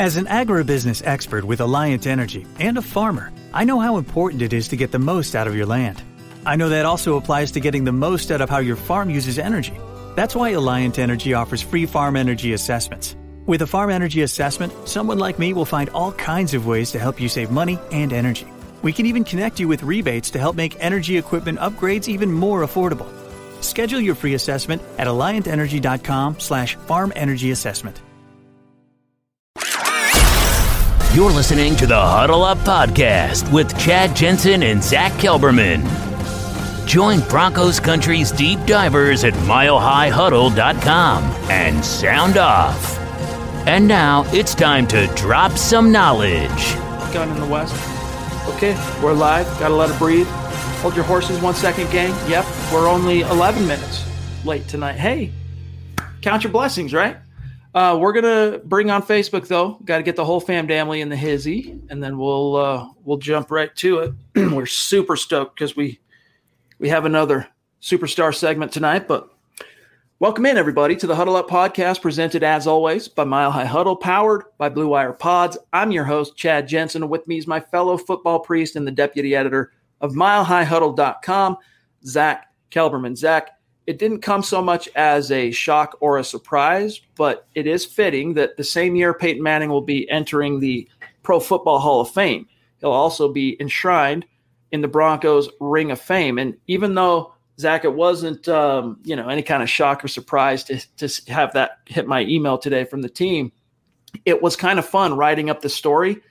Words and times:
As 0.00 0.16
an 0.16 0.24
agribusiness 0.24 1.06
expert 1.06 1.44
with 1.44 1.58
Alliant 1.58 2.06
Energy 2.06 2.46
and 2.58 2.78
a 2.78 2.80
farmer, 2.80 3.30
I 3.52 3.64
know 3.64 3.78
how 3.80 3.98
important 3.98 4.40
it 4.40 4.54
is 4.54 4.68
to 4.68 4.76
get 4.76 4.92
the 4.92 4.98
most 4.98 5.36
out 5.36 5.46
of 5.46 5.54
your 5.54 5.66
land. 5.66 6.02
I 6.46 6.56
know 6.56 6.70
that 6.70 6.86
also 6.86 7.18
applies 7.18 7.52
to 7.52 7.60
getting 7.60 7.84
the 7.84 7.92
most 7.92 8.30
out 8.30 8.40
of 8.40 8.48
how 8.48 8.60
your 8.60 8.76
farm 8.76 9.10
uses 9.10 9.38
energy. 9.38 9.78
That's 10.16 10.34
why 10.34 10.54
Alliant 10.54 10.98
Energy 10.98 11.34
offers 11.34 11.60
free 11.60 11.84
farm 11.84 12.16
energy 12.16 12.54
assessments. 12.54 13.14
With 13.44 13.60
a 13.60 13.66
farm 13.66 13.90
energy 13.90 14.22
assessment, 14.22 14.72
someone 14.88 15.18
like 15.18 15.38
me 15.38 15.52
will 15.52 15.66
find 15.66 15.90
all 15.90 16.12
kinds 16.12 16.54
of 16.54 16.66
ways 16.66 16.90
to 16.92 16.98
help 16.98 17.20
you 17.20 17.28
save 17.28 17.50
money 17.50 17.78
and 17.92 18.14
energy. 18.14 18.48
We 18.80 18.94
can 18.94 19.04
even 19.04 19.22
connect 19.22 19.60
you 19.60 19.68
with 19.68 19.82
rebates 19.82 20.30
to 20.30 20.38
help 20.38 20.56
make 20.56 20.82
energy 20.82 21.18
equipment 21.18 21.58
upgrades 21.58 22.08
even 22.08 22.32
more 22.32 22.64
affordable. 22.64 23.12
Schedule 23.62 24.00
your 24.00 24.14
free 24.14 24.32
assessment 24.32 24.80
at 24.96 25.08
alliantenergy.com 25.08 26.40
slash 26.40 26.76
farm 26.86 27.12
energy 27.14 27.50
assessment. 27.50 28.00
You're 31.12 31.32
listening 31.32 31.74
to 31.76 31.88
the 31.88 32.00
Huddle 32.00 32.44
Up 32.44 32.58
Podcast 32.58 33.52
with 33.52 33.76
Chad 33.80 34.14
Jensen 34.14 34.62
and 34.62 34.80
Zach 34.80 35.10
Kelberman. 35.14 35.84
Join 36.86 37.18
Broncos 37.28 37.80
Country's 37.80 38.30
deep 38.30 38.64
divers 38.64 39.24
at 39.24 39.32
milehighhuddle.com 39.34 41.24
and 41.50 41.84
sound 41.84 42.36
off. 42.36 42.96
And 43.66 43.88
now 43.88 44.22
it's 44.28 44.54
time 44.54 44.86
to 44.88 45.08
drop 45.16 45.58
some 45.58 45.90
knowledge. 45.90 46.74
Gun 47.12 47.28
in 47.30 47.40
the 47.40 47.46
West. 47.46 47.74
Okay, 48.54 48.74
we're 49.02 49.12
live. 49.12 49.46
Gotta 49.58 49.74
let 49.74 49.90
it 49.90 49.98
breathe. 49.98 50.28
Hold 50.78 50.94
your 50.94 51.04
horses 51.04 51.42
one 51.42 51.54
second, 51.54 51.90
gang. 51.90 52.10
Yep, 52.30 52.46
we're 52.72 52.88
only 52.88 53.22
11 53.22 53.66
minutes 53.66 54.04
late 54.44 54.68
tonight. 54.68 54.94
Hey, 54.94 55.32
count 56.22 56.44
your 56.44 56.52
blessings, 56.52 56.94
right? 56.94 57.16
Uh, 57.72 57.96
we're 58.00 58.12
gonna 58.12 58.58
bring 58.64 58.90
on 58.90 59.02
Facebook 59.02 59.46
though. 59.46 59.78
Got 59.84 59.98
to 59.98 60.02
get 60.02 60.16
the 60.16 60.24
whole 60.24 60.40
fam 60.40 60.66
family 60.66 61.00
in 61.00 61.08
the 61.08 61.16
hizzy, 61.16 61.78
and 61.88 62.02
then 62.02 62.18
we'll 62.18 62.56
uh, 62.56 62.88
we'll 63.04 63.18
jump 63.18 63.50
right 63.50 63.74
to 63.76 63.98
it. 64.00 64.14
we're 64.52 64.66
super 64.66 65.14
stoked 65.14 65.54
because 65.54 65.76
we 65.76 66.00
we 66.80 66.88
have 66.88 67.04
another 67.04 67.46
superstar 67.80 68.34
segment 68.34 68.72
tonight. 68.72 69.06
But 69.06 69.30
welcome 70.18 70.46
in 70.46 70.56
everybody 70.56 70.96
to 70.96 71.06
the 71.06 71.14
Huddle 71.14 71.36
Up 71.36 71.48
podcast, 71.48 72.02
presented 72.02 72.42
as 72.42 72.66
always 72.66 73.06
by 73.06 73.22
Mile 73.22 73.52
High 73.52 73.66
Huddle, 73.66 73.94
powered 73.94 74.42
by 74.58 74.68
Blue 74.68 74.88
Wire 74.88 75.12
Pods. 75.12 75.56
I'm 75.72 75.92
your 75.92 76.04
host 76.04 76.36
Chad 76.36 76.66
Jensen, 76.66 77.04
and 77.04 77.10
with 77.10 77.28
me 77.28 77.38
is 77.38 77.46
my 77.46 77.60
fellow 77.60 77.96
football 77.96 78.40
priest 78.40 78.74
and 78.74 78.84
the 78.84 78.90
deputy 78.90 79.36
editor 79.36 79.70
of 80.00 80.14
MileHighHuddle.com, 80.14 81.56
Zach 82.04 82.52
Kelberman. 82.72 83.16
Zach, 83.16 83.50
it 83.90 83.98
didn't 83.98 84.20
come 84.20 84.44
so 84.44 84.62
much 84.62 84.88
as 84.94 85.32
a 85.32 85.50
shock 85.50 85.96
or 85.98 86.16
a 86.16 86.22
surprise, 86.22 87.00
but 87.16 87.48
it 87.56 87.66
is 87.66 87.84
fitting 87.84 88.34
that 88.34 88.56
the 88.56 88.62
same 88.62 88.94
year 88.94 89.12
Peyton 89.12 89.42
Manning 89.42 89.68
will 89.68 89.80
be 89.80 90.08
entering 90.08 90.60
the 90.60 90.88
Pro 91.24 91.40
Football 91.40 91.80
Hall 91.80 92.00
of 92.00 92.08
Fame, 92.08 92.46
he'll 92.78 92.92
also 92.92 93.32
be 93.32 93.56
enshrined 93.58 94.24
in 94.70 94.80
the 94.80 94.86
Broncos 94.86 95.48
Ring 95.58 95.90
of 95.90 96.00
Fame. 96.00 96.38
And 96.38 96.56
even 96.68 96.94
though 96.94 97.34
Zach, 97.58 97.84
it 97.84 97.92
wasn't 97.92 98.48
um, 98.48 99.00
you 99.02 99.16
know 99.16 99.28
any 99.28 99.42
kind 99.42 99.60
of 99.60 99.68
shock 99.68 100.04
or 100.04 100.08
surprise 100.08 100.62
to 100.64 100.78
to 100.98 101.32
have 101.32 101.54
that 101.54 101.80
hit 101.86 102.06
my 102.06 102.20
email 102.22 102.58
today 102.58 102.84
from 102.84 103.02
the 103.02 103.08
team. 103.08 103.50
It 104.24 104.40
was 104.40 104.54
kind 104.54 104.78
of 104.78 104.86
fun 104.86 105.16
writing 105.16 105.50
up 105.50 105.62
the 105.62 105.68
story, 105.68 106.22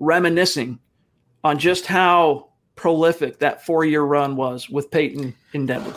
reminiscing 0.00 0.80
on 1.44 1.58
just 1.58 1.86
how 1.86 2.48
prolific 2.74 3.38
that 3.38 3.64
four 3.64 3.84
year 3.84 4.02
run 4.02 4.34
was 4.34 4.68
with 4.68 4.90
Peyton 4.90 5.36
in 5.52 5.66
Denver. 5.66 5.94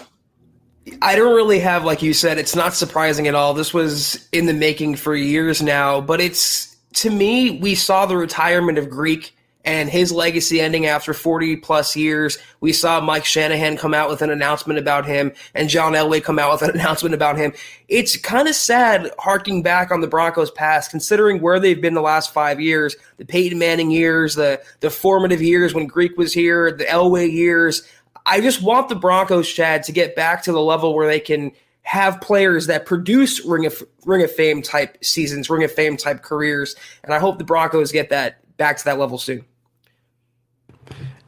I 1.01 1.15
don't 1.15 1.35
really 1.35 1.59
have, 1.59 1.83
like 1.83 2.01
you 2.01 2.13
said, 2.13 2.37
it's 2.37 2.55
not 2.55 2.73
surprising 2.73 3.27
at 3.27 3.35
all. 3.35 3.53
This 3.53 3.73
was 3.73 4.27
in 4.31 4.45
the 4.45 4.53
making 4.53 4.95
for 4.95 5.15
years 5.15 5.61
now, 5.61 6.01
but 6.01 6.21
it's 6.21 6.75
to 6.95 7.09
me, 7.09 7.59
we 7.59 7.75
saw 7.75 8.05
the 8.05 8.17
retirement 8.17 8.77
of 8.77 8.89
Greek 8.89 9.35
and 9.67 9.89
his 9.89 10.13
legacy 10.13 10.61
ending 10.61 10.85
after 10.85 11.13
40 11.13 11.57
plus 11.57 11.93
years. 11.93 12.37
We 12.61 12.71
saw 12.71 13.01
Mike 13.01 13.25
Shanahan 13.25 13.75
come 13.75 13.93
out 13.93 14.09
with 14.09 14.21
an 14.21 14.29
announcement 14.29 14.79
about 14.79 15.05
him 15.05 15.33
and 15.53 15.67
John 15.67 15.91
Elway 15.91 16.23
come 16.23 16.39
out 16.39 16.53
with 16.53 16.69
an 16.69 16.71
announcement 16.79 17.13
about 17.13 17.37
him. 17.37 17.51
It's 17.89 18.15
kind 18.15 18.47
of 18.47 18.55
sad 18.55 19.11
harking 19.19 19.61
back 19.61 19.91
on 19.91 19.99
the 19.99 20.07
Broncos 20.07 20.51
past, 20.51 20.89
considering 20.89 21.41
where 21.41 21.59
they've 21.59 21.81
been 21.81 21.95
the 21.95 22.01
last 22.01 22.33
five 22.33 22.61
years, 22.61 22.95
the 23.17 23.25
Peyton 23.25 23.59
Manning 23.59 23.91
years, 23.91 24.35
the, 24.35 24.61
the 24.79 24.89
formative 24.89 25.41
years 25.41 25.73
when 25.73 25.85
Greek 25.85 26.17
was 26.17 26.33
here, 26.33 26.71
the 26.71 26.85
Elway 26.85 27.29
years. 27.29 27.83
I 28.27 28.41
just 28.41 28.61
want 28.61 28.89
the 28.89 28.95
Broncos, 28.95 29.47
Chad, 29.47 29.83
to 29.83 29.93
get 29.93 30.15
back 30.15 30.43
to 30.43 30.51
the 30.51 30.61
level 30.61 30.93
where 30.93 31.07
they 31.07 31.19
can 31.19 31.53
have 31.83 32.19
players 32.19 32.67
that 32.67 32.85
produce 32.85 33.43
Ring 33.45 33.65
of 33.65 33.81
Ring 34.05 34.21
of 34.21 34.29
Fame 34.29 34.61
type 34.61 35.03
seasons, 35.03 35.49
Ring 35.49 35.63
of 35.63 35.71
Fame 35.71 35.95
type 35.95 36.21
careers, 36.21 36.75
and 37.05 37.13
I 37.13 37.19
hope 37.19 37.37
the 37.37 37.45
Broncos 37.45 37.93
get 37.93 38.09
that 38.09 38.39
back 38.57 38.77
to 38.77 38.85
that 38.85 38.99
level 38.99 39.17
soon. 39.17 39.45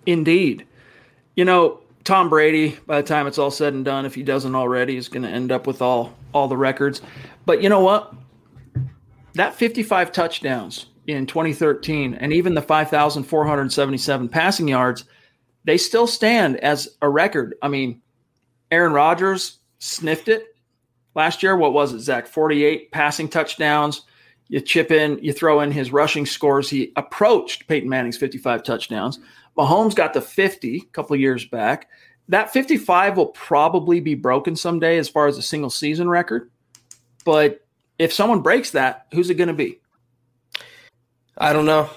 Indeed, 0.06 0.68
you 1.36 1.46
know 1.46 1.80
Tom 2.04 2.30
Brady. 2.30 2.78
By 2.86 3.02
the 3.02 3.08
time 3.08 3.26
it's 3.26 3.38
all 3.38 3.52
said 3.52 3.74
and 3.74 3.86
done, 3.86 4.06
if 4.06 4.14
he 4.14 4.22
doesn't 4.22 4.54
already, 4.54 4.98
is 4.98 5.08
going 5.08 5.24
to 5.24 5.30
end 5.30 5.54
up 5.54 5.66
with 5.66 5.82
all 5.82 6.14
all 6.34 6.50
the 6.50 6.58
records. 6.58 7.02
But 7.46 7.64
you 7.64 7.70
know 7.70 7.80
what? 7.80 8.14
That 9.36 9.56
55 9.56 10.12
touchdowns 10.12 10.88
in 11.08 11.26
2013, 11.26 12.16
and 12.16 12.34
even 12.34 12.56
the 12.56 12.62
5,477 12.62 14.28
passing 14.28 14.68
yards 14.68 15.06
they 15.70 15.78
still 15.78 16.08
stand 16.08 16.58
as 16.58 16.90
a 17.00 17.08
record. 17.08 17.54
I 17.62 17.68
mean, 17.68 18.02
Aaron 18.72 18.92
Rodgers 18.92 19.60
sniffed 19.78 20.28
it 20.28 20.56
last 21.14 21.44
year. 21.44 21.56
What 21.56 21.74
was 21.74 21.94
it, 21.94 22.00
Zach? 22.00 22.26
48 22.26 22.92
passing 22.92 23.30
touchdowns. 23.30 24.02
You 24.48 24.62
chip 24.62 24.90
in, 24.90 25.20
you 25.22 25.32
throw 25.32 25.62
in 25.62 25.72
his 25.72 25.92
rushing 25.92 26.26
scores. 26.26 26.72
He 26.72 26.92
approached 26.96 27.68
Peyton 27.68 27.88
Manning's 27.88 28.18
55 28.18 28.64
touchdowns. 28.64 29.20
Mahomes 29.56 29.94
got 29.94 30.16
the 30.16 30.22
50 30.22 30.78
a 30.78 30.82
couple 30.86 31.16
years 31.16 31.46
back. 31.46 31.88
That 32.30 32.52
55 32.52 33.18
will 33.18 33.28
probably 33.28 34.00
be 34.00 34.16
broken 34.16 34.56
someday 34.56 34.98
as 34.98 35.08
far 35.08 35.28
as 35.28 35.38
a 35.38 35.44
single 35.44 35.70
season 35.70 36.10
record. 36.10 36.50
But 37.26 37.64
if 38.00 38.12
someone 38.12 38.42
breaks 38.42 38.72
that, 38.72 39.06
who's 39.14 39.30
it 39.30 39.36
going 39.36 39.50
to 39.50 39.54
be? 39.54 39.80
I 41.38 41.54
don't 41.54 41.68
know. 41.68 41.92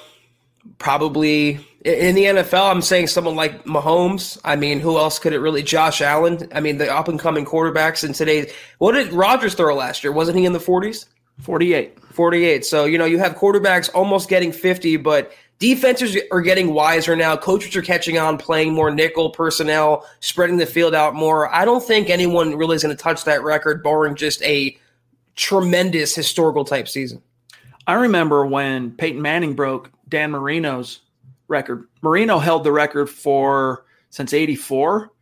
Probably 0.76 1.66
in 1.84 2.14
the 2.14 2.24
NFL, 2.24 2.70
I'm 2.70 2.82
saying 2.82 3.08
someone 3.08 3.34
like 3.34 3.64
Mahomes. 3.64 4.38
I 4.44 4.56
mean, 4.56 4.78
who 4.78 4.98
else 4.98 5.18
could 5.18 5.32
it 5.32 5.40
really? 5.40 5.62
Josh 5.62 6.00
Allen. 6.00 6.48
I 6.54 6.60
mean, 6.60 6.78
the 6.78 6.92
up 6.92 7.08
and 7.08 7.18
coming 7.18 7.44
quarterbacks 7.44 8.04
in 8.04 8.12
today's. 8.12 8.52
What 8.78 8.92
did 8.92 9.12
Rodgers 9.12 9.54
throw 9.54 9.74
last 9.74 10.04
year? 10.04 10.12
Wasn't 10.12 10.38
he 10.38 10.44
in 10.44 10.52
the 10.52 10.60
40s? 10.60 11.06
48. 11.40 11.98
48. 12.12 12.64
So, 12.64 12.84
you 12.84 12.98
know, 12.98 13.04
you 13.04 13.18
have 13.18 13.34
quarterbacks 13.34 13.90
almost 13.94 14.28
getting 14.28 14.52
50, 14.52 14.98
but 14.98 15.32
defenses 15.58 16.16
are 16.30 16.40
getting 16.40 16.72
wiser 16.72 17.16
now. 17.16 17.36
Coaches 17.36 17.74
are 17.74 17.82
catching 17.82 18.16
on, 18.16 18.38
playing 18.38 18.72
more 18.74 18.90
nickel 18.90 19.30
personnel, 19.30 20.06
spreading 20.20 20.58
the 20.58 20.66
field 20.66 20.94
out 20.94 21.14
more. 21.14 21.52
I 21.52 21.64
don't 21.64 21.82
think 21.82 22.10
anyone 22.10 22.54
really 22.54 22.76
is 22.76 22.82
going 22.82 22.96
to 22.96 23.02
touch 23.02 23.24
that 23.24 23.42
record, 23.42 23.82
barring 23.82 24.14
just 24.14 24.40
a 24.42 24.76
tremendous 25.34 26.14
historical 26.14 26.64
type 26.64 26.86
season. 26.86 27.22
I 27.88 27.94
remember 27.94 28.46
when 28.46 28.92
Peyton 28.92 29.20
Manning 29.20 29.54
broke 29.54 29.90
Dan 30.08 30.30
Marino's 30.30 31.00
record. 31.52 31.86
Marino 32.02 32.38
held 32.38 32.64
the 32.64 32.72
record 32.72 33.08
for 33.08 33.84
since 34.10 34.32
84. 34.32 35.12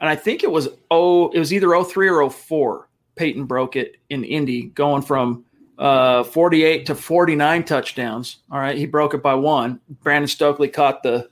And 0.00 0.10
I 0.10 0.16
think 0.16 0.42
it 0.42 0.50
was 0.50 0.68
oh, 0.90 1.30
it 1.30 1.38
was 1.38 1.52
either 1.52 1.82
03 1.82 2.08
or 2.08 2.28
04. 2.28 2.88
Peyton 3.14 3.44
broke 3.44 3.76
it 3.76 3.96
in 4.10 4.24
Indy, 4.24 4.64
going 4.64 5.02
from 5.02 5.44
uh, 5.78 6.24
48 6.24 6.86
to 6.86 6.94
49 6.94 7.64
touchdowns. 7.64 8.38
All 8.50 8.58
right. 8.58 8.76
He 8.76 8.86
broke 8.86 9.14
it 9.14 9.22
by 9.22 9.34
one. 9.34 9.80
Brandon 10.02 10.28
Stokley 10.28 10.68
caught 10.68 11.02
the 11.02 11.30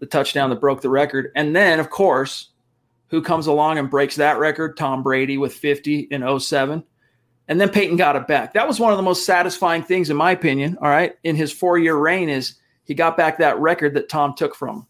the 0.00 0.06
touchdown 0.06 0.50
that 0.50 0.60
broke 0.60 0.80
the 0.80 0.90
record. 0.90 1.32
And 1.34 1.56
then, 1.56 1.80
of 1.80 1.90
course, 1.90 2.50
who 3.08 3.22
comes 3.22 3.46
along 3.46 3.78
and 3.78 3.90
breaks 3.90 4.16
that 4.16 4.38
record? 4.38 4.76
Tom 4.76 5.02
Brady 5.02 5.38
with 5.38 5.54
50 5.54 6.08
in 6.10 6.38
07. 6.38 6.84
And 7.48 7.60
then 7.60 7.70
Peyton 7.70 7.96
got 7.96 8.14
it 8.14 8.26
back. 8.26 8.52
That 8.52 8.68
was 8.68 8.78
one 8.78 8.92
of 8.92 8.98
the 8.98 9.02
most 9.02 9.24
satisfying 9.24 9.82
things, 9.82 10.10
in 10.10 10.16
my 10.16 10.32
opinion, 10.32 10.76
all 10.80 10.88
right, 10.88 11.16
in 11.24 11.34
his 11.34 11.50
four 11.50 11.78
year 11.78 11.96
reign 11.96 12.28
is 12.28 12.54
he 12.88 12.94
got 12.94 13.16
back 13.18 13.38
that 13.38 13.58
record 13.60 13.94
that 13.94 14.08
Tom 14.08 14.34
took 14.34 14.54
from 14.54 14.76
him. 14.78 14.86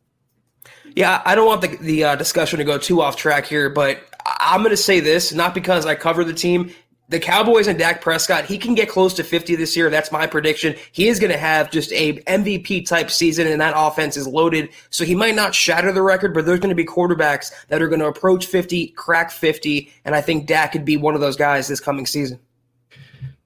Yeah, 0.95 1.21
I 1.25 1.35
don't 1.35 1.47
want 1.47 1.61
the, 1.61 1.77
the 1.77 2.05
uh, 2.05 2.17
discussion 2.17 2.59
to 2.61 2.65
go 2.65 2.79
too 2.79 3.03
off 3.03 3.17
track 3.17 3.45
here, 3.45 3.69
but 3.69 4.01
I'm 4.25 4.61
going 4.61 4.71
to 4.71 4.77
say 4.77 5.01
this 5.01 5.35
not 5.35 5.53
because 5.53 5.85
I 5.85 5.97
cover 5.97 6.25
the 6.25 6.33
team. 6.33 6.73
the 7.09 7.19
Cowboys 7.19 7.67
and 7.67 7.79
Dak 7.79 8.01
Prescott, 8.01 8.45
he 8.45 8.59
can 8.59 8.75
get 8.75 8.89
close 8.89 9.15
to 9.15 9.25
50 9.25 9.57
this 9.57 9.77
year. 9.77 9.89
That's 9.91 10.13
my 10.13 10.27
prediction. 10.27 10.77
He 10.93 11.09
is 11.09 11.19
going 11.19 11.33
to 11.33 11.39
have 11.39 11.71
just 11.71 11.91
a 11.93 12.21
MVP 12.23 12.87
type 12.87 13.11
season, 13.11 13.47
and 13.47 13.61
that 13.61 13.75
offense 13.77 14.17
is 14.17 14.29
loaded. 14.29 14.69
So 14.91 15.05
he 15.05 15.15
might 15.15 15.35
not 15.35 15.55
shatter 15.55 15.91
the 15.91 16.03
record, 16.03 16.35
but 16.35 16.45
there's 16.45 16.61
going 16.61 16.69
to 16.69 16.77
be 16.77 16.85
quarterbacks 16.85 17.51
that 17.69 17.81
are 17.81 17.89
going 17.89 18.01
to 18.01 18.07
approach 18.07 18.47
50, 18.47 18.89
crack 18.89 19.31
50, 19.31 19.91
and 20.05 20.15
I 20.15 20.21
think 20.21 20.47
Dak 20.47 20.73
could 20.73 20.85
be 20.85 20.97
one 20.97 21.15
of 21.15 21.21
those 21.21 21.37
guys 21.37 21.67
this 21.67 21.81
coming 21.81 22.07
season. 22.07 22.39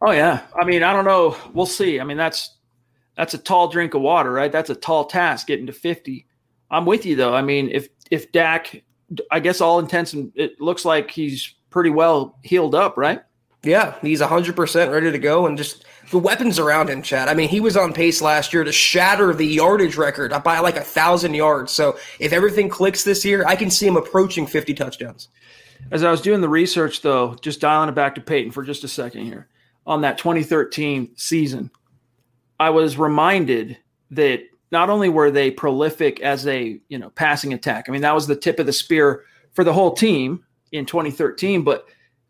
Oh 0.05 0.11
yeah, 0.11 0.41
I 0.61 0.65
mean, 0.65 0.83
I 0.83 0.93
don't 0.93 1.05
know. 1.05 1.37
We'll 1.55 1.65
see. 1.65 2.01
I 2.01 2.05
mean, 2.05 2.17
that's 2.17 2.57
that's 3.17 3.35
a 3.35 3.39
tall 3.39 3.69
drink 3.69 3.95
of 3.95 4.01
water, 4.03 4.33
right? 4.33 4.51
That's 4.51 4.71
a 4.71 4.75
tall 4.75 5.05
task 5.05 5.47
getting 5.47 5.67
to 5.67 5.73
50. 5.73 6.27
I'm 6.71 6.87
with 6.87 7.05
you 7.05 7.17
though. 7.17 7.35
I 7.35 7.43
mean, 7.43 7.69
if 7.71 7.89
if 8.11 8.33
Dak, 8.33 8.83
I 9.31 9.41
guess 9.41 9.61
all 9.61 9.79
intents 9.79 10.13
and 10.13 10.33
it 10.35 10.61
looks 10.61 10.85
like 10.85 11.11
he's 11.11 11.55
pretty 11.71 11.91
well 11.91 12.39
healed 12.43 12.75
up, 12.75 12.97
right? 12.97 13.23
Yeah, 13.65 13.95
he's 14.03 14.21
100% 14.21 14.93
ready 14.93 15.13
to 15.13 15.19
go 15.19 15.47
and 15.47 15.57
just 15.57 15.85
the 16.11 16.19
weapons 16.19 16.59
around 16.59 16.91
him, 16.91 17.01
Chad. 17.01 17.29
I 17.29 17.35
mean, 17.35 17.49
he 17.49 17.61
was 17.61 17.77
on 17.77 17.93
pace 17.93 18.21
last 18.21 18.53
year 18.53 18.65
to 18.65 18.73
shatter 18.73 19.33
the 19.33 19.47
yardage 19.47 19.97
record 19.97 20.33
by 20.43 20.59
like 20.59 20.77
a 20.77 20.81
thousand 20.81 21.35
yards. 21.35 21.71
So 21.71 21.97
if 22.19 22.33
everything 22.33 22.69
clicks 22.69 23.05
this 23.05 23.25
year, 23.25 23.45
I 23.47 23.55
can 23.55 23.71
see 23.71 23.87
him 23.87 23.97
approaching 23.97 24.49
50 24.49 24.75
touchdowns. 24.75 25.29
As 25.91 26.03
I 26.03 26.11
was 26.11 26.21
doing 26.21 26.41
the 26.41 26.49
research, 26.49 27.03
though, 27.03 27.37
just 27.41 27.61
dialing 27.61 27.89
it 27.89 27.95
back 27.95 28.15
to 28.17 28.21
Peyton 28.21 28.51
for 28.51 28.65
just 28.65 28.85
a 28.85 28.89
second 28.89 29.27
here 29.27 29.49
on 29.87 30.01
that 30.01 30.19
2013 30.19 31.11
season, 31.17 31.71
I 32.63 32.71
was 32.71 32.97
reminded 32.97 33.77
that 34.13 34.45
not 34.71 34.89
only 34.89 35.09
were 35.09 35.33
they 35.33 35.51
prolific 35.51 36.21
as 36.21 36.47
a 36.47 36.81
you 36.89 36.97
know 36.97 37.11
passing 37.11 37.53
attack, 37.53 37.87
I 37.89 37.93
mean 37.93 38.03
that 38.03 38.15
was 38.15 38.29
the 38.29 38.37
tip 38.37 38.61
of 38.61 38.67
the 38.67 38.73
spear 38.73 39.25
for 39.53 39.65
the 39.65 39.73
whole 39.73 39.93
team 39.93 40.45
in 40.71 40.87
2013, 40.87 41.65
but 41.65 41.87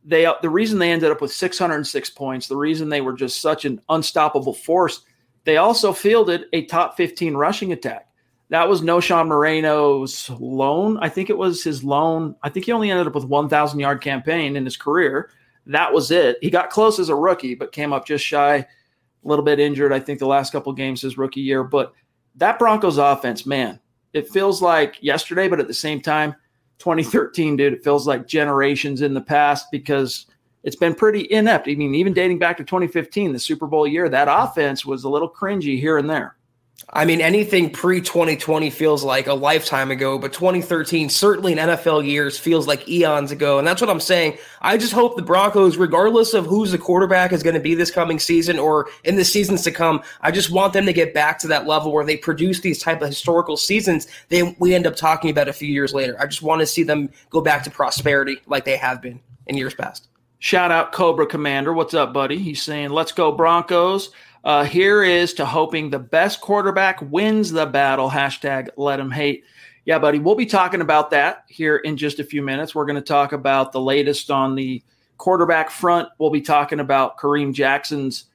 they 0.06 0.26
the 0.40 0.48
reason 0.48 0.78
they 0.78 0.90
ended 0.90 1.10
up 1.10 1.20
with 1.20 1.34
606 1.34 2.10
points, 2.10 2.48
the 2.48 2.56
reason 2.56 2.88
they 2.88 3.02
were 3.02 3.12
just 3.12 3.42
such 3.42 3.66
an 3.66 3.78
unstoppable 3.90 4.54
force, 4.54 5.02
they 5.44 5.58
also 5.58 5.92
fielded 5.92 6.46
a 6.54 6.64
top 6.64 6.96
15 6.96 7.34
rushing 7.34 7.72
attack. 7.72 8.08
That 8.48 8.70
was 8.70 8.80
Knowshon 8.80 9.28
Moreno's 9.28 10.30
loan. 10.30 10.96
I 11.02 11.10
think 11.10 11.28
it 11.28 11.36
was 11.36 11.62
his 11.62 11.84
loan. 11.84 12.36
I 12.42 12.48
think 12.48 12.64
he 12.64 12.72
only 12.72 12.90
ended 12.90 13.06
up 13.06 13.14
with 13.14 13.24
1,000 13.24 13.78
yard 13.78 14.00
campaign 14.00 14.56
in 14.56 14.64
his 14.64 14.78
career. 14.78 15.28
That 15.66 15.92
was 15.92 16.10
it. 16.10 16.38
He 16.40 16.48
got 16.48 16.70
close 16.70 16.98
as 16.98 17.10
a 17.10 17.14
rookie, 17.14 17.54
but 17.54 17.72
came 17.72 17.92
up 17.92 18.06
just 18.06 18.24
shy, 18.24 18.66
a 19.24 19.28
little 19.28 19.44
bit 19.44 19.60
injured. 19.60 19.92
I 19.92 20.00
think 20.00 20.18
the 20.18 20.26
last 20.26 20.52
couple 20.52 20.72
games 20.72 21.02
his 21.02 21.18
rookie 21.18 21.40
year. 21.40 21.64
But 21.64 21.92
that 22.36 22.58
Broncos 22.58 22.98
offense, 22.98 23.46
man, 23.46 23.80
it 24.12 24.28
feels 24.28 24.60
like 24.62 25.02
yesterday, 25.02 25.48
but 25.48 25.60
at 25.60 25.68
the 25.68 25.74
same 25.74 26.00
time, 26.00 26.34
2013, 26.78 27.56
dude, 27.56 27.72
it 27.72 27.84
feels 27.84 28.06
like 28.06 28.26
generations 28.26 29.02
in 29.02 29.14
the 29.14 29.20
past 29.20 29.70
because 29.70 30.26
it's 30.64 30.76
been 30.76 30.94
pretty 30.94 31.30
inept. 31.30 31.68
I 31.68 31.74
mean, 31.74 31.94
even 31.94 32.12
dating 32.12 32.38
back 32.38 32.56
to 32.56 32.64
2015, 32.64 33.32
the 33.32 33.38
Super 33.38 33.66
Bowl 33.66 33.86
year, 33.86 34.08
that 34.08 34.28
offense 34.30 34.84
was 34.84 35.04
a 35.04 35.08
little 35.08 35.30
cringy 35.30 35.78
here 35.78 35.98
and 35.98 36.08
there. 36.10 36.36
I 36.90 37.04
mean, 37.04 37.20
anything 37.20 37.70
pre 37.70 38.00
2020 38.00 38.70
feels 38.70 39.02
like 39.02 39.26
a 39.26 39.34
lifetime 39.34 39.90
ago, 39.90 40.18
but 40.18 40.32
2013, 40.32 41.08
certainly 41.08 41.52
in 41.52 41.58
NFL 41.58 42.06
years, 42.06 42.38
feels 42.38 42.66
like 42.66 42.88
eons 42.88 43.30
ago. 43.30 43.58
And 43.58 43.66
that's 43.66 43.80
what 43.80 43.90
I'm 43.90 44.00
saying. 44.00 44.36
I 44.60 44.76
just 44.76 44.92
hope 44.92 45.16
the 45.16 45.22
Broncos, 45.22 45.76
regardless 45.76 46.34
of 46.34 46.46
who's 46.46 46.72
the 46.72 46.78
quarterback 46.78 47.32
is 47.32 47.42
going 47.42 47.54
to 47.54 47.60
be 47.60 47.74
this 47.74 47.90
coming 47.90 48.18
season 48.18 48.58
or 48.58 48.88
in 49.04 49.16
the 49.16 49.24
seasons 49.24 49.62
to 49.62 49.70
come, 49.70 50.02
I 50.20 50.30
just 50.30 50.50
want 50.50 50.72
them 50.72 50.86
to 50.86 50.92
get 50.92 51.14
back 51.14 51.38
to 51.40 51.48
that 51.48 51.66
level 51.66 51.92
where 51.92 52.04
they 52.04 52.16
produce 52.16 52.60
these 52.60 52.82
type 52.82 53.00
of 53.00 53.08
historical 53.08 53.56
seasons 53.56 54.06
they 54.28 54.54
we 54.58 54.74
end 54.74 54.86
up 54.86 54.96
talking 54.96 55.30
about 55.30 55.48
a 55.48 55.52
few 55.52 55.68
years 55.68 55.94
later. 55.94 56.16
I 56.20 56.26
just 56.26 56.42
want 56.42 56.60
to 56.60 56.66
see 56.66 56.82
them 56.82 57.10
go 57.30 57.40
back 57.40 57.62
to 57.64 57.70
prosperity 57.70 58.38
like 58.46 58.64
they 58.64 58.76
have 58.76 59.00
been 59.00 59.20
in 59.46 59.56
years 59.56 59.74
past. 59.74 60.08
Shout 60.38 60.72
out 60.72 60.92
Cobra 60.92 61.26
Commander. 61.26 61.72
What's 61.72 61.94
up, 61.94 62.12
buddy? 62.12 62.38
He's 62.38 62.62
saying, 62.62 62.90
let's 62.90 63.12
go 63.12 63.30
Broncos. 63.30 64.10
Uh, 64.44 64.64
here 64.64 65.04
is 65.04 65.34
to 65.34 65.46
hoping 65.46 65.90
the 65.90 65.98
best 65.98 66.40
quarterback 66.40 67.00
wins 67.00 67.50
the 67.50 67.66
battle. 67.66 68.10
Hashtag 68.10 68.68
let 68.76 68.98
him 68.98 69.10
hate. 69.10 69.44
Yeah, 69.84 69.98
buddy, 69.98 70.18
we'll 70.18 70.34
be 70.34 70.46
talking 70.46 70.80
about 70.80 71.10
that 71.10 71.44
here 71.48 71.76
in 71.76 71.96
just 71.96 72.20
a 72.20 72.24
few 72.24 72.42
minutes. 72.42 72.74
We're 72.74 72.86
going 72.86 72.96
to 72.96 73.02
talk 73.02 73.32
about 73.32 73.72
the 73.72 73.80
latest 73.80 74.30
on 74.30 74.54
the 74.54 74.82
quarterback 75.16 75.70
front. 75.70 76.08
We'll 76.18 76.30
be 76.30 76.40
talking 76.40 76.80
about 76.80 77.18
Kareem 77.18 77.52
Jackson's 77.52 78.26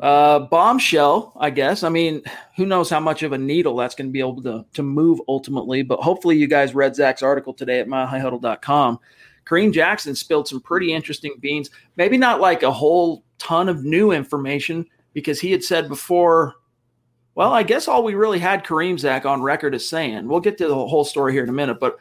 uh, 0.00 0.40
bombshell, 0.40 1.32
I 1.38 1.50
guess. 1.50 1.82
I 1.82 1.88
mean, 1.88 2.22
who 2.56 2.66
knows 2.66 2.90
how 2.90 3.00
much 3.00 3.22
of 3.22 3.32
a 3.32 3.38
needle 3.38 3.76
that's 3.76 3.94
going 3.94 4.08
to 4.08 4.12
be 4.12 4.20
able 4.20 4.42
to, 4.42 4.66
to 4.72 4.82
move 4.82 5.20
ultimately, 5.28 5.82
but 5.82 6.00
hopefully 6.00 6.36
you 6.36 6.46
guys 6.46 6.74
read 6.74 6.96
Zach's 6.96 7.22
article 7.22 7.54
today 7.54 7.80
at 7.80 7.86
milehighhuddle.com. 7.86 8.98
Kareem 9.44 9.72
Jackson 9.72 10.14
spilled 10.14 10.48
some 10.48 10.60
pretty 10.60 10.92
interesting 10.92 11.34
beans. 11.40 11.70
Maybe 11.96 12.16
not 12.16 12.40
like 12.40 12.62
a 12.62 12.70
whole 12.70 13.24
ton 13.38 13.68
of 13.68 13.84
new 13.84 14.12
information, 14.12 14.86
because 15.12 15.40
he 15.40 15.52
had 15.52 15.64
said 15.64 15.88
before, 15.88 16.54
well, 17.34 17.52
I 17.52 17.62
guess 17.62 17.88
all 17.88 18.04
we 18.04 18.14
really 18.14 18.38
had 18.38 18.64
Kareem 18.64 18.98
Zach 18.98 19.24
on 19.24 19.42
record 19.42 19.74
as 19.74 19.88
saying, 19.88 20.28
we'll 20.28 20.40
get 20.40 20.58
to 20.58 20.68
the 20.68 20.74
whole 20.74 21.04
story 21.04 21.32
here 21.32 21.42
in 21.42 21.48
a 21.48 21.52
minute, 21.52 21.80
but 21.80 21.98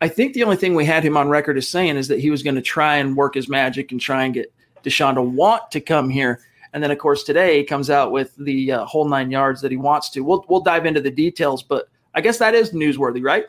I 0.00 0.08
think 0.08 0.34
the 0.34 0.42
only 0.44 0.56
thing 0.56 0.74
we 0.74 0.84
had 0.84 1.02
him 1.02 1.16
on 1.16 1.28
record 1.28 1.56
as 1.56 1.68
saying 1.68 1.96
is 1.96 2.08
that 2.08 2.20
he 2.20 2.30
was 2.30 2.42
going 2.42 2.56
to 2.56 2.62
try 2.62 2.96
and 2.96 3.16
work 3.16 3.34
his 3.34 3.48
magic 3.48 3.92
and 3.92 4.00
try 4.00 4.24
and 4.24 4.34
get 4.34 4.52
Deshaun 4.82 5.14
to 5.14 5.22
want 5.22 5.70
to 5.70 5.80
come 5.80 6.10
here. 6.10 6.40
And 6.74 6.82
then, 6.82 6.90
of 6.90 6.98
course, 6.98 7.22
today 7.22 7.58
he 7.58 7.64
comes 7.64 7.88
out 7.88 8.12
with 8.12 8.34
the 8.36 8.72
uh, 8.72 8.84
whole 8.84 9.08
nine 9.08 9.30
yards 9.30 9.60
that 9.62 9.70
he 9.70 9.76
wants 9.76 10.10
to. 10.10 10.20
We'll 10.20 10.44
we'll 10.48 10.60
dive 10.60 10.86
into 10.86 11.00
the 11.00 11.10
details, 11.10 11.62
but 11.62 11.88
I 12.14 12.20
guess 12.20 12.38
that 12.38 12.54
is 12.54 12.72
newsworthy, 12.72 13.22
right? 13.24 13.46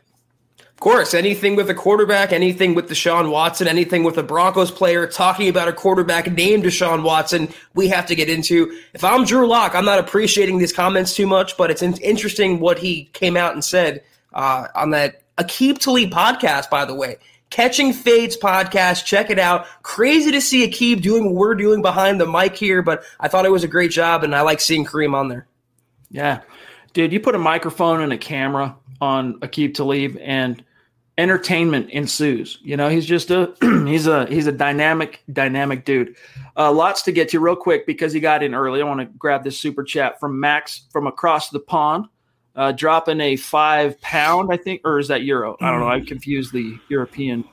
Of 0.75 0.81
course, 0.81 1.13
anything 1.13 1.55
with 1.55 1.69
a 1.69 1.73
quarterback, 1.73 2.33
anything 2.33 2.75
with 2.75 2.89
Deshaun 2.89 3.31
Watson, 3.31 3.65
anything 3.65 4.03
with 4.03 4.17
a 4.17 4.23
Broncos 4.23 4.71
player 4.71 5.07
talking 5.07 5.47
about 5.47 5.69
a 5.69 5.73
quarterback 5.73 6.29
named 6.29 6.65
Deshaun 6.65 7.01
Watson, 7.01 7.47
we 7.75 7.87
have 7.87 8.05
to 8.07 8.15
get 8.15 8.29
into. 8.29 8.77
If 8.93 9.01
I'm 9.01 9.23
Drew 9.23 9.47
Lock, 9.47 9.73
I'm 9.73 9.85
not 9.85 9.99
appreciating 9.99 10.57
these 10.57 10.73
comments 10.73 11.15
too 11.15 11.27
much, 11.27 11.55
but 11.55 11.71
it's 11.71 11.81
interesting 11.81 12.59
what 12.59 12.77
he 12.77 13.05
came 13.13 13.37
out 13.37 13.53
and 13.53 13.63
said 13.63 14.03
uh, 14.33 14.67
on 14.75 14.89
that 14.89 15.21
Aqib 15.37 15.79
Talib 15.79 16.11
podcast, 16.11 16.69
by 16.69 16.83
the 16.83 16.93
way. 16.93 17.19
Catching 17.51 17.93
Fades 17.93 18.35
podcast. 18.35 19.05
Check 19.05 19.29
it 19.29 19.39
out. 19.39 19.65
Crazy 19.81 20.29
to 20.31 20.41
see 20.41 20.69
Aqib 20.69 21.01
doing 21.01 21.23
what 21.23 21.35
we're 21.35 21.55
doing 21.55 21.81
behind 21.81 22.19
the 22.19 22.27
mic 22.27 22.53
here, 22.57 22.81
but 22.81 23.01
I 23.21 23.29
thought 23.29 23.45
it 23.45 23.51
was 23.51 23.63
a 23.63 23.69
great 23.69 23.91
job, 23.91 24.25
and 24.25 24.35
I 24.35 24.41
like 24.41 24.59
seeing 24.59 24.83
Kareem 24.83 25.15
on 25.15 25.29
there. 25.29 25.47
Yeah. 26.09 26.41
Dude, 26.91 27.13
you 27.13 27.21
put 27.21 27.33
a 27.33 27.39
microphone 27.39 28.01
and 28.01 28.11
a 28.11 28.17
camera 28.17 28.75
on 29.01 29.39
Aqib 29.39 29.73
Talib, 29.73 30.17
and 30.21 30.63
entertainment 31.17 31.89
ensues. 31.91 32.59
You 32.61 32.77
know, 32.77 32.89
he's 32.89 33.05
just 33.05 33.31
a 33.31 33.53
he's 33.85 34.07
a 34.07 34.25
he's 34.27 34.47
a 34.47 34.51
dynamic 34.51 35.23
dynamic 35.31 35.85
dude. 35.85 36.15
Uh, 36.57 36.71
lots 36.71 37.01
to 37.03 37.11
get 37.11 37.29
to 37.29 37.39
real 37.39 37.55
quick 37.55 37.85
because 37.85 38.13
he 38.13 38.19
got 38.19 38.43
in 38.43 38.53
early. 38.53 38.81
I 38.81 38.85
want 38.85 38.99
to 39.01 39.05
grab 39.17 39.43
this 39.43 39.59
super 39.59 39.83
chat 39.83 40.19
from 40.19 40.39
Max 40.39 40.87
from 40.91 41.07
across 41.07 41.49
the 41.49 41.59
pond, 41.59 42.05
uh, 42.55 42.71
dropping 42.71 43.21
a 43.21 43.35
five 43.35 43.99
pound, 44.01 44.49
I 44.51 44.57
think, 44.57 44.81
or 44.83 44.99
is 44.99 45.07
that 45.07 45.23
euro? 45.23 45.57
I 45.61 45.71
don't 45.71 45.79
know. 45.79 45.89
I 45.89 46.01
confused 46.01 46.53
the 46.53 46.77
European 46.89 47.43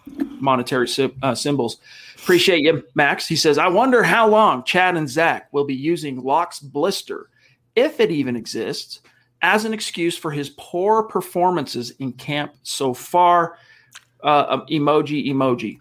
monetary 0.40 0.88
uh, 1.22 1.34
symbols. 1.34 1.78
Appreciate 2.16 2.60
you, 2.60 2.84
Max. 2.94 3.26
He 3.26 3.34
says, 3.34 3.58
I 3.58 3.66
wonder 3.66 4.04
how 4.04 4.28
long 4.28 4.62
Chad 4.62 4.96
and 4.96 5.08
Zach 5.08 5.52
will 5.52 5.64
be 5.64 5.74
using 5.74 6.22
Lock's 6.22 6.60
blister, 6.60 7.30
if 7.74 7.98
it 7.98 8.12
even 8.12 8.36
exists 8.36 9.00
as 9.42 9.64
an 9.64 9.74
excuse 9.74 10.16
for 10.16 10.30
his 10.30 10.50
poor 10.56 11.02
performances 11.02 11.90
in 11.98 12.12
camp 12.12 12.54
so 12.62 12.94
far. 12.94 13.58
Uh, 14.22 14.46
um, 14.48 14.66
emoji, 14.70 15.26
emoji. 15.26 15.80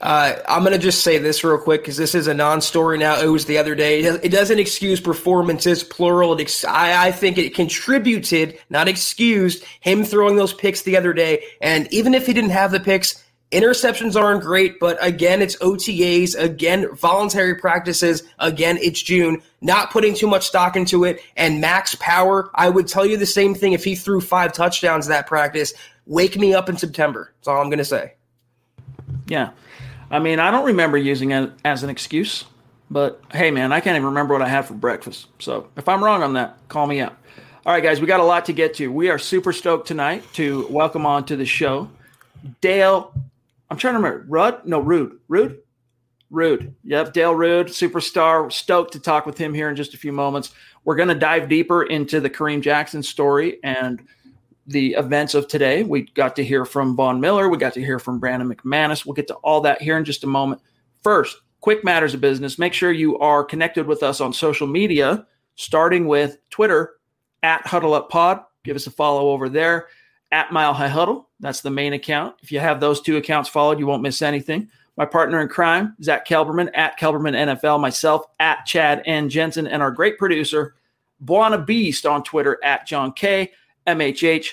Uh, 0.00 0.36
I'm 0.46 0.62
going 0.62 0.74
to 0.74 0.78
just 0.78 1.02
say 1.02 1.16
this 1.18 1.42
real 1.42 1.56
quick 1.56 1.80
because 1.80 1.96
this 1.96 2.14
is 2.14 2.26
a 2.26 2.34
non-story 2.34 2.98
now. 2.98 3.18
It 3.18 3.28
was 3.28 3.46
the 3.46 3.56
other 3.56 3.74
day. 3.74 4.00
It 4.00 4.30
doesn't 4.30 4.58
excuse 4.58 5.00
performances, 5.00 5.82
plural. 5.82 6.38
Ex- 6.38 6.64
I, 6.64 7.06
I 7.06 7.12
think 7.12 7.38
it 7.38 7.54
contributed, 7.54 8.58
not 8.68 8.86
excused, 8.86 9.64
him 9.80 10.04
throwing 10.04 10.36
those 10.36 10.52
picks 10.52 10.82
the 10.82 10.96
other 10.96 11.14
day. 11.14 11.44
And 11.62 11.90
even 11.90 12.12
if 12.12 12.26
he 12.26 12.34
didn't 12.34 12.50
have 12.50 12.70
the 12.70 12.80
picks, 12.80 13.23
Interceptions 13.52 14.20
aren't 14.20 14.42
great, 14.42 14.80
but 14.80 14.98
again, 15.00 15.40
it's 15.40 15.56
OTAs, 15.58 16.36
again, 16.36 16.92
voluntary 16.96 17.54
practices, 17.54 18.24
again, 18.40 18.78
it's 18.82 19.00
June, 19.00 19.40
not 19.60 19.92
putting 19.92 20.14
too 20.14 20.26
much 20.26 20.46
stock 20.46 20.74
into 20.74 21.04
it. 21.04 21.20
And 21.36 21.60
max 21.60 21.94
power, 21.96 22.50
I 22.54 22.68
would 22.68 22.88
tell 22.88 23.06
you 23.06 23.16
the 23.16 23.26
same 23.26 23.54
thing 23.54 23.72
if 23.72 23.84
he 23.84 23.94
threw 23.94 24.20
five 24.20 24.52
touchdowns 24.52 25.06
that 25.06 25.28
practice. 25.28 25.72
Wake 26.06 26.36
me 26.36 26.52
up 26.52 26.68
in 26.68 26.76
September. 26.76 27.32
That's 27.36 27.48
all 27.48 27.60
I'm 27.60 27.68
going 27.68 27.78
to 27.78 27.84
say. 27.84 28.14
Yeah. 29.28 29.50
I 30.10 30.18
mean, 30.18 30.40
I 30.40 30.50
don't 30.50 30.66
remember 30.66 30.98
using 30.98 31.30
it 31.30 31.52
as 31.64 31.82
an 31.84 31.90
excuse, 31.90 32.44
but 32.90 33.22
hey, 33.30 33.50
man, 33.50 33.72
I 33.72 33.80
can't 33.80 33.94
even 33.96 34.06
remember 34.06 34.34
what 34.34 34.42
I 34.42 34.48
had 34.48 34.62
for 34.62 34.74
breakfast. 34.74 35.28
So 35.38 35.68
if 35.76 35.88
I'm 35.88 36.02
wrong 36.02 36.22
on 36.22 36.32
that, 36.34 36.58
call 36.68 36.86
me 36.86 37.00
out. 37.00 37.16
All 37.66 37.72
right, 37.72 37.82
guys, 37.82 38.00
we 38.00 38.06
got 38.06 38.20
a 38.20 38.24
lot 38.24 38.44
to 38.46 38.52
get 38.52 38.74
to. 38.74 38.88
We 38.88 39.10
are 39.10 39.18
super 39.18 39.52
stoked 39.52 39.86
tonight 39.86 40.24
to 40.34 40.66
welcome 40.68 41.06
on 41.06 41.24
to 41.26 41.36
the 41.36 41.46
show 41.46 41.88
Dale 42.60 43.14
I'm 43.74 43.78
trying 43.78 43.94
to 43.94 43.98
remember. 43.98 44.24
Rudd? 44.28 44.64
No, 44.64 44.78
Rude. 44.78 45.18
Rude? 45.26 45.58
Rude. 46.30 46.76
Yep, 46.84 47.12
Dale 47.12 47.34
Rude, 47.34 47.66
superstar. 47.66 48.52
Stoked 48.52 48.92
to 48.92 49.00
talk 49.00 49.26
with 49.26 49.36
him 49.36 49.52
here 49.52 49.68
in 49.68 49.74
just 49.74 49.94
a 49.94 49.98
few 49.98 50.12
moments. 50.12 50.54
We're 50.84 50.94
going 50.94 51.08
to 51.08 51.16
dive 51.16 51.48
deeper 51.48 51.82
into 51.82 52.20
the 52.20 52.30
Kareem 52.30 52.60
Jackson 52.60 53.02
story 53.02 53.58
and 53.64 54.00
the 54.68 54.92
events 54.92 55.34
of 55.34 55.48
today. 55.48 55.82
We 55.82 56.02
got 56.02 56.36
to 56.36 56.44
hear 56.44 56.64
from 56.64 56.94
Von 56.94 57.20
Miller. 57.20 57.48
We 57.48 57.58
got 57.58 57.74
to 57.74 57.84
hear 57.84 57.98
from 57.98 58.20
Brandon 58.20 58.48
McManus. 58.48 59.04
We'll 59.04 59.14
get 59.14 59.26
to 59.26 59.34
all 59.34 59.60
that 59.62 59.82
here 59.82 59.98
in 59.98 60.04
just 60.04 60.22
a 60.22 60.28
moment. 60.28 60.62
First, 61.02 61.36
quick 61.60 61.82
matters 61.82 62.14
of 62.14 62.20
business. 62.20 62.60
Make 62.60 62.74
sure 62.74 62.92
you 62.92 63.18
are 63.18 63.42
connected 63.42 63.88
with 63.88 64.04
us 64.04 64.20
on 64.20 64.32
social 64.32 64.68
media, 64.68 65.26
starting 65.56 66.06
with 66.06 66.38
Twitter 66.50 66.92
at 67.42 67.66
Huddle 67.66 67.94
Up 67.94 68.08
Pod. 68.08 68.38
Give 68.62 68.76
us 68.76 68.86
a 68.86 68.92
follow 68.92 69.30
over 69.30 69.48
there 69.48 69.88
at 70.32 70.52
Mile 70.52 70.74
High 70.74 70.88
Huddle. 70.88 71.28
That's 71.40 71.60
the 71.60 71.70
main 71.70 71.92
account. 71.92 72.36
If 72.42 72.50
you 72.50 72.60
have 72.60 72.80
those 72.80 73.00
two 73.00 73.16
accounts 73.16 73.48
followed, 73.48 73.78
you 73.78 73.86
won't 73.86 74.02
miss 74.02 74.22
anything. 74.22 74.68
My 74.96 75.04
partner 75.04 75.40
in 75.40 75.48
crime, 75.48 75.96
Zach 76.02 76.26
Kelberman 76.26 76.70
at 76.74 76.98
Kelberman 76.98 77.34
NFL, 77.34 77.80
myself 77.80 78.26
at 78.38 78.64
Chad 78.64 79.02
and 79.06 79.30
Jensen, 79.30 79.66
and 79.66 79.82
our 79.82 79.90
great 79.90 80.18
producer, 80.18 80.74
Buona 81.20 81.58
Beast 81.58 82.06
on 82.06 82.22
Twitter 82.22 82.58
at 82.62 82.86
John 82.86 83.12
K. 83.12 83.52
MHH. 83.86 84.52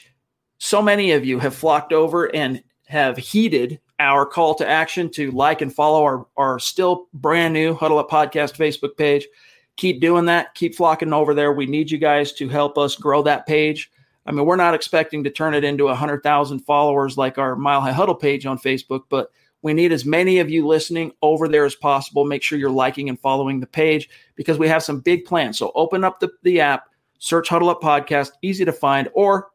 So 0.58 0.82
many 0.82 1.12
of 1.12 1.25
you 1.25 1.40
have 1.40 1.56
flocked 1.56 1.94
over 1.94 2.34
and 2.36 2.63
have 2.88 3.18
heeded 3.18 3.80
our 4.00 4.25
call 4.25 4.56
to 4.56 4.68
action 4.68 5.10
to 5.12 5.32
like 5.32 5.62
and 5.62 5.74
follow 5.74 6.04
our, 6.04 6.28
our 6.38 6.60
still 6.60 7.08
brand 7.13 7.54
new 7.54 7.74
Huddle 7.74 8.00
Up 8.00 8.10
Podcast 8.10 8.56
Facebook 8.58 8.98
page. 8.98 9.28
Keep 9.78 10.01
doing 10.01 10.25
that. 10.25 10.54
Keep 10.56 10.75
flocking 10.75 11.13
over 11.13 11.34
there. 11.34 11.54
We 11.54 11.66
need 11.66 11.90
you 11.90 11.98
guys 11.98 12.34
to 12.34 12.50
help 12.50 12.78
us 12.78 12.96
grow 12.96 13.22
that 13.24 13.48
page. 13.48 13.92
I 14.25 14.32
mean, 14.32 14.46
we're 14.46 14.56
not 14.56 14.74
expecting 14.74 15.24
to 15.24 15.32
turn 15.32 15.54
it 15.54 15.63
into 15.63 15.86
100,000 15.86 16.60
followers 16.60 17.18
like 17.18 17.38
our 17.38 17.56
Mile 17.56 17.82
High 17.82 17.92
Huddle 17.92 18.16
page 18.16 18.46
on 18.46 18.60
Facebook, 18.60 19.04
but 19.10 19.32
we 19.63 19.74
need 19.74 19.92
as 19.92 20.06
many 20.06 20.40
of 20.40 20.50
you 20.50 20.66
listening 20.66 21.12
over 21.22 21.48
there 21.48 21.66
as 21.66 21.75
possible. 21.75 22.25
Make 22.25 22.44
sure 22.44 22.58
you're 22.58 22.70
liking 22.70 23.10
and 23.10 23.20
following 23.20 23.60
the 23.60 23.68
page 23.68 24.10
because 24.36 24.58
we 24.58 24.68
have 24.68 24.84
some 24.84 25.00
big 25.00 25.25
plans. 25.25 25.58
So 25.58 25.72
open 25.75 26.04
up 26.04 26.20
the, 26.20 26.32
the 26.44 26.62
app, 26.62 26.90
search 27.20 27.50
Huddle 27.50 27.70
Up 27.70 27.82
Podcast, 27.82 28.32
easy 28.42 28.66
to 28.66 28.72
find, 28.72 29.10
or 29.13 29.50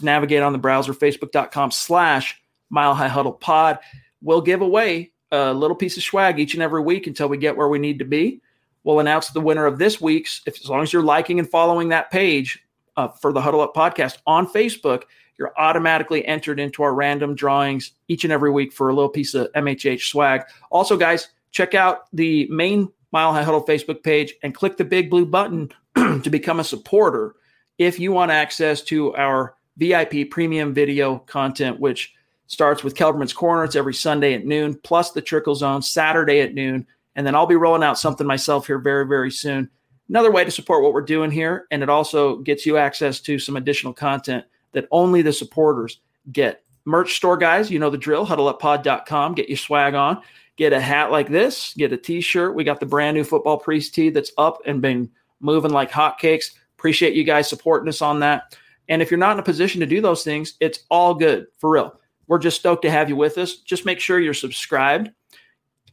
navigate 0.00 0.42
on 0.42 0.52
the 0.52 0.58
browser, 0.58 0.92
facebook.com 0.92 1.70
slash 1.70 2.40
Mile 2.70 2.94
High 2.94 3.08
Huddle 3.08 3.32
Pod. 3.32 3.78
We'll 4.22 4.40
give 4.40 4.60
away 4.60 5.12
a 5.32 5.52
little 5.52 5.76
piece 5.76 5.96
of 5.96 6.02
swag 6.02 6.38
each 6.38 6.54
and 6.54 6.62
every 6.62 6.82
week 6.82 7.06
until 7.06 7.28
we 7.28 7.36
get 7.36 7.56
where 7.56 7.68
we 7.68 7.78
need 7.78 7.98
to 7.98 8.04
be. 8.04 8.40
We'll 8.84 9.00
announce 9.00 9.28
the 9.28 9.40
winner 9.40 9.66
of 9.66 9.78
this 9.78 10.00
week's, 10.00 10.42
if, 10.46 10.60
as 10.60 10.68
long 10.68 10.82
as 10.82 10.92
you're 10.92 11.02
liking 11.02 11.38
and 11.38 11.48
following 11.48 11.88
that 11.88 12.10
page 12.10 12.62
uh, 12.96 13.08
for 13.08 13.32
the 13.32 13.40
Huddle 13.40 13.60
Up 13.60 13.74
Podcast 13.74 14.18
on 14.26 14.46
Facebook– 14.46 15.02
you're 15.38 15.52
automatically 15.58 16.24
entered 16.26 16.58
into 16.58 16.82
our 16.82 16.94
random 16.94 17.34
drawings 17.34 17.92
each 18.08 18.24
and 18.24 18.32
every 18.32 18.50
week 18.50 18.72
for 18.72 18.88
a 18.88 18.94
little 18.94 19.08
piece 19.08 19.34
of 19.34 19.52
MHH 19.52 20.08
swag. 20.08 20.42
Also, 20.70 20.96
guys, 20.96 21.28
check 21.50 21.74
out 21.74 22.04
the 22.12 22.46
main 22.50 22.88
Mile 23.12 23.32
High 23.32 23.42
Huddle 23.42 23.64
Facebook 23.64 24.02
page 24.02 24.34
and 24.42 24.54
click 24.54 24.76
the 24.76 24.84
big 24.84 25.10
blue 25.10 25.26
button 25.26 25.70
to 25.94 26.30
become 26.30 26.60
a 26.60 26.64
supporter 26.64 27.34
if 27.78 27.98
you 28.00 28.12
want 28.12 28.30
access 28.30 28.82
to 28.82 29.14
our 29.16 29.54
VIP 29.76 30.30
premium 30.30 30.72
video 30.72 31.18
content, 31.18 31.78
which 31.78 32.14
starts 32.46 32.82
with 32.82 32.94
Kelberman's 32.94 33.32
Corner. 33.32 33.64
It's 33.64 33.76
every 33.76 33.94
Sunday 33.94 34.34
at 34.34 34.46
noon, 34.46 34.78
plus 34.82 35.12
the 35.12 35.20
Trickle 35.20 35.54
Zone 35.54 35.82
Saturday 35.82 36.40
at 36.40 36.54
noon. 36.54 36.86
And 37.14 37.26
then 37.26 37.34
I'll 37.34 37.46
be 37.46 37.56
rolling 37.56 37.82
out 37.82 37.98
something 37.98 38.26
myself 38.26 38.66
here 38.66 38.78
very, 38.78 39.06
very 39.06 39.30
soon. 39.30 39.70
Another 40.08 40.30
way 40.30 40.44
to 40.44 40.50
support 40.50 40.82
what 40.82 40.92
we're 40.92 41.02
doing 41.02 41.30
here. 41.30 41.66
And 41.70 41.82
it 41.82 41.88
also 41.88 42.36
gets 42.38 42.64
you 42.64 42.76
access 42.76 43.20
to 43.22 43.38
some 43.38 43.56
additional 43.56 43.92
content 43.92 44.44
that 44.72 44.86
only 44.90 45.22
the 45.22 45.32
supporters 45.32 46.00
get. 46.32 46.62
Merch 46.84 47.16
store 47.16 47.36
guys, 47.36 47.70
you 47.70 47.80
know 47.80 47.90
the 47.90 47.98
drill, 47.98 48.24
huddleuppod.com, 48.24 49.34
get 49.34 49.48
your 49.48 49.58
swag 49.58 49.94
on. 49.94 50.22
Get 50.56 50.72
a 50.72 50.80
hat 50.80 51.10
like 51.10 51.28
this, 51.28 51.74
get 51.74 51.92
a 51.92 51.98
t-shirt. 51.98 52.54
We 52.54 52.64
got 52.64 52.80
the 52.80 52.86
brand 52.86 53.16
new 53.16 53.24
football 53.24 53.58
priest 53.58 53.94
tee 53.94 54.08
that's 54.08 54.32
up 54.38 54.62
and 54.64 54.80
been 54.80 55.10
moving 55.40 55.72
like 55.72 55.90
hotcakes. 55.90 56.52
Appreciate 56.78 57.14
you 57.14 57.24
guys 57.24 57.48
supporting 57.48 57.88
us 57.88 58.00
on 58.00 58.20
that. 58.20 58.56
And 58.88 59.02
if 59.02 59.10
you're 59.10 59.18
not 59.18 59.32
in 59.32 59.38
a 59.38 59.42
position 59.42 59.80
to 59.80 59.86
do 59.86 60.00
those 60.00 60.24
things, 60.24 60.54
it's 60.60 60.84
all 60.90 61.14
good 61.14 61.48
for 61.58 61.70
real. 61.70 62.00
We're 62.28 62.38
just 62.38 62.58
stoked 62.58 62.82
to 62.82 62.90
have 62.90 63.08
you 63.08 63.16
with 63.16 63.36
us. 63.36 63.56
Just 63.56 63.84
make 63.84 64.00
sure 64.00 64.18
you're 64.18 64.32
subscribed. 64.34 65.10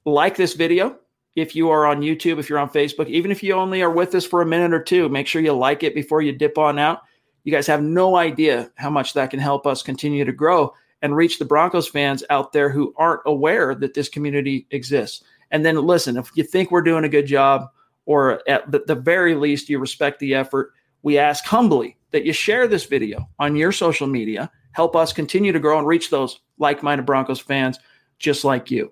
Like 0.05 0.37
this 0.37 0.53
video 0.53 0.97
if 1.35 1.55
you 1.55 1.69
are 1.69 1.85
on 1.85 2.01
YouTube, 2.01 2.39
if 2.39 2.49
you're 2.49 2.59
on 2.59 2.69
Facebook, 2.69 3.07
even 3.07 3.31
if 3.31 3.41
you 3.41 3.53
only 3.53 3.81
are 3.81 3.89
with 3.89 4.13
us 4.15 4.25
for 4.25 4.41
a 4.41 4.45
minute 4.45 4.73
or 4.73 4.81
two, 4.81 5.09
make 5.09 5.27
sure 5.27 5.41
you 5.41 5.53
like 5.53 5.83
it 5.83 5.95
before 5.95 6.21
you 6.21 6.31
dip 6.31 6.57
on 6.57 6.77
out. 6.77 7.01
You 7.43 7.51
guys 7.51 7.67
have 7.67 7.81
no 7.81 8.15
idea 8.15 8.71
how 8.75 8.89
much 8.89 9.13
that 9.13 9.31
can 9.31 9.39
help 9.39 9.65
us 9.65 9.81
continue 9.81 10.25
to 10.25 10.31
grow 10.31 10.73
and 11.01 11.15
reach 11.15 11.39
the 11.39 11.45
Broncos 11.45 11.87
fans 11.87 12.23
out 12.29 12.53
there 12.53 12.69
who 12.69 12.93
aren't 12.97 13.21
aware 13.25 13.75
that 13.75 13.93
this 13.93 14.07
community 14.07 14.65
exists. 14.71 15.23
And 15.51 15.65
then 15.65 15.75
listen, 15.75 16.17
if 16.17 16.31
you 16.35 16.43
think 16.43 16.71
we're 16.71 16.81
doing 16.81 17.03
a 17.03 17.09
good 17.09 17.25
job, 17.25 17.67
or 18.05 18.41
at 18.49 18.69
the 18.69 18.95
very 18.95 19.35
least 19.35 19.69
you 19.69 19.79
respect 19.79 20.19
the 20.19 20.35
effort, 20.35 20.73
we 21.03 21.17
ask 21.17 21.45
humbly 21.45 21.97
that 22.11 22.25
you 22.25 22.33
share 22.33 22.67
this 22.67 22.85
video 22.85 23.27
on 23.39 23.55
your 23.55 23.71
social 23.71 24.07
media. 24.07 24.51
Help 24.73 24.95
us 24.95 25.13
continue 25.13 25.51
to 25.51 25.59
grow 25.59 25.77
and 25.77 25.87
reach 25.87 26.09
those 26.09 26.39
like 26.57 26.83
minded 26.83 27.05
Broncos 27.05 27.39
fans 27.39 27.79
just 28.19 28.43
like 28.43 28.71
you. 28.71 28.91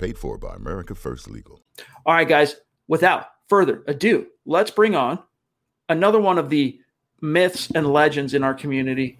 Paid 0.00 0.16
for 0.16 0.38
by 0.38 0.54
America 0.54 0.94
First 0.94 1.28
Legal. 1.28 1.60
All 2.06 2.14
right, 2.14 2.26
guys, 2.26 2.56
without 2.88 3.26
further 3.50 3.84
ado, 3.86 4.28
let's 4.46 4.70
bring 4.70 4.96
on 4.96 5.18
another 5.90 6.18
one 6.18 6.38
of 6.38 6.48
the 6.48 6.80
myths 7.20 7.70
and 7.74 7.86
legends 7.86 8.32
in 8.32 8.42
our 8.42 8.54
community, 8.54 9.18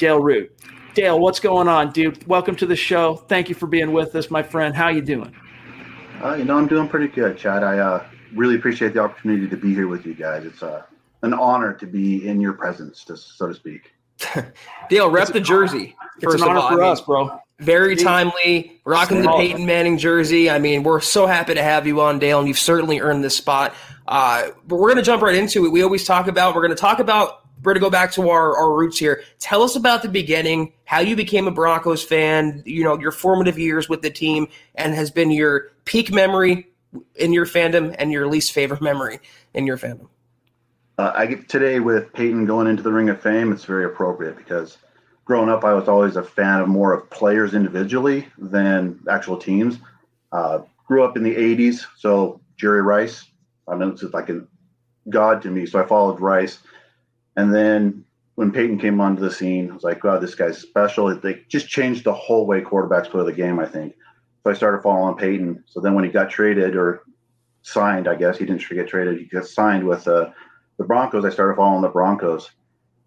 Dale 0.00 0.20
Rude. 0.20 0.50
Dale, 0.94 1.20
what's 1.20 1.38
going 1.38 1.68
on, 1.68 1.92
dude? 1.92 2.26
Welcome 2.26 2.56
to 2.56 2.66
the 2.66 2.74
show. 2.74 3.14
Thank 3.14 3.48
you 3.48 3.54
for 3.54 3.68
being 3.68 3.92
with 3.92 4.16
us, 4.16 4.28
my 4.28 4.42
friend. 4.42 4.74
How 4.74 4.88
you 4.88 5.02
doing? 5.02 5.32
Uh, 6.20 6.34
you 6.34 6.44
know, 6.44 6.58
I'm 6.58 6.66
doing 6.66 6.88
pretty 6.88 7.06
good, 7.06 7.38
Chad. 7.38 7.62
I 7.62 7.78
uh, 7.78 8.06
really 8.34 8.56
appreciate 8.56 8.92
the 8.92 8.98
opportunity 8.98 9.46
to 9.48 9.56
be 9.56 9.72
here 9.72 9.86
with 9.86 10.04
you 10.04 10.14
guys. 10.14 10.44
It's 10.44 10.64
uh, 10.64 10.82
an 11.22 11.32
honor 11.32 11.74
to 11.74 11.86
be 11.86 12.26
in 12.26 12.40
your 12.40 12.54
presence, 12.54 13.04
to, 13.04 13.16
so 13.16 13.46
to 13.46 13.54
speak. 13.54 13.92
Dale, 14.90 15.10
rep 15.10 15.28
the 15.28 15.40
jersey. 15.40 15.94
It's 16.18 16.34
an 16.34 16.42
honor 16.42 16.74
for 16.74 16.82
us, 16.82 17.00
bro. 17.00 17.40
Very 17.58 17.96
timely, 17.96 18.80
rocking 18.84 19.22
the 19.22 19.32
Peyton 19.32 19.64
Manning 19.64 19.96
jersey. 19.96 20.50
I 20.50 20.58
mean, 20.58 20.82
we're 20.82 21.00
so 21.00 21.26
happy 21.26 21.54
to 21.54 21.62
have 21.62 21.86
you 21.86 22.02
on, 22.02 22.18
Dale, 22.18 22.38
and 22.38 22.46
you've 22.46 22.58
certainly 22.58 23.00
earned 23.00 23.24
this 23.24 23.34
spot. 23.34 23.74
Uh, 24.06 24.50
but 24.66 24.76
we're 24.76 24.88
going 24.88 24.96
to 24.96 25.02
jump 25.02 25.22
right 25.22 25.34
into 25.34 25.64
it. 25.64 25.70
We 25.70 25.82
always 25.82 26.04
talk 26.04 26.26
about, 26.26 26.54
we're 26.54 26.60
going 26.60 26.76
to 26.76 26.80
talk 26.80 26.98
about, 26.98 27.46
we're 27.62 27.72
going 27.72 27.76
to 27.76 27.86
go 27.86 27.90
back 27.90 28.12
to 28.12 28.28
our, 28.28 28.54
our 28.56 28.76
roots 28.76 28.98
here. 28.98 29.22
Tell 29.38 29.62
us 29.62 29.74
about 29.74 30.02
the 30.02 30.08
beginning, 30.10 30.74
how 30.84 31.00
you 31.00 31.16
became 31.16 31.48
a 31.48 31.50
Broncos 31.50 32.04
fan, 32.04 32.62
you 32.66 32.84
know, 32.84 32.98
your 32.98 33.10
formative 33.10 33.58
years 33.58 33.88
with 33.88 34.02
the 34.02 34.10
team, 34.10 34.48
and 34.74 34.94
has 34.94 35.10
been 35.10 35.30
your 35.30 35.72
peak 35.86 36.12
memory 36.12 36.68
in 37.14 37.32
your 37.32 37.46
fandom 37.46 37.96
and 37.98 38.12
your 38.12 38.26
least 38.28 38.52
favorite 38.52 38.82
memory 38.82 39.18
in 39.54 39.66
your 39.66 39.78
fandom. 39.78 40.08
Uh, 40.98 41.12
I 41.14 41.26
get 41.26 41.48
today 41.48 41.80
with 41.80 42.12
Peyton 42.12 42.44
going 42.44 42.66
into 42.66 42.82
the 42.82 42.92
Ring 42.92 43.08
of 43.08 43.20
Fame. 43.20 43.50
It's 43.50 43.64
very 43.64 43.86
appropriate 43.86 44.36
because 44.36 44.78
growing 45.26 45.50
up, 45.50 45.64
I 45.64 45.74
was 45.74 45.88
always 45.88 46.16
a 46.16 46.22
fan 46.22 46.60
of 46.60 46.68
more 46.68 46.94
of 46.94 47.10
players 47.10 47.52
individually 47.52 48.26
than 48.38 49.00
actual 49.10 49.36
teams. 49.36 49.78
Uh, 50.32 50.60
grew 50.86 51.04
up 51.04 51.16
in 51.16 51.22
the 51.22 51.34
80s, 51.34 51.84
so 51.96 52.40
Jerry 52.56 52.80
Rice, 52.80 53.24
I 53.68 53.74
mean, 53.74 53.90
it's 53.90 54.02
like 54.02 54.30
a 54.30 54.42
god 55.10 55.42
to 55.42 55.50
me. 55.50 55.66
So 55.66 55.82
I 55.82 55.86
followed 55.86 56.20
Rice. 56.20 56.60
And 57.36 57.52
then 57.52 58.04
when 58.36 58.52
Peyton 58.52 58.78
came 58.78 59.00
onto 59.00 59.20
the 59.20 59.30
scene, 59.30 59.70
I 59.70 59.74
was 59.74 59.82
like, 59.82 60.04
wow, 60.04 60.18
this 60.18 60.36
guy's 60.36 60.58
special. 60.58 61.14
They 61.14 61.42
just 61.48 61.68
changed 61.68 62.04
the 62.04 62.12
whole 62.12 62.46
way 62.46 62.60
quarterbacks 62.60 63.10
play 63.10 63.24
the 63.24 63.32
game, 63.32 63.58
I 63.58 63.66
think. 63.66 63.94
So 64.44 64.50
I 64.50 64.54
started 64.54 64.82
following 64.82 65.16
Peyton. 65.16 65.64
So 65.66 65.80
then 65.80 65.94
when 65.94 66.04
he 66.04 66.10
got 66.10 66.30
traded 66.30 66.76
or 66.76 67.02
signed, 67.62 68.06
I 68.06 68.14
guess 68.14 68.38
he 68.38 68.46
didn't 68.46 68.68
get 68.68 68.86
traded, 68.86 69.18
he 69.18 69.24
got 69.24 69.46
signed 69.46 69.86
with 69.86 70.06
uh, 70.06 70.30
the 70.78 70.84
Broncos. 70.84 71.24
I 71.24 71.30
started 71.30 71.56
following 71.56 71.82
the 71.82 71.88
Broncos. 71.88 72.50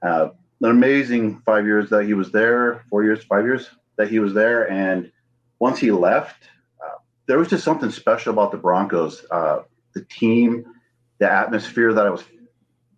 Uh, 0.02 0.30
an 0.62 0.70
amazing 0.70 1.42
five 1.46 1.66
years 1.66 1.90
that 1.90 2.06
he 2.06 2.14
was 2.14 2.32
there, 2.32 2.84
four 2.90 3.04
years, 3.04 3.24
five 3.24 3.46
years 3.46 3.70
that 3.98 4.10
he 4.10 4.20
was 4.20 4.34
there. 4.34 4.70
And 4.70 5.12
once 5.60 5.80
he 5.80 5.92
left, 5.92 6.44
uh, 6.84 6.98
there 7.28 7.38
was 7.38 7.48
just 7.50 7.64
something 7.64 7.92
special 7.92 8.34
about 8.34 8.52
the 8.52 8.58
Broncos, 8.58 9.26
uh, 9.32 9.60
the 9.94 10.04
team, 10.06 10.66
the 11.20 11.32
atmosphere 11.32 11.94
that 11.94 12.06
I 12.06 12.10
was, 12.10 12.24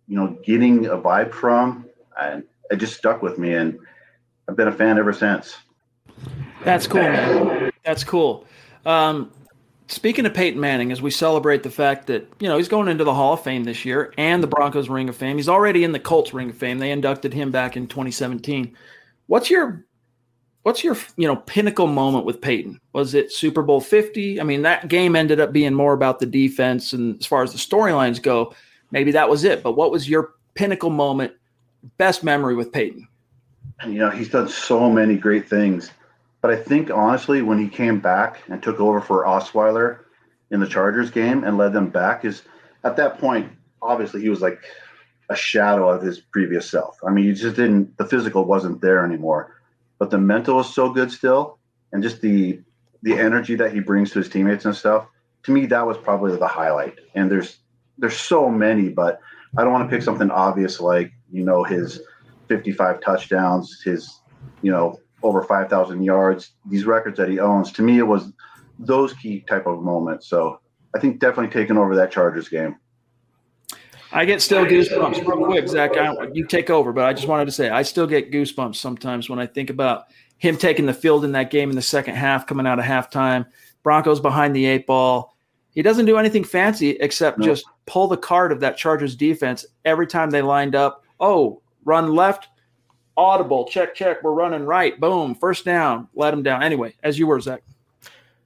you 0.08 0.16
know, 0.16 0.36
getting 0.44 0.86
a 0.86 0.96
vibe 0.96 1.32
from, 1.32 1.86
and 2.20 2.44
it 2.70 2.76
just 2.76 2.96
stuck 2.96 3.22
with 3.22 3.38
me. 3.38 3.54
And 3.54 3.78
I've 4.48 4.56
been 4.56 4.68
a 4.68 4.72
fan 4.72 4.98
ever 4.98 5.12
since. 5.12 5.56
That's 6.64 6.86
cool, 6.86 7.02
man. 7.02 7.72
That's 7.84 8.04
cool. 8.04 8.46
Um, 8.84 9.32
Speaking 9.88 10.24
of 10.26 10.34
Peyton 10.34 10.60
Manning, 10.60 10.92
as 10.92 11.02
we 11.02 11.10
celebrate 11.10 11.62
the 11.62 11.70
fact 11.70 12.06
that 12.06 12.26
you 12.40 12.48
know 12.48 12.56
he's 12.56 12.68
going 12.68 12.88
into 12.88 13.04
the 13.04 13.14
Hall 13.14 13.34
of 13.34 13.42
Fame 13.42 13.64
this 13.64 13.84
year 13.84 14.12
and 14.16 14.42
the 14.42 14.46
Broncos 14.46 14.88
Ring 14.88 15.08
of 15.08 15.16
Fame, 15.16 15.36
he's 15.36 15.48
already 15.48 15.84
in 15.84 15.92
the 15.92 15.98
Colts 15.98 16.32
Ring 16.32 16.50
of 16.50 16.56
Fame. 16.56 16.78
They 16.78 16.90
inducted 16.90 17.34
him 17.34 17.50
back 17.50 17.76
in 17.76 17.86
2017. 17.86 18.76
What's 19.26 19.50
your 19.50 19.84
what's 20.62 20.84
your 20.84 20.96
you 21.16 21.26
know 21.26 21.36
pinnacle 21.36 21.86
moment 21.86 22.24
with 22.24 22.40
Peyton? 22.40 22.80
Was 22.92 23.14
it 23.14 23.32
Super 23.32 23.62
Bowl 23.62 23.80
50? 23.80 24.40
I 24.40 24.44
mean, 24.44 24.62
that 24.62 24.88
game 24.88 25.16
ended 25.16 25.40
up 25.40 25.52
being 25.52 25.74
more 25.74 25.92
about 25.92 26.20
the 26.20 26.26
defense, 26.26 26.92
and 26.92 27.18
as 27.20 27.26
far 27.26 27.42
as 27.42 27.52
the 27.52 27.58
storylines 27.58 28.22
go, 28.22 28.54
maybe 28.92 29.10
that 29.12 29.28
was 29.28 29.44
it. 29.44 29.62
But 29.62 29.72
what 29.72 29.90
was 29.90 30.08
your 30.08 30.34
pinnacle 30.54 30.90
moment, 30.90 31.32
best 31.98 32.24
memory 32.24 32.54
with 32.54 32.72
Peyton? 32.72 33.06
You 33.84 33.98
know, 33.98 34.10
he's 34.10 34.28
done 34.28 34.48
so 34.48 34.88
many 34.88 35.16
great 35.16 35.48
things 35.48 35.90
but 36.42 36.50
I 36.50 36.56
think 36.56 36.90
honestly, 36.90 37.40
when 37.40 37.58
he 37.58 37.68
came 37.68 38.00
back 38.00 38.42
and 38.48 38.62
took 38.62 38.80
over 38.80 39.00
for 39.00 39.24
Osweiler 39.24 40.00
in 40.50 40.60
the 40.60 40.66
Chargers 40.66 41.10
game 41.10 41.44
and 41.44 41.56
led 41.56 41.72
them 41.72 41.88
back, 41.88 42.24
is 42.24 42.42
at 42.84 42.96
that 42.96 43.18
point, 43.18 43.50
obviously 43.80 44.20
he 44.20 44.28
was 44.28 44.42
like 44.42 44.60
a 45.30 45.36
shadow 45.36 45.88
of 45.88 46.02
his 46.02 46.18
previous 46.18 46.68
self. 46.68 46.98
I 47.06 47.10
mean, 47.10 47.24
you 47.24 47.32
just 47.32 47.56
didn't 47.56 47.96
the 47.96 48.06
physical 48.06 48.44
wasn't 48.44 48.80
there 48.80 49.04
anymore. 49.04 49.56
But 49.98 50.10
the 50.10 50.18
mental 50.18 50.56
was 50.56 50.74
so 50.74 50.92
good 50.92 51.12
still, 51.12 51.58
and 51.92 52.02
just 52.02 52.20
the 52.20 52.60
the 53.02 53.18
energy 53.18 53.54
that 53.54 53.72
he 53.72 53.78
brings 53.78 54.10
to 54.10 54.18
his 54.18 54.28
teammates 54.28 54.64
and 54.64 54.74
stuff. 54.74 55.06
To 55.44 55.52
me, 55.52 55.66
that 55.66 55.86
was 55.86 55.96
probably 55.96 56.36
the 56.36 56.48
highlight. 56.48 56.94
And 57.14 57.30
there's 57.30 57.58
there's 57.98 58.18
so 58.18 58.48
many, 58.48 58.88
but 58.88 59.20
I 59.56 59.62
don't 59.62 59.72
want 59.72 59.88
to 59.88 59.94
pick 59.94 60.02
something 60.02 60.30
obvious 60.30 60.80
like 60.80 61.12
you 61.30 61.44
know 61.44 61.62
his 61.62 62.00
55 62.48 63.00
touchdowns, 63.00 63.80
his 63.84 64.20
you 64.60 64.72
know 64.72 64.98
over 65.22 65.42
5,000 65.42 66.02
yards, 66.02 66.52
these 66.68 66.84
records 66.84 67.16
that 67.18 67.28
he 67.28 67.38
owns. 67.38 67.72
To 67.72 67.82
me, 67.82 67.98
it 67.98 68.06
was 68.06 68.32
those 68.78 69.12
key 69.14 69.40
type 69.48 69.66
of 69.66 69.82
moments. 69.82 70.26
So 70.26 70.60
I 70.94 71.00
think 71.00 71.20
definitely 71.20 71.52
taking 71.52 71.76
over 71.76 71.94
that 71.96 72.10
Chargers 72.10 72.48
game. 72.48 72.76
I 74.14 74.26
get 74.26 74.42
still 74.42 74.66
goosebumps 74.66 75.26
real 75.26 75.46
quick, 75.46 75.66
Zach. 75.68 75.96
I, 75.96 76.28
you 76.34 76.46
take 76.46 76.68
over, 76.68 76.92
but 76.92 77.06
I 77.06 77.14
just 77.14 77.28
wanted 77.28 77.46
to 77.46 77.52
say 77.52 77.70
I 77.70 77.80
still 77.82 78.06
get 78.06 78.30
goosebumps 78.30 78.76
sometimes 78.76 79.30
when 79.30 79.38
I 79.38 79.46
think 79.46 79.70
about 79.70 80.04
him 80.36 80.56
taking 80.58 80.84
the 80.84 80.92
field 80.92 81.24
in 81.24 81.32
that 81.32 81.50
game 81.50 81.70
in 81.70 81.76
the 81.76 81.82
second 81.82 82.16
half, 82.16 82.46
coming 82.46 82.66
out 82.66 82.78
of 82.78 82.84
halftime. 82.84 83.46
Broncos 83.82 84.20
behind 84.20 84.54
the 84.54 84.66
eight 84.66 84.86
ball. 84.86 85.36
He 85.70 85.80
doesn't 85.82 86.04
do 86.04 86.18
anything 86.18 86.44
fancy 86.44 86.90
except 86.90 87.38
no. 87.38 87.46
just 87.46 87.64
pull 87.86 88.06
the 88.06 88.16
card 88.16 88.52
of 88.52 88.60
that 88.60 88.76
Chargers 88.76 89.16
defense 89.16 89.64
every 89.84 90.06
time 90.06 90.30
they 90.30 90.42
lined 90.42 90.74
up. 90.74 91.04
Oh, 91.18 91.62
run 91.84 92.14
left, 92.14 92.48
audible, 93.16 93.66
check, 93.66 93.94
check, 93.94 94.22
we're 94.22 94.32
running 94.32 94.64
right, 94.64 94.98
boom, 94.98 95.34
first 95.34 95.64
down, 95.64 96.08
let 96.14 96.32
him 96.32 96.42
down. 96.42 96.62
Anyway, 96.62 96.94
as 97.02 97.18
you 97.18 97.26
were, 97.26 97.40
Zach. 97.40 97.62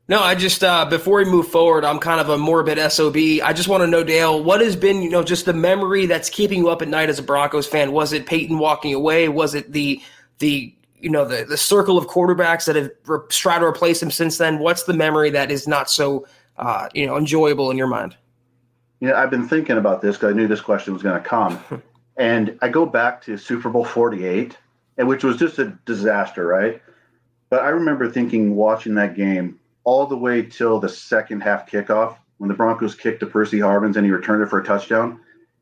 No, 0.09 0.21
I 0.21 0.37
just 0.37 0.63
uh, 0.63 0.85
before 0.85 1.19
we 1.19 1.25
move 1.25 1.49
forward, 1.49 1.85
I'm 1.85 1.99
kind 1.99 2.21
of 2.21 2.29
a 2.29 2.39
morbid 2.39 2.79
sob. 2.93 3.17
I 3.17 3.53
just 3.53 3.69
want 3.69 3.83
to 3.83 3.89
know, 3.89 4.05
Dale, 4.05 4.43
what 4.43 4.61
has 4.61 4.77
been, 4.77 5.03
you 5.03 5.11
know, 5.11 5.25
just 5.25 5.47
the 5.47 5.53
memory 5.53 6.07
that's 6.07 6.31
keeping 6.31 6.61
you 6.61 6.69
up 6.69 6.81
at 6.81 6.87
night 6.87 7.09
as 7.09 7.19
a 7.19 7.25
Broncos 7.25 7.67
fan? 7.67 7.91
Was 7.91 8.13
it 8.13 8.25
Peyton 8.25 8.59
walking 8.59 8.95
away? 8.95 9.29
Was 9.29 9.55
it 9.55 9.73
the 9.73 10.01
the 10.39 10.73
you 11.01 11.11
know 11.11 11.25
the 11.25 11.45
the 11.45 11.57
circle 11.57 11.99
of 11.99 12.07
quarterbacks 12.07 12.67
that 12.67 12.77
have 12.77 12.91
re- 13.07 13.19
tried 13.31 13.59
to 13.61 13.65
replace 13.65 14.01
him 14.01 14.13
since 14.13 14.39
then? 14.39 14.61
What's 14.61 14.85
the 14.85 14.95
memory 14.95 15.31
that 15.31 15.51
is 15.51 15.67
not 15.67 15.91
so 15.91 16.29
uh, 16.57 16.89
you 16.95 17.05
know 17.05 17.17
enjoyable 17.17 17.73
in 17.73 17.77
your 17.77 17.89
mind? 17.89 18.17
Yeah, 19.01 19.21
I've 19.21 19.31
been 19.31 19.49
thinking 19.49 19.77
about 19.77 20.03
this 20.03 20.17
because 20.17 20.33
I 20.33 20.37
knew 20.37 20.47
this 20.47 20.61
question 20.61 20.93
was 20.93 21.03
going 21.03 21.21
to 21.21 21.29
come. 21.29 21.59
And 22.17 22.59
I 22.63 22.69
go 22.69 22.87
back 22.87 23.23
to 23.23 23.37
Super 23.37 23.69
Bowl 23.69 23.85
48, 23.85 24.57
and 24.97 25.09
which 25.09 25.25
was 25.25 25.37
just 25.37 25.59
a 25.59 25.79
disaster, 25.85 26.47
right? 26.47 26.83
But 27.51 27.63
I 27.63 27.69
remember 27.69 28.11
thinking, 28.11 28.57
watching 28.57 28.95
that 28.95 29.15
game 29.15 29.61
all 29.85 30.07
the 30.07 30.17
way 30.17 30.43
till 30.43 30.81
the 30.81 30.89
second 30.89 31.43
half 31.43 31.71
kickoff 31.71 32.17
when 32.39 32.49
the 32.49 32.55
Broncos 32.55 32.95
kicked 32.95 33.21
to 33.21 33.27
Percy 33.27 33.59
Harvins 33.59 33.97
and 33.97 34.05
he 34.05 34.11
returned 34.11 34.43
it 34.43 34.49
for 34.49 34.61
a 34.61 34.65
touchdown. 34.65 35.21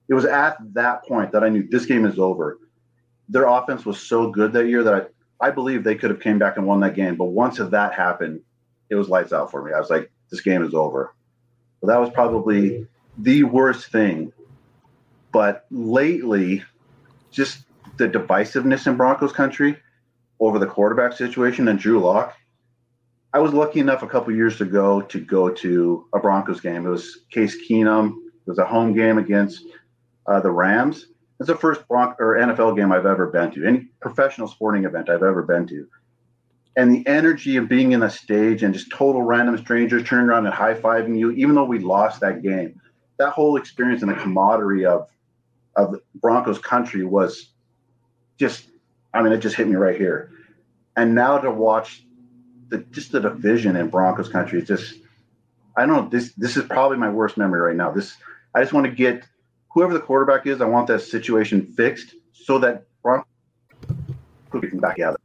It 0.08 0.14
was 0.14 0.24
at 0.24 0.56
that 0.74 1.04
point 1.04 1.32
that 1.32 1.44
I 1.44 1.48
knew 1.48 1.66
this 1.68 1.86
game 1.86 2.04
is 2.04 2.18
over. 2.18 2.58
Their 3.28 3.46
offense 3.46 3.84
was 3.84 4.00
so 4.00 4.30
good 4.30 4.52
that 4.52 4.66
year 4.66 4.82
that 4.82 5.10
I, 5.40 5.48
I 5.48 5.50
believe 5.50 5.82
they 5.82 5.94
could 5.94 6.10
have 6.10 6.20
came 6.20 6.38
back 6.38 6.56
and 6.56 6.66
won 6.66 6.80
that 6.80 6.94
game. 6.94 7.16
But 7.16 7.26
once 7.26 7.58
that 7.58 7.94
happened, 7.94 8.40
it 8.90 8.94
was 8.94 9.08
lights 9.08 9.32
out 9.32 9.50
for 9.50 9.62
me. 9.62 9.72
I 9.72 9.78
was 9.78 9.90
like, 9.90 10.10
this 10.30 10.40
game 10.40 10.62
is 10.62 10.74
over. 10.74 11.14
So 11.80 11.86
that 11.86 12.00
was 12.00 12.10
probably 12.10 12.86
the 13.18 13.44
worst 13.44 13.90
thing 13.90 14.32
but 15.34 15.66
lately, 15.72 16.62
just 17.32 17.64
the 17.96 18.08
divisiveness 18.08 18.86
in 18.86 18.96
Broncos 18.96 19.32
country 19.32 19.76
over 20.38 20.60
the 20.60 20.66
quarterback 20.66 21.12
situation 21.12 21.66
and 21.66 21.76
Drew 21.76 21.98
Lock. 21.98 22.36
I 23.32 23.40
was 23.40 23.52
lucky 23.52 23.80
enough 23.80 24.04
a 24.04 24.06
couple 24.06 24.32
years 24.32 24.60
ago 24.60 25.00
to 25.00 25.18
go 25.18 25.50
to 25.50 26.06
a 26.14 26.20
Broncos 26.20 26.60
game. 26.60 26.86
It 26.86 26.88
was 26.88 27.24
Case 27.32 27.56
Keenum. 27.68 28.10
It 28.10 28.50
was 28.50 28.58
a 28.58 28.64
home 28.64 28.94
game 28.94 29.18
against 29.18 29.64
uh, 30.28 30.38
the 30.38 30.52
Rams. 30.52 31.06
It's 31.40 31.48
the 31.48 31.56
first 31.56 31.88
Bron- 31.88 32.14
or 32.20 32.36
NFL 32.36 32.76
game 32.76 32.92
I've 32.92 33.04
ever 33.04 33.26
been 33.26 33.50
to, 33.54 33.66
any 33.66 33.88
professional 34.00 34.46
sporting 34.46 34.84
event 34.84 35.10
I've 35.10 35.24
ever 35.24 35.42
been 35.42 35.66
to. 35.66 35.88
And 36.76 36.94
the 36.94 37.04
energy 37.08 37.56
of 37.56 37.68
being 37.68 37.90
in 37.90 38.04
a 38.04 38.10
stage 38.10 38.62
and 38.62 38.72
just 38.72 38.88
total 38.92 39.22
random 39.22 39.58
strangers 39.58 40.04
turning 40.04 40.28
around 40.28 40.46
and 40.46 40.54
high 40.54 40.74
fiving 40.74 41.18
you, 41.18 41.32
even 41.32 41.56
though 41.56 41.64
we 41.64 41.80
lost 41.80 42.20
that 42.20 42.40
game, 42.40 42.80
that 43.18 43.30
whole 43.30 43.56
experience 43.56 44.02
and 44.02 44.12
the 44.12 44.16
camaraderie 44.16 44.86
of 44.86 45.08
of 45.76 45.96
Broncos 46.16 46.58
country 46.58 47.04
was 47.04 47.50
just, 48.38 48.68
I 49.12 49.22
mean, 49.22 49.32
it 49.32 49.38
just 49.38 49.56
hit 49.56 49.68
me 49.68 49.76
right 49.76 49.96
here. 49.96 50.30
And 50.96 51.14
now 51.14 51.38
to 51.38 51.50
watch 51.50 52.04
the 52.68 52.78
just 52.78 53.12
the 53.12 53.20
division 53.20 53.76
in 53.76 53.88
Broncos 53.88 54.28
country, 54.28 54.58
it's 54.60 54.68
just, 54.68 54.94
I 55.76 55.86
don't 55.86 55.96
know. 55.96 56.08
This 56.08 56.32
this 56.34 56.56
is 56.56 56.64
probably 56.64 56.96
my 56.98 57.10
worst 57.10 57.36
memory 57.36 57.60
right 57.60 57.76
now. 57.76 57.90
This 57.90 58.16
I 58.54 58.60
just 58.60 58.72
want 58.72 58.86
to 58.86 58.92
get 58.92 59.24
whoever 59.72 59.92
the 59.92 60.00
quarterback 60.00 60.46
is. 60.46 60.60
I 60.60 60.66
want 60.66 60.86
that 60.86 61.00
situation 61.00 61.66
fixed 61.72 62.14
so 62.32 62.58
that 62.60 62.84
Broncos 63.02 63.26
can 64.52 64.78
back 64.78 65.00
out. 65.00 65.14
Of 65.14 65.20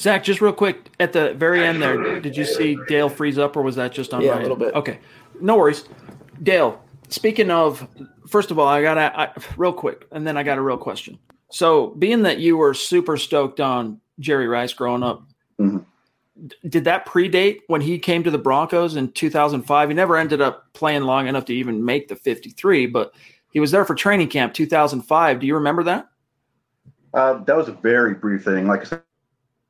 Zach, 0.00 0.24
just 0.24 0.40
real 0.40 0.54
quick 0.54 0.90
at 0.98 1.12
the 1.12 1.34
very 1.34 1.62
end 1.62 1.82
there, 1.82 2.20
did 2.20 2.34
you 2.34 2.46
see 2.46 2.78
Dale 2.88 3.10
freeze 3.10 3.36
up, 3.36 3.54
or 3.54 3.62
was 3.62 3.76
that 3.76 3.92
just 3.92 4.14
on 4.14 4.22
yeah, 4.22 4.32
my 4.32 4.38
a 4.38 4.42
little 4.42 4.56
bit? 4.56 4.74
Okay, 4.74 4.98
no 5.40 5.58
worries. 5.58 5.84
Dale, 6.42 6.82
speaking 7.10 7.50
of 7.50 7.86
first 8.28 8.50
of 8.50 8.58
all, 8.58 8.66
I 8.66 8.82
got 8.82 8.94
to 8.94 9.42
real 9.56 9.72
quick, 9.72 10.06
and 10.12 10.26
then 10.26 10.36
I 10.36 10.42
got 10.42 10.58
a 10.58 10.62
real 10.62 10.78
question. 10.78 11.18
So, 11.50 11.88
being 11.98 12.22
that 12.22 12.38
you 12.38 12.56
were 12.56 12.74
super 12.74 13.16
stoked 13.16 13.60
on 13.60 14.00
Jerry 14.20 14.46
Rice 14.46 14.72
growing 14.72 15.02
up, 15.02 15.24
mm-hmm. 15.60 15.78
did 16.68 16.84
that 16.84 17.06
predate 17.06 17.60
when 17.66 17.80
he 17.80 17.98
came 17.98 18.22
to 18.22 18.30
the 18.30 18.38
Broncos 18.38 18.96
in 18.96 19.10
2005? 19.12 19.88
He 19.88 19.94
never 19.94 20.16
ended 20.16 20.40
up 20.40 20.72
playing 20.74 21.02
long 21.02 21.26
enough 21.26 21.44
to 21.46 21.54
even 21.54 21.84
make 21.84 22.08
the 22.08 22.16
53, 22.16 22.86
but 22.86 23.12
he 23.52 23.58
was 23.58 23.72
there 23.72 23.84
for 23.84 23.94
training 23.96 24.28
camp 24.28 24.54
2005. 24.54 25.40
Do 25.40 25.46
you 25.46 25.54
remember 25.54 25.82
that? 25.84 26.08
Uh, 27.12 27.42
that 27.44 27.56
was 27.56 27.68
a 27.68 27.72
very 27.72 28.14
brief 28.14 28.44
thing. 28.44 28.68
Like 28.68 28.82
I 28.82 28.84
said, 28.84 29.02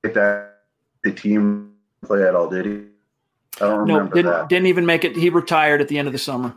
that 0.03 0.59
the 1.03 1.12
team 1.12 1.72
play 2.05 2.22
at 2.26 2.35
all, 2.35 2.50
did 2.50 2.66
he? 2.66 2.72
I 3.62 3.68
don't 3.68 3.87
No, 3.87 3.94
remember 3.94 4.14
didn't 4.14 4.31
that. 4.33 4.48
didn't 4.50 4.66
even 4.66 4.85
make 4.85 5.05
it. 5.05 5.16
He 5.16 5.31
retired 5.31 5.81
at 5.81 5.88
the 5.88 5.98
end 5.98 6.09
of 6.09 6.12
the 6.12 6.18
summer. 6.18 6.55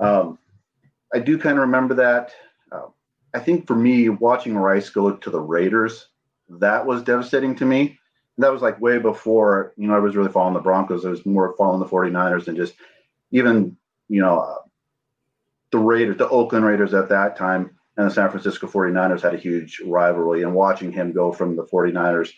Um, 0.00 0.38
I 1.14 1.18
do 1.18 1.38
kind 1.38 1.58
of 1.58 1.62
remember 1.62 1.94
that. 1.94 2.32
Uh, 2.70 2.86
I 3.34 3.38
think 3.38 3.66
for 3.66 3.76
me, 3.76 4.08
watching 4.08 4.56
Rice 4.56 4.90
go 4.90 5.12
to 5.12 5.30
the 5.30 5.40
Raiders, 5.40 6.08
that 6.48 6.84
was 6.84 7.02
devastating 7.02 7.54
to 7.56 7.64
me. 7.64 7.98
That 8.38 8.52
was 8.52 8.62
like 8.62 8.80
way 8.80 8.98
before, 8.98 9.72
you 9.76 9.88
know, 9.88 9.94
I 9.94 9.98
was 9.98 10.14
really 10.14 10.30
following 10.30 10.54
the 10.54 10.60
Broncos. 10.60 11.06
I 11.06 11.10
was 11.10 11.24
more 11.24 11.54
following 11.56 11.80
the 11.80 11.86
49ers 11.86 12.48
and 12.48 12.56
just 12.56 12.74
even, 13.30 13.76
you 14.08 14.20
know, 14.20 14.40
uh, 14.40 14.58
the 15.70 15.78
Raiders, 15.78 16.18
the 16.18 16.28
Oakland 16.28 16.64
Raiders 16.64 16.94
at 16.94 17.08
that 17.08 17.36
time 17.36 17.76
and 17.96 18.06
the 18.06 18.14
San 18.14 18.30
Francisco 18.30 18.66
49ers 18.66 19.22
had 19.22 19.34
a 19.34 19.38
huge 19.38 19.80
rivalry. 19.84 20.42
And 20.42 20.54
watching 20.54 20.92
him 20.92 21.12
go 21.12 21.32
from 21.32 21.56
the 21.56 21.64
49ers 21.64 22.32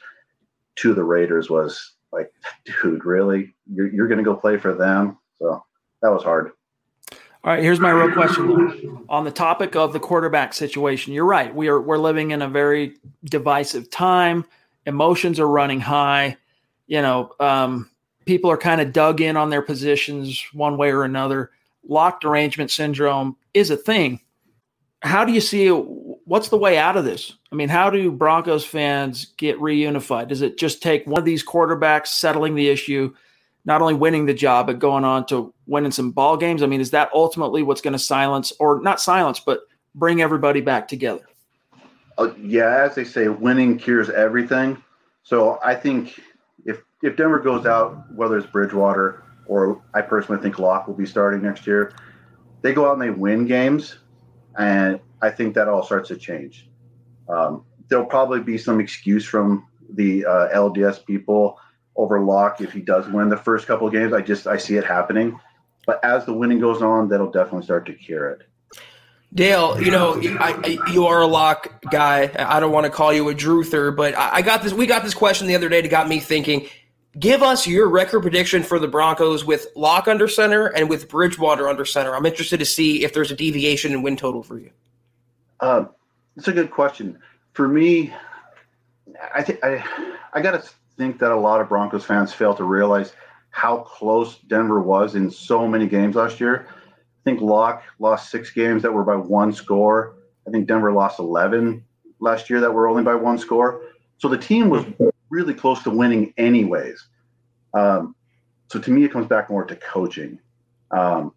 to 0.76 0.94
the 0.94 1.02
Raiders 1.02 1.50
was 1.50 1.94
like, 2.12 2.32
dude, 2.82 3.04
really? 3.04 3.54
You're, 3.72 3.92
you're 3.92 4.08
going 4.08 4.18
to 4.18 4.24
go 4.24 4.36
play 4.36 4.56
for 4.56 4.74
them? 4.74 5.18
So 5.40 5.64
that 6.02 6.12
was 6.12 6.22
hard. 6.22 6.52
All 7.44 7.52
right, 7.52 7.62
here's 7.62 7.78
my 7.78 7.90
real 7.90 8.12
question 8.12 9.06
on 9.08 9.24
the 9.24 9.30
topic 9.30 9.76
of 9.76 9.92
the 9.92 10.00
quarterback 10.00 10.52
situation. 10.52 11.12
You're 11.12 11.24
right. 11.24 11.54
We 11.54 11.68
are 11.68 11.80
we're 11.80 11.98
living 11.98 12.32
in 12.32 12.42
a 12.42 12.48
very 12.48 12.96
divisive 13.24 13.90
time. 13.90 14.44
Emotions 14.86 15.38
are 15.38 15.46
running 15.46 15.80
high. 15.80 16.36
You 16.88 17.00
know, 17.00 17.30
um, 17.38 17.90
people 18.26 18.50
are 18.50 18.56
kind 18.56 18.80
of 18.80 18.92
dug 18.92 19.20
in 19.20 19.36
on 19.36 19.50
their 19.50 19.62
positions 19.62 20.44
one 20.52 20.76
way 20.76 20.90
or 20.90 21.04
another. 21.04 21.52
Lock 21.86 22.20
derangement 22.20 22.72
syndrome 22.72 23.36
is 23.54 23.70
a 23.70 23.76
thing. 23.76 24.20
How 25.02 25.24
do 25.24 25.32
you 25.32 25.40
see 25.40 25.68
what's 25.68 26.48
the 26.48 26.58
way 26.58 26.76
out 26.76 26.96
of 26.96 27.04
this? 27.04 27.34
I 27.52 27.54
mean, 27.54 27.68
how 27.68 27.88
do 27.88 28.10
Broncos 28.10 28.64
fans 28.64 29.26
get 29.36 29.58
reunified? 29.60 30.28
Does 30.28 30.42
it 30.42 30.58
just 30.58 30.82
take 30.82 31.06
one 31.06 31.20
of 31.20 31.24
these 31.24 31.44
quarterbacks 31.44 32.08
settling 32.08 32.56
the 32.56 32.68
issue? 32.68 33.14
Not 33.68 33.82
only 33.82 33.92
winning 33.92 34.24
the 34.24 34.32
job 34.32 34.66
but 34.66 34.78
going 34.78 35.04
on 35.04 35.26
to 35.26 35.52
winning 35.66 35.92
some 35.92 36.10
ball 36.10 36.38
games. 36.38 36.62
I 36.62 36.66
mean, 36.66 36.80
is 36.80 36.90
that 36.92 37.10
ultimately 37.12 37.62
what's 37.62 37.82
going 37.82 37.92
to 37.92 37.98
silence 37.98 38.50
or 38.58 38.80
not 38.80 38.98
silence, 38.98 39.40
but 39.40 39.60
bring 39.94 40.22
everybody 40.22 40.62
back 40.62 40.88
together? 40.88 41.28
Uh, 42.16 42.32
yeah, 42.40 42.84
as 42.84 42.94
they 42.94 43.04
say, 43.04 43.28
winning 43.28 43.76
cures 43.76 44.08
everything. 44.08 44.82
So 45.22 45.60
I 45.62 45.74
think 45.74 46.18
if 46.64 46.80
if 47.02 47.16
Denver 47.18 47.40
goes 47.40 47.66
out, 47.66 48.10
whether 48.14 48.38
it's 48.38 48.46
Bridgewater 48.46 49.22
or 49.44 49.82
I 49.92 50.00
personally 50.00 50.40
think 50.42 50.58
Lock 50.58 50.88
will 50.88 50.94
be 50.94 51.06
starting 51.06 51.42
next 51.42 51.66
year, 51.66 51.92
they 52.62 52.72
go 52.72 52.88
out 52.88 52.94
and 52.94 53.02
they 53.02 53.10
win 53.10 53.46
games, 53.46 53.98
and 54.58 54.98
I 55.20 55.28
think 55.28 55.54
that 55.56 55.68
all 55.68 55.82
starts 55.82 56.08
to 56.08 56.16
change. 56.16 56.70
Um, 57.28 57.64
there'll 57.88 58.06
probably 58.06 58.40
be 58.40 58.56
some 58.56 58.80
excuse 58.80 59.26
from 59.26 59.68
the 59.90 60.24
uh, 60.24 60.48
LDS 60.54 61.04
people 61.04 61.58
over 61.98 62.20
Lock 62.20 62.62
if 62.62 62.72
he 62.72 62.80
does 62.80 63.06
win 63.08 63.28
the 63.28 63.36
first 63.36 63.66
couple 63.66 63.86
of 63.86 63.92
games. 63.92 64.14
I 64.14 64.22
just 64.22 64.46
I 64.46 64.56
see 64.56 64.76
it 64.76 64.84
happening, 64.84 65.38
but 65.84 66.02
as 66.02 66.24
the 66.24 66.32
winning 66.32 66.60
goes 66.60 66.80
on, 66.80 67.08
that'll 67.08 67.30
definitely 67.30 67.64
start 67.64 67.84
to 67.86 67.92
cure 67.92 68.30
it. 68.30 68.42
Dale, 69.34 69.78
you 69.82 69.90
know, 69.90 70.14
I, 70.40 70.58
I, 70.64 70.90
you 70.90 71.04
are 71.06 71.20
a 71.20 71.26
lock 71.26 71.84
guy. 71.90 72.30
I 72.38 72.60
don't 72.60 72.72
want 72.72 72.86
to 72.86 72.90
call 72.90 73.12
you 73.12 73.28
a 73.28 73.34
Druther, 73.34 73.94
but 73.94 74.16
I, 74.16 74.36
I 74.36 74.42
got 74.42 74.62
this. 74.62 74.72
We 74.72 74.86
got 74.86 75.02
this 75.02 75.12
question 75.12 75.46
the 75.46 75.54
other 75.54 75.68
day 75.68 75.82
that 75.82 75.88
got 75.88 76.08
me 76.08 76.18
thinking. 76.18 76.66
Give 77.18 77.42
us 77.42 77.66
your 77.66 77.88
record 77.88 78.20
prediction 78.20 78.62
for 78.62 78.78
the 78.78 78.88
Broncos 78.88 79.44
with 79.44 79.66
Lock 79.74 80.08
under 80.08 80.28
center 80.28 80.68
and 80.68 80.88
with 80.88 81.08
Bridgewater 81.08 81.68
under 81.68 81.84
center. 81.84 82.14
I'm 82.14 82.24
interested 82.24 82.58
to 82.58 82.64
see 82.64 83.02
if 83.02 83.12
there's 83.12 83.30
a 83.30 83.36
deviation 83.36 83.92
in 83.92 84.02
win 84.02 84.16
total 84.16 84.42
for 84.42 84.58
you. 84.58 84.70
Uh, 85.60 85.86
it's 86.36 86.48
a 86.48 86.52
good 86.52 86.70
question. 86.70 87.18
For 87.52 87.66
me, 87.66 88.14
I 89.34 89.42
think 89.42 89.58
I 89.62 89.84
I 90.32 90.40
got 90.40 90.62
to 90.62 90.70
think 90.98 91.20
that 91.20 91.30
a 91.30 91.36
lot 91.36 91.60
of 91.60 91.68
Broncos 91.68 92.04
fans 92.04 92.34
fail 92.34 92.54
to 92.54 92.64
realize 92.64 93.14
how 93.50 93.78
close 93.78 94.38
Denver 94.40 94.82
was 94.82 95.14
in 95.14 95.30
so 95.30 95.66
many 95.66 95.86
games 95.86 96.16
last 96.16 96.40
year. 96.40 96.66
I 96.68 97.24
think 97.24 97.40
Lock 97.40 97.82
lost 97.98 98.30
six 98.30 98.50
games 98.50 98.82
that 98.82 98.92
were 98.92 99.04
by 99.04 99.16
one 99.16 99.52
score. 99.52 100.16
I 100.46 100.50
think 100.50 100.66
Denver 100.66 100.92
lost 100.92 101.18
11 101.18 101.84
last 102.20 102.50
year 102.50 102.60
that 102.60 102.72
were 102.72 102.88
only 102.88 103.02
by 103.02 103.14
one 103.14 103.38
score. 103.38 103.82
So 104.18 104.28
the 104.28 104.36
team 104.36 104.68
was 104.68 104.84
really 105.30 105.54
close 105.54 105.82
to 105.84 105.90
winning, 105.90 106.34
anyways. 106.36 107.06
Um, 107.74 108.14
so 108.68 108.78
to 108.78 108.90
me, 108.90 109.04
it 109.04 109.12
comes 109.12 109.26
back 109.26 109.50
more 109.50 109.64
to 109.64 109.76
coaching. 109.76 110.38
Um, 110.90 111.32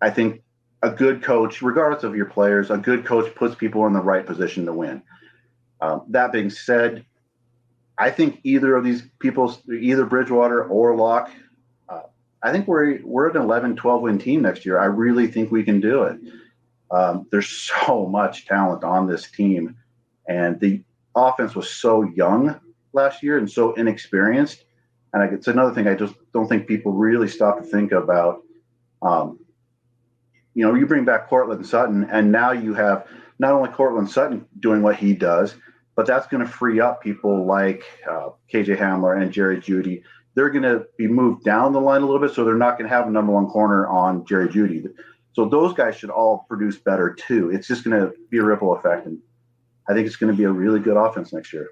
I 0.00 0.10
think 0.10 0.42
a 0.82 0.90
good 0.90 1.22
coach, 1.22 1.62
regardless 1.62 2.04
of 2.04 2.16
your 2.16 2.26
players, 2.26 2.70
a 2.70 2.78
good 2.78 3.04
coach 3.04 3.34
puts 3.34 3.54
people 3.54 3.86
in 3.86 3.92
the 3.92 4.00
right 4.00 4.24
position 4.24 4.64
to 4.66 4.72
win. 4.72 5.02
Um, 5.80 6.04
that 6.08 6.32
being 6.32 6.50
said, 6.50 7.04
I 8.00 8.10
think 8.10 8.40
either 8.44 8.74
of 8.74 8.82
these 8.82 9.02
people, 9.18 9.54
either 9.70 10.06
Bridgewater 10.06 10.64
or 10.64 10.96
Lock, 10.96 11.30
uh, 11.86 12.00
I 12.42 12.50
think 12.50 12.66
we're 12.66 12.98
we're 13.04 13.28
an 13.28 13.36
11, 13.36 13.76
12 13.76 14.00
win 14.00 14.18
team 14.18 14.40
next 14.40 14.64
year. 14.64 14.78
I 14.78 14.86
really 14.86 15.26
think 15.26 15.52
we 15.52 15.62
can 15.62 15.82
do 15.82 16.04
it. 16.04 16.18
Um, 16.90 17.26
there's 17.30 17.48
so 17.86 18.06
much 18.06 18.46
talent 18.46 18.84
on 18.84 19.06
this 19.06 19.30
team, 19.30 19.76
and 20.26 20.58
the 20.58 20.82
offense 21.14 21.54
was 21.54 21.70
so 21.70 22.02
young 22.02 22.58
last 22.94 23.22
year 23.22 23.36
and 23.36 23.50
so 23.50 23.74
inexperienced. 23.74 24.64
And 25.12 25.22
I, 25.22 25.26
it's 25.26 25.48
another 25.48 25.74
thing 25.74 25.86
I 25.86 25.94
just 25.94 26.14
don't 26.32 26.48
think 26.48 26.66
people 26.66 26.92
really 26.92 27.28
stop 27.28 27.58
to 27.58 27.64
think 27.64 27.92
about. 27.92 28.42
Um, 29.02 29.38
you 30.54 30.64
know, 30.66 30.74
you 30.74 30.86
bring 30.86 31.04
back 31.04 31.28
Courtland 31.28 31.66
Sutton, 31.66 32.04
and 32.10 32.32
now 32.32 32.52
you 32.52 32.72
have 32.72 33.06
not 33.38 33.52
only 33.52 33.68
Courtland 33.68 34.10
Sutton 34.10 34.46
doing 34.58 34.80
what 34.80 34.96
he 34.96 35.12
does, 35.12 35.54
but 36.00 36.06
that's 36.06 36.26
going 36.28 36.42
to 36.42 36.50
free 36.50 36.80
up 36.80 37.02
people 37.02 37.44
like 37.44 37.84
uh, 38.10 38.30
KJ 38.50 38.78
Hamler 38.78 39.20
and 39.20 39.30
Jerry 39.30 39.58
Jeudy. 39.58 40.02
They're 40.32 40.48
going 40.48 40.62
to 40.62 40.86
be 40.96 41.06
moved 41.06 41.44
down 41.44 41.74
the 41.74 41.80
line 41.82 42.00
a 42.00 42.06
little 42.06 42.26
bit, 42.26 42.34
so 42.34 42.42
they're 42.42 42.54
not 42.54 42.78
going 42.78 42.88
to 42.88 42.96
have 42.96 43.06
a 43.06 43.10
number 43.10 43.32
one 43.32 43.48
corner 43.48 43.86
on 43.86 44.24
Jerry 44.24 44.48
Jeudy. 44.48 44.90
So 45.34 45.44
those 45.44 45.74
guys 45.74 45.96
should 45.96 46.08
all 46.08 46.46
produce 46.48 46.78
better 46.78 47.12
too. 47.12 47.50
It's 47.50 47.68
just 47.68 47.84
going 47.84 48.00
to 48.00 48.14
be 48.30 48.38
a 48.38 48.42
ripple 48.42 48.74
effect, 48.74 49.08
and 49.08 49.18
I 49.90 49.92
think 49.92 50.06
it's 50.06 50.16
going 50.16 50.32
to 50.32 50.36
be 50.38 50.44
a 50.44 50.50
really 50.50 50.80
good 50.80 50.96
offense 50.96 51.34
next 51.34 51.52
year. 51.52 51.68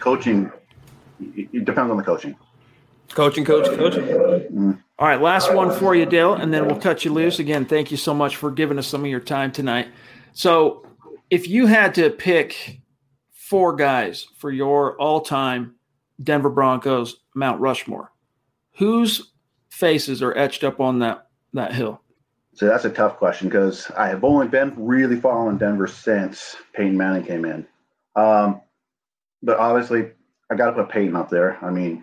Coaching, 0.00 0.50
it 1.20 1.66
depends 1.66 1.90
on 1.90 1.98
the 1.98 2.02
coaching. 2.02 2.34
Coaching, 3.10 3.44
coaching, 3.44 3.76
coaching. 3.76 4.82
All 4.98 5.08
right, 5.08 5.20
last 5.20 5.52
one 5.52 5.78
for 5.78 5.94
you, 5.94 6.06
Dale, 6.06 6.32
and 6.32 6.54
then 6.54 6.66
we'll 6.66 6.80
cut 6.80 7.04
you 7.04 7.12
loose. 7.12 7.38
Again, 7.38 7.66
thank 7.66 7.90
you 7.90 7.98
so 7.98 8.14
much 8.14 8.36
for 8.36 8.50
giving 8.50 8.78
us 8.78 8.86
some 8.86 9.02
of 9.02 9.10
your 9.10 9.20
time 9.20 9.52
tonight. 9.52 9.88
So, 10.32 10.86
if 11.30 11.48
you 11.48 11.66
had 11.66 11.94
to 11.96 12.10
pick 12.10 12.80
four 13.54 13.76
guys 13.76 14.26
for 14.36 14.50
your 14.50 14.96
all-time 15.00 15.76
Denver 16.20 16.50
Broncos 16.50 17.20
Mount 17.36 17.60
Rushmore, 17.60 18.10
whose 18.72 19.30
faces 19.70 20.24
are 20.24 20.36
etched 20.36 20.64
up 20.64 20.80
on 20.80 20.98
that 20.98 21.28
that 21.52 21.72
hill? 21.72 22.00
So 22.54 22.66
that's 22.66 22.84
a 22.84 22.90
tough 22.90 23.16
question 23.16 23.48
because 23.48 23.88
I 23.92 24.08
have 24.08 24.24
only 24.24 24.48
been 24.48 24.74
really 24.76 25.20
following 25.20 25.56
Denver 25.56 25.86
since 25.86 26.56
Peyton 26.72 26.96
Manning 26.96 27.24
came 27.24 27.44
in. 27.44 27.64
Um, 28.16 28.60
but 29.40 29.56
obviously, 29.58 30.10
I 30.50 30.56
got 30.56 30.70
to 30.70 30.72
put 30.72 30.88
Peyton 30.88 31.14
up 31.14 31.30
there. 31.30 31.64
I 31.64 31.70
mean, 31.70 32.02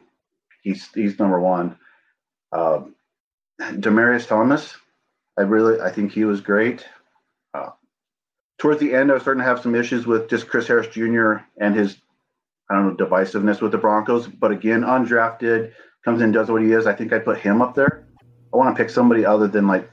he's 0.63 0.87
he's 0.93 1.19
number 1.19 1.41
one. 1.41 1.77
Uh, 2.53 2.83
Demaryius 3.59 4.25
Thomas, 4.25 4.73
I 5.37 5.41
really 5.41 5.81
I 5.81 5.91
think 5.91 6.13
he 6.13 6.23
was 6.23 6.39
great. 6.39 6.85
Towards 8.61 8.79
the 8.79 8.93
end, 8.93 9.09
I 9.09 9.15
was 9.15 9.23
starting 9.23 9.41
to 9.41 9.47
have 9.49 9.59
some 9.59 9.73
issues 9.73 10.05
with 10.05 10.29
just 10.29 10.47
Chris 10.47 10.67
Harris 10.67 10.85
Jr. 10.85 11.37
and 11.57 11.75
his 11.75 11.97
I 12.69 12.75
don't 12.75 12.95
know 12.95 13.05
divisiveness 13.05 13.59
with 13.59 13.71
the 13.71 13.79
Broncos. 13.79 14.27
But 14.27 14.51
again, 14.51 14.83
undrafted 14.83 15.71
comes 16.05 16.21
in, 16.21 16.31
does 16.31 16.51
what 16.51 16.61
he 16.61 16.71
is. 16.71 16.85
I 16.85 16.93
think 16.93 17.11
I 17.11 17.17
put 17.17 17.39
him 17.39 17.59
up 17.59 17.73
there. 17.73 18.05
I 18.53 18.57
want 18.57 18.77
to 18.77 18.79
pick 18.79 18.91
somebody 18.91 19.25
other 19.25 19.47
than 19.47 19.65
like 19.65 19.89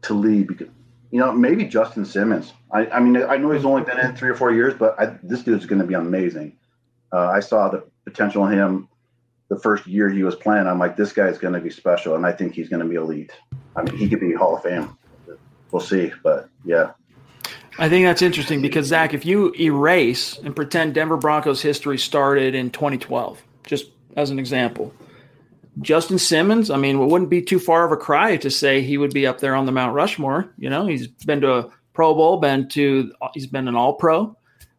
Talib 0.00 0.46
because 0.46 0.68
you 1.10 1.18
know 1.18 1.32
maybe 1.32 1.64
Justin 1.64 2.04
Simmons. 2.04 2.52
I, 2.72 2.86
I 2.86 3.00
mean 3.00 3.16
I 3.16 3.36
know 3.36 3.50
he's 3.50 3.64
only 3.64 3.82
been 3.82 3.98
in 3.98 4.14
three 4.14 4.30
or 4.30 4.36
four 4.36 4.52
years, 4.52 4.74
but 4.74 4.94
I, 4.96 5.18
this 5.24 5.42
dude's 5.42 5.66
going 5.66 5.80
to 5.80 5.86
be 5.86 5.94
amazing. 5.94 6.56
Uh, 7.12 7.26
I 7.26 7.40
saw 7.40 7.68
the 7.68 7.82
potential 8.04 8.46
in 8.46 8.52
him 8.52 8.88
the 9.48 9.58
first 9.58 9.88
year 9.88 10.08
he 10.08 10.22
was 10.22 10.36
playing. 10.36 10.68
I'm 10.68 10.78
like, 10.78 10.96
this 10.96 11.12
guy's 11.12 11.38
going 11.38 11.54
to 11.54 11.60
be 11.60 11.70
special, 11.70 12.14
and 12.14 12.24
I 12.24 12.30
think 12.30 12.54
he's 12.54 12.68
going 12.68 12.82
to 12.82 12.88
be 12.88 12.94
elite. 12.94 13.32
I 13.74 13.82
mean, 13.82 13.96
he 13.96 14.08
could 14.08 14.20
be 14.20 14.32
Hall 14.34 14.54
of 14.54 14.62
Fame. 14.62 14.96
We'll 15.72 15.82
see, 15.82 16.12
but 16.22 16.48
yeah. 16.64 16.92
I 17.78 17.88
think 17.88 18.06
that's 18.06 18.22
interesting 18.22 18.62
because 18.62 18.86
Zach, 18.86 19.14
if 19.14 19.26
you 19.26 19.52
erase 19.58 20.38
and 20.38 20.54
pretend 20.54 20.94
Denver 20.94 21.16
Broncos 21.16 21.60
history 21.60 21.98
started 21.98 22.54
in 22.54 22.70
2012, 22.70 23.42
just 23.66 23.86
as 24.16 24.30
an 24.30 24.38
example, 24.38 24.92
Justin 25.80 26.18
Simmons, 26.18 26.70
I 26.70 26.76
mean, 26.76 27.00
it 27.00 27.06
wouldn't 27.06 27.30
be 27.30 27.42
too 27.42 27.58
far 27.58 27.84
of 27.84 27.90
a 27.90 27.96
cry 27.96 28.36
to 28.36 28.50
say 28.50 28.80
he 28.80 28.96
would 28.96 29.12
be 29.12 29.26
up 29.26 29.40
there 29.40 29.56
on 29.56 29.66
the 29.66 29.72
Mount 29.72 29.94
Rushmore. 29.94 30.48
You 30.56 30.70
know, 30.70 30.86
he's 30.86 31.08
been 31.08 31.40
to 31.40 31.52
a 31.52 31.70
Pro 31.94 32.14
Bowl, 32.14 32.38
been 32.38 32.68
to, 32.70 33.12
he's 33.34 33.48
been 33.48 33.66
an 33.66 33.74
All 33.74 33.94
Pro. 33.94 34.36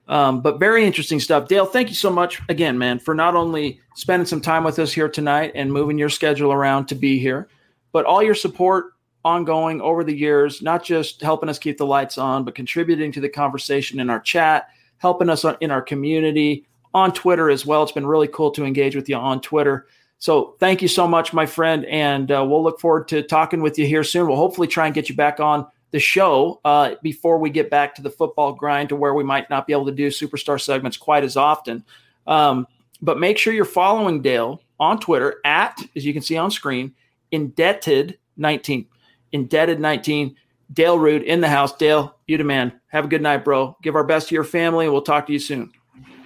Um, 0.07 0.41
but 0.41 0.59
very 0.59 0.85
interesting 0.85 1.19
stuff. 1.19 1.47
Dale, 1.47 1.65
thank 1.65 1.89
you 1.89 1.95
so 1.95 2.11
much 2.11 2.41
again, 2.47 2.77
man, 2.77 2.99
for 2.99 3.15
not 3.15 3.35
only 3.35 3.81
spending 3.95 4.27
some 4.27 4.39
time 4.39 4.63
with 4.63 4.77
us 4.79 4.93
here 4.93 5.09
tonight 5.09 5.51
and 5.55 5.73
moving 5.73 5.97
your 5.97 6.09
schedule 6.09 6.53
around 6.53 6.85
to 6.87 6.95
be 6.95 7.19
here, 7.19 7.49
but 7.91 8.05
all 8.05 8.21
your 8.21 8.35
support 8.35 8.93
ongoing 9.25 9.81
over 9.81 10.03
the 10.03 10.15
years, 10.15 10.61
not 10.61 10.83
just 10.83 11.21
helping 11.21 11.49
us 11.49 11.59
keep 11.59 11.77
the 11.77 11.85
lights 11.85 12.17
on, 12.17 12.45
but 12.45 12.55
contributing 12.55 13.11
to 13.11 13.19
the 13.19 13.27
conversation 13.27 13.99
in 13.99 14.09
our 14.09 14.19
chat, 14.19 14.69
helping 14.99 15.29
us 15.29 15.43
in 15.59 15.71
our 15.71 15.81
community, 15.81 16.65
on 16.93 17.11
Twitter 17.11 17.49
as 17.49 17.65
well. 17.65 17.83
It's 17.83 17.91
been 17.91 18.07
really 18.07 18.29
cool 18.29 18.51
to 18.51 18.63
engage 18.63 18.95
with 18.95 19.09
you 19.09 19.17
on 19.17 19.41
Twitter. 19.41 19.87
So 20.19 20.55
thank 20.59 20.81
you 20.81 20.87
so 20.87 21.07
much, 21.07 21.33
my 21.33 21.45
friend, 21.45 21.85
and 21.85 22.31
uh, 22.31 22.45
we'll 22.47 22.63
look 22.63 22.79
forward 22.79 23.09
to 23.09 23.21
talking 23.21 23.61
with 23.61 23.77
you 23.77 23.85
here 23.85 24.03
soon. 24.03 24.27
We'll 24.27 24.37
hopefully 24.37 24.67
try 24.67 24.85
and 24.85 24.95
get 24.95 25.09
you 25.09 25.15
back 25.15 25.41
on 25.41 25.67
the 25.91 25.99
show 25.99 26.61
uh, 26.63 26.95
before 27.03 27.37
we 27.37 27.49
get 27.49 27.69
back 27.69 27.95
to 27.95 28.01
the 28.01 28.09
football 28.09 28.53
grind 28.53 28.89
to 28.89 28.95
where 28.95 29.13
we 29.13 29.23
might 29.23 29.49
not 29.49 29.67
be 29.67 29.73
able 29.73 29.85
to 29.87 29.91
do 29.91 30.07
superstar 30.07 30.59
segments 30.61 30.95
quite 30.95 31.23
as 31.23 31.35
often. 31.35 31.83
Um, 32.27 32.65
but 33.01 33.19
make 33.19 33.37
sure 33.37 33.53
you're 33.53 33.65
following 33.65 34.21
Dale 34.21 34.61
on 34.79 34.99
Twitter 34.99 35.41
at, 35.43 35.77
as 35.95 36.05
you 36.05 36.13
can 36.13 36.21
see 36.21 36.37
on 36.37 36.49
screen, 36.49 36.93
indebted19. 37.33 38.85
Indebted19. 39.33 40.35
Dale 40.73 40.97
Rude 40.97 41.23
in 41.23 41.41
the 41.41 41.47
house. 41.47 41.75
Dale, 41.77 42.15
you 42.27 42.37
demand. 42.37 42.73
Have 42.87 43.05
a 43.05 43.07
good 43.07 43.21
night, 43.21 43.43
bro. 43.45 43.77
Give 43.83 43.95
our 43.95 44.03
best 44.03 44.29
to 44.29 44.35
your 44.35 44.43
family, 44.43 44.85
and 44.85 44.93
we'll 44.93 45.03
talk 45.03 45.27
to 45.27 45.33
you 45.33 45.39
soon. 45.39 45.71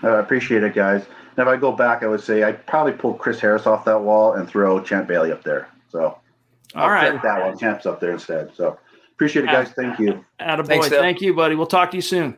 I 0.01 0.07
uh, 0.07 0.13
appreciate 0.15 0.63
it, 0.63 0.73
guys. 0.73 1.05
And 1.35 1.39
if 1.39 1.47
I 1.47 1.57
go 1.57 1.71
back, 1.71 2.03
I 2.03 2.07
would 2.07 2.21
say 2.21 2.43
I'd 2.43 2.65
probably 2.65 2.93
pull 2.93 3.13
Chris 3.13 3.39
Harris 3.39 3.65
off 3.65 3.85
that 3.85 4.01
wall 4.01 4.33
and 4.33 4.47
throw 4.47 4.79
Champ 4.81 5.07
Bailey 5.07 5.31
up 5.31 5.43
there. 5.43 5.67
So, 5.89 6.03
all 6.03 6.19
I'll 6.75 6.89
right, 6.89 7.21
that 7.21 7.45
one. 7.45 7.57
Champ's 7.57 7.85
up 7.85 7.99
there 7.99 8.11
instead. 8.11 8.55
So, 8.55 8.77
appreciate 9.13 9.45
it, 9.45 9.47
guys. 9.47 9.71
Thank 9.71 9.99
you. 9.99 10.23
Attaboy. 10.39 10.67
Thanks, 10.67 10.89
Thank 10.89 11.21
you, 11.21 11.33
buddy. 11.33 11.55
We'll 11.55 11.67
talk 11.67 11.91
to 11.91 11.97
you 11.97 12.01
soon. 12.01 12.37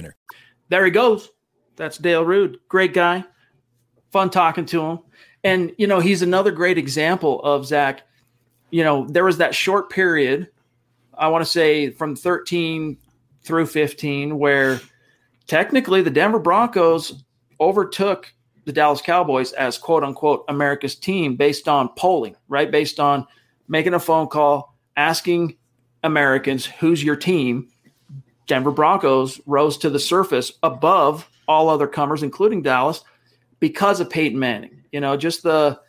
winner. 0.01 0.15
There 0.69 0.85
he 0.85 0.91
goes. 0.91 1.29
That's 1.75 1.97
Dale 1.97 2.25
Rude. 2.25 2.59
Great 2.67 2.93
guy. 2.93 3.23
Fun 4.11 4.29
talking 4.29 4.65
to 4.67 4.81
him. 4.81 4.99
And, 5.43 5.73
you 5.77 5.87
know, 5.87 5.99
he's 5.99 6.21
another 6.21 6.51
great 6.51 6.77
example 6.77 7.41
of 7.43 7.65
Zach. 7.65 8.03
You 8.69 8.83
know, 8.83 9.07
there 9.07 9.25
was 9.25 9.37
that 9.37 9.55
short 9.55 9.89
period, 9.89 10.49
I 11.17 11.27
want 11.27 11.43
to 11.43 11.49
say 11.49 11.89
from 11.91 12.15
13 12.15 12.97
through 13.43 13.65
15, 13.65 14.37
where 14.37 14.79
technically 15.47 16.01
the 16.01 16.09
Denver 16.09 16.39
Broncos 16.39 17.23
overtook 17.59 18.31
the 18.65 18.71
Dallas 18.71 19.01
Cowboys 19.01 19.53
as 19.53 19.77
quote 19.77 20.03
unquote 20.03 20.45
America's 20.47 20.95
team 20.95 21.35
based 21.35 21.67
on 21.67 21.89
polling, 21.95 22.35
right? 22.47 22.69
Based 22.69 22.99
on 22.99 23.25
making 23.67 23.95
a 23.95 23.99
phone 23.99 24.27
call, 24.27 24.77
asking 24.95 25.57
Americans, 26.03 26.65
who's 26.65 27.03
your 27.03 27.15
team? 27.15 27.70
Denver 28.51 28.71
Broncos 28.71 29.39
rose 29.45 29.77
to 29.77 29.89
the 29.89 29.97
surface 29.97 30.51
above 30.61 31.29
all 31.47 31.69
other 31.69 31.87
comers, 31.87 32.21
including 32.21 32.61
Dallas, 32.61 33.01
because 33.61 34.01
of 34.01 34.09
Peyton 34.09 34.37
Manning. 34.37 34.83
You 34.91 34.99
know, 34.99 35.15
just 35.15 35.41
the 35.41 35.79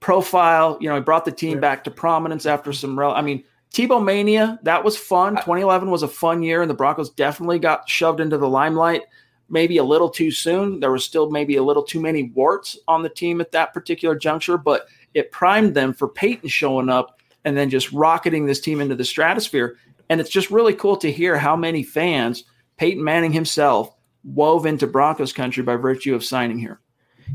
profile. 0.00 0.76
You 0.82 0.90
know, 0.90 0.96
he 0.96 1.00
brought 1.00 1.24
the 1.24 1.32
team 1.32 1.60
back 1.60 1.82
to 1.84 1.90
prominence 1.90 2.44
after 2.44 2.74
some. 2.74 2.98
Rel- 2.98 3.14
I 3.14 3.22
mean, 3.22 3.42
Tebow 3.72 4.04
mania 4.04 4.58
that 4.64 4.84
was 4.84 4.98
fun. 4.98 5.36
2011 5.36 5.90
was 5.90 6.02
a 6.02 6.08
fun 6.08 6.42
year, 6.42 6.60
and 6.60 6.68
the 6.68 6.74
Broncos 6.74 7.08
definitely 7.08 7.58
got 7.58 7.88
shoved 7.88 8.20
into 8.20 8.36
the 8.36 8.50
limelight. 8.50 9.04
Maybe 9.48 9.78
a 9.78 9.84
little 9.84 10.10
too 10.10 10.30
soon. 10.30 10.78
There 10.78 10.92
was 10.92 11.06
still 11.06 11.30
maybe 11.30 11.56
a 11.56 11.62
little 11.62 11.82
too 11.82 12.02
many 12.02 12.24
warts 12.24 12.76
on 12.86 13.02
the 13.02 13.08
team 13.08 13.40
at 13.40 13.52
that 13.52 13.72
particular 13.72 14.14
juncture, 14.14 14.58
but 14.58 14.88
it 15.14 15.32
primed 15.32 15.74
them 15.74 15.94
for 15.94 16.06
Peyton 16.06 16.50
showing 16.50 16.90
up 16.90 17.18
and 17.46 17.56
then 17.56 17.70
just 17.70 17.90
rocketing 17.92 18.44
this 18.44 18.60
team 18.60 18.82
into 18.82 18.94
the 18.94 19.04
stratosphere. 19.04 19.78
And 20.10 20.20
it's 20.20 20.28
just 20.28 20.50
really 20.50 20.74
cool 20.74 20.96
to 20.98 21.10
hear 21.10 21.38
how 21.38 21.56
many 21.56 21.82
fans 21.84 22.44
Peyton 22.76 23.02
Manning 23.02 23.32
himself 23.32 23.94
wove 24.24 24.66
into 24.66 24.86
Broncos 24.86 25.32
country 25.32 25.62
by 25.62 25.76
virtue 25.76 26.14
of 26.14 26.24
signing 26.24 26.58
here. 26.58 26.80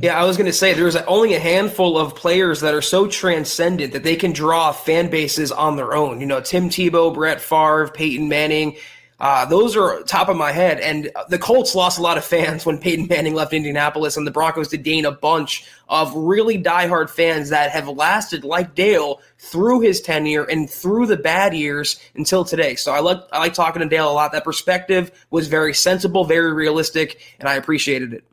Yeah, 0.02 0.20
I 0.20 0.26
was 0.26 0.36
going 0.36 0.48
to 0.48 0.54
say 0.54 0.74
there's 0.74 0.98
only 0.98 1.36
a 1.36 1.40
handful 1.40 1.98
of 1.98 2.16
players 2.16 2.60
that 2.60 2.74
are 2.74 2.82
so 2.82 3.08
transcendent 3.08 3.94
that 3.94 4.04
they 4.04 4.18
can 4.18 4.34
draw 4.34 4.74
fan 4.74 5.10
bases 5.10 5.54
on 5.54 5.78
their 5.78 5.96
own. 5.96 6.20
You 6.20 6.26
know, 6.26 6.42
Tim 6.42 6.70
Tebow, 6.70 7.14
Brett 7.14 7.40
Favre, 7.40 7.88
Peyton 7.88 8.28
Manning. 8.28 8.76
Uh, 9.20 9.46
those 9.46 9.78
are 9.78 10.02
top 10.04 10.28
of 10.28 10.36
my 10.36 10.52
head. 10.52 10.80
And 10.80 11.10
the 11.30 11.40
Colts 11.40 11.74
lost 11.74 11.98
a 11.98 12.02
lot 12.02 12.18
of 12.18 12.26
fans 12.26 12.66
when 12.66 12.78
Peyton 12.78 13.08
Manning 13.08 13.34
left 13.34 13.54
Indianapolis, 13.54 14.18
and 14.18 14.28
the 14.28 14.32
Broncos 14.32 14.68
did 14.68 14.84
gain 14.84 15.06
a 15.06 15.12
bunch 15.12 15.66
of 15.88 16.14
really 16.14 16.62
diehard 16.62 17.10
fans 17.10 17.50
that 17.50 17.72
have 17.72 17.88
lasted, 17.88 18.44
like 18.44 18.76
Dale, 18.76 19.22
through 19.38 19.82
his 19.82 20.02
tenure 20.02 20.44
and 20.44 20.70
through 20.70 21.06
the 21.06 21.18
bad 21.18 21.54
years 21.54 22.00
until 22.16 22.44
today. 22.44 22.76
So 22.76 22.92
I 22.92 23.00
like 23.00 23.20
I 23.32 23.40
like 23.40 23.54
talking 23.54 23.82
to 23.82 23.88
Dale 23.88 24.12
a 24.12 24.14
lot. 24.14 24.34
That 24.34 24.44
perspective 24.44 25.12
was 25.30 25.48
very 25.48 25.74
sensible, 25.74 26.26
very 26.26 26.52
realistic, 26.52 27.22
and 27.40 27.48
I 27.48 27.56
appreciated 27.56 28.14
it. 28.14 28.24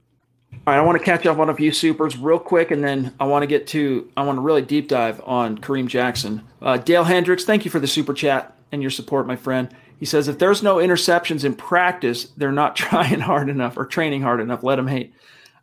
All 0.66 0.72
right, 0.72 0.78
I 0.78 0.82
want 0.82 0.98
to 0.98 1.04
catch 1.04 1.26
up 1.26 1.38
on 1.38 1.48
a 1.48 1.54
few 1.54 1.72
supers 1.72 2.16
real 2.16 2.38
quick, 2.38 2.70
and 2.70 2.84
then 2.84 3.14
I 3.20 3.24
want 3.24 3.42
to 3.42 3.46
get 3.46 3.68
to 3.68 4.10
I 4.16 4.22
want 4.24 4.36
to 4.36 4.42
really 4.42 4.62
deep 4.62 4.88
dive 4.88 5.20
on 5.24 5.58
Kareem 5.58 5.86
Jackson. 5.86 6.42
Uh, 6.60 6.76
Dale 6.76 7.04
Hendricks, 7.04 7.44
thank 7.44 7.64
you 7.64 7.70
for 7.70 7.80
the 7.80 7.86
super 7.86 8.14
chat 8.14 8.56
and 8.72 8.82
your 8.82 8.90
support, 8.90 9.26
my 9.26 9.36
friend. 9.36 9.74
He 10.02 10.06
says 10.06 10.26
if 10.26 10.38
there's 10.40 10.64
no 10.64 10.78
interceptions 10.78 11.44
in 11.44 11.54
practice, 11.54 12.24
they're 12.36 12.50
not 12.50 12.74
trying 12.90 13.20
hard 13.20 13.48
enough 13.48 13.76
or 13.76 13.86
training 13.86 14.20
hard 14.20 14.40
enough. 14.40 14.64
Let 14.64 14.74
them 14.74 14.88
hate. 14.88 15.14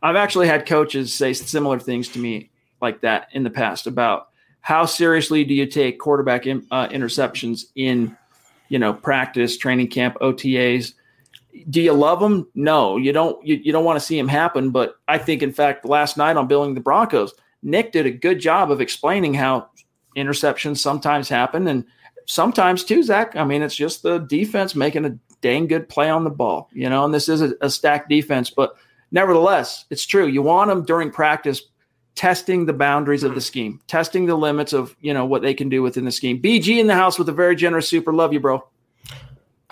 I've 0.02 0.16
actually 0.16 0.46
had 0.46 0.64
coaches 0.64 1.12
say 1.12 1.34
similar 1.34 1.78
things 1.78 2.08
to 2.08 2.18
me 2.18 2.48
like 2.80 3.02
that 3.02 3.28
in 3.32 3.42
the 3.42 3.50
past 3.50 3.86
about 3.86 4.30
how 4.62 4.86
seriously 4.86 5.44
do 5.44 5.52
you 5.52 5.66
take 5.66 5.98
quarterback 5.98 6.46
in, 6.46 6.66
uh, 6.70 6.88
interceptions 6.88 7.66
in 7.74 8.16
you 8.70 8.78
know 8.78 8.94
practice, 8.94 9.58
training 9.58 9.88
camp, 9.88 10.16
OTAs. 10.22 10.94
Do 11.68 11.82
you 11.82 11.92
love 11.92 12.20
them? 12.20 12.48
No, 12.54 12.96
you 12.96 13.12
don't. 13.12 13.46
You, 13.46 13.56
you 13.56 13.72
don't 13.72 13.84
want 13.84 14.00
to 14.00 14.06
see 14.06 14.16
them 14.16 14.28
happen. 14.28 14.70
But 14.70 14.94
I 15.06 15.18
think, 15.18 15.42
in 15.42 15.52
fact, 15.52 15.84
last 15.84 16.16
night 16.16 16.38
on 16.38 16.48
Billing 16.48 16.72
the 16.72 16.80
Broncos, 16.80 17.34
Nick 17.62 17.92
did 17.92 18.06
a 18.06 18.10
good 18.10 18.40
job 18.40 18.70
of 18.70 18.80
explaining 18.80 19.34
how 19.34 19.68
interceptions 20.16 20.78
sometimes 20.78 21.28
happen 21.28 21.66
and 21.66 21.84
sometimes 22.26 22.84
too, 22.84 23.02
Zach. 23.02 23.36
I 23.36 23.44
mean, 23.44 23.62
it's 23.62 23.74
just 23.74 24.02
the 24.02 24.18
defense 24.18 24.74
making 24.74 25.04
a 25.04 25.18
dang 25.40 25.66
good 25.66 25.88
play 25.88 26.10
on 26.10 26.24
the 26.24 26.30
ball, 26.30 26.68
you 26.72 26.88
know. 26.88 27.04
And 27.04 27.14
this 27.14 27.28
is 27.28 27.42
a, 27.42 27.52
a 27.60 27.70
stacked 27.70 28.08
defense, 28.08 28.50
but 28.50 28.76
nevertheless, 29.10 29.84
it's 29.90 30.06
true. 30.06 30.26
You 30.26 30.42
want 30.42 30.68
them 30.68 30.84
during 30.84 31.10
practice 31.10 31.62
testing 32.14 32.66
the 32.66 32.72
boundaries 32.72 33.22
of 33.22 33.34
the 33.34 33.40
scheme, 33.40 33.80
testing 33.86 34.26
the 34.26 34.34
limits 34.34 34.72
of 34.72 34.94
you 35.00 35.14
know 35.14 35.24
what 35.24 35.42
they 35.42 35.54
can 35.54 35.68
do 35.68 35.82
within 35.82 36.04
the 36.04 36.12
scheme. 36.12 36.40
BG 36.40 36.78
in 36.78 36.86
the 36.86 36.94
house 36.94 37.18
with 37.18 37.28
a 37.28 37.32
very 37.32 37.56
generous 37.56 37.88
super. 37.88 38.12
Love 38.12 38.32
you, 38.32 38.40
bro. 38.40 38.66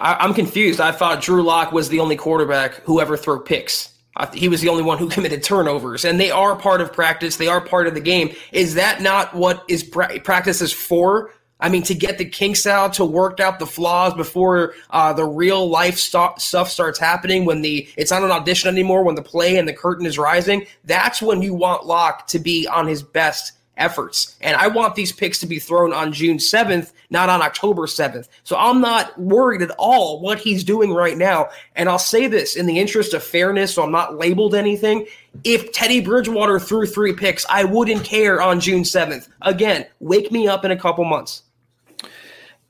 I, 0.01 0.25
am 0.25 0.35
confused. 0.35 0.81
I 0.81 0.93
thought 0.93 1.21
Drew 1.21 1.43
Lock 1.43 1.73
was 1.73 1.89
the 1.89 2.01
only 2.01 2.17
quarterback 2.17 2.77
who 2.85 3.01
ever 3.01 3.17
threw 3.17 3.43
picks. 3.43 3.93
he 4.33 4.49
was 4.49 4.61
the 4.61 4.69
only 4.69 4.83
one 4.83 4.99
who 4.99 5.09
committed 5.11 5.43
turnovers, 5.43 6.05
and 6.05 6.21
they 6.21 6.31
are 6.31 6.57
part 6.57 6.81
of 6.81 6.93
practice. 6.93 7.37
They 7.37 7.49
are 7.49 7.61
part 7.61 7.87
of 7.87 7.95
the 7.95 8.01
game. 8.01 8.35
Is 8.53 8.75
that 8.75 9.03
not 9.03 9.35
what 9.35 9.65
is 9.69 9.83
pra- 9.83 10.21
practice 10.21 10.61
is 10.61 10.73
for? 10.73 11.33
I 11.61 11.69
mean, 11.69 11.83
to 11.85 11.95
get 11.95 12.19
the 12.19 12.25
kinks 12.25 12.67
out, 12.67 12.93
to 12.95 13.05
work 13.05 13.41
out 13.41 13.59
the 13.59 13.67
flaws 13.67 14.15
before 14.15 14.75
uh, 14.91 15.13
the 15.13 15.25
real 15.25 15.69
life 15.69 15.99
st- 15.99 16.41
stuff 16.41 16.71
starts 16.71 16.99
happening. 16.99 17.45
When 17.45 17.63
the 17.63 17.89
it's 17.97 18.11
not 18.11 18.23
an 18.23 18.31
audition 18.31 18.69
anymore, 18.69 19.03
when 19.03 19.17
the 19.17 19.23
play 19.23 19.57
and 19.57 19.67
the 19.67 19.73
curtain 19.73 20.07
is 20.07 20.19
rising, 20.19 20.67
that's 20.85 21.21
when 21.21 21.43
you 21.43 21.55
want 21.55 21.87
Lock 21.87 22.27
to 22.29 22.39
be 22.39 22.67
on 22.69 22.87
his 22.87 23.03
best 23.03 23.53
efforts. 23.79 24.37
And 24.41 24.57
I 24.57 24.67
want 24.69 24.95
these 24.95 25.13
picks 25.13 25.39
to 25.41 25.47
be 25.47 25.59
thrown 25.59 25.93
on 25.93 26.13
June 26.13 26.37
7th, 26.37 26.93
not 27.11 27.29
on 27.29 27.41
October 27.41 27.87
7th. 27.87 28.29
So 28.45 28.57
I'm 28.57 28.81
not 28.81 29.19
worried 29.19 29.63
at 29.63 29.71
all 29.79 30.21
what 30.21 30.39
he's 30.39 30.65
doing 30.65 30.93
right 30.93 31.17
now. 31.17 31.49
And 31.77 31.89
I'll 31.89 31.99
say 31.99 32.27
this 32.27 32.57
in 32.57 32.67
the 32.67 32.79
interest 32.79 33.15
of 33.15 33.23
fairness, 33.23 33.75
so 33.75 33.83
I'm 33.83 33.93
not 33.93 34.17
labeled 34.17 34.55
anything. 34.55 35.07
If 35.45 35.73
Teddy 35.73 36.01
Bridgewater 36.01 36.59
threw 36.59 36.87
three 36.87 37.13
picks, 37.13 37.47
I 37.49 37.65
wouldn't 37.65 38.05
care 38.05 38.43
on 38.43 38.61
June 38.61 38.83
7th. 38.83 39.29
Again, 39.43 39.87
wake 40.01 40.33
me 40.33 40.49
up 40.49 40.65
in 40.65 40.73
a 40.73 40.79
couple 40.79 41.05
months. 41.05 41.43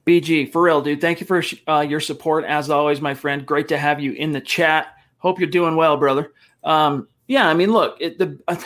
BG, 0.09 0.51
for 0.51 0.63
real, 0.63 0.81
dude. 0.81 1.03
Thank 1.03 1.21
you 1.21 1.27
for 1.27 1.43
uh, 1.67 1.81
your 1.81 2.01
support 2.01 2.47
as 2.47 2.71
always, 2.71 2.99
my 2.99 3.13
friend. 3.13 3.45
Great 3.45 3.69
to 3.69 3.77
have 3.77 4.01
you 4.01 4.13
in 4.13 4.33
the 4.33 4.41
chat. 4.41 4.87
Hope 5.19 5.39
you're 5.39 5.51
doing 5.51 5.77
well, 5.77 5.99
brother. 5.99 6.33
Um, 6.65 7.09
yeah, 7.27 7.47
I 7.47 7.53
mean, 7.53 7.71
look, 7.71 7.99
it, 8.01 8.19
the 8.19 8.39
uh, 8.49 8.57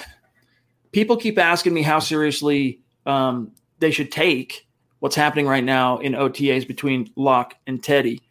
people 0.93 1.17
keep 1.17 1.41
asking 1.41 1.75
me 1.75 1.83
how 1.83 1.99
seriously 1.99 2.79
um, 3.07 3.51
they 3.81 3.91
should 3.91 4.13
take 4.13 4.69
what's 5.01 5.17
happening 5.17 5.49
right 5.49 5.65
now 5.65 5.99
in 5.99 6.13
OTAs 6.13 6.65
between 6.65 7.11
Lock 7.17 7.57
and 7.67 7.83
Teddy, 7.83 8.23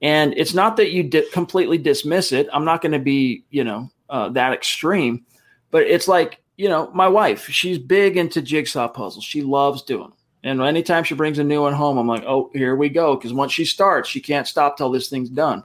and 0.00 0.32
it's 0.36 0.54
not 0.54 0.76
that 0.76 0.92
you 0.92 1.02
di- 1.02 1.28
completely 1.32 1.76
dismiss 1.76 2.30
it. 2.30 2.48
I'm 2.52 2.64
not 2.64 2.82
going 2.82 2.92
to 2.92 3.00
be, 3.00 3.44
you 3.50 3.64
know, 3.64 3.90
uh, 4.08 4.28
that 4.28 4.52
extreme, 4.52 5.24
but 5.72 5.82
it's 5.82 6.06
like, 6.06 6.40
you 6.56 6.68
know, 6.68 6.88
my 6.94 7.08
wife. 7.08 7.46
She's 7.46 7.78
big 7.78 8.16
into 8.16 8.40
jigsaw 8.40 8.86
puzzles. 8.86 9.24
She 9.24 9.42
loves 9.42 9.82
doing 9.82 10.10
them. 10.10 10.12
And 10.42 10.62
anytime 10.62 11.04
she 11.04 11.14
brings 11.14 11.38
a 11.38 11.44
new 11.44 11.62
one 11.62 11.74
home, 11.74 11.98
I'm 11.98 12.06
like, 12.06 12.24
oh, 12.24 12.50
here 12.54 12.74
we 12.74 12.88
go. 12.88 13.14
Because 13.14 13.32
once 13.32 13.52
she 13.52 13.64
starts, 13.64 14.08
she 14.08 14.20
can't 14.20 14.46
stop 14.46 14.76
till 14.76 14.90
this 14.90 15.08
thing's 15.08 15.28
done. 15.28 15.64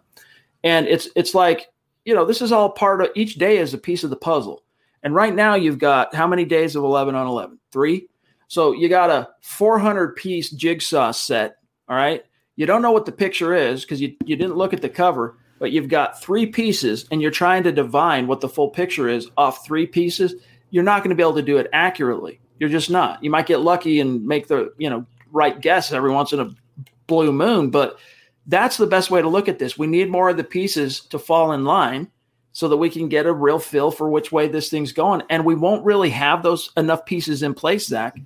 And 0.63 0.87
it's 0.87 1.07
it's 1.15 1.33
like, 1.33 1.67
you 2.03 2.13
know, 2.13 2.25
this 2.25 2.41
is 2.41 2.51
all 2.51 2.69
part 2.69 3.01
of 3.01 3.09
each 3.15 3.35
day 3.35 3.57
is 3.57 3.73
a 3.73 3.77
piece 3.77 4.03
of 4.03 4.09
the 4.09 4.15
puzzle. 4.15 4.63
And 5.03 5.13
right 5.13 5.33
now 5.33 5.55
you've 5.55 5.79
got 5.79 6.13
how 6.13 6.27
many 6.27 6.45
days 6.45 6.75
of 6.75 6.83
11 6.83 7.15
on 7.15 7.27
11? 7.27 7.59
Three. 7.71 8.07
So 8.47 8.73
you 8.73 8.89
got 8.89 9.09
a 9.09 9.29
400 9.41 10.15
piece 10.15 10.49
jigsaw 10.49 11.11
set. 11.11 11.57
All 11.87 11.95
right. 11.95 12.23
You 12.55 12.65
don't 12.65 12.81
know 12.81 12.91
what 12.91 13.05
the 13.05 13.11
picture 13.11 13.53
is 13.53 13.81
because 13.81 14.01
you, 14.01 14.15
you 14.25 14.35
didn't 14.35 14.55
look 14.55 14.73
at 14.73 14.81
the 14.81 14.89
cover, 14.89 15.37
but 15.59 15.71
you've 15.71 15.89
got 15.89 16.21
three 16.21 16.45
pieces 16.45 17.05
and 17.11 17.21
you're 17.21 17.31
trying 17.31 17.63
to 17.63 17.71
divine 17.71 18.27
what 18.27 18.41
the 18.41 18.49
full 18.49 18.69
picture 18.69 19.09
is 19.09 19.29
off 19.37 19.65
three 19.65 19.85
pieces. 19.85 20.35
You're 20.69 20.83
not 20.83 21.03
going 21.03 21.09
to 21.09 21.15
be 21.15 21.23
able 21.23 21.35
to 21.35 21.41
do 21.41 21.57
it 21.57 21.69
accurately. 21.73 22.39
You're 22.59 22.69
just 22.69 22.89
not. 22.89 23.23
You 23.23 23.29
might 23.29 23.47
get 23.47 23.61
lucky 23.61 23.99
and 23.99 24.25
make 24.25 24.47
the 24.47 24.73
you 24.77 24.89
know 24.89 25.05
right 25.31 25.59
guess 25.59 25.91
every 25.91 26.11
once 26.11 26.33
in 26.33 26.39
a 26.39 26.49
blue 27.07 27.31
moon, 27.31 27.69
but 27.69 27.97
that's 28.47 28.77
the 28.77 28.87
best 28.87 29.11
way 29.11 29.21
to 29.21 29.27
look 29.27 29.47
at 29.47 29.59
this. 29.59 29.77
We 29.77 29.87
need 29.87 30.09
more 30.09 30.29
of 30.29 30.37
the 30.37 30.43
pieces 30.43 31.01
to 31.01 31.19
fall 31.19 31.51
in 31.51 31.65
line 31.65 32.09
so 32.51 32.69
that 32.69 32.77
we 32.77 32.89
can 32.89 33.09
get 33.09 33.25
a 33.25 33.33
real 33.33 33.59
feel 33.59 33.91
for 33.91 34.09
which 34.09 34.31
way 34.31 34.47
this 34.47 34.69
thing's 34.69 34.93
going. 34.93 35.23
And 35.29 35.43
we 35.43 35.55
won't 35.55 35.83
really 35.83 36.09
have 36.11 36.41
those 36.41 36.71
enough 36.77 37.05
pieces 37.05 37.43
in 37.43 37.53
place, 37.53 37.87
Zach, 37.87 38.17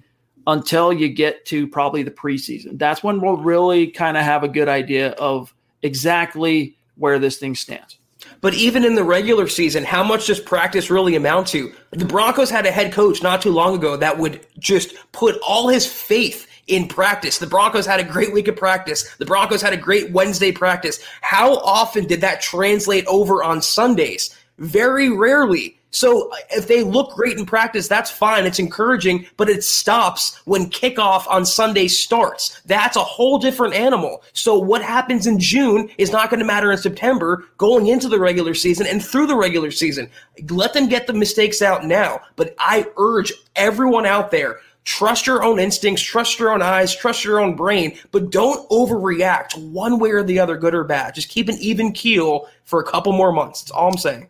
until 0.46 0.94
you 0.94 1.10
get 1.10 1.46
to 1.46 1.68
probably 1.68 2.04
the 2.04 2.12
preseason. 2.12 2.78
That's 2.78 3.04
when 3.04 3.22
we'll 3.22 3.38
really 3.38 3.88
kind 3.88 4.18
of 4.18 4.24
have 4.24 4.44
a 4.44 4.48
good 4.48 4.68
idea 4.68 5.12
of 5.12 5.54
exactly 5.82 6.78
where 6.96 7.18
this 7.18 7.38
thing 7.38 7.56
stands. 7.56 7.99
But 8.42 8.54
even 8.54 8.86
in 8.86 8.96
the 8.96 9.04
regular 9.04 9.48
season, 9.48 9.84
how 9.84 10.04
much 10.04 10.28
does 10.28 10.40
practice 10.40 10.90
really 10.90 11.16
amount 11.16 11.48
to? 11.48 11.74
The 11.92 12.06
Broncos 12.06 12.50
had 12.50 12.66
a 12.66 12.72
head 12.72 12.94
coach 12.94 13.22
not 13.22 13.42
too 13.42 13.52
long 13.52 13.76
ago 13.76 13.98
that 13.98 14.18
would 14.18 14.46
just 14.58 14.96
put 15.12 15.38
all 15.46 15.68
his 15.68 15.86
faith 15.86 16.48
in 16.68 16.88
practice. 16.88 17.40
The 17.40 17.48
Broncos 17.48 17.86
had 17.86 18.00
a 18.00 18.04
great 18.04 18.32
week 18.32 18.48
of 18.48 18.56
practice. 18.56 19.16
The 19.18 19.26
Broncos 19.26 19.62
had 19.62 19.74
a 19.74 19.78
great 19.78 20.12
Wednesday 20.12 20.52
practice. 20.52 21.00
How 21.22 21.56
often 21.58 22.06
did 22.06 22.22
that 22.22 22.42
translate 22.42 23.06
over 23.08 23.44
on 23.44 23.62
Sundays? 23.62 24.36
Very 24.58 25.10
rarely. 25.10 25.79
So 25.92 26.32
if 26.52 26.68
they 26.68 26.84
look 26.84 27.16
great 27.16 27.38
in 27.38 27.46
practice, 27.46 27.88
that's 27.88 28.12
fine. 28.12 28.46
It's 28.46 28.60
encouraging, 28.60 29.26
but 29.38 29.50
it 29.50 29.64
stops 29.64 30.42
when 30.46 30.70
kickoff 30.70 31.28
on 31.28 31.46
Sunday 31.46 31.88
starts. 31.88 32.62
That's 32.66 32.96
a 32.96 33.04
whole 33.04 33.40
different 33.40 33.74
animal. 33.74 34.24
So 34.34 34.58
what 34.58 34.84
happens 34.84 35.28
in 35.28 35.40
June 35.40 35.90
is 35.98 36.12
not 36.12 36.30
going 36.30 36.40
to 36.40 36.46
matter 36.46 36.72
in 36.72 36.78
September 36.78 37.46
going 37.58 37.88
into 37.88 38.08
the 38.08 38.20
regular 38.20 38.54
season 38.54 38.88
and 38.88 39.04
through 39.04 39.28
the 39.28 39.36
regular 39.36 39.72
season. 39.72 40.10
Let 40.50 40.74
them 40.74 40.88
get 40.88 41.08
the 41.08 41.14
mistakes 41.14 41.62
out 41.62 41.86
now. 41.86 42.22
But 42.36 42.56
I 42.60 42.88
urge 42.98 43.34
everyone 43.56 44.06
out 44.06 44.32
there 44.32 44.60
Trust 44.90 45.28
your 45.28 45.44
own 45.44 45.60
instincts, 45.60 46.02
trust 46.02 46.40
your 46.40 46.52
own 46.52 46.64
eyes, 46.64 46.96
trust 46.96 47.24
your 47.24 47.40
own 47.40 47.56
brain, 47.56 48.00
but 48.12 48.32
don't 48.32 48.68
overreact 48.70 49.56
one 49.72 50.00
way 50.00 50.10
or 50.10 50.24
the 50.24 50.40
other, 50.40 50.58
good 50.58 50.74
or 50.74 50.84
bad. 50.84 51.14
Just 51.14 51.30
keep 51.30 51.48
an 51.48 51.58
even 51.60 51.92
keel 51.92 52.48
for 52.64 52.80
a 52.80 52.84
couple 52.84 53.14
more 53.14 53.32
months. 53.32 53.62
That's 53.62 53.72
all 53.72 53.90
I'm 53.90 53.98
saying. 53.98 54.30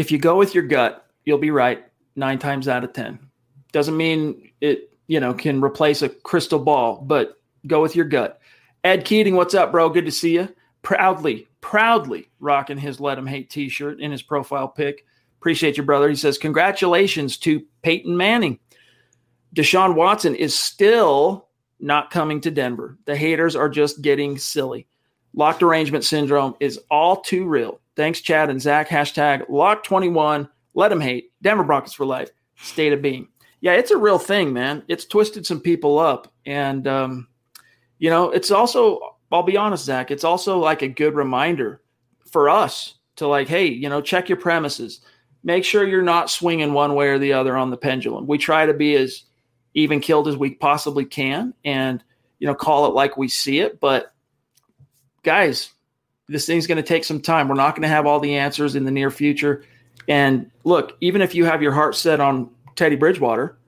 If 0.00 0.10
you 0.10 0.16
go 0.16 0.34
with 0.34 0.54
your 0.54 0.64
gut, 0.64 1.06
you'll 1.26 1.36
be 1.36 1.50
right 1.50 1.84
nine 2.16 2.38
times 2.38 2.68
out 2.68 2.84
of 2.84 2.94
10. 2.94 3.18
Doesn't 3.70 3.98
mean 3.98 4.50
it, 4.62 4.96
you 5.08 5.20
know, 5.20 5.34
can 5.34 5.62
replace 5.62 6.00
a 6.00 6.08
crystal 6.08 6.58
ball, 6.58 7.02
but 7.02 7.34
go 7.66 7.82
with 7.82 7.94
your 7.94 8.06
gut. 8.06 8.40
Ed 8.82 9.04
Keating, 9.04 9.36
what's 9.36 9.52
up, 9.52 9.72
bro? 9.72 9.90
Good 9.90 10.06
to 10.06 10.10
see 10.10 10.32
you. 10.32 10.48
Proudly, 10.80 11.48
proudly 11.60 12.30
rocking 12.40 12.78
his 12.78 12.98
Let 12.98 13.18
Him 13.18 13.26
Hate 13.26 13.50
t 13.50 13.68
shirt 13.68 14.00
in 14.00 14.10
his 14.10 14.22
profile 14.22 14.68
pic. 14.68 15.04
Appreciate 15.38 15.76
you, 15.76 15.82
brother. 15.82 16.08
He 16.08 16.16
says, 16.16 16.38
Congratulations 16.38 17.36
to 17.36 17.62
Peyton 17.82 18.16
Manning. 18.16 18.58
Deshaun 19.54 19.94
Watson 19.94 20.34
is 20.34 20.58
still 20.58 21.48
not 21.78 22.10
coming 22.10 22.40
to 22.40 22.50
Denver. 22.50 22.96
The 23.04 23.16
haters 23.16 23.54
are 23.54 23.68
just 23.68 24.00
getting 24.00 24.38
silly. 24.38 24.86
Lock 25.34 25.58
derangement 25.58 26.04
syndrome 26.04 26.54
is 26.58 26.80
all 26.90 27.20
too 27.20 27.44
real. 27.44 27.80
Thanks, 28.00 28.22
Chad 28.22 28.48
and 28.48 28.62
Zach. 28.62 28.88
Hashtag 28.88 29.46
lock21. 29.50 30.48
Let 30.72 30.88
them 30.88 31.02
hate. 31.02 31.32
Denver 31.42 31.64
Broncos 31.64 31.92
for 31.92 32.06
life. 32.06 32.30
State 32.56 32.94
of 32.94 33.02
being. 33.02 33.28
Yeah, 33.60 33.74
it's 33.74 33.90
a 33.90 33.98
real 33.98 34.18
thing, 34.18 34.54
man. 34.54 34.82
It's 34.88 35.04
twisted 35.04 35.44
some 35.44 35.60
people 35.60 35.98
up. 35.98 36.32
And, 36.46 36.88
um, 36.88 37.28
you 37.98 38.08
know, 38.08 38.30
it's 38.30 38.50
also, 38.50 39.16
I'll 39.30 39.42
be 39.42 39.58
honest, 39.58 39.84
Zach, 39.84 40.10
it's 40.10 40.24
also 40.24 40.56
like 40.56 40.80
a 40.80 40.88
good 40.88 41.14
reminder 41.14 41.82
for 42.24 42.48
us 42.48 42.94
to, 43.16 43.26
like, 43.26 43.48
hey, 43.48 43.66
you 43.66 43.90
know, 43.90 44.00
check 44.00 44.30
your 44.30 44.38
premises. 44.38 45.02
Make 45.44 45.66
sure 45.66 45.86
you're 45.86 46.00
not 46.00 46.30
swinging 46.30 46.72
one 46.72 46.94
way 46.94 47.08
or 47.08 47.18
the 47.18 47.34
other 47.34 47.54
on 47.54 47.68
the 47.68 47.76
pendulum. 47.76 48.26
We 48.26 48.38
try 48.38 48.64
to 48.64 48.72
be 48.72 48.96
as 48.96 49.24
even 49.74 50.00
killed 50.00 50.26
as 50.26 50.38
we 50.38 50.54
possibly 50.54 51.04
can 51.04 51.52
and, 51.66 52.02
you 52.38 52.46
know, 52.46 52.54
call 52.54 52.86
it 52.86 52.94
like 52.94 53.18
we 53.18 53.28
see 53.28 53.58
it. 53.58 53.78
But, 53.78 54.14
guys, 55.22 55.74
this 56.30 56.46
thing's 56.46 56.66
going 56.66 56.76
to 56.76 56.82
take 56.82 57.04
some 57.04 57.20
time. 57.20 57.48
We're 57.48 57.56
not 57.56 57.74
going 57.74 57.82
to 57.82 57.88
have 57.88 58.06
all 58.06 58.20
the 58.20 58.36
answers 58.36 58.76
in 58.76 58.84
the 58.84 58.90
near 58.90 59.10
future. 59.10 59.64
And 60.08 60.50
look, 60.64 60.96
even 61.00 61.22
if 61.22 61.34
you 61.34 61.44
have 61.44 61.60
your 61.60 61.72
heart 61.72 61.96
set 61.96 62.20
on 62.20 62.50
Teddy 62.76 62.96
Bridgewater, 62.96 63.58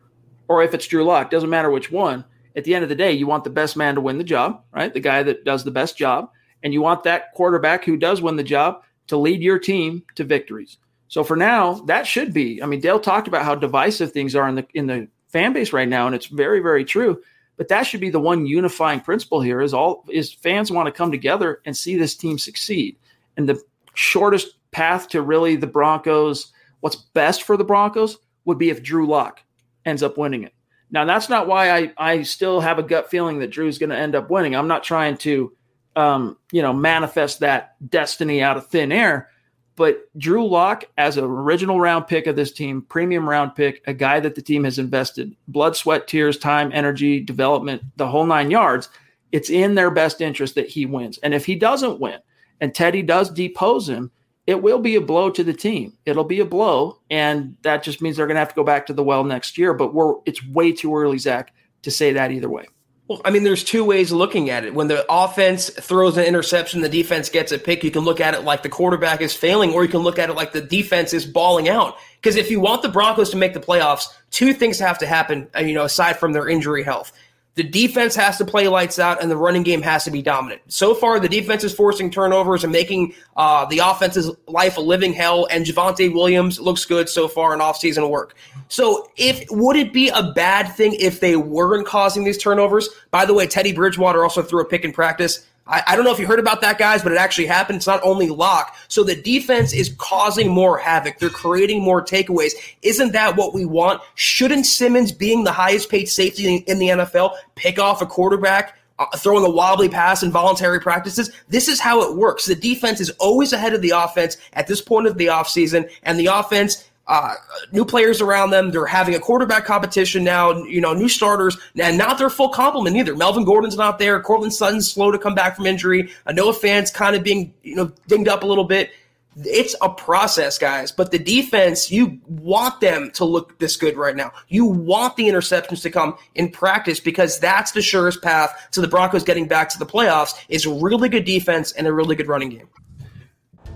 or 0.49 0.63
if 0.63 0.73
it's 0.73 0.87
Drew 0.87 1.05
Lock, 1.05 1.31
doesn't 1.31 1.51
matter 1.51 1.71
which 1.71 1.91
one. 1.91 2.25
At 2.55 2.65
the 2.65 2.75
end 2.75 2.83
of 2.83 2.89
the 2.89 2.95
day, 2.95 3.13
you 3.13 3.27
want 3.27 3.45
the 3.45 3.51
best 3.51 3.77
man 3.77 3.97
to 3.97 4.01
win 4.01 4.19
the 4.19 4.25
job, 4.25 4.63
right? 4.73 4.93
The 4.93 5.01
guy 5.01 5.23
that 5.23 5.45
does 5.45 5.65
the 5.65 5.71
best 5.71 5.97
job, 5.97 6.31
and 6.63 6.73
you 6.73 6.83
want 6.83 7.05
that 7.05 7.33
quarterback 7.33 7.85
who 7.85 7.97
does 7.97 8.23
win 8.23 8.37
the 8.37 8.43
job 8.43 8.83
to 9.09 9.17
lead 9.17 9.41
your 9.41 9.59
team 9.59 10.05
to 10.15 10.25
victories. 10.25 10.77
So 11.09 11.25
for 11.25 11.37
now, 11.37 11.75
that 11.87 12.07
should 12.07 12.33
be. 12.33 12.63
I 12.63 12.67
mean, 12.67 12.81
Dale 12.81 13.01
talked 13.01 13.29
about 13.29 13.45
how 13.45 13.55
divisive 13.55 14.13
things 14.13 14.37
are 14.37 14.49
in 14.49 14.55
the 14.55 14.67
in 14.75 14.87
the 14.87 15.09
fan 15.29 15.53
base 15.53 15.73
right 15.73 15.89
now, 15.89 16.07
and 16.07 16.15
it's 16.15 16.27
very, 16.27 16.61
very 16.61 16.85
true. 16.85 17.23
But 17.57 17.69
that 17.69 17.83
should 17.83 18.01
be 18.01 18.11
the 18.11 18.21
one 18.21 18.47
unifying 18.47 19.01
principle 19.01 19.41
here: 19.41 19.61
is 19.61 19.75
all 19.75 20.05
is 20.11 20.33
fans 20.33 20.73
want 20.73 20.87
to 20.87 20.93
come 20.93 21.11
together 21.11 21.61
and 21.65 21.77
see 21.77 21.97
this 21.97 22.17
team 22.17 22.39
succeed. 22.39 22.97
And 23.37 23.49
the 23.49 23.63
shortest 23.95 24.57
path 24.71 25.09
to 25.09 25.23
really 25.23 25.57
the 25.57 25.67
Broncos, 25.67 26.53
what's 26.81 26.97
best 26.97 27.43
for 27.43 27.57
the 27.57 27.65
Broncos 27.65 28.19
would 28.45 28.59
be 28.59 28.71
if 28.71 28.83
Drew 28.83 29.07
Lock 29.07 29.43
ends 29.85 30.03
up 30.03 30.17
winning 30.19 30.45
it. 30.45 30.55
Now, 30.91 31.07
that's 31.07 31.29
not 31.29 31.47
why 31.47 31.71
I, 31.71 31.93
I 31.97 32.23
still 32.23 32.61
have 32.61 32.79
a 32.79 32.83
gut 32.83 33.11
feeling 33.11 33.39
that 33.39 33.51
Drew's 33.51 33.79
going 33.79 33.91
to 33.91 33.97
end 33.97 34.15
up 34.15 34.29
winning. 34.29 34.55
I'm 34.55 34.69
not 34.69 34.85
trying 34.85 35.17
to, 35.19 35.53
um, 35.97 36.37
you 36.53 36.61
know, 36.61 36.75
manifest 36.75 37.41
that 37.41 37.77
destiny 37.89 38.43
out 38.43 38.59
of 38.59 38.67
thin 38.67 38.93
air. 38.93 39.31
But 39.75 40.09
Drew 40.19 40.47
Lock, 40.47 40.85
as 40.99 41.17
an 41.17 41.25
original 41.25 41.81
round 41.81 42.07
pick 42.07 42.27
of 42.27 42.37
this 42.37 42.53
team, 42.53 42.83
premium 42.83 43.29
round 43.29 43.55
pick, 43.55 43.83
a 43.87 43.95
guy 43.95 44.21
that 44.21 44.35
the 44.35 44.43
team 44.43 44.65
has 44.65 44.79
invested 44.79 45.35
blood, 45.49 45.77
sweat, 45.77 46.07
tears, 46.07 46.39
time, 46.39 46.71
energy, 46.75 47.21
development, 47.21 47.83
the 47.97 48.07
whole 48.07 48.27
nine 48.27 48.51
yards, 48.51 48.91
it's 49.33 49.49
in 49.49 49.75
their 49.75 49.91
best 49.91 50.21
interest 50.21 50.55
that 50.57 50.69
he 50.69 50.85
wins. 50.85 51.19
And 51.19 51.33
if 51.33 51.47
he 51.47 51.55
doesn't 51.55 52.01
win 52.01 52.19
and 52.61 52.75
Teddy 52.75 53.03
does 53.03 53.31
depose 53.31 53.89
him, 53.89 54.11
it 54.47 54.63
will 54.63 54.79
be 54.79 54.97
a 54.97 55.01
blow 55.01 55.31
to 55.31 55.45
the 55.45 55.53
team. 55.53 55.97
It'll 56.05 56.25
be 56.25 56.41
a 56.41 56.45
blow, 56.45 56.99
and 57.11 57.57
that 57.63 57.83
just 57.83 58.03
means 58.03 58.17
they're 58.17 58.27
going 58.27 58.35
to 58.35 58.41
have 58.41 58.49
to 58.49 58.55
go 58.55 58.65
back 58.65 58.87
to 58.87 58.93
the 58.93 59.05
well 59.05 59.25
next 59.25 59.57
year. 59.57 59.73
But 59.73 59.95
we're 59.95 60.15
it's 60.27 60.45
way 60.47 60.73
too 60.73 60.95
early, 60.97 61.19
Zach, 61.19 61.55
to 61.83 61.91
say 61.91 62.13
that 62.13 62.33
either 62.33 62.49
way. 62.49 62.67
Well, 63.13 63.21
I 63.27 63.31
mean, 63.31 63.43
there's 63.43 63.63
two 63.63 63.85
ways 63.85 64.11
of 64.11 64.17
looking 64.17 64.49
at 64.49 64.65
it. 64.65 64.73
When 64.73 64.89
the 64.89 65.05
offense 65.13 65.69
throws 65.69 66.17
an 66.17 66.25
interception, 66.25 66.81
the 66.81 66.89
defense 66.89 67.29
gets 67.29 67.53
a 67.53 67.59
pick. 67.59 67.85
You 67.85 67.91
can 67.91 68.05
look 68.05 68.21
at 68.21 68.33
it 68.33 68.43
like 68.43 68.63
the 68.63 68.71
quarterback 68.71 69.21
is 69.21 69.35
failing, 69.35 69.75
or 69.75 69.85
you 69.85 69.91
can 69.91 70.01
look 70.01 70.19
at 70.19 70.31
it 70.31 70.33
like 70.33 70.53
the 70.53 70.63
defense 70.63 71.13
is 71.13 71.27
balling 71.27 71.69
out. 71.69 71.99
Because 72.17 72.37
if 72.37 72.51
you 72.51 72.59
want 72.59 72.81
the 72.81 72.89
Broncos 72.89 73.29
to 73.31 73.37
make 73.37 73.53
the 73.53 73.61
playoffs, 73.61 74.07
two 74.31 74.55
things 74.55 74.79
have 74.79 74.97
to 75.01 75.07
happen. 75.07 75.47
uh, 75.55 75.61
You 75.61 75.75
know, 75.75 75.85
aside 75.85 76.19
from 76.19 76.33
their 76.33 76.49
injury 76.49 76.85
health, 76.85 77.13
the 77.55 77.63
defense 77.63 78.15
has 78.15 78.39
to 78.39 78.47
play 78.47 78.67
lights 78.67 78.99
out, 78.99 79.21
and 79.21 79.31
the 79.31 79.37
running 79.37 79.63
game 79.63 79.83
has 79.83 80.05
to 80.05 80.11
be 80.11 80.23
dominant. 80.23 80.63
So 80.69 80.95
far, 80.95 81.21
the 81.21 81.29
defense 81.29 81.65
is 81.65 81.75
forcing 81.75 82.11
turnovers 82.11 82.65
and 82.65 82.73
making 82.73 83.15
uh, 83.37 83.67
the 83.67 83.81
offense's 83.81 84.31
life 84.49 84.79
a 84.79 84.81
living 84.81 85.13
hell. 85.13 85.47
And 85.51 85.67
Javonte 85.67 86.13
Williams 86.15 86.59
looks 86.59 86.87
good 86.87 87.11
so 87.11 87.29
far 87.29 87.53
in 87.53 87.61
offseason 87.61 88.09
work. 88.09 88.37
So, 88.69 89.11
if 89.17 89.45
would 89.51 89.77
it 89.77 89.93
be 89.93 90.09
a 90.09 90.33
bad 90.33 90.75
thing 90.75 90.95
if 90.95 91.21
they 91.21 91.37
weren't 91.37 91.87
causing 91.87 92.25
these 92.25 92.39
turnovers? 92.39 92.89
By 93.11 93.27
the 93.27 93.35
way, 93.35 93.47
Teddy 93.47 93.75
Bridgewater 93.75 94.23
also 94.23 94.43
threw 94.43 94.63
a 94.63 94.65
pick 94.65 94.85
in 94.85 94.93
practice. 94.93 95.47
I, 95.67 95.83
I 95.89 95.97
don't 95.97 96.05
know 96.05 96.13
if 96.13 96.19
you 96.19 96.27
heard 96.27 96.41
about 96.41 96.61
that, 96.63 96.79
guys, 96.79 97.03
but 97.03 97.13
it 97.13 97.19
actually 97.19 97.47
happened. 97.47 97.77
It's 97.77 97.87
not 97.87 98.03
only 98.03 98.29
lock. 98.29 98.77
So 98.89 99.05
the 99.05 99.15
defense 99.15 99.73
is 99.73 99.95
causing 99.99 100.51
more 100.51 100.79
havoc. 100.79 101.19
They're 101.19 101.31
creating 101.31 101.83
more 101.83 102.05
takeaways. 102.05 102.53
Isn't 102.83 103.13
that 103.13 103.37
what 103.37 103.55
we 103.55 103.65
want? 103.65 104.03
Shouldn't 104.15 104.67
Simmons, 104.67 105.13
being 105.13 105.45
the 105.45 105.53
highest 105.53 105.91
paid 105.91 106.07
safety 106.07 106.57
in, 106.57 106.79
the 106.79 106.89
NFL, 106.89 107.37
pick 107.55 107.79
off 107.79 108.03
a 108.03 108.07
quarterback? 108.07 108.77
Uh, 108.99 109.07
throwing 109.17 109.45
a 109.45 109.51
wobbly 109.51 109.89
pass 109.89 110.23
in 110.23 110.31
voluntary 110.31 110.79
practices. 110.79 111.33
This 111.49 111.67
is 111.67 111.81
how 111.81 112.03
it 112.03 112.17
works. 112.17 112.45
The 112.45 112.55
defense 112.55 113.01
is 113.01 113.11
always 113.19 113.53
ahead 113.53 113.73
of 113.73 113.81
the 113.81 113.91
offense 113.91 114.37
at 114.53 114.67
this 114.67 114.83
point 114.83 115.07
of 115.07 115.17
the 115.17 115.27
offseason, 115.27 115.91
and 116.03 116.19
the 116.19 116.27
offense 116.27 116.85
uh, 117.13 117.35
new 117.73 117.85
players 117.85 118.23
around 118.23 118.51
them. 118.51 118.71
They're 118.71 118.87
having 118.87 119.15
a 119.15 119.21
quarterback 119.21 119.67
competition 119.67 120.25
now, 120.25 120.65
you 120.65 120.81
know, 120.81 120.95
new 120.95 121.11
starters, 121.11 121.59
and 121.79 121.99
not 121.99 122.17
their 122.17 122.31
full 122.31 122.49
complement 122.49 122.97
either. 122.97 123.15
Melvin 123.15 123.45
Gordon's 123.45 123.77
not 123.77 123.99
there. 123.99 124.19
Courtland 124.23 124.55
Sutton's 124.55 124.91
slow 124.91 125.11
to 125.11 125.19
come 125.19 125.35
back 125.35 125.55
from 125.55 125.67
injury. 125.67 126.11
Noah 126.33 126.55
Fant's 126.55 126.91
kind 126.91 127.15
of 127.15 127.23
being, 127.23 127.53
you 127.63 127.77
know, 127.77 127.93
dinged 128.09 128.29
up 128.29 128.45
a 128.45 128.47
little 128.47 128.65
bit. 128.65 128.93
It's 129.37 129.77
a 129.83 129.91
process, 129.91 130.57
guys. 130.57 130.91
But 130.91 131.11
the 131.11 131.19
defense, 131.19 131.91
you 131.91 132.19
want 132.29 132.81
them 132.81 133.11
to 133.13 133.27
look 133.27 133.59
this 133.59 133.77
good 133.77 133.99
right 133.99 134.17
now. 134.17 134.33
You 134.49 134.65
want 134.65 135.17
the 135.17 135.25
interceptions 135.25 135.83
to 135.83 135.91
come 135.91 136.17
in 136.35 136.51
practice 136.51 136.99
because 136.99 137.39
that's 137.39 137.73
the 137.73 137.83
surest 137.83 138.23
path 138.23 138.69
to 138.71 138.81
the 138.81 138.89
Broncos 138.89 139.23
getting 139.23 139.47
back 139.47 139.69
to 139.71 139.79
the 139.79 139.87
playoffs 139.87 140.33
is 140.49 140.67
really 140.67 141.11
good 141.11 141.27
defense 141.27 141.73
and 141.73 141.87
a 141.87 141.93
really 141.93 142.17
good 142.17 142.29
running 142.29 142.49
game. 142.49 142.69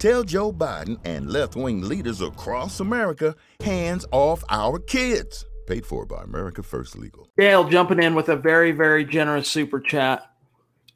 Tell 0.00 0.24
Joe 0.24 0.50
Biden 0.50 0.98
and 1.04 1.30
left 1.30 1.56
wing 1.56 1.82
leaders 1.82 2.22
across 2.22 2.80
America 2.80 3.36
hands 3.62 4.06
off 4.12 4.42
our 4.48 4.78
kids. 4.78 5.44
Paid 5.66 5.84
for 5.84 6.06
by 6.06 6.22
America 6.22 6.62
First 6.62 6.96
Legal. 6.96 7.28
Dale 7.36 7.68
jumping 7.68 8.02
in 8.02 8.14
with 8.14 8.30
a 8.30 8.36
very, 8.36 8.72
very 8.72 9.04
generous 9.04 9.50
super 9.50 9.78
chat 9.78 10.22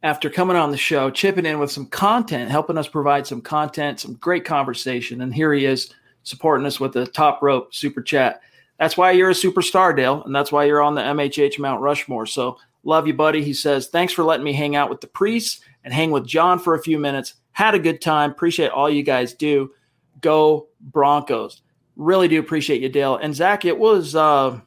after 0.03 0.31
coming 0.31 0.57
on 0.57 0.71
the 0.71 0.79
show, 0.79 1.11
chipping 1.11 1.45
in 1.45 1.59
with 1.59 1.71
some 1.71 1.85
content, 1.85 2.51
helping 2.51 2.79
us 2.79 2.89
provide 2.89 3.27
some 3.27 3.43
content, 3.43 4.01
some 4.01 4.15
great 4.15 4.47
conversation. 4.47 5.21
And 5.21 5.35
here 5.35 5.53
he 5.53 5.67
is 5.67 5.93
supporting 6.23 6.67
us 6.67 6.81
with 6.81 6.97
a 6.97 7.07
top 7.07 7.43
rope 7.43 7.75
super 7.75 8.01
chat. 8.01 8.41
That's 8.79 8.97
why 8.97 9.11
you're 9.11 9.29
a 9.29 9.35
superstar, 9.35 9.95
Dale, 9.95 10.23
and 10.25 10.35
that's 10.35 10.51
why 10.51 10.65
you're 10.65 10.83
on 10.83 10.95
the 10.95 11.03
MHH 11.03 11.59
Mount 11.59 11.83
Rushmore. 11.83 12.25
So 12.25 12.57
love 12.85 13.07
you, 13.07 13.13
buddy. 13.13 13.45
He 13.45 13.53
says, 13.53 13.89
Thanks 13.89 14.15
for 14.15 14.25
letting 14.25 14.45
me 14.45 14.55
hang 14.55 14.77
out 14.77 14.89
with 14.89 15.03
the 15.03 15.09
priests 15.09 15.61
and 15.85 15.93
hang 15.93 16.11
with 16.11 16.27
John 16.27 16.59
for 16.59 16.75
a 16.75 16.83
few 16.83 16.99
minutes. 16.99 17.35
Had 17.55 17.75
a 17.75 17.79
good 17.79 18.01
time. 18.01 18.31
Appreciate 18.31 18.71
all 18.71 18.91
you 18.91 19.03
guys 19.03 19.33
do. 19.33 19.73
Go 20.21 20.69
Broncos. 20.81 21.63
Really 21.97 22.29
do 22.29 22.39
appreciate 22.39 22.83
you, 22.83 22.89
Dale. 22.89 23.17
And 23.17 23.35
Zach, 23.35 23.65
it 23.65 23.79
was, 23.79 24.15
uh, 24.15 24.61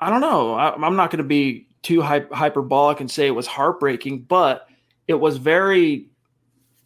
I 0.00 0.10
don't 0.10 0.20
know. 0.20 0.54
I, 0.54 0.74
I'm 0.74 0.96
not 0.96 1.10
going 1.10 1.18
to 1.18 1.24
be 1.24 1.68
too 1.82 2.02
hy- 2.02 2.26
hyperbolic 2.32 3.00
and 3.00 3.10
say 3.10 3.26
it 3.26 3.34
was 3.34 3.46
heartbreaking, 3.46 4.22
but 4.22 4.66
it 5.06 5.14
was 5.14 5.36
very 5.36 6.08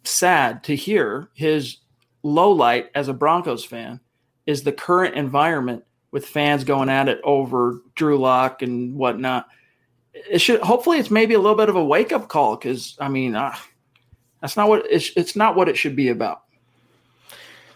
sad 0.03 0.63
to 0.65 0.75
hear 0.75 1.29
his 1.33 1.77
low 2.23 2.51
light 2.51 2.89
as 2.95 3.07
a 3.07 3.13
Broncos 3.13 3.63
fan 3.63 3.99
is 4.45 4.63
the 4.63 4.71
current 4.71 5.15
environment 5.15 5.83
with 6.11 6.25
fans 6.25 6.63
going 6.63 6.89
at 6.89 7.07
it 7.07 7.21
over 7.23 7.81
Drew 7.95 8.17
Lock 8.17 8.61
and 8.61 8.95
whatnot. 8.95 9.47
It 10.13 10.39
should 10.39 10.61
hopefully 10.61 10.97
it's 10.97 11.11
maybe 11.11 11.35
a 11.35 11.39
little 11.39 11.55
bit 11.55 11.69
of 11.69 11.75
a 11.75 11.85
wake 11.85 12.11
up 12.11 12.27
call 12.27 12.55
because 12.55 12.97
I 12.99 13.09
mean 13.09 13.35
uh, 13.35 13.55
that's 14.41 14.57
not 14.57 14.69
what 14.69 14.85
it's, 14.89 15.11
it's 15.15 15.35
not 15.35 15.55
what 15.55 15.69
it 15.69 15.77
should 15.77 15.95
be 15.95 16.09
about. 16.09 16.43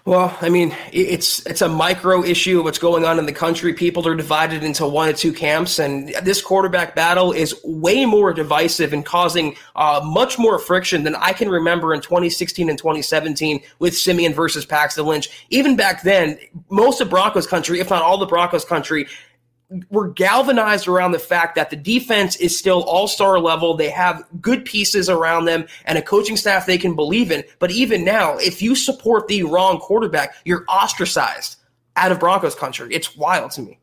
Well, 0.06 0.38
I 0.42 0.50
mean, 0.50 0.76
it's 0.92 1.46
it's 1.46 1.62
a 1.62 1.70
micro 1.70 2.26
issue 2.26 2.60
of 2.60 2.66
what's 2.66 2.78
going 2.78 3.06
on 3.06 3.20
in 3.20 3.26
the 3.26 3.32
country. 3.32 3.74
People 3.74 4.06
are 4.06 4.16
divided 4.16 4.62
into 4.62 4.86
one 4.86 5.08
or 5.08 5.14
two 5.14 5.32
camps, 5.32 5.80
and 5.80 6.10
this 6.24 6.42
quarterback 6.42 6.94
battle 6.94 7.32
is 7.32 7.56
way 7.64 8.06
more 8.06 8.34
divisive 8.34 8.92
and 8.92 9.06
causing 9.06 9.56
uh, 9.78 10.02
much 10.04 10.38
more 10.38 10.60
friction 10.60 11.04
than 11.06 11.16
I 11.16 11.32
can 11.32 11.48
remember 11.48 11.94
in 11.94 12.02
2016 12.02 12.70
and 12.70 12.78
2017 12.78 13.64
with 13.80 13.96
Siemian 13.96 14.34
versus 14.34 14.66
Paxton 14.66 15.06
Lynch. 15.06 15.30
Even 15.50 15.78
back 15.78 16.04
then, 16.04 16.38
most 16.70 17.00
of 17.00 17.10
Broncos 17.10 17.48
country, 17.48 17.80
if 17.80 17.90
not 17.90 18.02
all 18.02 18.18
the 18.18 18.26
Broncos 18.26 18.66
country, 18.66 19.08
we're 19.90 20.10
galvanized 20.10 20.88
around 20.88 21.12
the 21.12 21.20
fact 21.20 21.56
that 21.56 21.70
the 21.70 21.76
defense 21.76 22.36
is 22.36 22.58
still 22.58 22.84
all 22.84 23.08
star 23.08 23.40
level. 23.40 23.76
They 23.76 23.90
have 23.90 24.24
good 24.42 24.66
pieces 24.66 25.10
around 25.10 25.46
them 25.46 25.66
and 25.86 25.98
a 25.98 26.02
coaching 26.02 26.38
staff 26.38 26.66
they 26.66 26.78
can 26.78 26.96
believe 26.96 27.32
in. 27.32 27.44
But 27.60 27.72
even 27.72 28.04
now, 28.04 28.38
if 28.38 28.62
you 28.62 28.76
support 28.76 29.28
the 29.28 29.44
wrong 29.44 29.80
quarterback, 29.80 30.36
you're 30.46 30.66
ostracized 30.68 31.58
out 31.96 32.12
of 32.12 32.20
Broncos 32.20 32.56
country. 32.56 32.94
It's 32.94 33.16
wild 33.16 33.52
to 33.52 33.62
me. 33.62 33.80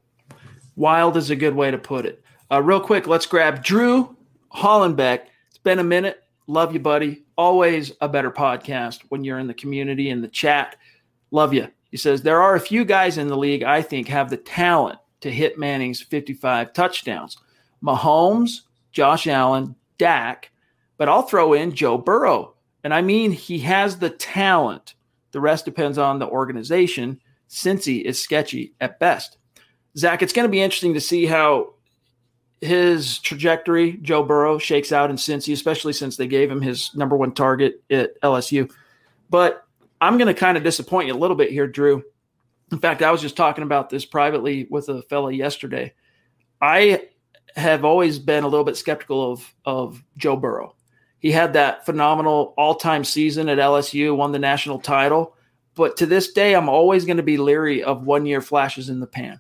Wild 0.77 1.17
is 1.17 1.31
a 1.31 1.37
good 1.37 1.55
way 1.55 1.71
to 1.71 1.79
put 1.79 2.07
it. 2.07 2.23
Uh, 2.51 2.63
real 2.63 2.81
quick, 2.81 3.07
let's 3.07 3.27
grab 3.27 3.63
Drew 3.63 4.17
Hollenbeck. 4.55 5.23
It's 5.49 5.59
been 5.59 5.79
a 5.79 5.85
minute. 5.85 6.23
Love 6.47 6.73
you, 6.73 6.81
buddy. 6.81 7.25
Always 7.37 7.93
a 8.01 8.09
better 8.09 8.31
podcast 8.31 9.01
when 9.09 9.25
you're 9.25 9.39
in 9.39 9.47
the 9.47 9.55
community 9.55 10.11
in 10.11 10.21
the 10.21 10.29
chat. 10.29 10.77
Love 11.31 11.55
you. 11.55 11.69
He 11.91 11.97
says 11.97 12.23
there 12.23 12.41
are 12.41 12.55
a 12.55 12.61
few 12.61 12.85
guys 12.85 13.19
in 13.19 13.29
the 13.29 13.37
league 13.37 13.63
I 13.63 13.83
think 13.83 14.09
have 14.09 14.31
the 14.31 14.37
talent 14.37 15.00
to 15.21 15.31
hit 15.31 15.59
Manning's 15.59 16.01
55 16.01 16.73
touchdowns. 16.73 17.37
Mahomes, 17.83 18.63
Josh 18.93 19.27
Allen, 19.27 19.75
Dak, 19.99 20.51
but 20.97 21.09
I'll 21.09 21.23
throw 21.23 21.53
in 21.53 21.75
Joe 21.75 21.99
Burrow. 21.99 22.55
And 22.85 22.95
I 22.95 23.03
mean, 23.03 23.33
he 23.33 23.59
has 23.61 23.99
the 23.99 24.11
talent. 24.11 24.95
The 25.33 25.41
rest 25.41 25.65
depends 25.65 25.99
on 25.99 26.19
the 26.19 26.27
organization. 26.27 27.21
Cincy 27.49 28.03
is 28.03 28.21
sketchy 28.21 28.73
at 28.81 28.99
best. 28.99 29.37
Zach, 29.97 30.23
it's 30.23 30.33
going 30.33 30.47
to 30.47 30.51
be 30.51 30.63
interesting 30.63 30.95
to 30.95 31.01
see 31.01 31.27
how 31.27 31.75
his 32.61 33.19
trajectory, 33.19 33.93
Joe 34.03 34.23
Burrow, 34.23 34.59
shakes 34.59 34.93
out 34.93 35.11
in 35.11 35.17
Cincy, 35.17 35.53
especially 35.53 35.93
since 35.93 36.17
they 36.17 36.27
gave 36.27 36.51
him 36.51 36.61
his 36.61 36.95
number 36.95 37.17
one 37.17 37.33
target 37.33 37.83
at 37.91 38.21
LSU. 38.21 38.71
But 39.31 39.67
I'm 40.01 40.19
going 40.19 40.33
to 40.33 40.39
kind 40.39 40.57
of 40.57 40.63
disappoint 40.63 41.09
you 41.09 41.15
a 41.15 41.19
little 41.19 41.37
bit 41.37 41.51
here, 41.51 41.67
Drew. 41.67 42.05
In 42.73 42.79
fact, 42.79 43.03
I 43.03 43.11
was 43.11 43.21
just 43.21 43.37
talking 43.37 43.65
about 43.65 43.91
this 43.91 44.05
privately 44.05 44.67
with 44.71 44.89
a 44.89 45.03
fella 45.03 45.33
yesterday. 45.33 45.93
I 46.61 47.09
have 47.57 47.85
always 47.85 48.19
been 48.19 48.45
a 48.45 48.49
little 48.49 48.65
bit 48.65 48.77
skeptical 48.77 49.33
of 49.33 49.55
of 49.65 50.03
Joe 50.17 50.37
Burrow. 50.37 50.77
He 51.19 51.33
had 51.33 51.53
that 51.53 51.85
phenomenal 51.85 52.55
all-time 52.57 53.05
season 53.05 53.49
at 53.49 53.59
LSU, 53.59 54.17
won 54.17 54.33
the 54.33 54.39
national 54.39 54.81
title, 54.81 55.37
but 55.75 55.97
to 55.99 56.07
this 56.07 56.33
day 56.33 56.55
I'm 56.55 56.69
always 56.69 57.05
going 57.05 57.19
to 57.19 57.23
be 57.23 57.37
leery 57.37 57.83
of 57.83 58.05
one-year 58.05 58.41
flashes 58.41 58.89
in 58.89 59.01
the 59.01 59.07
pan. 59.07 59.39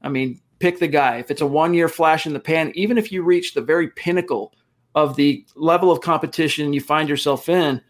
I 0.00 0.08
mean, 0.08 0.40
pick 0.58 0.78
the 0.78 0.88
guy. 0.88 1.16
If 1.16 1.30
it's 1.30 1.42
a 1.42 1.46
one-year 1.46 1.88
flash 1.88 2.26
in 2.26 2.32
the 2.32 2.40
pan, 2.40 2.72
even 2.74 2.96
if 2.96 3.12
you 3.12 3.22
reach 3.22 3.52
the 3.52 3.60
very 3.60 3.88
pinnacle 3.88 4.54
of 4.94 5.16
the 5.16 5.44
level 5.54 5.90
of 5.90 6.00
competition 6.00 6.72
you 6.72 6.80
find 6.80 7.08
yourself 7.08 7.48
in, 7.48 7.82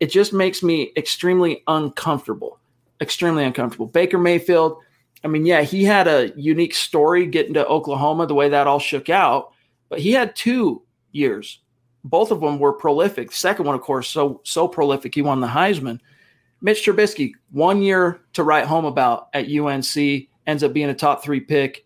it 0.00 0.10
just 0.10 0.32
makes 0.32 0.62
me 0.62 0.92
extremely 0.96 1.62
uncomfortable 1.68 2.58
extremely 3.02 3.44
uncomfortable. 3.44 3.86
Baker 3.86 4.18
Mayfield, 4.18 4.78
I 5.24 5.28
mean, 5.28 5.44
yeah, 5.44 5.62
he 5.62 5.84
had 5.84 6.08
a 6.08 6.32
unique 6.36 6.74
story 6.74 7.26
getting 7.26 7.54
to 7.54 7.66
Oklahoma, 7.66 8.26
the 8.26 8.34
way 8.34 8.48
that 8.48 8.66
all 8.66 8.78
shook 8.78 9.10
out, 9.10 9.52
but 9.88 9.98
he 9.98 10.12
had 10.12 10.34
two 10.34 10.82
years. 11.10 11.60
Both 12.04 12.30
of 12.30 12.40
them 12.40 12.58
were 12.58 12.72
prolific. 12.72 13.30
The 13.30 13.36
second 13.36 13.66
one, 13.66 13.74
of 13.74 13.82
course, 13.82 14.08
so 14.08 14.40
so 14.44 14.66
prolific, 14.66 15.14
he 15.14 15.22
won 15.22 15.40
the 15.40 15.46
Heisman. 15.46 16.00
Mitch 16.60 16.84
Trubisky, 16.84 17.32
one 17.50 17.82
year 17.82 18.20
to 18.32 18.42
write 18.42 18.66
home 18.66 18.84
about 18.84 19.28
at 19.34 19.50
UNC, 19.50 20.28
ends 20.46 20.62
up 20.62 20.72
being 20.72 20.88
a 20.88 20.94
top 20.94 21.22
three 21.22 21.40
pick, 21.40 21.84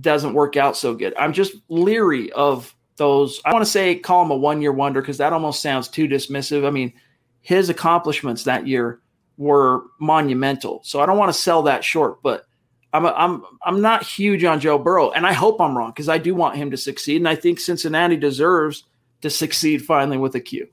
doesn't 0.00 0.34
work 0.34 0.56
out 0.56 0.76
so 0.76 0.94
good. 0.94 1.14
I'm 1.18 1.32
just 1.32 1.54
leery 1.68 2.32
of 2.32 2.74
those. 2.96 3.40
I 3.44 3.52
want 3.52 3.64
to 3.64 3.70
say 3.70 3.96
call 3.96 4.24
him 4.24 4.30
a 4.30 4.36
one 4.36 4.62
year 4.62 4.72
wonder 4.72 5.00
because 5.00 5.18
that 5.18 5.32
almost 5.32 5.60
sounds 5.60 5.88
too 5.88 6.08
dismissive. 6.08 6.66
I 6.66 6.70
mean, 6.70 6.92
his 7.40 7.68
accomplishments 7.68 8.44
that 8.44 8.66
year 8.66 9.00
were 9.36 9.84
monumental. 9.98 10.80
So 10.84 11.00
I 11.00 11.06
don't 11.06 11.18
want 11.18 11.32
to 11.32 11.38
sell 11.38 11.62
that 11.62 11.84
short, 11.84 12.22
but 12.22 12.46
I'm 12.92 13.04
a, 13.04 13.08
I'm 13.08 13.42
I'm 13.64 13.80
not 13.80 14.04
huge 14.04 14.44
on 14.44 14.60
Joe 14.60 14.78
Burrow, 14.78 15.10
and 15.10 15.26
I 15.26 15.32
hope 15.32 15.60
I'm 15.60 15.76
wrong 15.76 15.90
because 15.90 16.08
I 16.08 16.18
do 16.18 16.34
want 16.34 16.56
him 16.56 16.70
to 16.70 16.76
succeed, 16.76 17.16
and 17.16 17.28
I 17.28 17.34
think 17.34 17.58
Cincinnati 17.58 18.16
deserves 18.16 18.84
to 19.22 19.30
succeed 19.30 19.84
finally 19.84 20.16
with 20.16 20.34
a 20.36 20.40
Q. 20.40 20.68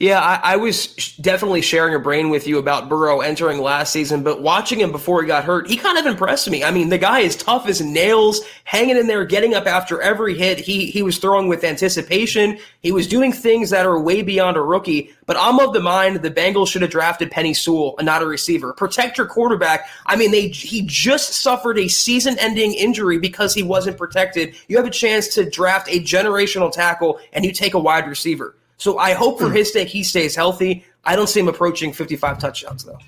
Yeah, 0.00 0.20
I, 0.20 0.52
I, 0.52 0.56
was 0.56 1.16
definitely 1.20 1.60
sharing 1.60 1.96
a 1.96 1.98
brain 1.98 2.30
with 2.30 2.46
you 2.46 2.58
about 2.58 2.88
Burrow 2.88 3.20
entering 3.20 3.60
last 3.60 3.92
season, 3.92 4.22
but 4.22 4.40
watching 4.40 4.78
him 4.78 4.92
before 4.92 5.22
he 5.22 5.26
got 5.26 5.42
hurt, 5.42 5.66
he 5.66 5.76
kind 5.76 5.98
of 5.98 6.06
impressed 6.06 6.48
me. 6.48 6.62
I 6.62 6.70
mean, 6.70 6.88
the 6.88 6.98
guy 6.98 7.18
is 7.18 7.34
tough 7.34 7.66
as 7.66 7.80
nails, 7.80 8.42
hanging 8.62 8.96
in 8.96 9.08
there, 9.08 9.24
getting 9.24 9.54
up 9.54 9.66
after 9.66 10.00
every 10.00 10.38
hit. 10.38 10.60
He 10.60 10.86
he 10.86 11.02
was 11.02 11.18
throwing 11.18 11.48
with 11.48 11.64
anticipation. 11.64 12.58
He 12.80 12.92
was 12.92 13.08
doing 13.08 13.32
things 13.32 13.70
that 13.70 13.86
are 13.86 13.98
way 13.98 14.22
beyond 14.22 14.56
a 14.56 14.62
rookie. 14.62 15.10
But 15.26 15.36
I'm 15.36 15.58
of 15.58 15.72
the 15.72 15.80
mind 15.80 16.22
the 16.22 16.30
Bengals 16.30 16.68
should 16.68 16.82
have 16.82 16.92
drafted 16.92 17.32
Penei 17.32 17.56
Sewell 17.56 17.96
not 18.00 18.22
a 18.22 18.26
receiver. 18.26 18.72
Protect 18.72 19.18
your 19.18 19.26
quarterback. 19.26 19.88
I 20.06 20.14
mean, 20.14 20.30
they 20.30 20.46
he 20.46 20.82
just 20.82 21.42
suffered 21.42 21.76
a 21.76 21.88
season-ending 21.88 22.72
injury 22.74 23.18
because 23.18 23.52
he 23.52 23.64
wasn't 23.64 23.98
protected. 23.98 24.54
You 24.68 24.76
have 24.76 24.86
a 24.86 24.90
chance 24.90 25.26
to 25.34 25.50
draft 25.50 25.88
a 25.88 25.98
generational 25.98 26.70
tackle, 26.70 27.18
and 27.32 27.44
you 27.44 27.50
take 27.50 27.74
a 27.74 27.80
wide 27.80 28.06
receiver. 28.06 28.54
So 28.78 28.98
I 28.98 29.12
hope 29.12 29.38
for 29.38 29.50
his 29.50 29.72
sake 29.72 29.88
he 29.88 30.02
stays 30.02 30.34
healthy. 30.34 30.84
I 31.04 31.16
don't 31.16 31.28
see 31.28 31.40
him 31.40 31.48
approaching 31.48 31.92
55 31.92 32.38
touchdowns 32.38 32.84
though. 32.84 32.98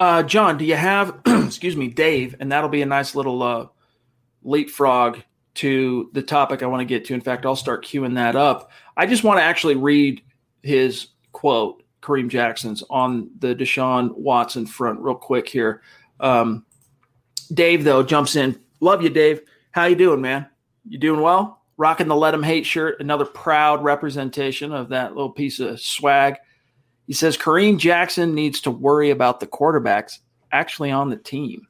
Uh, 0.00 0.22
John, 0.22 0.58
do 0.58 0.64
you 0.64 0.76
have, 0.76 1.20
excuse 1.26 1.76
me, 1.76 1.88
Dave, 1.88 2.34
and 2.40 2.50
that'll 2.50 2.68
be 2.68 2.82
a 2.82 2.86
nice 2.86 3.14
little 3.14 3.42
uh, 3.42 3.66
leapfrog 4.42 5.18
to 5.54 6.10
the 6.12 6.22
topic 6.22 6.62
I 6.62 6.66
want 6.66 6.80
to 6.80 6.84
get 6.84 7.04
to. 7.06 7.14
In 7.14 7.20
fact, 7.20 7.46
I'll 7.46 7.56
start 7.56 7.84
queuing 7.84 8.14
that 8.14 8.36
up. 8.36 8.70
I 8.96 9.06
just 9.06 9.24
want 9.24 9.38
to 9.38 9.42
actually 9.42 9.76
read 9.76 10.22
his 10.62 11.08
quote, 11.32 11.82
Kareem 12.02 12.28
Jackson's, 12.28 12.82
on 12.90 13.30
the 13.38 13.54
Deshaun 13.54 14.14
Watson 14.16 14.66
front 14.66 15.00
real 15.00 15.14
quick 15.14 15.48
here. 15.48 15.82
Um, 16.20 16.66
Dave, 17.52 17.84
though, 17.84 18.02
jumps 18.02 18.36
in. 18.36 18.58
Love 18.80 19.02
you, 19.02 19.10
Dave. 19.10 19.42
How 19.70 19.84
you 19.84 19.96
doing, 19.96 20.20
man? 20.20 20.46
You 20.88 20.98
doing 20.98 21.20
well? 21.20 21.63
Rocking 21.76 22.08
the 22.08 22.16
Let 22.16 22.34
Him 22.34 22.42
Hate 22.42 22.66
shirt, 22.66 23.00
another 23.00 23.24
proud 23.24 23.82
representation 23.82 24.72
of 24.72 24.90
that 24.90 25.14
little 25.14 25.30
piece 25.30 25.60
of 25.60 25.80
swag. 25.80 26.36
He 27.06 27.12
says 27.12 27.36
Kareem 27.36 27.78
Jackson 27.78 28.34
needs 28.34 28.60
to 28.62 28.70
worry 28.70 29.10
about 29.10 29.40
the 29.40 29.46
quarterbacks 29.46 30.18
actually 30.52 30.90
on 30.90 31.10
the 31.10 31.16
team. 31.16 31.66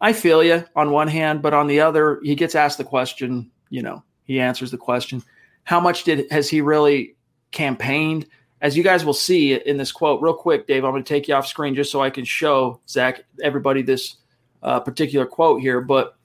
I 0.00 0.12
feel 0.12 0.42
you 0.42 0.64
on 0.76 0.90
one 0.90 1.08
hand, 1.08 1.42
but 1.42 1.54
on 1.54 1.66
the 1.66 1.80
other, 1.80 2.20
he 2.22 2.34
gets 2.34 2.54
asked 2.54 2.78
the 2.78 2.84
question, 2.84 3.50
you 3.70 3.82
know, 3.82 4.02
he 4.24 4.40
answers 4.40 4.70
the 4.70 4.78
question, 4.78 5.22
how 5.64 5.80
much 5.80 6.04
did 6.04 6.30
has 6.30 6.48
he 6.48 6.60
really 6.60 7.16
campaigned? 7.50 8.26
As 8.60 8.76
you 8.76 8.82
guys 8.82 9.04
will 9.04 9.14
see 9.14 9.54
in 9.54 9.76
this 9.76 9.92
quote, 9.92 10.22
real 10.22 10.34
quick, 10.34 10.66
Dave, 10.66 10.84
I'm 10.84 10.92
going 10.92 11.04
to 11.04 11.08
take 11.08 11.28
you 11.28 11.34
off 11.34 11.46
screen 11.46 11.74
just 11.74 11.90
so 11.90 12.00
I 12.00 12.10
can 12.10 12.24
show 12.24 12.80
Zach 12.88 13.24
everybody 13.42 13.82
this 13.82 14.16
uh, 14.62 14.80
particular 14.80 15.26
quote 15.26 15.60
here. 15.60 15.80
But 15.80 16.16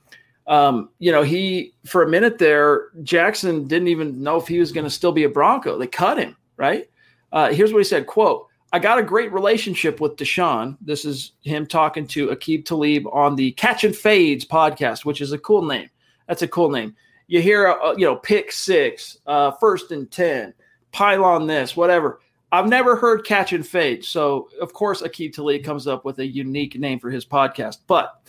um, 0.49 0.89
you 0.97 1.11
know, 1.11 1.21
he 1.21 1.75
for 1.85 2.01
a 2.01 2.09
minute 2.09 2.39
there, 2.39 2.87
Jackson 3.03 3.67
didn't 3.67 3.87
even 3.87 4.21
know 4.21 4.37
if 4.37 4.47
he 4.47 4.57
was 4.57 4.71
going 4.71 4.83
to 4.83 4.89
still 4.89 5.11
be 5.11 5.23
a 5.23 5.29
Bronco. 5.29 5.77
They 5.77 5.87
cut 5.87 6.17
him, 6.17 6.35
right? 6.57 6.89
Uh, 7.31 7.53
here's 7.53 7.71
what 7.71 7.79
he 7.79 7.83
said: 7.83 8.07
"Quote: 8.07 8.47
I 8.73 8.79
got 8.79 8.97
a 8.97 9.03
great 9.03 9.31
relationship 9.31 10.01
with 10.01 10.15
Deshaun. 10.15 10.75
This 10.81 11.05
is 11.05 11.33
him 11.43 11.67
talking 11.67 12.07
to 12.07 12.29
Aqib 12.29 12.65
Talib 12.65 13.05
on 13.13 13.35
the 13.35 13.51
Catch 13.51 13.83
and 13.83 13.95
Fades 13.95 14.43
podcast, 14.43 15.05
which 15.05 15.21
is 15.21 15.33
a 15.33 15.37
cool 15.37 15.61
name. 15.61 15.89
That's 16.27 16.41
a 16.41 16.47
cool 16.47 16.71
name. 16.71 16.95
You 17.27 17.43
hear, 17.43 17.67
uh, 17.67 17.93
you 17.95 18.05
know, 18.05 18.15
pick 18.15 18.51
six, 18.51 19.19
uh, 19.27 19.51
first 19.51 19.91
and 19.91 20.09
ten, 20.09 20.55
pylon 20.91 21.45
this, 21.45 21.77
whatever. 21.77 22.21
I've 22.51 22.67
never 22.67 22.95
heard 22.95 23.23
Catch 23.23 23.53
and 23.53 23.65
Fade, 23.65 24.03
so 24.03 24.49
of 24.59 24.73
course 24.73 25.03
Aqib 25.03 25.31
Talib 25.31 25.63
comes 25.63 25.85
up 25.85 26.05
with 26.05 26.17
a 26.17 26.25
unique 26.25 26.79
name 26.79 26.99
for 26.99 27.11
his 27.11 27.23
podcast, 27.23 27.77
but." 27.85 28.19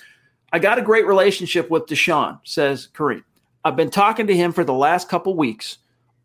I 0.52 0.58
got 0.58 0.78
a 0.78 0.82
great 0.82 1.06
relationship 1.06 1.70
with 1.70 1.86
Deshaun, 1.86 2.40
says 2.42 2.88
Kareem. 2.92 3.22
I've 3.64 3.76
been 3.76 3.90
talking 3.90 4.26
to 4.26 4.36
him 4.36 4.52
for 4.52 4.64
the 4.64 4.74
last 4.74 5.08
couple 5.08 5.36
weeks. 5.36 5.78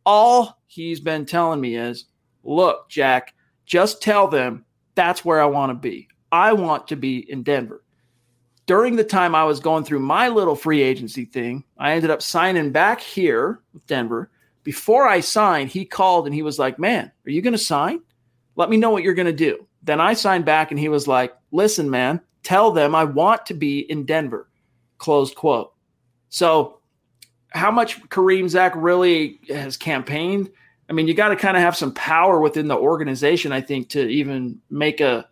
All 0.06 0.58
he's 0.68 1.00
been 1.00 1.26
telling 1.26 1.62
me 1.62 1.76
is, 1.76 2.06
look, 2.44 2.90
Jack, 2.90 3.36
just 3.66 4.02
tell 4.02 4.28
them 4.28 4.66
that's 4.96 5.24
where 5.24 5.42
I 5.42 5.46
want 5.46 5.70
to 5.72 5.76
be. 5.76 6.08
I 6.32 6.54
want 6.54 6.88
to 6.88 6.96
be 6.96 7.30
in 7.32 7.44
Denver. 7.44 7.84
During 8.66 8.96
the 8.96 9.04
time 9.04 9.36
I 9.36 9.44
was 9.44 9.60
going 9.60 9.84
through 9.84 10.00
my 10.00 10.28
little 10.28 10.56
free 10.56 10.82
agency 10.82 11.26
thing, 11.26 11.64
I 11.78 11.92
ended 11.92 12.10
up 12.10 12.22
signing 12.22 12.72
back 12.72 13.00
here 13.00 13.60
with 13.74 13.86
Denver. 13.86 14.32
Before 14.64 15.08
I 15.08 15.20
signed, 15.20 15.70
he 15.70 15.86
called 15.86 16.26
and 16.26 16.34
he 16.34 16.42
was 16.42 16.58
like, 16.58 16.80
Man, 16.80 17.12
are 17.26 17.30
you 17.30 17.44
going 17.44 17.54
to 17.54 17.60
sign? 17.60 18.02
Let 18.56 18.72
me 18.72 18.78
know 18.78 18.90
what 18.90 19.04
you're 19.04 19.14
going 19.14 19.28
to 19.28 19.34
do. 19.34 19.68
Then 19.84 20.02
I 20.02 20.14
signed 20.14 20.46
back 20.46 20.72
and 20.72 20.80
he 20.80 20.90
was 20.90 21.08
like, 21.08 21.36
Listen, 21.52 21.92
man, 21.92 22.22
Tell 22.46 22.72
them 22.72 22.93
I 22.93 23.04
want 23.04 23.48
to 23.48 23.56
be 23.56 23.80
in 23.80 24.06
Denver. 24.06 24.48
Closed 25.00 25.36
quote. 25.36 25.74
So, 26.30 26.80
how 27.50 27.72
much 27.72 28.00
Kareem 28.10 28.48
Zach 28.48 28.74
really 28.76 29.39
has 29.50 29.78
campaigned? 29.78 30.52
I 30.88 30.93
mean, 30.93 31.08
you 31.08 31.16
got 31.16 31.30
to 31.30 31.36
kind 31.36 31.58
of 31.58 31.64
have 31.64 31.76
some 31.76 31.91
power 31.93 32.39
within 32.39 32.68
the 32.68 32.78
organization, 32.78 33.52
I 33.52 33.62
think, 33.62 33.89
to 33.89 34.08
even 34.08 34.62
make 34.70 35.02
a 35.02 35.28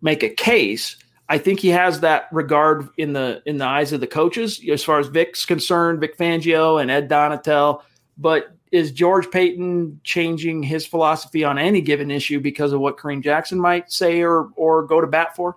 make 0.00 0.22
a 0.22 0.28
case. 0.30 0.96
I 1.28 1.38
think 1.38 1.58
he 1.58 1.68
has 1.68 2.00
that 2.00 2.28
regard 2.30 2.88
in 2.96 3.12
the 3.12 3.42
in 3.44 3.58
the 3.58 3.66
eyes 3.66 3.92
of 3.92 4.00
the 4.00 4.06
coaches 4.06 4.62
as 4.70 4.84
far 4.84 5.00
as 5.00 5.08
Vic's 5.08 5.44
concerned, 5.44 5.98
Vic 5.98 6.16
Fangio 6.16 6.80
and 6.80 6.92
Ed 6.92 7.08
Donatell. 7.08 7.82
But 8.16 8.52
is 8.70 8.92
George 8.92 9.30
Paton 9.32 10.00
changing 10.04 10.62
his 10.62 10.86
philosophy 10.86 11.42
on 11.42 11.58
any 11.58 11.80
given 11.80 12.12
issue 12.12 12.38
because 12.38 12.72
of 12.72 12.78
what 12.78 12.98
Kareem 12.98 13.22
Jackson 13.22 13.58
might 13.58 13.90
say 13.90 14.22
or 14.22 14.50
or 14.54 14.84
go 14.84 15.00
to 15.00 15.08
bat 15.08 15.34
for? 15.34 15.56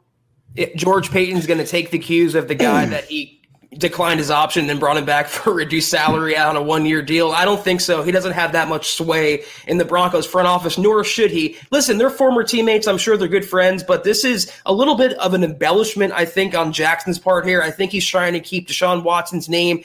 George 0.76 1.12
Paton's 1.12 1.46
going 1.46 1.60
to 1.60 1.66
take 1.66 1.92
the 1.92 2.00
cues 2.00 2.36
of 2.36 2.48
the 2.48 2.56
guy 2.56 2.86
that 2.88 3.06
he 3.06 3.40
declined 3.78 4.20
his 4.20 4.32
option 4.32 4.68
and 4.70 4.80
brought 4.80 4.98
him 4.98 5.06
back 5.06 5.28
for 5.30 5.52
a 5.52 5.54
reduced 5.54 5.90
salary 5.90 6.36
on 6.36 6.56
a 6.56 6.62
one 6.62 6.86
year 6.86 7.02
deal. 7.02 7.32
I 7.32 7.46
don't 7.46 7.64
think 7.64 7.82
so. 7.82 8.04
He 8.04 8.12
doesn't 8.12 8.34
have 8.34 8.52
that 8.54 8.68
much 8.68 8.92
sway 8.94 9.44
in 9.68 9.78
the 9.78 9.86
Broncos 9.86 10.26
front 10.26 10.48
office, 10.48 10.78
nor 10.78 11.04
should 11.04 11.32
he. 11.32 11.58
Listen, 11.72 11.98
they're 11.98 12.10
former 12.10 12.44
teammates. 12.44 12.88
I'm 12.88 12.98
sure 12.98 13.16
they're 13.16 13.28
good 13.28 13.48
friends, 13.48 13.84
but 13.84 14.04
this 14.04 14.26
is 14.26 14.52
a 14.66 14.74
little 14.74 14.96
bit 14.96 15.14
of 15.14 15.34
an 15.34 15.44
embellishment, 15.44 16.14
I 16.14 16.26
think, 16.26 16.56
on 16.56 16.74
Jackson's 16.74 17.20
part 17.20 17.46
here. 17.46 17.62
I 17.62 17.72
think 17.72 17.92
he's 17.92 18.08
trying 18.08 18.34
to 18.34 18.40
keep 18.40 18.68
Deshaun 18.68 19.04
Watson's 19.04 19.48
name 19.48 19.84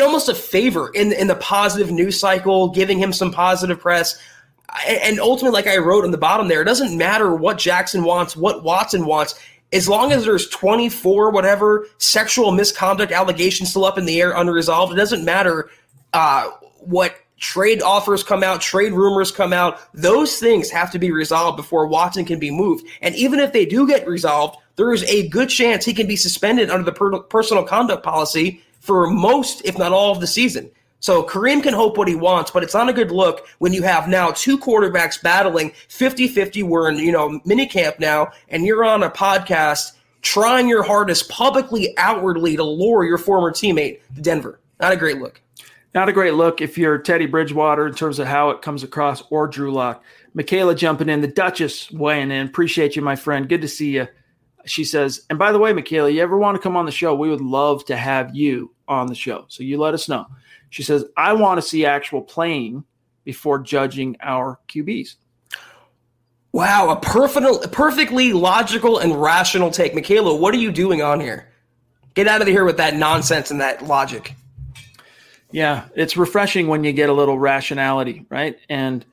almost 0.00 0.28
a 0.28 0.34
favor 0.34 0.90
in, 0.94 1.12
in 1.12 1.28
the 1.28 1.36
positive 1.36 1.90
news 1.90 2.18
cycle, 2.18 2.68
giving 2.68 2.98
him 2.98 3.12
some 3.12 3.32
positive 3.32 3.78
press. 3.78 4.18
And 4.86 5.20
ultimately, 5.20 5.54
like 5.54 5.68
I 5.68 5.78
wrote 5.78 6.04
on 6.04 6.10
the 6.10 6.18
bottom 6.18 6.48
there, 6.48 6.60
it 6.60 6.66
doesn't 6.66 6.96
matter 6.96 7.34
what 7.34 7.58
Jackson 7.58 8.02
wants, 8.02 8.36
what 8.36 8.62
Watson 8.64 9.06
wants 9.06 9.38
as 9.72 9.88
long 9.88 10.12
as 10.12 10.24
there's 10.24 10.48
24 10.48 11.30
whatever 11.30 11.86
sexual 11.98 12.52
misconduct 12.52 13.12
allegations 13.12 13.70
still 13.70 13.84
up 13.84 13.98
in 13.98 14.04
the 14.04 14.20
air 14.20 14.32
unresolved, 14.32 14.92
it 14.92 14.96
doesn't 14.96 15.24
matter 15.24 15.70
uh, 16.12 16.50
what 16.80 17.16
trade 17.38 17.82
offers 17.82 18.22
come 18.22 18.42
out, 18.42 18.60
trade 18.60 18.92
rumors 18.92 19.30
come 19.30 19.52
out. 19.52 19.78
Those 19.92 20.38
things 20.38 20.70
have 20.70 20.90
to 20.92 20.98
be 20.98 21.10
resolved 21.10 21.56
before 21.56 21.86
Watson 21.86 22.24
can 22.24 22.38
be 22.38 22.50
moved. 22.50 22.86
And 23.02 23.14
even 23.14 23.40
if 23.40 23.52
they 23.52 23.66
do 23.66 23.86
get 23.86 24.06
resolved, 24.06 24.58
there 24.76 24.92
is 24.92 25.02
a 25.04 25.28
good 25.28 25.48
chance 25.48 25.84
he 25.84 25.94
can 25.94 26.06
be 26.06 26.16
suspended 26.16 26.70
under 26.70 26.84
the 26.84 26.92
per- 26.92 27.20
personal 27.20 27.64
conduct 27.64 28.02
policy 28.02 28.62
for 28.80 29.08
most, 29.08 29.62
if 29.64 29.76
not 29.76 29.92
all, 29.92 30.12
of 30.12 30.20
the 30.20 30.26
season. 30.26 30.70
So 31.00 31.22
Kareem 31.22 31.62
can 31.62 31.74
hope 31.74 31.98
what 31.98 32.08
he 32.08 32.14
wants, 32.14 32.50
but 32.50 32.62
it's 32.62 32.74
not 32.74 32.88
a 32.88 32.92
good 32.92 33.10
look 33.10 33.46
when 33.58 33.72
you 33.72 33.82
have 33.82 34.08
now 34.08 34.30
two 34.30 34.58
quarterbacks 34.58 35.22
battling 35.22 35.70
50-50. 35.88 36.62
We're 36.62 36.88
in, 36.88 36.96
you 36.96 37.12
know, 37.12 37.38
minicamp 37.46 38.00
now, 38.00 38.32
and 38.48 38.64
you're 38.64 38.84
on 38.84 39.02
a 39.02 39.10
podcast 39.10 39.92
trying 40.22 40.68
your 40.68 40.82
hardest 40.82 41.28
publicly, 41.28 41.94
outwardly 41.98 42.56
to 42.56 42.64
lure 42.64 43.04
your 43.04 43.18
former 43.18 43.52
teammate 43.52 44.00
to 44.16 44.22
Denver. 44.22 44.58
Not 44.80 44.92
a 44.92 44.96
great 44.96 45.18
look. 45.18 45.40
Not 45.94 46.08
a 46.08 46.12
great 46.12 46.34
look 46.34 46.60
if 46.60 46.76
you're 46.76 46.98
Teddy 46.98 47.26
Bridgewater 47.26 47.86
in 47.86 47.94
terms 47.94 48.18
of 48.18 48.26
how 48.26 48.50
it 48.50 48.60
comes 48.60 48.82
across, 48.82 49.22
or 49.30 49.46
Drew 49.46 49.72
Lock. 49.72 50.02
Michaela 50.34 50.74
jumping 50.74 51.08
in, 51.08 51.20
the 51.20 51.28
Duchess 51.28 51.90
weighing 51.90 52.30
in. 52.30 52.46
Appreciate 52.46 52.96
you, 52.96 53.02
my 53.02 53.16
friend. 53.16 53.48
Good 53.48 53.62
to 53.62 53.68
see 53.68 53.94
you. 53.94 54.08
She 54.66 54.84
says, 54.84 55.24
and 55.30 55.38
by 55.38 55.52
the 55.52 55.58
way, 55.58 55.72
Michaela, 55.72 56.10
you 56.10 56.20
ever 56.20 56.36
want 56.36 56.56
to 56.56 56.62
come 56.62 56.76
on 56.76 56.86
the 56.86 56.92
show? 56.92 57.14
We 57.14 57.30
would 57.30 57.40
love 57.40 57.84
to 57.86 57.96
have 57.96 58.34
you 58.34 58.74
on 58.88 59.06
the 59.06 59.14
show. 59.14 59.44
So 59.48 59.62
you 59.62 59.78
let 59.78 59.94
us 59.94 60.08
know. 60.08 60.26
She 60.70 60.82
says, 60.82 61.04
I 61.16 61.32
want 61.34 61.60
to 61.60 61.66
see 61.66 61.86
actual 61.86 62.22
playing 62.22 62.84
before 63.24 63.58
judging 63.58 64.16
our 64.20 64.58
QBs. 64.68 65.16
Wow, 66.52 66.90
a 66.90 67.00
perfect, 67.00 67.72
perfectly 67.72 68.32
logical 68.32 68.98
and 68.98 69.20
rational 69.20 69.70
take. 69.70 69.94
Michaela, 69.94 70.34
what 70.34 70.54
are 70.54 70.58
you 70.58 70.72
doing 70.72 71.02
on 71.02 71.20
here? 71.20 71.48
Get 72.14 72.28
out 72.28 72.40
of 72.40 72.48
here 72.48 72.64
with 72.64 72.78
that 72.78 72.94
nonsense 72.94 73.50
and 73.50 73.60
that 73.60 73.84
logic. 73.84 74.34
Yeah, 75.50 75.84
it's 75.94 76.16
refreshing 76.16 76.66
when 76.66 76.82
you 76.82 76.92
get 76.92 77.10
a 77.10 77.12
little 77.12 77.38
rationality, 77.38 78.24
right? 78.30 78.58
And 78.68 79.04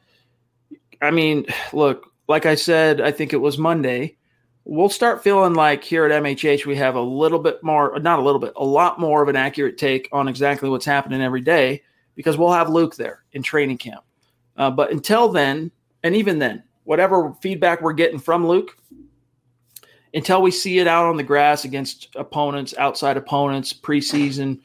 I 1.02 1.12
mean, 1.12 1.46
look, 1.74 2.12
like 2.28 2.46
I 2.46 2.56
said, 2.56 3.02
I 3.02 3.12
think 3.12 3.34
it 3.34 3.38
was 3.38 3.58
Monday 3.58 4.16
we'll 4.66 4.90
start 4.90 5.24
feeling 5.24 5.54
like 5.54 5.84
here 5.84 6.06
at 6.06 6.24
MHH 6.24 6.66
we 6.66 6.76
have 6.76 6.96
a 6.96 7.02
little 7.02 7.40
bit 7.40 7.62
more, 7.64 7.98
not 8.00 8.20
a 8.20 8.22
little 8.22 8.40
bit, 8.40 8.54
a 8.56 8.66
lot 8.66 9.00
more 9.00 9.22
of 9.22 9.30
an 9.30 9.36
accurate 9.36 9.78
take 9.78 10.08
on 10.12 10.28
exactly 10.28 10.70
what's 10.70 10.86
happening 10.86 11.22
every 11.22 11.42
day 11.42 11.82
because 12.16 12.38
we'll 12.38 12.52
have 12.52 12.70
Luke 12.70 12.96
there 12.96 13.24
in 13.34 13.44
training 13.44 13.78
camp. 13.78 14.04
Uh, 14.56 14.70
but 14.72 14.92
until 14.92 15.30
then, 15.30 15.72
and 16.04 16.16
even 16.16 16.40
then, 16.40 16.64
whatever 16.84 17.34
feedback 17.42 17.82
we're 17.82 17.94
getting 17.94 18.20
from 18.20 18.48
Luke, 18.48 18.78
until 20.14 20.42
we 20.42 20.52
see 20.52 20.80
it 20.80 20.88
out 20.88 21.06
on 21.06 21.18
the 21.18 21.24
grass 21.24 21.66
against 21.66 22.10
opponents, 22.16 22.74
outside 22.78 23.18
opponents, 23.18 23.74
preseason, 23.74 24.60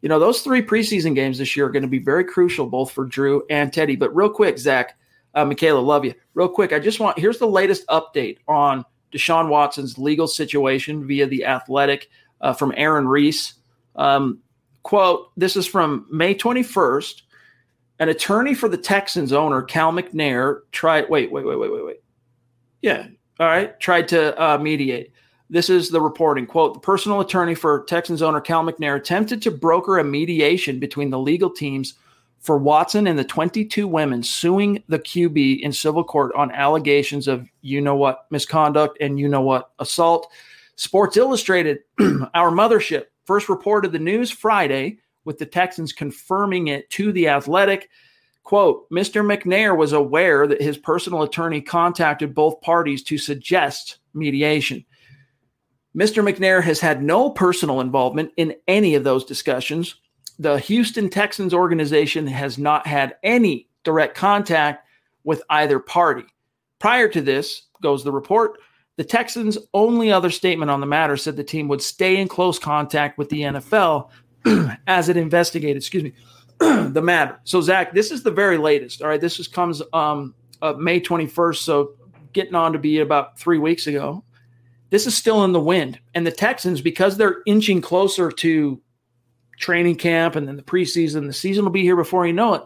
you 0.00 0.08
know, 0.08 0.18
those 0.18 0.40
three 0.40 0.62
preseason 0.62 1.14
games 1.14 1.38
this 1.38 1.56
year 1.56 1.66
are 1.66 1.70
going 1.70 1.82
to 1.82 1.88
be 1.88 1.98
very 1.98 2.24
crucial 2.24 2.66
both 2.66 2.90
for 2.90 3.04
Drew 3.04 3.44
and 3.50 3.72
Teddy. 3.72 3.96
But 3.96 4.14
real 4.14 4.30
quick, 4.30 4.58
Zach, 4.58 4.96
uh, 5.34 5.44
Michaela, 5.44 5.80
love 5.80 6.04
you. 6.04 6.14
Real 6.34 6.48
quick, 6.48 6.72
I 6.72 6.78
just 6.78 7.00
want 7.00 7.18
here's 7.18 7.38
the 7.38 7.46
latest 7.46 7.86
update 7.88 8.38
on 8.48 8.84
Deshaun 9.14 9.48
Watson's 9.48 9.96
legal 9.96 10.26
situation 10.26 11.06
via 11.06 11.26
the 11.26 11.44
Athletic 11.44 12.10
uh, 12.40 12.52
from 12.52 12.74
Aaron 12.76 13.06
Reiss. 13.06 13.54
Um, 13.96 14.40
quote: 14.82 15.30
This 15.36 15.56
is 15.56 15.66
from 15.66 16.06
May 16.10 16.34
21st. 16.34 17.22
An 18.00 18.08
attorney 18.08 18.54
for 18.54 18.68
the 18.68 18.76
Texans 18.76 19.32
owner 19.32 19.62
Cal 19.62 19.92
McNair 19.92 20.60
tried. 20.72 21.08
Wait, 21.08 21.30
wait, 21.30 21.46
wait, 21.46 21.58
wait, 21.58 21.72
wait, 21.72 21.84
wait. 21.84 22.00
Yeah, 22.82 23.06
all 23.38 23.46
right. 23.46 23.78
Tried 23.78 24.08
to 24.08 24.42
uh, 24.42 24.58
mediate. 24.58 25.12
This 25.48 25.70
is 25.70 25.90
the 25.90 26.00
reporting. 26.00 26.46
Quote: 26.46 26.74
The 26.74 26.80
personal 26.80 27.20
attorney 27.20 27.54
for 27.54 27.84
Texans 27.84 28.20
owner 28.20 28.40
Cal 28.40 28.64
McNair 28.64 28.96
attempted 28.96 29.40
to 29.42 29.52
broker 29.52 29.98
a 29.98 30.04
mediation 30.04 30.80
between 30.80 31.10
the 31.10 31.18
legal 31.18 31.50
teams 31.50 31.94
for 32.44 32.58
Watson 32.58 33.06
and 33.06 33.18
the 33.18 33.24
22 33.24 33.88
women 33.88 34.22
suing 34.22 34.84
the 34.88 34.98
QB 34.98 35.60
in 35.60 35.72
civil 35.72 36.04
court 36.04 36.30
on 36.36 36.52
allegations 36.52 37.26
of 37.26 37.48
you 37.62 37.80
know 37.80 37.96
what 37.96 38.26
misconduct 38.30 38.98
and 39.00 39.18
you 39.18 39.28
know 39.28 39.40
what 39.40 39.70
assault. 39.78 40.30
Sports 40.76 41.16
Illustrated, 41.16 41.78
our 42.34 42.50
mothership, 42.50 43.06
first 43.24 43.48
reported 43.48 43.92
the 43.92 43.98
news 43.98 44.30
Friday 44.30 44.98
with 45.24 45.38
the 45.38 45.46
Texans 45.46 45.94
confirming 45.94 46.68
it 46.68 46.88
to 46.90 47.12
the 47.12 47.28
Athletic. 47.28 47.88
Quote, 48.42 48.90
Mr. 48.90 49.24
McNair 49.24 49.74
was 49.74 49.94
aware 49.94 50.46
that 50.46 50.60
his 50.60 50.76
personal 50.76 51.22
attorney 51.22 51.62
contacted 51.62 52.34
both 52.34 52.60
parties 52.60 53.02
to 53.04 53.16
suggest 53.16 54.00
mediation. 54.12 54.84
Mr. 55.96 56.22
McNair 56.22 56.62
has 56.62 56.78
had 56.78 57.02
no 57.02 57.30
personal 57.30 57.80
involvement 57.80 58.32
in 58.36 58.54
any 58.68 58.96
of 58.96 59.04
those 59.04 59.24
discussions 59.24 59.94
the 60.38 60.58
Houston 60.58 61.08
Texans 61.08 61.54
organization 61.54 62.26
has 62.26 62.58
not 62.58 62.86
had 62.86 63.16
any 63.22 63.68
direct 63.84 64.16
contact 64.16 64.86
with 65.24 65.42
either 65.50 65.78
party. 65.78 66.24
Prior 66.78 67.08
to 67.08 67.20
this, 67.20 67.62
goes 67.82 68.04
the 68.04 68.12
report, 68.12 68.58
the 68.96 69.04
Texans' 69.04 69.58
only 69.72 70.12
other 70.12 70.30
statement 70.30 70.70
on 70.70 70.80
the 70.80 70.86
matter 70.86 71.16
said 71.16 71.36
the 71.36 71.44
team 71.44 71.68
would 71.68 71.82
stay 71.82 72.16
in 72.16 72.28
close 72.28 72.58
contact 72.58 73.18
with 73.18 73.28
the 73.28 73.42
NFL 73.42 74.10
as 74.86 75.08
it 75.08 75.16
investigated, 75.16 75.76
excuse 75.76 76.04
me, 76.04 76.12
the 76.58 77.02
matter. 77.02 77.40
So, 77.44 77.60
Zach, 77.60 77.92
this 77.92 78.10
is 78.10 78.22
the 78.22 78.30
very 78.30 78.58
latest. 78.58 79.02
All 79.02 79.08
right, 79.08 79.20
this 79.20 79.40
is, 79.40 79.48
comes 79.48 79.82
um, 79.92 80.34
uh, 80.62 80.74
May 80.74 81.00
21st, 81.00 81.56
so 81.56 81.94
getting 82.32 82.54
on 82.54 82.72
to 82.72 82.78
be 82.78 83.00
about 83.00 83.38
three 83.38 83.58
weeks 83.58 83.86
ago. 83.86 84.24
This 84.90 85.06
is 85.06 85.16
still 85.16 85.44
in 85.44 85.52
the 85.52 85.60
wind. 85.60 85.98
And 86.14 86.26
the 86.26 86.30
Texans, 86.30 86.80
because 86.80 87.16
they're 87.16 87.42
inching 87.46 87.80
closer 87.80 88.30
to 88.30 88.80
training 89.58 89.96
camp 89.96 90.36
and 90.36 90.46
then 90.46 90.56
the 90.56 90.62
preseason. 90.62 91.26
The 91.26 91.32
season 91.32 91.64
will 91.64 91.72
be 91.72 91.82
here 91.82 91.96
before 91.96 92.26
you 92.26 92.32
know 92.32 92.54
it. 92.54 92.62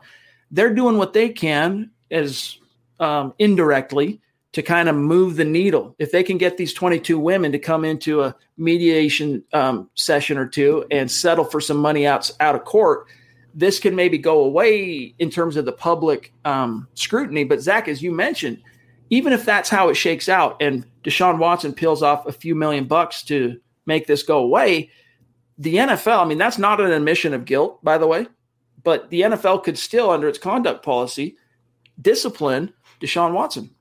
They're 0.51 0.74
doing 0.74 0.97
what 0.97 1.12
they 1.12 1.28
can 1.28 1.91
as 2.11 2.59
um, 3.01 3.34
indirectly 3.39 4.20
to 4.53 4.62
kind 4.62 4.89
of 4.89 4.97
move 4.97 5.36
the 5.36 5.45
needle. 5.45 5.95
If 5.99 6.11
they 6.11 6.22
can 6.22 6.39
get 6.39 6.57
these 6.57 6.72
22 6.72 7.18
women 7.18 7.53
to 7.53 7.59
come 7.59 7.84
into 7.84 8.22
a 8.22 8.34
mediation 8.57 9.45
um, 9.53 9.91
session 9.95 10.39
or 10.39 10.47
two 10.47 10.86
and 10.91 11.11
settle 11.11 11.45
for 11.45 11.61
some 11.61 11.76
money 11.76 12.07
out, 12.07 12.30
out 12.41 12.55
of 12.55 12.64
court, 12.64 13.07
this 13.55 13.78
can 13.78 13.95
maybe 13.95 14.18
go 14.18 14.45
away 14.45 15.14
in 15.18 15.30
terms 15.30 15.57
of 15.57 15.64
the 15.64 15.72
public 15.72 16.32
um, 16.45 16.89
scrutiny. 16.95 17.45
But 17.45 17.61
Zach, 17.61 17.89
as 17.89 18.03
you 18.03 18.11
mentioned, 18.11 18.62
even 19.11 19.32
if 19.32 19.45
that's 19.45 19.68
how 19.68 19.89
it 19.89 19.95
shakes 19.95 20.28
out 20.28 20.57
and 20.61 20.86
Deshaun 21.03 21.39
Watson 21.39 21.72
peels 21.72 22.03
off 22.03 22.26
a 22.26 22.32
few 22.32 22.55
million 22.55 22.84
bucks 22.84 23.22
to 23.24 23.59
make 23.86 24.07
this 24.07 24.22
go 24.22 24.39
away, 24.39 24.91
the 25.59 25.74
NFL, 25.74 26.22
I 26.22 26.24
mean, 26.24 26.38
that's 26.38 26.59
not 26.59 26.80
an 26.80 26.92
admission 26.92 27.34
of 27.34 27.44
guilt, 27.44 27.82
by 27.84 27.98
the 27.98 28.06
way, 28.06 28.26
but 28.84 29.11
the 29.11 29.22
NFL 29.22 29.64
could 29.64 29.76
still, 29.76 30.11
under 30.11 30.28
its 30.28 30.38
conduct 30.38 30.84
policy, 30.84 31.36
discipline 32.00 32.72
Deshaun 33.00 33.32
Watson. 33.32 33.74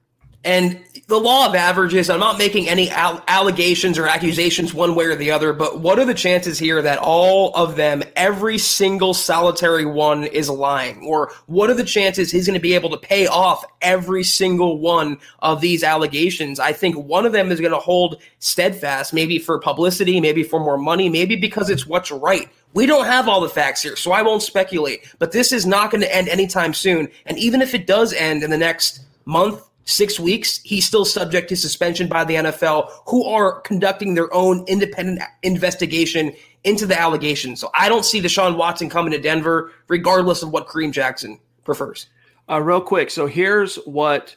And 0.44 0.82
the 1.08 1.20
law 1.20 1.48
of 1.48 1.56
averages, 1.56 2.10
I'm 2.10 2.20
not 2.20 2.38
making 2.38 2.70
any 2.70 2.90
al- 2.90 3.24
allegations 3.28 3.98
or 3.98 4.08
accusations 4.08 4.74
one 4.74 4.96
way 4.96 5.06
or 5.06 5.16
the 5.16 5.32
other, 5.32 5.52
but 5.52 5.80
what 5.80 6.00
are 6.00 6.06
the 6.06 6.14
chances 6.14 6.60
here 6.60 6.82
that 6.82 7.00
all 7.00 7.54
of 7.56 7.76
them, 7.76 8.04
every 8.16 8.58
single 8.58 9.14
solitary 9.14 9.86
one, 9.86 10.26
is 10.26 10.50
lying? 10.50 11.06
Or 11.06 11.32
what 11.48 11.70
are 11.70 11.74
the 11.74 11.84
chances 11.84 12.32
he's 12.32 12.46
going 12.46 12.60
to 12.60 12.62
be 12.62 12.76
able 12.76 12.90
to 12.92 12.98
pay 12.98 13.28
off 13.28 13.66
every 13.82 14.24
single 14.24 14.80
one 14.80 15.18
of 15.40 15.60
these 15.60 15.84
allegations? 15.84 16.60
I 16.60 16.72
think 16.72 16.96
one 16.96 17.26
of 17.26 17.32
them 17.32 17.52
is 17.52 17.60
going 17.60 17.74
to 17.74 17.80
hold 17.80 18.22
steadfast, 18.40 19.14
maybe 19.14 19.40
for 19.40 19.60
publicity, 19.60 20.22
maybe 20.22 20.44
for 20.44 20.60
more 20.60 20.78
money, 20.78 21.10
maybe 21.10 21.36
because 21.36 21.70
it's 21.70 21.88
what's 21.88 22.12
right. 22.12 22.50
We 22.74 22.86
don't 22.86 23.06
have 23.06 23.28
all 23.28 23.42
the 23.42 23.50
facts 23.50 23.82
here, 23.82 23.96
so 23.96 24.12
I 24.12 24.22
won't 24.22 24.44
speculate. 24.44 25.14
But 25.20 25.32
this 25.32 25.52
is 25.52 25.66
not 25.66 25.90
going 25.90 26.02
to 26.02 26.16
end 26.16 26.30
anytime 26.30 26.74
soon. 26.74 27.08
And 27.26 27.38
even 27.38 27.62
if 27.62 27.74
it 27.74 27.88
does 27.88 28.14
end 28.14 28.44
in 28.44 28.50
the 28.50 28.58
next 28.58 29.02
month, 29.26 29.67
six 29.88 30.20
weeks, 30.20 30.60
he's 30.64 30.86
still 30.86 31.06
subject 31.06 31.50
to 31.50 31.56
suspension 31.56 32.08
by 32.08 32.24
the 32.26 32.36
NFL, 32.36 32.92
who 33.08 33.26
are 33.26 33.62
conducting 33.62 34.14
their 34.14 34.32
own 34.34 34.66
independent 34.68 35.22
investigation 35.44 36.34
into 36.64 36.86
the 36.86 37.00
allegations. 37.00 37.60
So 37.60 37.70
I 37.74 37.90
don't 37.90 38.04
see 38.04 38.22
Deshaun 38.22 38.58
Watson 38.58 38.90
coming 38.90 39.14
to 39.14 39.20
Denver, 39.20 39.72
regardless 39.88 40.44
of 40.44 40.52
what 40.52 40.68
Kareem 40.68 40.92
Jackson 40.92 41.40
prefers. 41.64 42.08
Uh, 42.50 42.62
real 42.62 42.82
quick. 42.82 43.10
So 43.10 43.28
here's 43.28 43.78
what, 43.78 44.36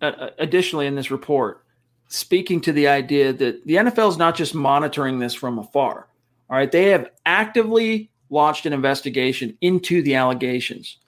uh, 0.00 0.06
uh 0.06 0.30
additionally, 0.38 0.86
in 0.86 0.94
this 0.94 1.10
report, 1.10 1.62
speaking 2.08 2.60
to 2.62 2.72
the 2.72 2.86
idea 2.88 3.32
that 3.32 3.66
the 3.66 3.74
NFL 3.74 4.10
is 4.10 4.16
not 4.16 4.36
just 4.36 4.54
monitoring 4.54 5.18
this 5.18 5.34
from 5.34 5.58
afar. 5.58 6.06
All 6.48 6.56
right. 6.56 6.70
They 6.70 6.90
have 6.90 7.10
actively 7.24 8.10
launched 8.30 8.66
an 8.66 8.72
investigation 8.72 9.58
into 9.60 10.02
the 10.02 10.14
allegations. 10.14 10.98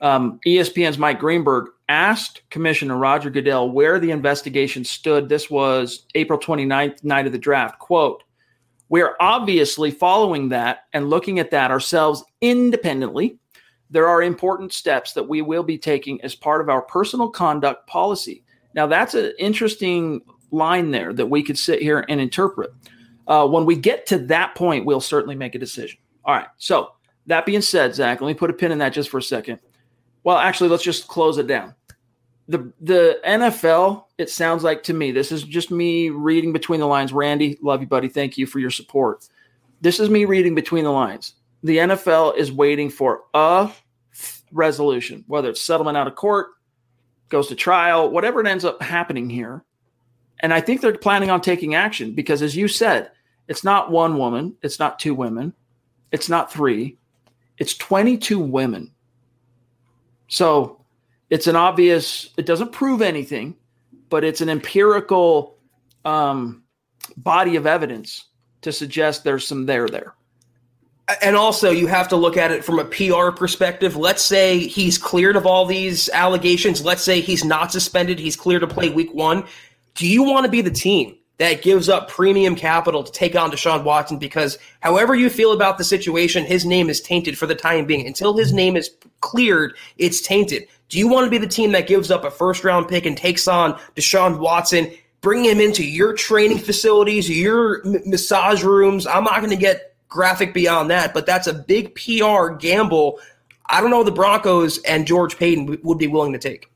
Um, 0.00 0.40
ESPN's 0.46 0.98
Mike 0.98 1.20
Greenberg 1.20 1.68
asked 1.90 2.42
Commissioner 2.50 2.96
Roger 2.96 3.30
Goodell 3.30 3.68
where 3.68 3.98
the 3.98 4.12
investigation 4.12 4.84
stood. 4.84 5.28
This 5.28 5.50
was 5.50 6.06
April 6.14 6.38
29th, 6.38 7.02
night 7.02 7.26
of 7.26 7.32
the 7.32 7.38
draft. 7.38 7.80
Quote, 7.80 8.22
we're 8.88 9.16
obviously 9.18 9.90
following 9.90 10.48
that 10.50 10.84
and 10.92 11.10
looking 11.10 11.40
at 11.40 11.50
that 11.50 11.72
ourselves 11.72 12.24
independently. 12.40 13.38
There 13.90 14.06
are 14.06 14.22
important 14.22 14.72
steps 14.72 15.14
that 15.14 15.28
we 15.28 15.42
will 15.42 15.64
be 15.64 15.78
taking 15.78 16.22
as 16.22 16.36
part 16.36 16.60
of 16.60 16.68
our 16.68 16.80
personal 16.82 17.28
conduct 17.28 17.88
policy. 17.88 18.44
Now, 18.72 18.86
that's 18.86 19.14
an 19.14 19.32
interesting 19.40 20.20
line 20.52 20.92
there 20.92 21.12
that 21.12 21.26
we 21.26 21.42
could 21.42 21.58
sit 21.58 21.82
here 21.82 22.04
and 22.08 22.20
interpret. 22.20 22.70
Uh, 23.26 23.48
when 23.48 23.66
we 23.66 23.74
get 23.74 24.06
to 24.06 24.18
that 24.18 24.54
point, 24.54 24.86
we'll 24.86 25.00
certainly 25.00 25.34
make 25.34 25.56
a 25.56 25.58
decision. 25.58 25.98
All 26.24 26.36
right. 26.36 26.48
So, 26.56 26.92
that 27.26 27.46
being 27.46 27.62
said, 27.62 27.96
Zach, 27.96 28.20
let 28.20 28.28
me 28.28 28.34
put 28.34 28.50
a 28.50 28.54
pin 28.54 28.70
in 28.70 28.78
that 28.78 28.92
just 28.92 29.10
for 29.10 29.18
a 29.18 29.22
second. 29.22 29.58
Well, 30.22 30.38
actually, 30.38 30.70
let's 30.70 30.82
just 30.84 31.08
close 31.08 31.38
it 31.38 31.46
down. 31.46 31.74
The 32.50 32.72
the 32.80 33.20
NFL, 33.24 34.06
it 34.18 34.28
sounds 34.28 34.64
like 34.64 34.82
to 34.84 34.92
me, 34.92 35.12
this 35.12 35.30
is 35.30 35.44
just 35.44 35.70
me 35.70 36.10
reading 36.10 36.52
between 36.52 36.80
the 36.80 36.86
lines. 36.86 37.12
Randy, 37.12 37.56
love 37.62 37.80
you, 37.80 37.86
buddy. 37.86 38.08
Thank 38.08 38.36
you 38.36 38.44
for 38.44 38.58
your 38.58 38.70
support. 38.72 39.28
This 39.80 40.00
is 40.00 40.10
me 40.10 40.24
reading 40.24 40.56
between 40.56 40.82
the 40.82 40.90
lines. 40.90 41.34
The 41.62 41.76
NFL 41.76 42.36
is 42.36 42.50
waiting 42.50 42.90
for 42.90 43.22
a 43.34 43.70
resolution, 44.50 45.24
whether 45.28 45.50
it's 45.50 45.62
settlement 45.62 45.96
out 45.96 46.08
of 46.08 46.16
court, 46.16 46.48
goes 47.28 47.46
to 47.48 47.54
trial, 47.54 48.10
whatever 48.10 48.40
it 48.40 48.48
ends 48.48 48.64
up 48.64 48.82
happening 48.82 49.30
here. 49.30 49.64
And 50.40 50.52
I 50.52 50.60
think 50.60 50.80
they're 50.80 50.98
planning 50.98 51.30
on 51.30 51.40
taking 51.40 51.76
action 51.76 52.14
because, 52.14 52.42
as 52.42 52.56
you 52.56 52.66
said, 52.66 53.12
it's 53.46 53.62
not 53.62 53.92
one 53.92 54.18
woman, 54.18 54.56
it's 54.62 54.80
not 54.80 54.98
two 54.98 55.14
women, 55.14 55.52
it's 56.10 56.28
not 56.28 56.52
three, 56.52 56.98
it's 57.58 57.74
22 57.76 58.40
women. 58.40 58.90
So 60.26 60.79
it's 61.30 61.46
an 61.46 61.56
obvious, 61.56 62.30
it 62.36 62.44
doesn't 62.44 62.72
prove 62.72 63.00
anything, 63.00 63.56
but 64.08 64.24
it's 64.24 64.40
an 64.40 64.48
empirical 64.48 65.56
um, 66.04 66.64
body 67.16 67.56
of 67.56 67.66
evidence 67.66 68.26
to 68.62 68.72
suggest 68.72 69.24
there's 69.24 69.46
some 69.46 69.66
there 69.66 69.88
there. 69.88 70.14
And 71.22 71.34
also, 71.34 71.70
you 71.70 71.88
have 71.88 72.08
to 72.08 72.16
look 72.16 72.36
at 72.36 72.52
it 72.52 72.64
from 72.64 72.78
a 72.78 72.84
PR 72.84 73.30
perspective. 73.30 73.96
Let's 73.96 74.24
say 74.24 74.58
he's 74.58 74.96
cleared 74.96 75.34
of 75.34 75.44
all 75.44 75.66
these 75.66 76.08
allegations. 76.10 76.84
Let's 76.84 77.02
say 77.02 77.20
he's 77.20 77.44
not 77.44 77.72
suspended. 77.72 78.20
He's 78.20 78.36
clear 78.36 78.60
to 78.60 78.66
play 78.66 78.90
week 78.90 79.12
one. 79.12 79.44
Do 79.94 80.06
you 80.06 80.22
want 80.22 80.44
to 80.44 80.50
be 80.50 80.60
the 80.60 80.70
team 80.70 81.16
that 81.38 81.62
gives 81.62 81.88
up 81.88 82.08
premium 82.08 82.54
capital 82.54 83.02
to 83.02 83.10
take 83.10 83.34
on 83.34 83.50
Deshaun 83.50 83.82
Watson 83.82 84.18
because 84.18 84.58
however 84.80 85.14
you 85.14 85.30
feel 85.30 85.52
about 85.52 85.78
the 85.78 85.84
situation, 85.84 86.44
his 86.44 86.66
name 86.66 86.90
is 86.90 87.00
tainted 87.00 87.38
for 87.38 87.46
the 87.46 87.54
time 87.54 87.86
being. 87.86 88.06
Until 88.06 88.36
his 88.36 88.52
name 88.52 88.76
is 88.76 88.90
cleared, 89.20 89.74
it's 89.96 90.20
tainted. 90.20 90.68
Do 90.90 90.98
you 90.98 91.08
want 91.08 91.24
to 91.24 91.30
be 91.30 91.38
the 91.38 91.46
team 91.46 91.70
that 91.72 91.86
gives 91.86 92.10
up 92.10 92.24
a 92.24 92.30
first 92.30 92.64
round 92.64 92.88
pick 92.88 93.06
and 93.06 93.16
takes 93.16 93.46
on 93.46 93.74
Deshaun 93.94 94.40
Watson, 94.40 94.92
bring 95.20 95.44
him 95.44 95.60
into 95.60 95.84
your 95.84 96.12
training 96.12 96.58
facilities, 96.58 97.30
your 97.30 97.80
massage 98.04 98.64
rooms? 98.64 99.06
I'm 99.06 99.22
not 99.22 99.38
going 99.38 99.50
to 99.50 99.56
get 99.56 99.94
graphic 100.08 100.52
beyond 100.52 100.90
that, 100.90 101.14
but 101.14 101.26
that's 101.26 101.46
a 101.46 101.54
big 101.54 101.94
PR 101.94 102.48
gamble. 102.58 103.20
I 103.66 103.80
don't 103.80 103.90
know 103.90 104.02
the 104.02 104.10
Broncos 104.10 104.78
and 104.82 105.06
George 105.06 105.38
Paton 105.38 105.78
would 105.84 105.98
be 105.98 106.08
willing 106.08 106.32
to 106.32 106.38
take. 106.38 106.68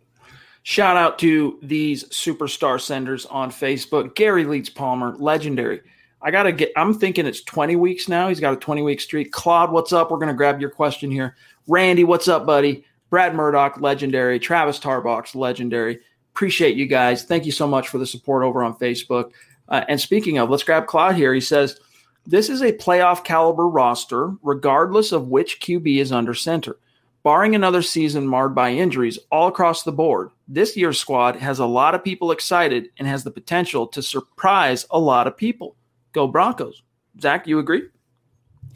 Shout 0.63 0.97
out 0.97 1.19
to 1.19 1.59
these 1.61 2.05
superstar 2.05 2.81
senders 2.81 3.27
on 3.27 3.51
Facebook. 3.51 4.15
Gary 4.15 4.45
Leeds 4.45 4.71
Palmer, 4.71 5.17
legendary. 5.19 5.83
I 6.23 6.31
gotta 6.31 6.53
get. 6.53 6.73
I'm 6.77 6.95
thinking 6.95 7.27
it's 7.27 7.43
20 7.43 7.77
weeks 7.77 8.09
now. 8.09 8.29
He's 8.29 8.41
got 8.41 8.55
a 8.55 8.57
20 8.57 8.81
week 8.81 9.01
streak. 9.01 9.31
Claude, 9.31 9.73
what's 9.73 9.93
up? 9.93 10.11
We're 10.11 10.19
gonna 10.19 10.33
grab 10.33 10.61
your 10.61 10.71
question 10.71 11.11
here. 11.11 11.37
Randy, 11.67 12.05
what's 12.05 12.29
up, 12.29 12.47
buddy? 12.47 12.85
Brad 13.15 13.37
Murdoch, 13.37 13.81
legendary. 13.81 14.41
Travis 14.41 14.81
Tarbox, 14.81 15.37
legendary. 15.37 16.01
Appreciate 16.33 16.77
you 16.77 16.87
guys. 16.87 17.23
Thank 17.23 17.47
you 17.47 17.53
so 17.53 17.65
much 17.65 17.89
for 17.89 17.99
the 17.99 18.07
support 18.07 18.43
over 18.43 18.65
on 18.65 18.75
Facebook. 18.75 19.31
Uh, 19.69 19.85
and 19.89 20.01
speaking 20.01 20.39
of, 20.39 20.51
let's 20.51 20.65
grab 20.65 20.89
Claude 20.89 21.15
here. 21.15 21.33
He 21.33 21.41
says, 21.41 21.79
This 22.27 22.51
is 22.51 22.61
a 22.61 22.73
playoff 22.73 23.23
caliber 23.23 23.69
roster, 23.69 24.33
regardless 24.43 25.13
of 25.13 25.29
which 25.29 25.61
QB 25.61 25.99
is 26.01 26.11
under 26.11 26.35
center. 26.35 26.77
Barring 27.23 27.55
another 27.55 27.83
season 27.83 28.27
marred 28.27 28.53
by 28.53 28.73
injuries 28.73 29.21
all 29.31 29.47
across 29.47 29.85
the 29.85 29.93
board, 29.93 30.31
this 30.49 30.77
year's 30.77 30.99
squad 30.99 31.37
has 31.37 31.61
a 31.61 31.67
lot 31.67 31.95
of 31.95 32.03
people 32.03 32.33
excited 32.33 32.89
and 32.99 33.07
has 33.07 33.23
the 33.23 33.31
potential 33.31 33.87
to 33.87 34.03
surprise 34.03 34.87
a 34.91 34.99
lot 34.99 35.29
of 35.29 35.37
people. 35.37 35.77
Go 36.11 36.27
Broncos. 36.27 36.83
Zach, 37.21 37.47
you 37.47 37.61
agree? 37.61 37.85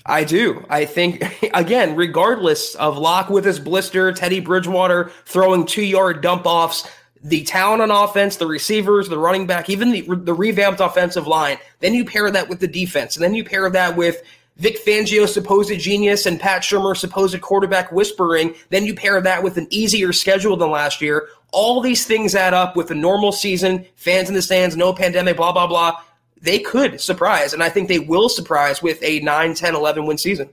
I 0.06 0.24
do. 0.24 0.64
I 0.70 0.84
think, 0.84 1.22
again, 1.54 1.96
regardless 1.96 2.74
of 2.76 2.98
Lock 2.98 3.28
with 3.28 3.44
his 3.44 3.58
blister, 3.58 4.12
Teddy 4.12 4.40
Bridgewater 4.40 5.10
throwing 5.24 5.66
two 5.66 5.82
yard 5.82 6.20
dump 6.20 6.46
offs, 6.46 6.88
the 7.22 7.42
talent 7.44 7.82
on 7.82 7.90
offense, 7.90 8.36
the 8.36 8.46
receivers, 8.46 9.08
the 9.08 9.18
running 9.18 9.46
back, 9.46 9.68
even 9.68 9.90
the, 9.90 10.02
the 10.02 10.34
revamped 10.34 10.80
offensive 10.80 11.26
line, 11.26 11.58
then 11.80 11.94
you 11.94 12.04
pair 12.04 12.30
that 12.30 12.48
with 12.48 12.60
the 12.60 12.68
defense, 12.68 13.16
and 13.16 13.24
then 13.24 13.34
you 13.34 13.44
pair 13.44 13.68
that 13.68 13.96
with 13.96 14.22
Vic 14.58 14.84
Fangio's 14.84 15.32
supposed 15.32 15.78
genius, 15.78 16.26
and 16.26 16.40
Pat 16.40 16.62
Shurmur, 16.62 16.96
supposed 16.96 17.40
quarterback 17.40 17.92
whispering. 17.92 18.54
Then 18.70 18.84
you 18.84 18.94
pair 18.94 19.20
that 19.20 19.42
with 19.42 19.56
an 19.56 19.68
easier 19.70 20.12
schedule 20.12 20.56
than 20.56 20.70
last 20.70 21.00
year. 21.00 21.28
All 21.52 21.80
these 21.80 22.04
things 22.06 22.34
add 22.34 22.54
up 22.54 22.74
with 22.74 22.90
a 22.90 22.94
normal 22.94 23.30
season, 23.30 23.86
fans 23.94 24.28
in 24.28 24.34
the 24.34 24.42
stands, 24.42 24.76
no 24.76 24.92
pandemic, 24.92 25.36
blah, 25.36 25.52
blah, 25.52 25.68
blah. 25.68 26.00
They 26.40 26.58
could 26.58 27.00
surprise, 27.00 27.52
and 27.52 27.62
I 27.62 27.68
think 27.68 27.88
they 27.88 27.98
will 27.98 28.28
surprise 28.28 28.82
with 28.82 29.02
a 29.02 29.20
9, 29.20 29.54
10, 29.54 29.74
11 29.74 30.06
win 30.06 30.18
season. 30.18 30.50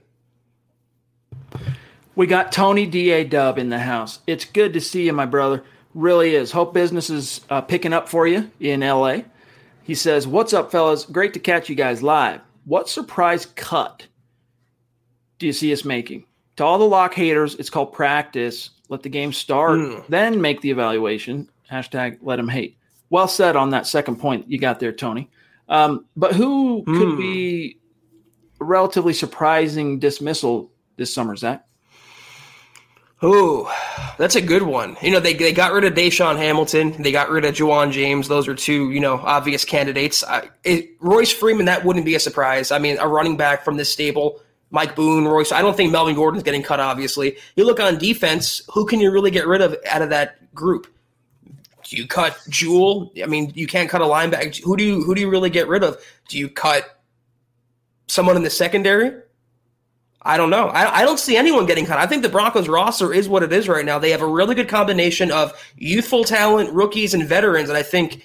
We 2.14 2.26
got 2.26 2.50
Tony 2.50 2.86
D.A. 2.86 3.24
Dub 3.24 3.58
in 3.58 3.68
the 3.68 3.78
house. 3.78 4.20
It's 4.26 4.44
good 4.46 4.72
to 4.72 4.80
see 4.80 5.04
you, 5.04 5.12
my 5.12 5.26
brother. 5.26 5.64
Really 5.94 6.34
is. 6.34 6.50
Hope 6.50 6.72
business 6.72 7.10
is 7.10 7.42
uh, 7.50 7.60
picking 7.60 7.92
up 7.92 8.08
for 8.08 8.26
you 8.26 8.50
in 8.58 8.82
L.A. 8.82 9.24
He 9.82 9.94
says, 9.94 10.26
What's 10.26 10.52
up, 10.52 10.72
fellas? 10.72 11.04
Great 11.04 11.34
to 11.34 11.38
catch 11.38 11.68
you 11.68 11.76
guys 11.76 12.02
live. 12.02 12.40
What 12.64 12.88
surprise 12.88 13.46
cut 13.46 14.06
do 15.38 15.46
you 15.46 15.52
see 15.52 15.72
us 15.72 15.84
making? 15.84 16.24
To 16.56 16.64
all 16.64 16.78
the 16.78 16.84
lock 16.84 17.14
haters, 17.14 17.54
it's 17.54 17.70
called 17.70 17.92
practice. 17.92 18.70
Let 18.88 19.02
the 19.02 19.08
game 19.08 19.32
start, 19.32 19.78
mm. 19.78 20.06
then 20.08 20.40
make 20.40 20.60
the 20.60 20.70
evaluation. 20.70 21.48
Hashtag 21.70 22.18
let 22.22 22.36
them 22.36 22.48
hate. 22.48 22.78
Well 23.10 23.28
said 23.28 23.56
on 23.56 23.70
that 23.70 23.86
second 23.86 24.16
point 24.16 24.48
you 24.48 24.58
got 24.58 24.80
there, 24.80 24.92
Tony. 24.92 25.28
Um, 25.68 26.06
but 26.16 26.34
who 26.34 26.82
mm. 26.82 26.86
could 26.86 27.10
hmm. 27.12 27.18
be 27.18 27.78
a 28.60 28.64
relatively 28.64 29.12
surprising 29.12 29.98
dismissal 29.98 30.70
this 30.96 31.12
summer, 31.12 31.36
Zach? 31.36 31.66
Oh, 33.22 33.74
that's 34.18 34.36
a 34.36 34.42
good 34.42 34.62
one. 34.62 34.96
You 35.00 35.10
know, 35.10 35.20
they, 35.20 35.32
they 35.32 35.52
got 35.52 35.72
rid 35.72 35.84
of 35.84 35.94
DaeSean 35.94 36.36
Hamilton. 36.36 37.02
They 37.02 37.12
got 37.12 37.30
rid 37.30 37.46
of 37.46 37.54
Ja'Wuan 37.54 37.90
James. 37.90 38.28
Those 38.28 38.46
are 38.46 38.54
two, 38.54 38.90
you 38.90 39.00
know, 39.00 39.14
obvious 39.14 39.64
candidates. 39.64 40.22
I, 40.22 40.50
it, 40.64 40.90
Royce 41.00 41.32
Freeman, 41.32 41.64
that 41.64 41.82
wouldn't 41.82 42.04
be 42.04 42.14
a 42.14 42.20
surprise. 42.20 42.70
I 42.70 42.78
mean, 42.78 42.98
a 42.98 43.08
running 43.08 43.38
back 43.38 43.64
from 43.64 43.78
this 43.78 43.90
stable, 43.90 44.42
Mike 44.70 44.94
Boone, 44.94 45.24
Royce. 45.24 45.50
I 45.50 45.62
don't 45.62 45.74
think 45.76 45.92
Melvin 45.92 46.14
Gordon's 46.14 46.42
getting 46.42 46.62
cut, 46.62 46.78
obviously. 46.78 47.38
You 47.56 47.64
look 47.64 47.80
on 47.80 47.96
defense, 47.96 48.60
who 48.74 48.84
can 48.84 49.00
you 49.00 49.10
really 49.10 49.30
get 49.30 49.46
rid 49.46 49.62
of 49.62 49.76
out 49.86 50.02
of 50.02 50.10
that 50.10 50.54
group? 50.54 50.86
Do 51.88 51.96
you 51.96 52.06
cut 52.06 52.36
Jewell? 52.48 53.12
I 53.22 53.26
mean, 53.26 53.52
you 53.54 53.66
can't 53.66 53.88
cut 53.88 54.00
a 54.00 54.04
linebacker. 54.04 54.60
Who 54.62 54.76
do 54.76 54.84
you 54.84 55.04
who 55.04 55.14
do 55.14 55.20
you 55.20 55.30
really 55.30 55.50
get 55.50 55.68
rid 55.68 55.84
of? 55.84 56.02
Do 56.28 56.38
you 56.38 56.48
cut 56.48 57.00
someone 58.08 58.36
in 58.36 58.42
the 58.42 58.50
secondary? 58.50 59.12
I 60.22 60.36
don't 60.36 60.50
know. 60.50 60.66
I, 60.68 61.02
I, 61.02 61.02
don't 61.04 61.20
see 61.20 61.36
anyone 61.36 61.66
getting 61.66 61.86
cut. 61.86 61.98
I 61.98 62.06
think 62.06 62.24
the 62.24 62.28
Broncos 62.28 62.68
roster 62.68 63.14
is 63.14 63.28
what 63.28 63.44
it 63.44 63.52
is 63.52 63.68
right 63.68 63.84
now. 63.84 64.00
They 64.00 64.10
have 64.10 64.22
a 64.22 64.26
really 64.26 64.56
good 64.56 64.68
combination 64.68 65.30
of 65.30 65.52
youthful 65.76 66.24
talent, 66.24 66.72
rookies, 66.72 67.14
and 67.14 67.22
veterans, 67.28 67.68
and 67.68 67.78
I 67.78 67.84
think 67.84 68.24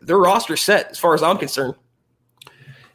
their 0.00 0.18
roster 0.18 0.56
set 0.56 0.92
as 0.92 1.00
far 1.00 1.12
as 1.12 1.22
I'm 1.24 1.38
concerned. 1.38 1.74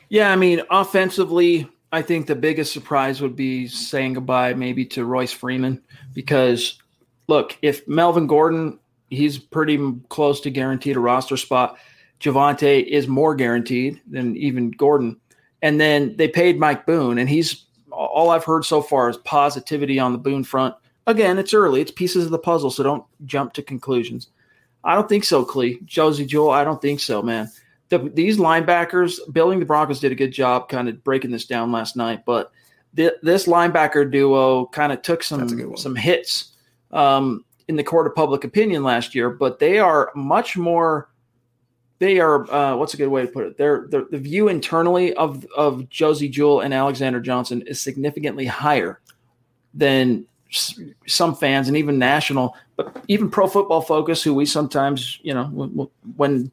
Yeah, 0.08 0.32
I 0.32 0.38
mean, 0.38 0.62
offensively, 0.72 1.70
I 1.92 2.02
think 2.02 2.28
the 2.28 2.36
biggest 2.36 2.72
surprise 2.72 3.22
would 3.22 3.36
be 3.36 3.68
saying 3.68 4.14
goodbye 4.14 4.54
maybe 4.54 4.86
to 4.86 5.04
Royce 5.04 5.34
Freeman 5.34 5.82
because 6.14 6.82
look, 7.28 7.58
if 7.62 7.86
Melvin 7.90 8.26
Gordon, 8.26 8.80
he's 9.10 9.38
pretty 9.38 9.94
close 10.10 10.42
to 10.42 10.50
guaranteed 10.50 10.96
a 10.96 11.00
roster 11.00 11.38
spot. 11.38 11.78
Javonte 12.20 12.86
is 12.86 13.08
more 13.08 13.36
guaranteed 13.36 14.02
than 14.08 14.36
even 14.38 14.72
Gordon. 14.72 15.18
And 15.62 15.80
then 15.80 16.16
they 16.18 16.28
paid 16.28 16.60
Mike 16.60 16.86
Boone, 16.86 17.18
and 17.18 17.30
he's 17.30 17.66
all 17.92 18.30
I've 18.30 18.44
heard 18.44 18.64
so 18.64 18.82
far 18.82 19.10
is 19.10 19.18
positivity 19.18 20.00
on 20.00 20.12
the 20.12 20.18
Boone 20.20 20.44
front. 20.44 20.76
Again, 21.08 21.40
it's 21.40 21.54
early; 21.54 21.82
it's 21.82 21.92
pieces 21.92 22.26
of 22.26 22.32
the 22.32 22.38
puzzle, 22.38 22.70
so 22.70 22.84
don't 22.84 23.06
jump 23.26 23.54
to 23.54 23.64
conclusions. 23.64 24.30
I 24.84 24.94
don't 24.94 25.10
think 25.10 25.24
so, 25.24 25.44
Clee. 25.44 25.80
Josey 25.86 26.26
Jewell, 26.26 26.52
I 26.52 26.64
don't 26.64 26.82
think 26.82 27.00
so, 27.00 27.22
man. 27.22 27.50
The, 27.90 28.00
these 28.14 28.38
linebackers, 28.38 29.18
building 29.32 29.60
the 29.60 29.66
Broncos 29.66 30.00
did 30.00 30.12
a 30.12 30.16
good 30.16 30.32
job 30.32 30.70
kind 30.70 30.90
of 30.90 31.04
breaking 31.04 31.32
this 31.32 31.46
down 31.46 31.72
last 31.72 31.96
night, 31.96 32.24
but 32.26 32.52
the, 32.94 33.16
this 33.22 33.48
linebacker 33.48 34.10
duo 34.12 34.68
kind 34.68 34.92
of 34.92 35.02
took 35.02 35.24
some 35.24 35.76
some 35.78 35.96
hits 35.96 36.54
um, 36.92 37.46
in 37.68 37.76
the 37.76 37.84
court 37.84 38.08
of 38.08 38.16
public 38.16 38.44
opinion 38.44 38.84
last 38.84 39.14
year, 39.14 39.30
but 39.30 39.60
they 39.60 39.80
are 39.80 40.12
much 40.16 40.58
more. 40.58 41.10
They 42.00 42.20
are 42.20 42.50
uh, 42.52 42.76
what's 42.76 42.94
a 42.94 42.98
good 42.98 43.08
way 43.10 43.24
to 43.24 43.28
put 43.28 43.46
it? 43.46 43.58
They're, 43.58 43.88
they're 43.90 44.06
the 44.10 44.20
view 44.20 44.48
internally 44.50 45.14
of 45.16 45.46
of 45.56 45.90
Josey 45.90 46.30
Jewell 46.30 46.62
and 46.62 46.74
Alexander 46.74 47.20
Johnson 47.20 47.64
is 47.64 47.82
significantly 47.82 48.46
higher 48.46 49.00
than 49.74 50.26
some 51.08 51.36
fans 51.36 51.68
and 51.68 51.76
even 51.76 52.00
national, 52.00 52.56
but 52.76 53.04
even 53.08 53.30
Pro 53.30 53.48
Football 53.48 53.82
Focus, 53.82 54.24
who 54.24 54.34
we 54.34 54.46
sometimes, 54.46 55.20
you 55.22 55.34
know, 55.34 55.46
when 56.16 56.52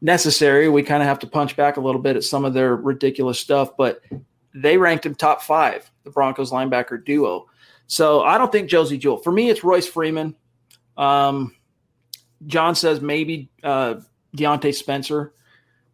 necessary, 0.00 0.68
we 0.68 0.82
kind 0.82 1.02
of 1.02 1.08
have 1.08 1.18
to 1.18 1.26
punch 1.26 1.56
back 1.56 1.76
a 1.76 1.80
little 1.80 2.00
bit 2.00 2.16
at 2.16 2.24
some 2.24 2.44
of 2.44 2.54
their 2.54 2.76
ridiculous 2.76 3.38
stuff. 3.38 3.76
But 3.76 4.02
they 4.54 4.78
ranked 4.78 5.06
him 5.06 5.14
top 5.14 5.42
five, 5.42 5.90
the 6.04 6.10
Broncos 6.10 6.50
linebacker 6.50 7.04
duo. 7.04 7.46
So 7.90 8.22
I 8.22 8.38
don't 8.38 8.52
think 8.52 8.70
Josey 8.70 8.98
Jewell. 8.98 9.16
For 9.16 9.32
me, 9.32 9.50
it's 9.50 9.64
Royce 9.64 9.88
Freeman. 9.88 10.36
Um, 10.96 11.56
John 12.46 12.76
says 12.76 13.00
maybe 13.00 13.50
uh, 13.64 13.96
Diontae 14.36 14.72
Spencer, 14.72 15.34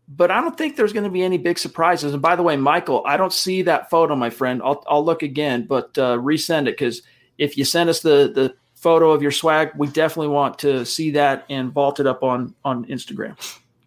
but 0.06 0.30
I 0.30 0.42
don't 0.42 0.58
think 0.58 0.76
there's 0.76 0.92
going 0.92 1.04
to 1.04 1.10
be 1.10 1.22
any 1.22 1.38
big 1.38 1.58
surprises. 1.58 2.12
And 2.12 2.20
by 2.20 2.36
the 2.36 2.42
way, 2.42 2.54
Michael, 2.58 3.02
I 3.06 3.16
don't 3.16 3.32
see 3.32 3.62
that 3.62 3.88
photo, 3.88 4.14
my 4.14 4.28
friend. 4.28 4.60
I'll, 4.62 4.84
I'll 4.86 5.02
look 5.02 5.22
again, 5.22 5.64
but 5.66 5.96
uh, 5.96 6.18
resend 6.18 6.68
it 6.68 6.76
because 6.76 7.00
if 7.38 7.56
you 7.56 7.64
send 7.64 7.88
us 7.88 8.00
the 8.00 8.30
the 8.34 8.54
photo 8.74 9.10
of 9.12 9.22
your 9.22 9.32
swag, 9.32 9.70
we 9.74 9.86
definitely 9.86 10.28
want 10.28 10.58
to 10.58 10.84
see 10.84 11.12
that 11.12 11.46
and 11.48 11.72
vault 11.72 11.98
it 11.98 12.06
up 12.06 12.22
on 12.22 12.54
on 12.62 12.84
Instagram. 12.84 13.38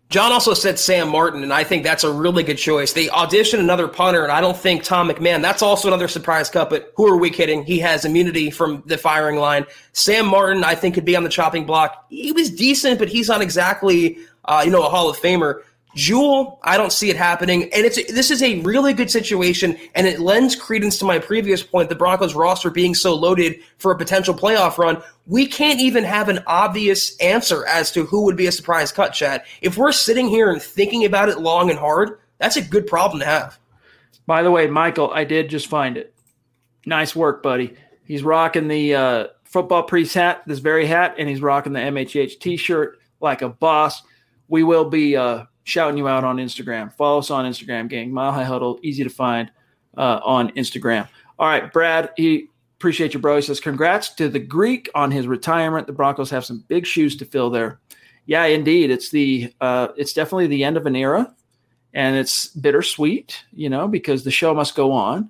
John 0.10 0.32
also 0.32 0.56
said 0.56 0.80
Sam 0.80 1.10
Martin, 1.10 1.44
and 1.44 1.54
I 1.54 1.64
think 1.64 1.84
that's 1.84 2.04
a 2.04 2.12
really 2.12 2.42
good 2.42 2.58
choice. 2.58 2.94
They 2.94 3.08
auditioned 3.08 3.60
another 3.60 3.88
punter, 3.88 4.24
and 4.24 4.32
I 4.32 4.42
don't 4.42 4.58
think 4.58 4.84
Tom 4.84 5.08
McMahon. 5.08 5.44
That's 5.44 5.62
also 5.62 5.88
another 5.88 6.08
surprise 6.08 6.50
cut, 6.50 6.72
but 6.72 6.92
who 6.96 7.08
are 7.08 7.18
we 7.18 7.30
kidding? 7.30 7.64
He 7.64 7.78
has 7.80 8.06
immunity 8.06 8.50
from 8.50 8.82
the 8.88 8.98
firing 8.98 9.36
line. 9.36 9.68
Sam 9.94 10.26
Martin, 10.26 10.64
I 10.64 10.74
think, 10.74 10.96
could 10.96 11.06
be 11.06 11.16
on 11.16 11.24
the 11.24 11.30
chopping 11.30 11.64
block. 11.64 12.06
He 12.10 12.32
was 12.32 12.50
decent, 12.50 12.98
but 12.98 13.08
he's 13.08 13.28
not 13.28 13.44
exactly, 13.44 14.18
uh, 14.46 14.64
you 14.66 14.72
know, 14.72 14.84
a 14.84 14.90
Hall 14.90 15.12
of 15.12 15.18
Famer. 15.18 15.62
Jewell, 15.96 16.60
I 16.64 16.78
don't 16.78 16.94
see 16.94 17.10
it 17.10 17.16
happening, 17.16 17.64
and 17.64 17.84
it's 17.84 18.12
this 18.12 18.30
is 18.30 18.44
a 18.44 18.60
really 18.62 18.94
good 18.94 19.10
situation, 19.10 19.76
and 19.96 20.06
it 20.06 20.20
lends 20.20 20.56
credence 20.56 21.00
to 21.00 21.06
my 21.06 21.18
previous 21.18 21.64
point: 21.64 21.90
the 21.90 21.96
Broncos 21.96 22.36
roster 22.36 22.70
being 22.70 22.94
so 22.94 23.16
loaded 23.16 23.60
for 23.78 23.92
a 23.92 23.98
potential 23.98 24.36
playoff 24.36 24.78
run. 24.78 25.02
We 25.26 25.48
can't 25.48 25.82
even 25.82 26.04
have 26.04 26.30
an 26.30 26.44
obvious 26.46 27.18
answer 27.18 27.66
as 27.66 27.92
to 27.94 28.06
who 28.06 28.24
would 28.26 28.38
be 28.38 28.46
a 28.46 28.52
surprise 28.52 28.92
cut. 28.92 29.14
Chad, 29.14 29.44
if 29.62 29.78
we're 29.78 29.92
sitting 29.92 30.28
here 30.28 30.52
and 30.52 30.62
thinking 30.62 31.06
about 31.06 31.30
it 31.30 31.40
long 31.40 31.72
and 31.72 31.80
hard, 31.80 32.20
that's 32.38 32.58
a 32.58 32.62
good 32.62 32.86
problem 32.86 33.20
to 33.22 33.26
have. 33.26 33.58
By 34.28 34.44
the 34.44 34.52
way, 34.52 34.68
Michael, 34.68 35.10
I 35.12 35.24
did 35.24 35.50
just 35.50 35.68
find 35.68 35.98
it. 35.98 36.14
Nice 36.86 37.16
work, 37.16 37.42
buddy. 37.42 37.74
He's 38.06 38.22
rocking 38.22 38.68
the 38.68 38.94
uh, 38.94 39.28
football 39.44 39.84
priest 39.84 40.14
hat, 40.14 40.44
this 40.46 40.60
very 40.60 40.86
hat, 40.86 41.16
and 41.18 41.28
he's 41.28 41.42
rocking 41.42 41.74
the 41.74 41.80
MHH 41.80 42.40
T-shirt 42.40 43.00
like 43.20 43.42
a 43.42 43.50
boss. 43.50 44.04
We 44.48 44.62
will 44.62 44.86
be. 44.86 45.18
Uh, 45.18 45.46
shouting 45.64 45.98
you 45.98 46.08
out 46.08 46.24
on 46.24 46.38
Instagram. 46.38 46.94
Follow 46.94 47.20
us 47.20 47.32
on 47.32 47.46
Instagram, 47.46 47.88
gang. 47.88 48.12
Mile 48.12 48.32
High 48.32 48.44
Huddle, 48.44 48.80
easy 48.82 49.04
to 49.04 49.10
find 49.10 49.52
uh, 49.98 50.20
on 50.24 50.52
Instagram. 50.52 51.08
All 51.38 51.48
right, 51.48 51.72
Brad, 51.72 52.12
he 52.18 52.50
appreciate 52.78 53.14
you, 53.14 53.20
bro. 53.20 53.36
He 53.36 53.42
says, 53.42 53.60
congrats 53.60 54.14
to 54.16 54.30
the 54.30 54.40
Greek 54.40 54.90
on 54.96 55.12
his 55.12 55.28
retirement. 55.28 55.88
The 55.88 55.94
Broncos 55.94 56.30
have 56.30 56.46
some 56.46 56.64
big 56.68 56.86
shoes 56.86 57.16
to 57.18 57.26
fill 57.26 57.50
there. 57.50 57.80
Yeah, 58.26 58.46
indeed. 58.46 58.92
It's 58.92 59.10
the 59.10 59.54
uh, 59.60 59.90
it's 59.98 60.14
definitely 60.14 60.48
the 60.48 60.64
end 60.64 60.78
of 60.78 60.86
an 60.86 60.96
era, 60.96 61.34
and 61.94 62.16
it's 62.16 62.48
bittersweet, 62.48 63.44
you 63.52 63.70
know, 63.70 63.88
because 63.88 64.24
the 64.24 64.32
show 64.32 64.54
must 64.54 64.76
go 64.76 64.92
on. 64.92 65.30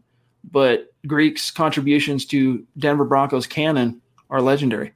But 0.51 0.93
Greek's 1.07 1.49
contributions 1.49 2.25
to 2.27 2.65
Denver 2.77 3.05
Broncos 3.05 3.47
canon 3.47 4.01
are 4.29 4.41
legendary. 4.41 4.93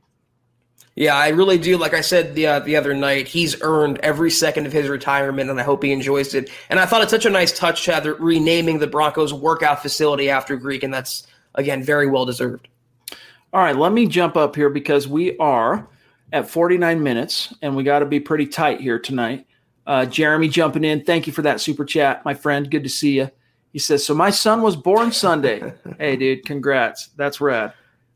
Yeah, 0.96 1.16
I 1.16 1.30
really 1.30 1.58
do. 1.58 1.78
Like 1.78 1.96
I 1.96 2.02
said 2.02 2.36
the 2.36 2.46
uh, 2.46 2.60
the 2.60 2.76
other 2.76 2.94
night, 2.94 3.28
he's 3.28 3.60
earned 3.62 3.98
every 4.00 4.30
second 4.30 4.68
of 4.68 4.74
his 4.74 4.88
retirement, 4.88 5.50
and 5.50 5.60
I 5.60 5.64
hope 5.64 5.84
he 5.84 5.92
enjoys 5.92 6.36
it. 6.36 6.52
And 6.70 6.80
I 6.80 6.86
thought 6.86 7.02
it's 7.02 7.12
such 7.12 7.26
a 7.26 7.32
nice 7.32 7.58
touch, 7.58 7.82
Chad, 7.82 8.06
renaming 8.06 8.78
the 8.78 8.88
Broncos 8.88 9.34
workout 9.34 9.82
facility 9.82 10.30
after 10.30 10.56
Greek, 10.56 10.84
and 10.84 10.94
that's 10.94 11.26
again 11.56 11.82
very 11.82 12.08
well 12.08 12.26
deserved. 12.26 12.68
All 13.54 13.62
right, 13.62 13.76
let 13.76 13.92
me 13.92 14.06
jump 14.06 14.38
up 14.38 14.56
here 14.56 14.70
because 14.70 15.08
we 15.08 15.38
are 15.38 15.88
at 16.32 16.50
49 16.50 17.02
minutes, 17.02 17.54
and 17.62 17.76
we 17.76 17.84
got 17.84 18.00
to 18.00 18.06
be 18.06 18.20
pretty 18.20 18.48
tight 18.48 18.80
here 18.80 19.00
tonight. 19.00 19.48
Uh, 19.86 20.06
Jeremy 20.06 20.48
jumping 20.48 20.84
in, 20.84 21.04
thank 21.04 21.28
you 21.28 21.34
for 21.34 21.42
that 21.42 21.60
super 21.60 21.86
chat, 21.86 22.24
my 22.24 22.34
friend. 22.36 22.70
Good 22.70 22.84
to 22.84 22.90
see 22.90 23.18
you. 23.18 23.32
He 23.72 23.80
says, 23.80 24.06
"So 24.06 24.14
my 24.14 24.30
son 24.30 24.62
was 24.62 24.76
born 24.76 25.12
Sunday." 25.12 25.74
hey, 25.98 26.18
dude, 26.18 26.46
congrats. 26.46 27.10
That's 27.18 27.42
rad. 27.42 27.74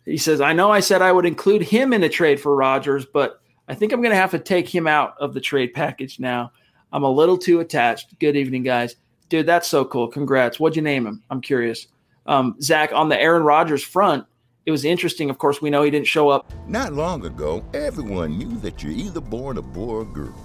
He 0.08 0.18
says, 0.18 0.39
I 0.39 0.53
know 0.53 0.72
I 0.72 0.80
said 0.80 1.01
I 1.01 1.12
would 1.12 1.26
include 1.26 1.62
him 1.62 1.91
in 1.91 2.01
a 2.01 2.08
trade 2.08 2.39
for 2.39 2.55
Rodgers, 2.55 3.05
but 3.05 3.41
I 3.68 3.76
think 3.76 3.91
I'm 3.91 4.01
going 4.01 4.14
to 4.14 4.20
have 4.20 4.32
to 4.32 4.39
take 4.39 4.74
him 4.74 4.88
out 4.88 5.16
of 5.20 5.34
the 5.34 5.41
trade 5.41 5.74
package 5.74 6.18
now. 6.18 6.53
I'm 6.93 7.03
a 7.03 7.12
little 7.12 7.38
too 7.38 7.60
attached. 7.60 8.18
Good 8.20 8.38
evening, 8.38 8.64
guys. 8.64 8.95
Dude, 9.28 9.45
that's 9.45 9.68
so 9.68 9.84
cool. 9.84 10.08
Congrats. 10.08 10.62
What'd 10.62 10.78
you 10.78 10.82
name 10.82 11.05
him? 11.05 11.22
I'm 11.30 11.41
curious. 11.41 11.88
Um, 12.26 12.55
Zach, 12.62 12.93
on 12.93 13.10
the 13.10 13.20
Aaron 13.20 13.43
Rodgers 13.43 13.84
front, 13.84 14.26
it 14.66 14.72
was 14.72 14.86
interesting. 14.86 15.30
Of 15.30 15.39
course, 15.39 15.62
we 15.62 15.70
know 15.70 15.84
he 15.84 15.91
didn't 15.91 16.08
show 16.08 16.30
up. 16.30 16.53
Not 16.68 16.93
long 16.93 17.26
ago, 17.26 17.66
everyone 17.74 18.38
knew 18.38 18.58
that 18.60 18.82
you're 18.82 18.93
either 18.93 19.20
born 19.20 19.58
a 19.58 19.62
boy 19.62 19.95
or 19.95 20.05
girl. 20.05 20.36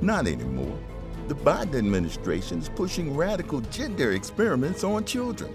Not 0.00 0.26
anymore. 0.28 0.78
The 1.28 1.34
Biden 1.34 1.76
administration 1.76 2.58
is 2.58 2.70
pushing 2.70 3.14
radical 3.14 3.60
gender 3.60 4.12
experiments 4.12 4.82
on 4.82 5.04
children 5.04 5.54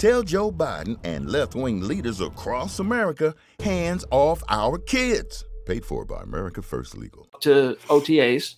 Tell 0.00 0.22
Joe 0.22 0.50
Biden 0.50 0.98
and 1.04 1.28
left 1.28 1.54
wing 1.54 1.82
leaders 1.82 2.22
across 2.22 2.78
America 2.78 3.34
hands 3.58 4.02
off 4.10 4.42
our 4.48 4.78
kids. 4.78 5.44
Paid 5.66 5.84
for 5.84 6.06
by 6.06 6.22
America 6.22 6.62
First 6.62 6.96
Legal. 6.96 7.28
To 7.40 7.76
OTAs. 7.88 8.54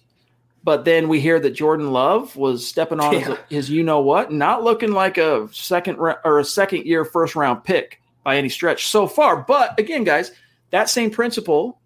But 0.63 0.85
then 0.85 1.09
we 1.09 1.19
hear 1.19 1.41
that 1.41 1.51
Jordan 1.51 1.91
Love 1.91 2.37
was 2.37 2.65
stepping 2.65 3.01
on 3.01 3.15
yeah. 3.15 3.19
his, 3.19 3.39
his, 3.49 3.71
you 3.71 3.83
know 3.83 4.01
what, 4.01 4.31
not 4.31 4.63
looking 4.63 4.93
like 4.93 5.19
a 5.19 5.49
second 5.53 5.97
or 5.97 6.39
a 6.39 6.45
second 6.45 6.87
year 6.87 7.05
first 7.05 7.35
round 7.35 7.65
pick 7.65 8.01
by 8.23 8.37
any 8.37 8.49
stretch 8.49 8.87
so 8.87 9.09
far. 9.09 9.39
But 9.39 9.77
again, 9.81 10.05
guys, 10.05 10.31
that 10.71 10.91
same 10.91 11.11
principle 11.11 11.81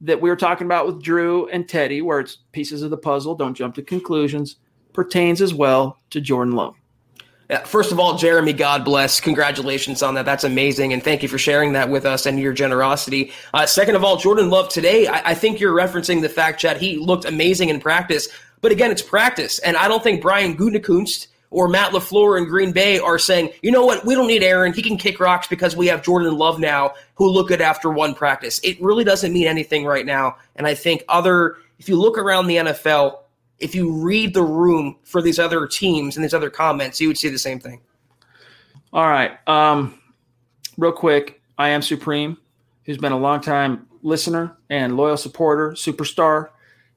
that 0.00 0.20
we 0.20 0.28
were 0.30 0.34
talking 0.34 0.66
about 0.66 0.84
with 0.84 1.00
Drew 1.00 1.46
and 1.50 1.68
Teddy, 1.68 2.02
where 2.02 2.18
it's 2.18 2.38
pieces 2.50 2.82
of 2.82 2.90
the 2.90 2.96
puzzle, 2.96 3.36
don't 3.36 3.54
jump 3.54 3.76
to 3.76 3.82
conclusions, 3.82 4.56
pertains 4.92 5.40
as 5.40 5.54
well 5.54 5.96
to 6.10 6.20
Jordan 6.20 6.56
Love. 6.56 6.74
First 7.64 7.92
of 7.92 8.00
all, 8.00 8.16
Jeremy, 8.16 8.52
God 8.52 8.84
bless. 8.84 9.20
Congratulations 9.20 10.02
on 10.02 10.14
that. 10.14 10.24
That's 10.24 10.42
amazing. 10.42 10.92
And 10.92 11.02
thank 11.02 11.22
you 11.22 11.28
for 11.28 11.38
sharing 11.38 11.74
that 11.74 11.88
with 11.88 12.04
us 12.04 12.26
and 12.26 12.40
your 12.40 12.52
generosity. 12.52 13.32
Uh, 13.54 13.66
second 13.66 13.94
of 13.94 14.02
all, 14.02 14.16
Jordan 14.16 14.50
Love 14.50 14.68
today, 14.68 15.06
I, 15.06 15.30
I 15.30 15.34
think 15.34 15.60
you're 15.60 15.74
referencing 15.74 16.22
the 16.22 16.28
fact, 16.28 16.60
Chad, 16.60 16.78
he 16.78 16.96
looked 16.96 17.24
amazing 17.24 17.68
in 17.68 17.78
practice. 17.78 18.28
But 18.60 18.72
again, 18.72 18.90
it's 18.90 19.02
practice. 19.02 19.60
And 19.60 19.76
I 19.76 19.86
don't 19.86 20.02
think 20.02 20.22
Brian 20.22 20.56
Gutekunst 20.56 21.28
or 21.50 21.68
Matt 21.68 21.92
LaFleur 21.92 22.36
in 22.38 22.48
Green 22.48 22.72
Bay 22.72 22.98
are 22.98 23.18
saying, 23.18 23.50
you 23.62 23.70
know 23.70 23.86
what, 23.86 24.04
we 24.04 24.16
don't 24.16 24.26
need 24.26 24.42
Aaron. 24.42 24.72
He 24.72 24.82
can 24.82 24.96
kick 24.96 25.20
rocks 25.20 25.46
because 25.46 25.76
we 25.76 25.86
have 25.86 26.02
Jordan 26.02 26.36
Love 26.36 26.58
now 26.58 26.94
who 27.14 27.28
look 27.28 27.48
good 27.48 27.60
after 27.60 27.90
one 27.90 28.14
practice. 28.14 28.60
It 28.64 28.80
really 28.82 29.04
doesn't 29.04 29.32
mean 29.32 29.46
anything 29.46 29.84
right 29.84 30.04
now. 30.04 30.36
And 30.56 30.66
I 30.66 30.74
think 30.74 31.04
other, 31.08 31.58
if 31.78 31.88
you 31.88 31.96
look 31.96 32.18
around 32.18 32.48
the 32.48 32.56
NFL, 32.56 33.18
if 33.58 33.74
you 33.74 33.92
read 33.92 34.34
the 34.34 34.42
room 34.42 34.96
for 35.02 35.22
these 35.22 35.38
other 35.38 35.66
teams 35.66 36.16
and 36.16 36.24
these 36.24 36.34
other 36.34 36.50
comments, 36.50 37.00
you 37.00 37.08
would 37.08 37.18
see 37.18 37.28
the 37.28 37.38
same 37.38 37.58
thing. 37.58 37.80
All 38.92 39.06
right. 39.06 39.36
Um, 39.48 40.00
real 40.76 40.92
quick, 40.92 41.40
I 41.58 41.70
am 41.70 41.82
Supreme, 41.82 42.36
who's 42.84 42.98
been 42.98 43.12
a 43.12 43.18
long 43.18 43.40
time 43.40 43.86
listener 44.02 44.56
and 44.70 44.96
loyal 44.96 45.16
supporter, 45.16 45.72
superstar, 45.72 46.50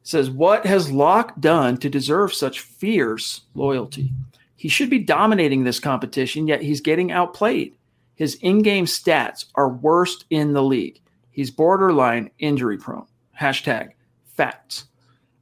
says, 0.04 0.30
What 0.30 0.66
has 0.66 0.92
Lock 0.92 1.40
done 1.40 1.78
to 1.78 1.90
deserve 1.90 2.34
such 2.34 2.60
fierce 2.62 3.42
loyalty? 3.54 4.12
He 4.56 4.68
should 4.68 4.90
be 4.90 5.00
dominating 5.00 5.64
this 5.64 5.80
competition, 5.80 6.48
yet 6.48 6.62
he's 6.62 6.82
getting 6.82 7.12
outplayed. 7.12 7.76
His 8.16 8.36
in 8.36 8.62
game 8.62 8.86
stats 8.86 9.46
are 9.56 9.70
worst 9.70 10.26
in 10.30 10.52
the 10.52 10.64
league. 10.64 11.00
He's 11.32 11.50
borderline 11.50 12.32
injury 12.40 12.78
prone. 12.78 13.06
Hashtag 13.40 13.92
facts. 14.26 14.89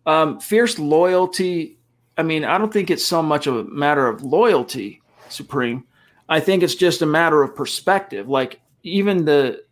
Um, 0.08 0.39
fierce 0.39 0.80
loyalty. 0.80 1.78
I 2.18 2.24
mean, 2.24 2.43
I 2.43 2.58
don't 2.58 2.74
think 2.74 2.89
it's 2.89 3.05
so 3.05 3.22
much 3.22 3.45
of 3.45 3.55
a 3.55 3.64
matter 3.66 4.08
of 4.08 4.24
loyalty, 4.24 5.01
Supreme. 5.30 5.84
I 6.30 6.39
think 6.39 6.64
it's 6.64 6.76
just 6.76 7.03
a 7.03 7.05
matter 7.05 7.43
of 7.43 7.55
perspective. 7.55 8.28
Like 8.28 8.60
even 8.84 9.26
the 9.26 9.64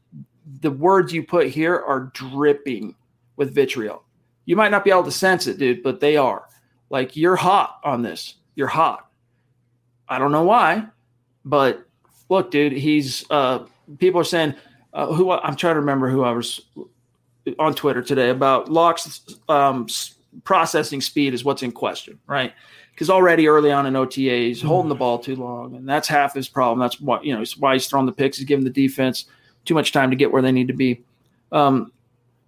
the 0.62 0.70
words 0.70 1.12
you 1.12 1.24
put 1.24 1.48
here 1.48 1.76
are 1.76 2.12
dripping 2.14 2.96
with 3.36 3.56
vitriol. 3.56 4.04
You 4.46 4.56
might 4.56 4.70
not 4.70 4.84
be 4.84 4.92
able 4.92 5.04
to 5.04 5.12
sense 5.12 5.48
it, 5.48 5.58
dude, 5.58 5.82
but 5.82 6.00
they 6.00 6.18
are. 6.18 6.48
Like 6.90 7.16
you're 7.16 7.36
hot 7.36 7.80
on 7.84 8.04
this. 8.04 8.36
You're 8.54 8.68
hot. 8.68 9.10
I 10.08 10.20
don't 10.20 10.32
know 10.32 10.44
why, 10.44 10.86
but 11.44 11.86
look, 12.30 12.52
dude, 12.52 12.74
he's 12.74 13.26
uh, 13.30 13.66
people 13.98 14.22
are 14.22 14.26
saying 14.26 14.54
uh, 14.94 15.12
who 15.14 15.32
I'm 15.32 15.56
trying 15.56 15.76
to 15.76 15.80
remember 15.80 16.10
who 16.10 16.24
I 16.24 16.32
was 16.32 16.62
on 17.60 17.74
Twitter 17.74 18.02
today 18.02 18.30
about 18.30 18.70
Lock's 18.70 19.22
um, 19.50 19.88
processing 20.44 21.02
speed 21.02 21.34
is 21.34 21.44
what's 21.44 21.64
in 21.64 21.72
question, 21.72 22.20
right? 22.28 22.54
Because 22.92 23.10
already 23.10 23.48
early 23.48 23.72
on 23.72 23.86
in 23.86 23.96
OTA, 23.96 24.20
he's 24.20 24.60
mm-hmm. 24.60 24.68
holding 24.68 24.90
the 24.90 24.96
ball 24.96 25.20
too 25.20 25.36
long, 25.36 25.76
and 25.76 25.88
that's 25.88 26.08
half 26.08 26.34
his 26.34 26.48
problem. 26.48 26.80
That's 26.80 27.00
what 27.00 27.26
you 27.26 27.36
know 27.36 27.44
why 27.58 27.74
he's 27.74 27.88
throwing 27.88 28.06
the 28.06 28.12
picks. 28.12 28.38
He's 28.38 28.46
giving 28.46 28.66
the 28.66 28.72
defense 28.72 29.26
too 29.66 29.74
much 29.74 29.92
time 29.92 30.10
to 30.10 30.16
get 30.16 30.32
where 30.32 30.42
they 30.42 30.52
need 30.52 30.68
to 30.68 30.74
be. 30.74 31.04
Um, 31.52 31.92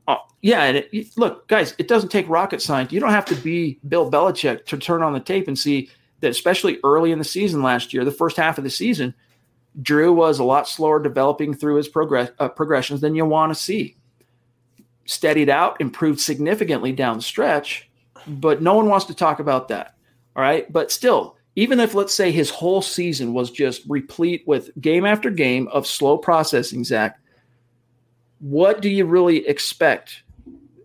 uh, 0.07 0.17
yeah, 0.41 0.63
and 0.63 0.77
it, 0.77 1.17
look, 1.17 1.47
guys, 1.47 1.75
it 1.77 1.87
doesn't 1.87 2.09
take 2.09 2.29
rocket 2.29 2.61
science. 2.61 2.91
You 2.91 2.99
don't 2.99 3.09
have 3.09 3.25
to 3.25 3.35
be 3.35 3.79
Bill 3.87 4.09
Belichick 4.09 4.65
to 4.67 4.77
turn 4.77 5.03
on 5.03 5.13
the 5.13 5.19
tape 5.19 5.47
and 5.47 5.57
see 5.57 5.89
that 6.21 6.31
especially 6.31 6.79
early 6.83 7.11
in 7.11 7.19
the 7.19 7.25
season 7.25 7.61
last 7.61 7.93
year, 7.93 8.05
the 8.05 8.11
first 8.11 8.37
half 8.37 8.57
of 8.57 8.63
the 8.63 8.69
season, 8.69 9.13
Drew 9.81 10.13
was 10.13 10.39
a 10.39 10.43
lot 10.43 10.67
slower 10.67 11.01
developing 11.01 11.53
through 11.53 11.75
his 11.75 11.87
progress, 11.87 12.31
uh, 12.39 12.49
progressions 12.49 13.01
than 13.01 13.15
you 13.15 13.25
want 13.25 13.53
to 13.53 13.59
see. 13.59 13.96
Steadied 15.07 15.49
out, 15.49 15.81
improved 15.81 16.19
significantly 16.19 16.91
down 16.91 17.17
the 17.17 17.23
stretch, 17.23 17.89
but 18.27 18.61
no 18.61 18.75
one 18.75 18.87
wants 18.87 19.05
to 19.05 19.15
talk 19.15 19.39
about 19.39 19.69
that. 19.69 19.95
All 20.35 20.43
right. 20.43 20.71
But 20.71 20.91
still, 20.91 21.37
even 21.55 21.79
if 21.79 21.95
let's 21.95 22.13
say 22.13 22.31
his 22.31 22.51
whole 22.51 22.83
season 22.83 23.33
was 23.33 23.49
just 23.49 23.81
replete 23.87 24.43
with 24.45 24.69
game 24.79 25.05
after 25.05 25.31
game 25.31 25.67
of 25.69 25.87
slow 25.87 26.17
processing, 26.17 26.83
Zach, 26.83 27.19
what 28.39 28.81
do 28.81 28.89
you 28.89 29.05
really 29.05 29.47
expect? 29.47 30.21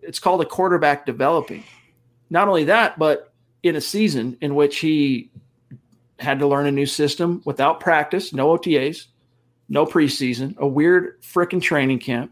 It's 0.01 0.17
called 0.19 0.41
a 0.41 0.45
quarterback 0.45 1.05
developing. 1.05 1.63
Not 2.31 2.47
only 2.47 2.63
that, 2.63 2.97
but 2.97 3.31
in 3.61 3.75
a 3.75 3.81
season 3.81 4.37
in 4.41 4.55
which 4.55 4.79
he 4.79 5.29
had 6.17 6.39
to 6.39 6.47
learn 6.47 6.65
a 6.65 6.71
new 6.71 6.87
system 6.87 7.41
without 7.45 7.79
practice, 7.79 8.33
no 8.33 8.57
OTAs, 8.57 9.07
no 9.69 9.85
preseason, 9.85 10.57
a 10.57 10.67
weird 10.67 11.21
freaking 11.21 11.61
training 11.61 11.99
camp, 11.99 12.31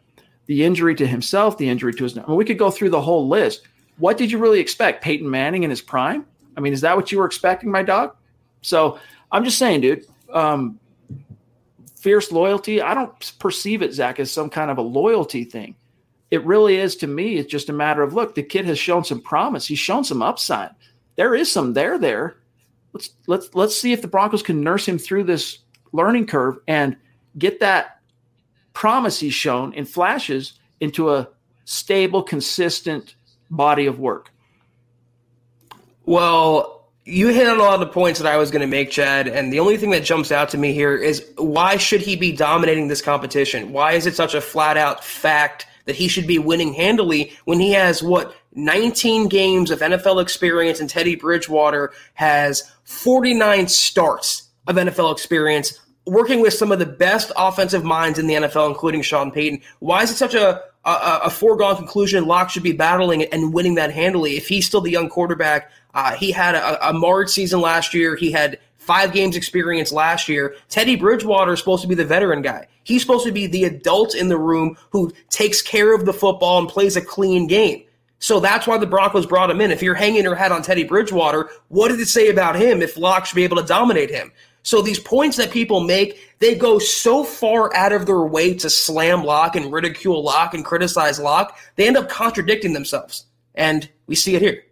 the 0.51 0.65
injury 0.65 0.93
to 0.95 1.07
himself, 1.07 1.57
the 1.57 1.69
injury 1.69 1.93
to 1.93 2.03
his. 2.03 2.17
I 2.17 2.25
mean, 2.27 2.35
we 2.35 2.43
could 2.43 2.57
go 2.57 2.69
through 2.69 2.89
the 2.89 3.01
whole 3.01 3.27
list. 3.29 3.67
What 3.99 4.17
did 4.17 4.29
you 4.29 4.37
really 4.37 4.59
expect? 4.59 5.01
Peyton 5.01 5.29
Manning 5.29 5.63
in 5.63 5.69
his 5.69 5.81
prime? 5.81 6.25
I 6.57 6.59
mean, 6.59 6.73
is 6.73 6.81
that 6.81 6.97
what 6.97 7.11
you 7.11 7.19
were 7.19 7.25
expecting, 7.25 7.71
my 7.71 7.83
dog? 7.83 8.15
So 8.61 8.99
I'm 9.31 9.45
just 9.45 9.57
saying, 9.57 9.81
dude. 9.81 10.05
Um, 10.33 10.77
fierce 11.95 12.31
loyalty. 12.31 12.81
I 12.81 12.93
don't 12.93 13.39
perceive 13.39 13.81
it, 13.81 13.93
Zach, 13.93 14.19
as 14.19 14.29
some 14.29 14.49
kind 14.49 14.69
of 14.69 14.77
a 14.77 14.81
loyalty 14.81 15.45
thing. 15.45 15.75
It 16.31 16.45
really 16.45 16.77
is 16.77 16.97
to 16.97 17.07
me. 17.07 17.37
It's 17.37 17.49
just 17.51 17.69
a 17.69 17.73
matter 17.73 18.03
of 18.03 18.13
look. 18.13 18.35
The 18.35 18.43
kid 18.43 18.65
has 18.65 18.77
shown 18.77 19.05
some 19.05 19.21
promise. 19.21 19.67
He's 19.67 19.79
shown 19.79 20.03
some 20.03 20.21
upside 20.21 20.71
there 21.15 21.35
is 21.35 21.51
some 21.51 21.73
there 21.73 21.97
there. 21.97 22.37
Let's 22.93 23.11
let's 23.27 23.53
let's 23.53 23.77
see 23.77 23.93
if 23.93 24.01
the 24.01 24.07
Broncos 24.07 24.43
can 24.43 24.61
nurse 24.61 24.87
him 24.87 24.97
through 24.97 25.25
this 25.25 25.59
learning 25.91 26.27
curve 26.27 26.57
and 26.67 26.97
get 27.37 27.59
that 27.59 28.00
promise 28.73 29.19
he's 29.19 29.33
shown 29.33 29.73
in 29.73 29.85
flashes 29.85 30.53
into 30.79 31.11
a 31.11 31.29
stable, 31.65 32.23
consistent 32.23 33.15
body 33.49 33.85
of 33.85 33.99
work. 33.99 34.31
Well, 36.05 36.89
you 37.05 37.29
hit 37.29 37.47
on 37.47 37.57
a 37.57 37.61
lot 37.61 37.73
of 37.75 37.79
the 37.79 37.93
points 37.93 38.19
that 38.19 38.31
I 38.31 38.37
was 38.37 38.51
going 38.51 38.61
to 38.61 38.67
make, 38.67 38.91
Chad. 38.91 39.27
And 39.27 39.51
the 39.51 39.59
only 39.59 39.77
thing 39.77 39.91
that 39.91 40.03
jumps 40.03 40.31
out 40.31 40.49
to 40.49 40.57
me 40.57 40.73
here 40.73 40.95
is 40.95 41.25
why 41.37 41.77
should 41.77 42.01
he 42.01 42.15
be 42.15 42.31
dominating 42.31 42.87
this 42.87 43.01
competition? 43.01 43.71
Why 43.71 43.93
is 43.93 44.05
it 44.05 44.15
such 44.15 44.33
a 44.33 44.41
flat 44.41 44.77
out 44.77 45.03
fact 45.03 45.67
that 45.85 45.95
he 45.95 46.07
should 46.07 46.27
be 46.27 46.37
winning 46.37 46.73
handily 46.73 47.33
when 47.45 47.59
he 47.59 47.71
has 47.71 48.03
what 48.03 48.35
19 48.53 49.29
games 49.29 49.71
of 49.71 49.79
NFL 49.79 50.21
experience 50.21 50.79
and 50.79 50.89
Teddy 50.89 51.15
Bridgewater 51.15 51.91
has 52.13 52.71
49 52.83 53.67
starts 53.67 54.49
of 54.67 54.75
NFL 54.75 55.11
experience 55.11 55.79
working 56.05 56.41
with 56.41 56.53
some 56.53 56.71
of 56.71 56.79
the 56.79 56.85
best 56.85 57.31
offensive 57.35 57.83
minds 57.83 58.19
in 58.19 58.27
the 58.27 58.33
NFL, 58.35 58.69
including 58.69 59.01
Sean 59.01 59.31
Payton. 59.31 59.61
Why 59.79 60.03
is 60.03 60.11
it 60.11 60.17
such 60.17 60.33
a, 60.33 60.61
a, 60.83 61.19
a 61.25 61.29
foregone 61.29 61.75
conclusion 61.75 62.25
Lock 62.25 62.49
should 62.49 62.63
be 62.63 62.71
battling 62.71 63.23
and 63.25 63.53
winning 63.53 63.75
that 63.75 63.91
handily 63.91 64.37
if 64.37 64.47
he's 64.47 64.65
still 64.65 64.81
the 64.81 64.91
young 64.91 65.09
quarterback? 65.09 65.71
Uh, 65.93 66.15
he 66.15 66.31
had 66.31 66.55
a, 66.55 66.89
a 66.89 66.93
March 66.93 67.29
season 67.29 67.61
last 67.61 67.93
year. 67.93 68.15
He 68.15 68.31
had 68.31 68.59
five 68.77 69.13
games 69.13 69.35
experience 69.35 69.91
last 69.91 70.27
year. 70.27 70.55
Teddy 70.69 70.95
Bridgewater 70.95 71.53
is 71.53 71.59
supposed 71.59 71.83
to 71.83 71.87
be 71.87 71.95
the 71.95 72.05
veteran 72.05 72.41
guy. 72.41 72.67
He's 72.83 73.01
supposed 73.01 73.25
to 73.25 73.31
be 73.31 73.45
the 73.45 73.65
adult 73.65 74.15
in 74.15 74.27
the 74.27 74.37
room 74.37 74.75
who 74.89 75.13
takes 75.29 75.61
care 75.61 75.93
of 75.93 76.05
the 76.05 76.13
football 76.13 76.57
and 76.59 76.67
plays 76.67 76.95
a 76.95 77.01
clean 77.01 77.45
game. 77.45 77.83
So 78.17 78.39
that's 78.39 78.67
why 78.67 78.77
the 78.77 78.87
Broncos 78.87 79.25
brought 79.25 79.49
him 79.49 79.61
in. 79.61 79.71
If 79.71 79.81
you're 79.81 79.95
hanging 79.95 80.23
your 80.23 80.35
hat 80.35 80.51
on 80.51 80.61
Teddy 80.61 80.83
Bridgewater, 80.83 81.49
what 81.69 81.89
did 81.89 81.99
it 81.99 82.07
say 82.07 82.29
about 82.29 82.55
him 82.55 82.81
if 82.81 82.97
Lock 82.97 83.25
should 83.25 83.35
be 83.35 83.43
able 83.43 83.57
to 83.57 83.63
dominate 83.63 84.11
him? 84.11 84.31
So 84.63 84.81
these 84.81 84.99
points 84.99 85.37
that 85.37 85.51
people 85.51 85.79
make, 85.81 86.19
they 86.39 86.55
go 86.55 86.79
so 86.79 87.23
far 87.23 87.73
out 87.75 87.93
of 87.93 88.05
their 88.05 88.21
way 88.21 88.53
to 88.55 88.69
slam 88.69 89.23
Lock 89.23 89.55
and 89.55 89.71
ridicule 89.71 90.23
Lock 90.23 90.53
and 90.53 90.63
criticize 90.63 91.19
Lock, 91.19 91.57
they 91.75 91.87
end 91.87 91.97
up 91.97 92.09
contradicting 92.09 92.73
themselves. 92.73 93.25
And 93.55 93.89
we 94.07 94.15
see 94.15 94.35
it 94.35 94.41
here. 94.41 94.63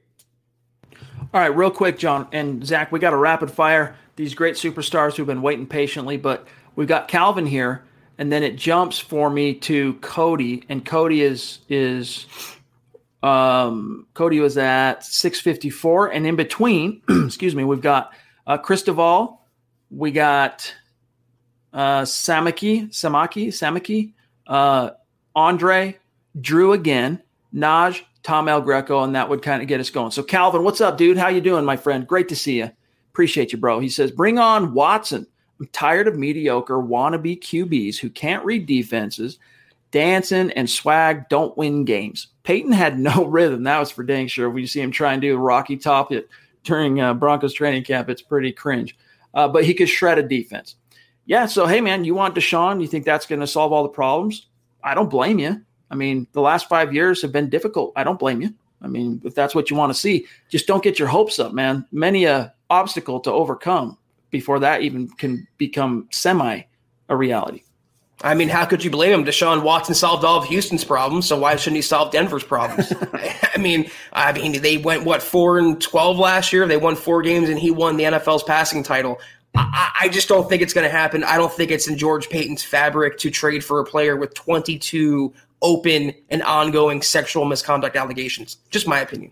All 1.32 1.40
right, 1.40 1.56
real 1.56 1.70
quick, 1.70 2.00
John 2.00 2.28
and 2.32 2.66
Zach, 2.66 2.92
we 2.92 3.00
got 3.00 3.14
a 3.14 3.18
rapid 3.18 3.52
fire. 3.52 3.96
These 4.16 4.34
great 4.34 4.56
superstars 4.56 5.16
who've 5.16 5.28
been 5.28 5.44
waiting 5.44 5.68
patiently, 5.68 6.18
but 6.18 6.48
we've 6.76 6.88
got 6.88 7.08
Calvin 7.08 7.46
here, 7.46 7.84
and 8.18 8.32
then 8.32 8.42
it 8.42 8.56
jumps 8.56 8.98
for 8.98 9.30
me 9.30 9.54
to 9.54 9.94
Cody, 9.96 10.64
and 10.70 10.84
Cody 10.84 11.22
is 11.22 11.60
is 11.70 12.26
um, 13.22 14.08
Cody 14.14 14.40
was 14.40 14.58
at 14.58 15.04
654, 15.04 16.08
and 16.08 16.26
in 16.26 16.36
between, 16.36 17.02
excuse 17.26 17.56
me, 17.56 17.64
we've 17.64 17.82
got 17.82 18.12
uh, 18.48 18.58
Christoval, 18.58 19.39
we 19.92 20.12
got 20.12 20.74
uh, 21.74 22.02
Samaki, 22.02 22.90
Samaki, 22.90 23.48
Samaki, 23.48 24.14
uh, 24.48 24.92
Andre, 25.36 25.98
Drew 26.40 26.74
again, 26.74 27.22
Naj, 27.54 28.02
Tom 28.24 28.48
El 28.48 28.62
Greco, 28.62 29.04
and 29.04 29.16
that 29.16 29.30
would 29.30 29.42
kind 29.42 29.62
of 29.62 29.68
get 29.68 29.80
us 29.80 29.90
going. 29.90 30.12
So 30.12 30.24
Calvin, 30.24 30.64
what's 30.64 30.82
up, 30.82 30.98
dude? 30.98 31.18
How 31.18 31.30
you 31.30 31.42
doing, 31.42 31.66
my 31.66 31.78
friend? 31.78 32.08
Great 32.08 32.30
to 32.30 32.36
see 32.36 32.58
you. 32.58 32.72
Appreciate 33.12 33.52
you, 33.52 33.58
bro. 33.58 33.80
He 33.80 33.90
says, 33.90 34.12
bring 34.12 34.38
on 34.40 34.74
Watson. 34.74 35.26
I'm 35.60 35.68
tired 35.68 36.08
of 36.08 36.18
mediocre 36.18 36.78
wannabe 36.78 37.40
QBs 37.40 37.98
who 37.98 38.10
can't 38.10 38.46
read 38.46 38.66
defenses. 38.66 39.40
Dancing 39.92 40.52
and 40.52 40.70
swag 40.70 41.28
don't 41.30 41.58
win 41.58 41.84
games. 41.84 42.28
Peyton 42.44 42.72
had 42.72 43.00
no 43.00 43.26
rhythm. 43.28 43.64
That 43.64 43.80
was 43.80 43.92
for 43.92 44.04
dang 44.04 44.28
sure. 44.28 44.50
When 44.50 44.62
you 44.62 44.68
see 44.68 44.82
him 44.82 44.92
try 44.92 45.14
and 45.14 45.22
do 45.22 45.36
a 45.36 45.40
Rocky 45.40 45.78
Top 45.78 46.12
it 46.12 46.30
during 46.64 47.02
uh, 47.02 47.14
Broncos 47.14 47.54
training 47.54 47.84
camp. 47.84 48.10
It's 48.10 48.22
pretty 48.22 48.52
cringe. 48.52 48.96
Uh, 49.34 49.47
but 49.47 49.63
he 49.63 49.73
could 49.73 49.89
shred 49.89 50.17
a 50.17 50.23
defense. 50.23 50.75
Yeah. 51.25 51.45
So, 51.45 51.67
hey, 51.67 51.82
man, 51.82 52.03
you 52.03 52.15
want 52.15 52.36
Deshaun? 52.36 52.82
You 52.82 52.88
think 52.88 53.05
that's 53.05 53.25
going 53.25 53.41
to 53.41 53.47
solve 53.47 53.71
all 53.71 53.84
the 53.84 53.89
problems? 53.89 54.47
I 54.84 54.95
don't 54.95 55.09
blame 55.09 55.39
you. 55.39 55.61
I 55.91 55.95
mean, 55.95 56.27
the 56.34 56.41
last 56.41 56.69
five 56.69 56.93
years 56.93 57.21
have 57.21 57.32
been 57.32 57.49
difficult. 57.49 57.93
I 57.95 58.03
don't 58.03 58.19
blame 58.19 58.41
you. 58.41 58.53
I 58.82 58.88
mean, 58.88 59.21
if 59.23 59.36
that's 59.36 59.53
what 59.53 59.69
you 59.69 59.75
want 59.75 59.93
to 59.93 59.99
see, 59.99 60.25
just 60.49 60.67
don't 60.67 60.84
get 60.84 60.99
your 60.99 61.07
hopes 61.07 61.38
up, 61.39 61.53
man. 61.53 61.86
Many 61.91 62.25
a 62.25 62.53
obstacle 62.69 63.19
to 63.21 63.32
overcome 63.32 63.97
before 64.30 64.59
that 64.59 64.82
even 64.82 65.07
can 65.09 65.47
become 65.57 66.07
semi 66.11 66.61
a 67.09 67.15
reality. 67.15 67.63
I 68.22 68.34
mean, 68.34 68.49
how 68.49 68.65
could 68.65 68.84
you 68.84 68.91
blame 68.91 69.13
him? 69.13 69.26
Deshaun 69.26 69.63
Watson 69.63 69.95
solved 69.95 70.26
all 70.26 70.39
of 70.39 70.45
Houston's 70.45 70.84
problems, 70.84 71.26
so 71.28 71.38
why 71.39 71.55
shouldn't 71.55 71.78
he 71.78 71.82
solve 71.82 72.11
Denver's 72.11 72.43
problems? 72.43 72.91
I 73.13 73.57
mean, 73.57 73.89
I 74.11 74.34
mean, 74.34 74.61
they 74.61 74.78
went 74.78 75.05
what 75.05 75.22
four 75.22 75.57
and 75.57 75.80
twelve 75.80 76.17
last 76.17 76.51
year. 76.51 76.67
They 76.67 76.78
won 76.78 76.95
four 76.95 77.22
games, 77.22 77.47
and 77.47 77.57
he 77.57 77.72
won 77.72 77.95
the 77.95 78.03
NFL's 78.03 78.43
passing 78.43 78.84
title. 78.84 79.20
I, 79.55 79.91
I 80.01 80.09
just 80.09 80.28
don't 80.28 80.49
think 80.49 80.61
it's 80.61 80.74
going 80.74 80.86
to 80.86 80.91
happen. 80.91 81.24
I 81.24 81.38
don't 81.38 81.51
think 81.51 81.72
it's 81.72 81.88
in 81.88 81.97
George 81.97 82.30
Paton's 82.30 82.63
fabric 82.63 83.17
to 83.20 83.32
trade 83.32 83.63
for 83.63 83.80
a 83.80 83.86
player 83.86 84.17
with 84.17 84.34
22 84.34 85.34
open 85.61 86.13
and 86.30 86.43
ongoing 86.43 87.01
sexual 87.01 87.45
misconduct 87.45 87.95
allegations. 87.95 88.57
Just 88.70 88.88
my 88.88 88.99
opinion. 88.99 89.32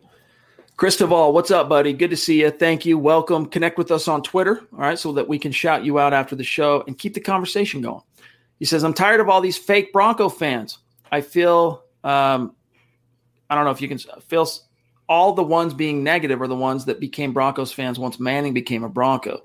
Christoval, 0.77 1.33
what's 1.33 1.49
up, 1.49 1.67
buddy? 1.69 1.91
Good 1.91 2.11
to 2.11 2.17
see 2.17 2.41
you. 2.41 2.51
Thank 2.51 2.85
you. 2.85 2.97
Welcome. 2.97 3.47
Connect 3.47 3.77
with 3.77 3.91
us 3.91 4.07
on 4.07 4.21
Twitter, 4.21 4.61
all 4.73 4.79
right, 4.79 4.99
so 4.99 5.11
that 5.13 5.27
we 5.27 5.39
can 5.39 5.51
shout 5.51 5.83
you 5.83 5.97
out 5.99 6.13
after 6.13 6.35
the 6.35 6.43
show 6.43 6.83
and 6.85 6.97
keep 6.97 7.15
the 7.15 7.19
conversation 7.19 7.81
going. 7.81 8.01
He 8.59 8.65
says, 8.65 8.83
I'm 8.83 8.93
tired 8.93 9.19
of 9.19 9.29
all 9.29 9.41
these 9.41 9.57
fake 9.57 9.93
Bronco 9.93 10.29
fans. 10.29 10.79
I 11.11 11.21
feel, 11.21 11.83
um, 12.03 12.55
I 13.49 13.55
don't 13.55 13.65
know 13.65 13.71
if 13.71 13.81
you 13.81 13.87
can 13.87 13.99
feel 13.99 14.47
all 15.07 15.33
the 15.33 15.43
ones 15.43 15.73
being 15.73 16.03
negative 16.03 16.41
are 16.41 16.47
the 16.47 16.55
ones 16.55 16.85
that 16.85 16.99
became 16.99 17.33
Broncos 17.33 17.71
fans 17.71 17.97
once 17.97 18.19
Manning 18.19 18.53
became 18.53 18.83
a 18.83 18.89
Bronco. 18.89 19.39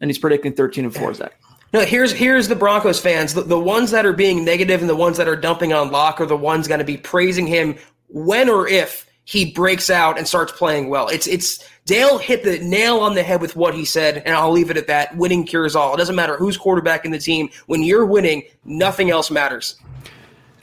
And 0.00 0.08
he's 0.08 0.18
predicting 0.18 0.52
13 0.52 0.84
and 0.84 0.94
4, 0.94 1.10
is 1.10 1.18
that. 1.18 1.34
No, 1.72 1.84
here's 1.84 2.12
here's 2.12 2.48
the 2.48 2.56
Broncos 2.56 2.98
fans. 2.98 3.34
The, 3.34 3.42
the 3.42 3.58
ones 3.58 3.90
that 3.90 4.06
are 4.06 4.14
being 4.14 4.42
negative 4.42 4.80
and 4.80 4.88
the 4.88 4.96
ones 4.96 5.18
that 5.18 5.28
are 5.28 5.36
dumping 5.36 5.74
on 5.74 5.90
Lock 5.90 6.18
are 6.20 6.26
the 6.26 6.36
ones 6.36 6.66
going 6.66 6.78
to 6.78 6.84
be 6.84 6.96
praising 6.96 7.46
him 7.46 7.76
when 8.08 8.48
or 8.48 8.66
if 8.66 9.06
he 9.24 9.52
breaks 9.52 9.90
out 9.90 10.16
and 10.16 10.26
starts 10.26 10.52
playing 10.52 10.88
well. 10.88 11.08
It's 11.08 11.26
it's 11.26 11.62
Dale 11.88 12.18
hit 12.18 12.44
the 12.44 12.58
nail 12.58 12.98
on 12.98 13.14
the 13.14 13.22
head 13.22 13.40
with 13.40 13.56
what 13.56 13.74
he 13.74 13.82
said, 13.82 14.18
and 14.26 14.36
I'll 14.36 14.50
leave 14.50 14.70
it 14.70 14.76
at 14.76 14.86
that. 14.88 15.16
Winning 15.16 15.42
cures 15.42 15.74
all. 15.74 15.94
It 15.94 15.96
doesn't 15.96 16.14
matter 16.14 16.36
who's 16.36 16.58
quarterback 16.58 17.06
in 17.06 17.12
the 17.12 17.18
team. 17.18 17.48
When 17.64 17.82
you're 17.82 18.04
winning, 18.04 18.42
nothing 18.66 19.08
else 19.08 19.30
matters. 19.30 19.80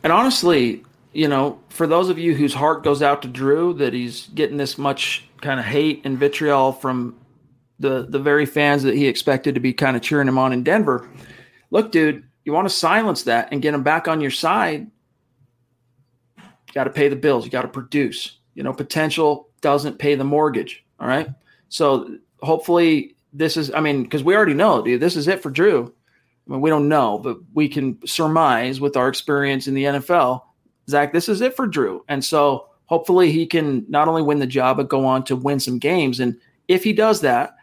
And 0.04 0.14
honestly, 0.14 0.84
you 1.14 1.28
know, 1.28 1.60
for 1.70 1.88
those 1.88 2.10
of 2.10 2.20
you 2.20 2.36
whose 2.36 2.54
heart 2.54 2.84
goes 2.84 3.02
out 3.02 3.24
to 3.24 3.28
Drew, 3.28 3.74
that 3.74 3.92
he's 3.92 4.28
getting 4.36 4.58
this 4.58 4.78
much 4.78 5.28
kind 5.42 5.60
of 5.60 5.66
hate 5.66 6.02
and 6.06 6.16
vitriol 6.16 6.72
from 6.72 7.16
the 7.80 8.06
the 8.08 8.20
very 8.20 8.46
fans 8.46 8.84
that 8.84 8.94
he 8.94 9.08
expected 9.08 9.56
to 9.56 9.60
be 9.60 9.74
kind 9.74 9.98
of 9.98 10.04
cheering 10.04 10.28
him 10.28 10.38
on 10.38 10.54
in 10.54 10.62
Denver. 10.62 11.10
Look, 11.72 11.92
dude, 11.92 12.24
you 12.44 12.54
want 12.54 12.70
to 12.70 12.74
silence 12.74 13.24
that 13.24 13.50
and 13.52 13.64
get 13.64 13.74
him 13.74 13.82
back 13.82 14.08
on 14.08 14.22
your 14.22 14.30
side. 14.30 14.92
You 16.38 16.74
got 16.76 16.84
to 16.84 16.92
pay 16.92 17.08
the 17.08 17.16
bills. 17.16 17.46
You 17.46 17.52
got 17.52 17.64
to 17.64 17.68
produce. 17.68 18.38
You 18.54 18.62
know, 18.62 18.74
potential 18.74 19.50
doesn't 19.62 19.98
pay 19.98 20.14
the 20.14 20.24
mortgage. 20.24 20.85
All 21.00 21.08
right. 21.08 21.30
So 21.70 22.18
hopefully 22.42 23.16
this 23.34 23.58
is, 23.58 23.72
I 23.72 23.82
mean, 23.82 24.04
because 24.04 24.24
we 24.24 24.36
already 24.36 24.54
know, 24.54 24.82
dude, 24.82 25.02
this 25.02 25.16
is 25.16 25.28
it 25.28 25.42
for 25.42 25.50
Drew. 25.50 25.94
I 26.48 26.52
mean, 26.52 26.62
we 26.62 26.70
don't 26.70 26.88
know, 26.88 27.20
but 27.20 27.38
we 27.54 27.68
can 27.68 28.00
surmise 28.06 28.80
with 28.80 28.96
our 28.96 29.08
experience 29.08 29.68
in 29.68 29.74
the 29.74 29.84
NFL, 29.86 30.42
Zach, 30.90 31.12
this 31.12 31.28
is 31.28 31.42
it 31.42 31.56
for 31.56 31.68
Drew. 31.68 32.06
And 32.08 32.24
so 32.24 32.70
hopefully 32.86 33.32
he 33.32 33.46
can 33.46 33.86
not 33.90 34.08
only 34.08 34.22
win 34.22 34.40
the 34.40 34.48
job, 34.48 34.78
but 34.78 34.90
go 34.90 35.06
on 35.06 35.24
to 35.26 35.36
win 35.36 35.60
some 35.60 35.80
games. 35.80 36.20
And 36.20 36.40
if 36.68 36.84
he 36.84 36.94
does 36.94 37.22
that, 37.22 37.56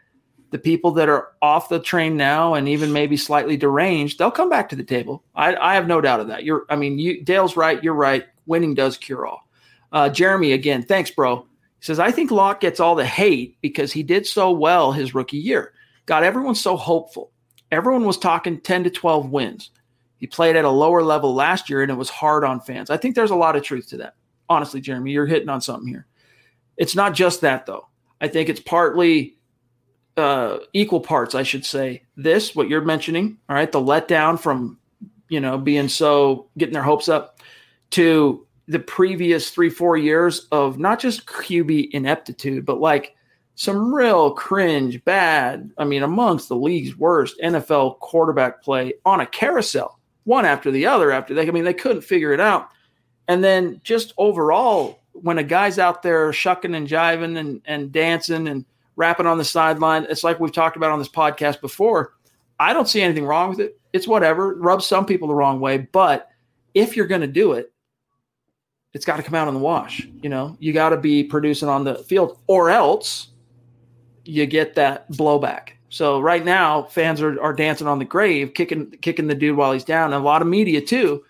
the 0.50 0.58
people 0.58 0.90
that 0.92 1.08
are 1.08 1.28
off 1.40 1.70
the 1.70 1.80
train 1.80 2.16
now 2.16 2.54
and 2.54 2.68
even 2.68 2.92
maybe 2.92 3.16
slightly 3.16 3.56
deranged, 3.56 4.18
they'll 4.18 4.30
come 4.30 4.50
back 4.50 4.68
to 4.68 4.76
the 4.76 4.84
table. 4.84 5.24
I, 5.34 5.56
I 5.56 5.74
have 5.74 5.86
no 5.86 6.00
doubt 6.00 6.20
of 6.20 6.28
that. 6.28 6.44
You're, 6.44 6.66
I 6.68 6.76
mean, 6.76 6.98
you, 6.98 7.22
Dale's 7.24 7.56
right. 7.56 7.82
You're 7.82 7.94
right. 7.94 8.26
Winning 8.46 8.74
does 8.74 8.98
cure 8.98 9.26
all. 9.26 9.48
Uh, 9.92 10.08
Jeremy, 10.10 10.52
again, 10.52 10.82
thanks, 10.82 11.10
bro. 11.10 11.46
He 11.82 11.86
says, 11.86 11.98
I 11.98 12.12
think 12.12 12.30
Lock 12.30 12.60
gets 12.60 12.78
all 12.78 12.94
the 12.94 13.04
hate 13.04 13.60
because 13.60 13.90
he 13.90 14.04
did 14.04 14.24
so 14.24 14.52
well 14.52 14.92
his 14.92 15.16
rookie 15.16 15.38
year. 15.38 15.72
Got 16.06 16.22
everyone 16.22 16.54
so 16.54 16.76
hopeful. 16.76 17.32
Everyone 17.72 18.04
was 18.04 18.18
talking 18.18 18.60
10 18.60 18.84
to 18.84 18.90
12 18.90 19.30
wins. 19.30 19.70
He 20.18 20.28
played 20.28 20.54
at 20.54 20.64
a 20.64 20.70
lower 20.70 21.02
level 21.02 21.34
last 21.34 21.68
year 21.68 21.82
and 21.82 21.90
it 21.90 21.96
was 21.96 22.08
hard 22.08 22.44
on 22.44 22.60
fans. 22.60 22.88
I 22.88 22.98
think 22.98 23.16
there's 23.16 23.32
a 23.32 23.34
lot 23.34 23.56
of 23.56 23.64
truth 23.64 23.88
to 23.88 23.96
that. 23.96 24.14
Honestly, 24.48 24.80
Jeremy, 24.80 25.10
you're 25.10 25.26
hitting 25.26 25.48
on 25.48 25.60
something 25.60 25.88
here. 25.88 26.06
It's 26.76 26.94
not 26.94 27.14
just 27.14 27.40
that, 27.40 27.66
though. 27.66 27.88
I 28.20 28.28
think 28.28 28.48
it's 28.48 28.60
partly 28.60 29.38
uh, 30.16 30.58
equal 30.72 31.00
parts, 31.00 31.34
I 31.34 31.42
should 31.42 31.66
say. 31.66 32.04
This, 32.16 32.54
what 32.54 32.68
you're 32.68 32.82
mentioning, 32.82 33.38
all 33.48 33.56
right, 33.56 33.72
the 33.72 33.80
letdown 33.80 34.38
from, 34.38 34.78
you 35.28 35.40
know, 35.40 35.58
being 35.58 35.88
so 35.88 36.46
getting 36.56 36.74
their 36.74 36.84
hopes 36.84 37.08
up 37.08 37.40
to 37.90 38.46
the 38.72 38.78
previous 38.78 39.50
three, 39.50 39.70
four 39.70 39.96
years 39.96 40.48
of 40.50 40.78
not 40.78 40.98
just 40.98 41.26
QB 41.26 41.90
ineptitude, 41.92 42.64
but 42.64 42.80
like 42.80 43.14
some 43.54 43.94
real 43.94 44.32
cringe, 44.32 45.04
bad, 45.04 45.70
I 45.78 45.84
mean, 45.84 46.02
amongst 46.02 46.48
the 46.48 46.56
league's 46.56 46.96
worst 46.96 47.38
NFL 47.42 47.98
quarterback 48.00 48.62
play 48.62 48.94
on 49.04 49.20
a 49.20 49.26
carousel, 49.26 49.98
one 50.24 50.44
after 50.44 50.70
the 50.70 50.86
other 50.86 51.12
after 51.12 51.34
they, 51.34 51.46
I 51.46 51.50
mean, 51.50 51.64
they 51.64 51.74
couldn't 51.74 52.02
figure 52.02 52.32
it 52.32 52.40
out. 52.40 52.70
And 53.28 53.44
then 53.44 53.80
just 53.84 54.14
overall, 54.16 55.00
when 55.12 55.38
a 55.38 55.44
guy's 55.44 55.78
out 55.78 56.02
there 56.02 56.32
shucking 56.32 56.74
and 56.74 56.88
jiving 56.88 57.38
and, 57.38 57.60
and 57.66 57.92
dancing 57.92 58.48
and 58.48 58.64
rapping 58.96 59.26
on 59.26 59.38
the 59.38 59.44
sideline, 59.44 60.06
it's 60.08 60.24
like 60.24 60.40
we've 60.40 60.52
talked 60.52 60.76
about 60.76 60.90
on 60.90 60.98
this 60.98 61.08
podcast 61.08 61.60
before. 61.60 62.14
I 62.58 62.72
don't 62.72 62.88
see 62.88 63.02
anything 63.02 63.26
wrong 63.26 63.50
with 63.50 63.60
it. 63.60 63.78
It's 63.92 64.08
whatever. 64.08 64.54
Rubs 64.54 64.86
some 64.86 65.04
people 65.04 65.28
the 65.28 65.34
wrong 65.34 65.60
way. 65.60 65.78
But 65.78 66.30
if 66.74 66.96
you're 66.96 67.06
going 67.06 67.20
to 67.20 67.26
do 67.26 67.52
it, 67.52 67.71
it's 68.92 69.04
got 69.04 69.16
to 69.16 69.22
come 69.22 69.34
out 69.34 69.48
on 69.48 69.54
the 69.54 69.60
wash. 69.60 70.06
You 70.22 70.28
know, 70.28 70.56
you 70.60 70.72
got 70.72 70.90
to 70.90 70.96
be 70.96 71.24
producing 71.24 71.68
on 71.68 71.84
the 71.84 71.96
field, 71.96 72.38
or 72.46 72.70
else 72.70 73.28
you 74.24 74.46
get 74.46 74.74
that 74.76 75.10
blowback. 75.10 75.70
So 75.88 76.20
right 76.20 76.44
now, 76.44 76.84
fans 76.84 77.20
are, 77.20 77.40
are 77.40 77.52
dancing 77.52 77.86
on 77.86 77.98
the 77.98 78.04
grave, 78.04 78.54
kicking 78.54 78.90
kicking 79.02 79.26
the 79.26 79.34
dude 79.34 79.56
while 79.56 79.72
he's 79.72 79.84
down, 79.84 80.12
and 80.12 80.22
a 80.22 80.24
lot 80.24 80.42
of 80.42 80.48
media 80.48 80.80
too, 80.80 81.24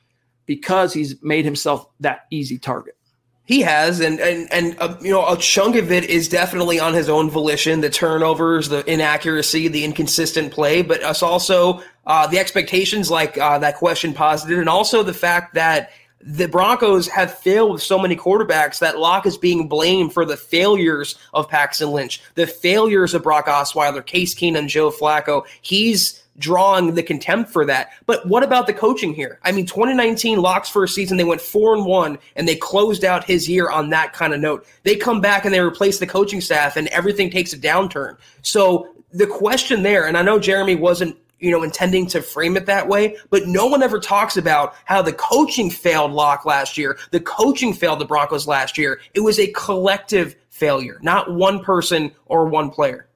because 0.46 0.92
he's 0.92 1.20
made 1.22 1.44
himself 1.44 1.86
that 2.00 2.26
easy 2.30 2.58
target. 2.58 2.96
He 3.44 3.60
has, 3.62 3.98
and 3.98 4.20
and 4.20 4.52
and 4.52 4.76
uh, 4.78 4.96
you 5.00 5.10
know, 5.10 5.26
a 5.26 5.36
chunk 5.36 5.74
of 5.74 5.90
it 5.90 6.04
is 6.04 6.28
definitely 6.28 6.78
on 6.78 6.94
his 6.94 7.08
own 7.08 7.28
volition. 7.28 7.80
The 7.80 7.90
turnovers, 7.90 8.68
the 8.68 8.88
inaccuracy, 8.88 9.66
the 9.66 9.84
inconsistent 9.84 10.52
play, 10.52 10.82
but 10.82 11.02
us 11.02 11.24
also 11.24 11.82
uh, 12.06 12.28
the 12.28 12.38
expectations, 12.38 13.10
like 13.10 13.36
uh, 13.38 13.58
that 13.58 13.76
question 13.76 14.14
posited, 14.14 14.60
and 14.60 14.68
also 14.68 15.02
the 15.02 15.12
fact 15.12 15.54
that 15.54 15.90
the 16.22 16.46
Broncos 16.46 17.08
have 17.08 17.36
failed 17.38 17.72
with 17.72 17.82
so 17.82 17.98
many 17.98 18.16
quarterbacks 18.16 18.78
that 18.78 18.98
Lock 18.98 19.26
is 19.26 19.36
being 19.36 19.68
blamed 19.68 20.12
for 20.12 20.24
the 20.24 20.36
failures 20.36 21.16
of 21.34 21.48
Paxton 21.48 21.90
Lynch, 21.90 22.22
the 22.34 22.46
failures 22.46 23.14
of 23.14 23.22
Brock 23.22 23.46
Osweiler, 23.46 24.04
Case 24.04 24.34
Keenum, 24.34 24.68
Joe 24.68 24.90
Flacco. 24.90 25.44
He's 25.60 26.22
drawing 26.38 26.94
the 26.94 27.02
contempt 27.02 27.50
for 27.50 27.64
that. 27.66 27.90
But 28.06 28.26
what 28.26 28.42
about 28.42 28.66
the 28.66 28.72
coaching 28.72 29.14
here? 29.14 29.38
I 29.42 29.52
mean, 29.52 29.66
2019 29.66 30.40
Lock's 30.40 30.68
first 30.68 30.94
season, 30.94 31.16
they 31.16 31.24
went 31.24 31.40
four 31.40 31.74
and 31.74 31.84
one, 31.84 32.18
and 32.36 32.48
they 32.48 32.56
closed 32.56 33.04
out 33.04 33.24
his 33.24 33.48
year 33.48 33.70
on 33.70 33.90
that 33.90 34.12
kind 34.12 34.32
of 34.32 34.40
note. 34.40 34.66
They 34.82 34.96
come 34.96 35.20
back 35.20 35.44
and 35.44 35.52
they 35.52 35.60
replace 35.60 35.98
the 35.98 36.06
coaching 36.06 36.40
staff, 36.40 36.76
and 36.76 36.88
everything 36.88 37.30
takes 37.30 37.52
a 37.52 37.58
downturn. 37.58 38.16
So 38.42 38.94
the 39.12 39.26
question 39.26 39.82
there, 39.82 40.06
and 40.06 40.16
I 40.16 40.22
know 40.22 40.38
Jeremy 40.38 40.74
wasn't 40.74 41.16
you 41.42 41.50
know, 41.50 41.62
intending 41.62 42.06
to 42.06 42.22
frame 42.22 42.56
it 42.56 42.66
that 42.66 42.88
way. 42.88 43.16
But 43.28 43.48
no 43.48 43.66
one 43.66 43.82
ever 43.82 43.98
talks 43.98 44.36
about 44.36 44.74
how 44.84 45.02
the 45.02 45.12
coaching 45.12 45.68
failed 45.68 46.12
Lock 46.12 46.46
last 46.46 46.78
year. 46.78 46.98
The 47.10 47.20
coaching 47.20 47.74
failed 47.74 47.98
the 47.98 48.04
Broncos 48.04 48.46
last 48.46 48.78
year. 48.78 49.00
It 49.12 49.20
was 49.20 49.38
a 49.38 49.48
collective 49.48 50.36
failure, 50.50 50.98
not 51.02 51.34
one 51.34 51.62
person 51.62 52.12
or 52.26 52.46
one 52.46 52.70
player. 52.70 53.08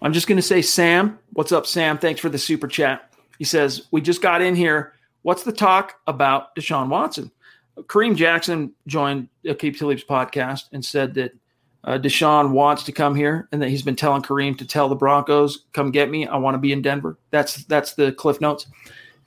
I'm 0.00 0.12
just 0.12 0.28
going 0.28 0.36
to 0.36 0.42
say, 0.42 0.62
Sam, 0.62 1.18
what's 1.32 1.50
up, 1.50 1.66
Sam? 1.66 1.98
Thanks 1.98 2.20
for 2.20 2.28
the 2.28 2.38
super 2.38 2.68
chat. 2.68 3.12
He 3.38 3.44
says, 3.44 3.88
We 3.90 4.00
just 4.00 4.22
got 4.22 4.40
in 4.40 4.54
here. 4.54 4.92
What's 5.22 5.42
the 5.42 5.52
talk 5.52 5.96
about 6.06 6.54
Deshaun 6.54 6.88
Watson? 6.88 7.32
Kareem 7.76 8.14
Jackson 8.14 8.72
joined 8.86 9.28
Aqib 9.44 9.76
Talib's 9.76 10.04
podcast 10.04 10.64
and 10.72 10.84
said 10.84 11.14
that 11.14 11.32
uh, 11.84 11.98
Deshaun 11.98 12.50
wants 12.50 12.82
to 12.84 12.92
come 12.92 13.14
here 13.14 13.48
and 13.52 13.62
that 13.62 13.68
he's 13.68 13.82
been 13.82 13.96
telling 13.96 14.22
Kareem 14.22 14.58
to 14.58 14.66
tell 14.66 14.88
the 14.88 14.96
Broncos, 14.96 15.64
come 15.72 15.90
get 15.90 16.10
me. 16.10 16.26
I 16.26 16.36
want 16.36 16.54
to 16.54 16.58
be 16.58 16.72
in 16.72 16.82
Denver. 16.82 17.18
That's 17.30 17.64
that's 17.64 17.94
the 17.94 18.12
cliff 18.12 18.40
notes. 18.40 18.66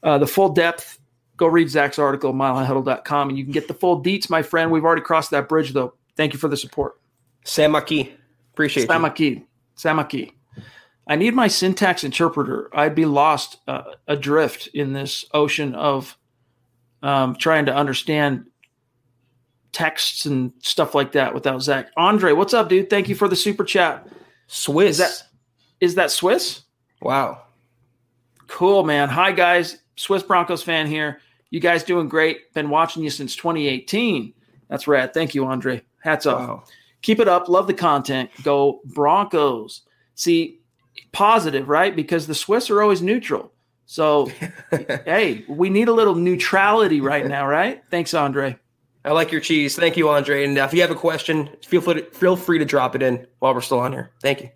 Uh, 0.04 0.18
the 0.18 0.28
full 0.28 0.50
depth, 0.50 1.00
go 1.38 1.48
read 1.48 1.70
Zach's 1.70 2.00
article, 2.00 2.34
milehighhuddle.com, 2.34 3.30
and 3.30 3.38
you 3.38 3.44
can 3.44 3.54
get 3.54 3.68
the 3.68 3.74
full 3.74 4.04
deets, 4.04 4.30
my 4.30 4.42
friend. 4.42 4.72
We've 4.72 4.84
already 4.84 5.02
crossed 5.02 5.32
that 5.32 5.48
bridge, 5.48 5.74
though. 5.74 5.94
Thank 6.18 6.34
you 6.34 6.40
for 6.40 6.48
the 6.48 6.58
support. 6.58 7.00
Samaki. 7.46 8.12
Appreciate 8.54 8.88
Sam 8.88 9.04
you. 9.04 9.10
Maki. 9.10 9.44
Sam 9.76 10.06
I 11.08 11.16
need 11.16 11.34
my 11.34 11.48
syntax 11.48 12.04
interpreter. 12.04 12.70
I'd 12.74 12.96
be 12.96 13.06
lost 13.06 13.58
uh, 13.68 13.84
adrift 14.08 14.68
in 14.68 14.94
this 14.94 15.26
ocean 15.34 15.74
of 15.74 16.18
um, 17.02 17.36
trying 17.36 17.66
to 17.66 17.76
understand 17.76 18.46
texts 19.72 20.26
and 20.26 20.52
stuff 20.60 20.96
like 20.96 21.14
that 21.14 21.34
without 21.34 21.62
Zach. 21.62 21.90
Andre, 21.98 22.34
what's 22.34 22.54
up, 22.54 22.70
dude? 22.70 22.90
Thank 22.90 23.10
you 23.10 23.16
for 23.16 23.28
the 23.28 23.36
super 23.36 23.64
chat. 23.64 24.08
Swiss. 24.48 24.92
Is 24.92 24.98
that 24.98 25.24
is 25.80 25.96
that 25.96 26.12
Swiss? 26.12 26.64
Wow. 27.02 27.44
Cool, 28.48 28.84
man. 28.84 29.10
Hi 29.10 29.32
guys. 29.32 29.78
Swiss 29.96 30.24
Broncos 30.24 30.64
fan 30.64 30.88
here. 30.88 31.22
You 31.50 31.60
guys 31.60 31.84
doing 31.84 32.10
great. 32.10 32.54
Been 32.54 32.70
watching 32.70 33.04
you 33.04 33.10
since 33.10 33.36
2018. 33.36 34.34
That's 34.70 34.88
rad. 34.88 35.14
Thank 35.14 35.36
you, 35.36 35.46
Andre. 35.46 35.82
Hats 36.00 36.26
off. 36.26 36.40
Wow. 36.40 36.64
Keep 37.02 37.20
it 37.20 37.28
up. 37.28 37.50
Love 37.50 37.68
the 37.68 37.74
content. 37.74 38.30
Go 38.44 38.82
Broncos. 38.86 39.82
See, 40.16 40.60
positive, 41.12 41.68
right? 41.68 41.96
Because 41.96 42.28
the 42.28 42.36
Swiss 42.36 42.70
are 42.70 42.82
always 42.82 43.02
neutral. 43.02 43.52
So, 43.86 44.32
hey, 45.06 45.44
we 45.48 45.70
need 45.70 45.88
a 45.88 45.94
little 45.94 46.16
neutrality 46.16 47.02
right 47.02 47.26
now, 47.28 47.48
right? 47.48 47.84
Thanks, 47.90 48.14
Andre. 48.14 48.58
I 49.04 49.12
like 49.12 49.32
your 49.32 49.42
cheese. 49.42 49.76
Thank 49.76 49.98
you, 49.98 50.10
Andre. 50.10 50.44
And 50.44 50.58
if 50.58 50.74
you 50.74 50.82
have 50.82 50.92
a 50.92 50.96
question, 50.96 51.50
feel 51.66 51.82
free 51.82 51.96
to, 51.96 52.04
feel 52.12 52.36
free 52.36 52.60
to 52.60 52.66
drop 52.66 52.96
it 52.96 53.02
in 53.02 53.26
while 53.40 53.54
we're 53.54 53.62
still 53.62 53.80
on 53.80 53.94
here. 53.94 54.12
Thank 54.22 54.42
you. 54.42 54.50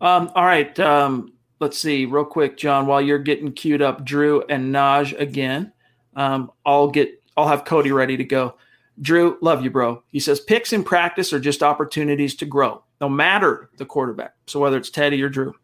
Um, 0.00 0.30
all 0.34 0.44
right. 0.44 0.78
Um, 0.80 1.32
let's 1.60 1.78
see, 1.78 2.06
real 2.06 2.24
quick, 2.24 2.56
John. 2.56 2.86
While 2.86 3.02
you're 3.02 3.18
getting 3.18 3.52
queued 3.52 3.82
up, 3.82 4.04
Drew 4.04 4.42
and 4.48 4.74
Naj 4.74 5.18
again. 5.18 5.72
Um, 6.16 6.50
I'll 6.64 6.88
get. 6.88 7.22
I'll 7.36 7.48
have 7.48 7.64
Cody 7.64 7.92
ready 7.92 8.16
to 8.16 8.24
go. 8.24 8.56
Drew, 9.00 9.38
love 9.40 9.62
you, 9.62 9.70
bro. 9.70 10.02
He 10.10 10.18
says 10.18 10.40
picks 10.40 10.72
in 10.72 10.82
practice 10.82 11.32
are 11.32 11.38
just 11.38 11.62
opportunities 11.62 12.34
to 12.36 12.46
grow, 12.46 12.82
no 13.00 13.08
matter 13.08 13.70
the 13.76 13.86
quarterback. 13.86 14.34
So 14.46 14.58
whether 14.58 14.76
it's 14.76 14.90
Teddy 14.90 15.22
or 15.22 15.28
Drew, 15.28 15.54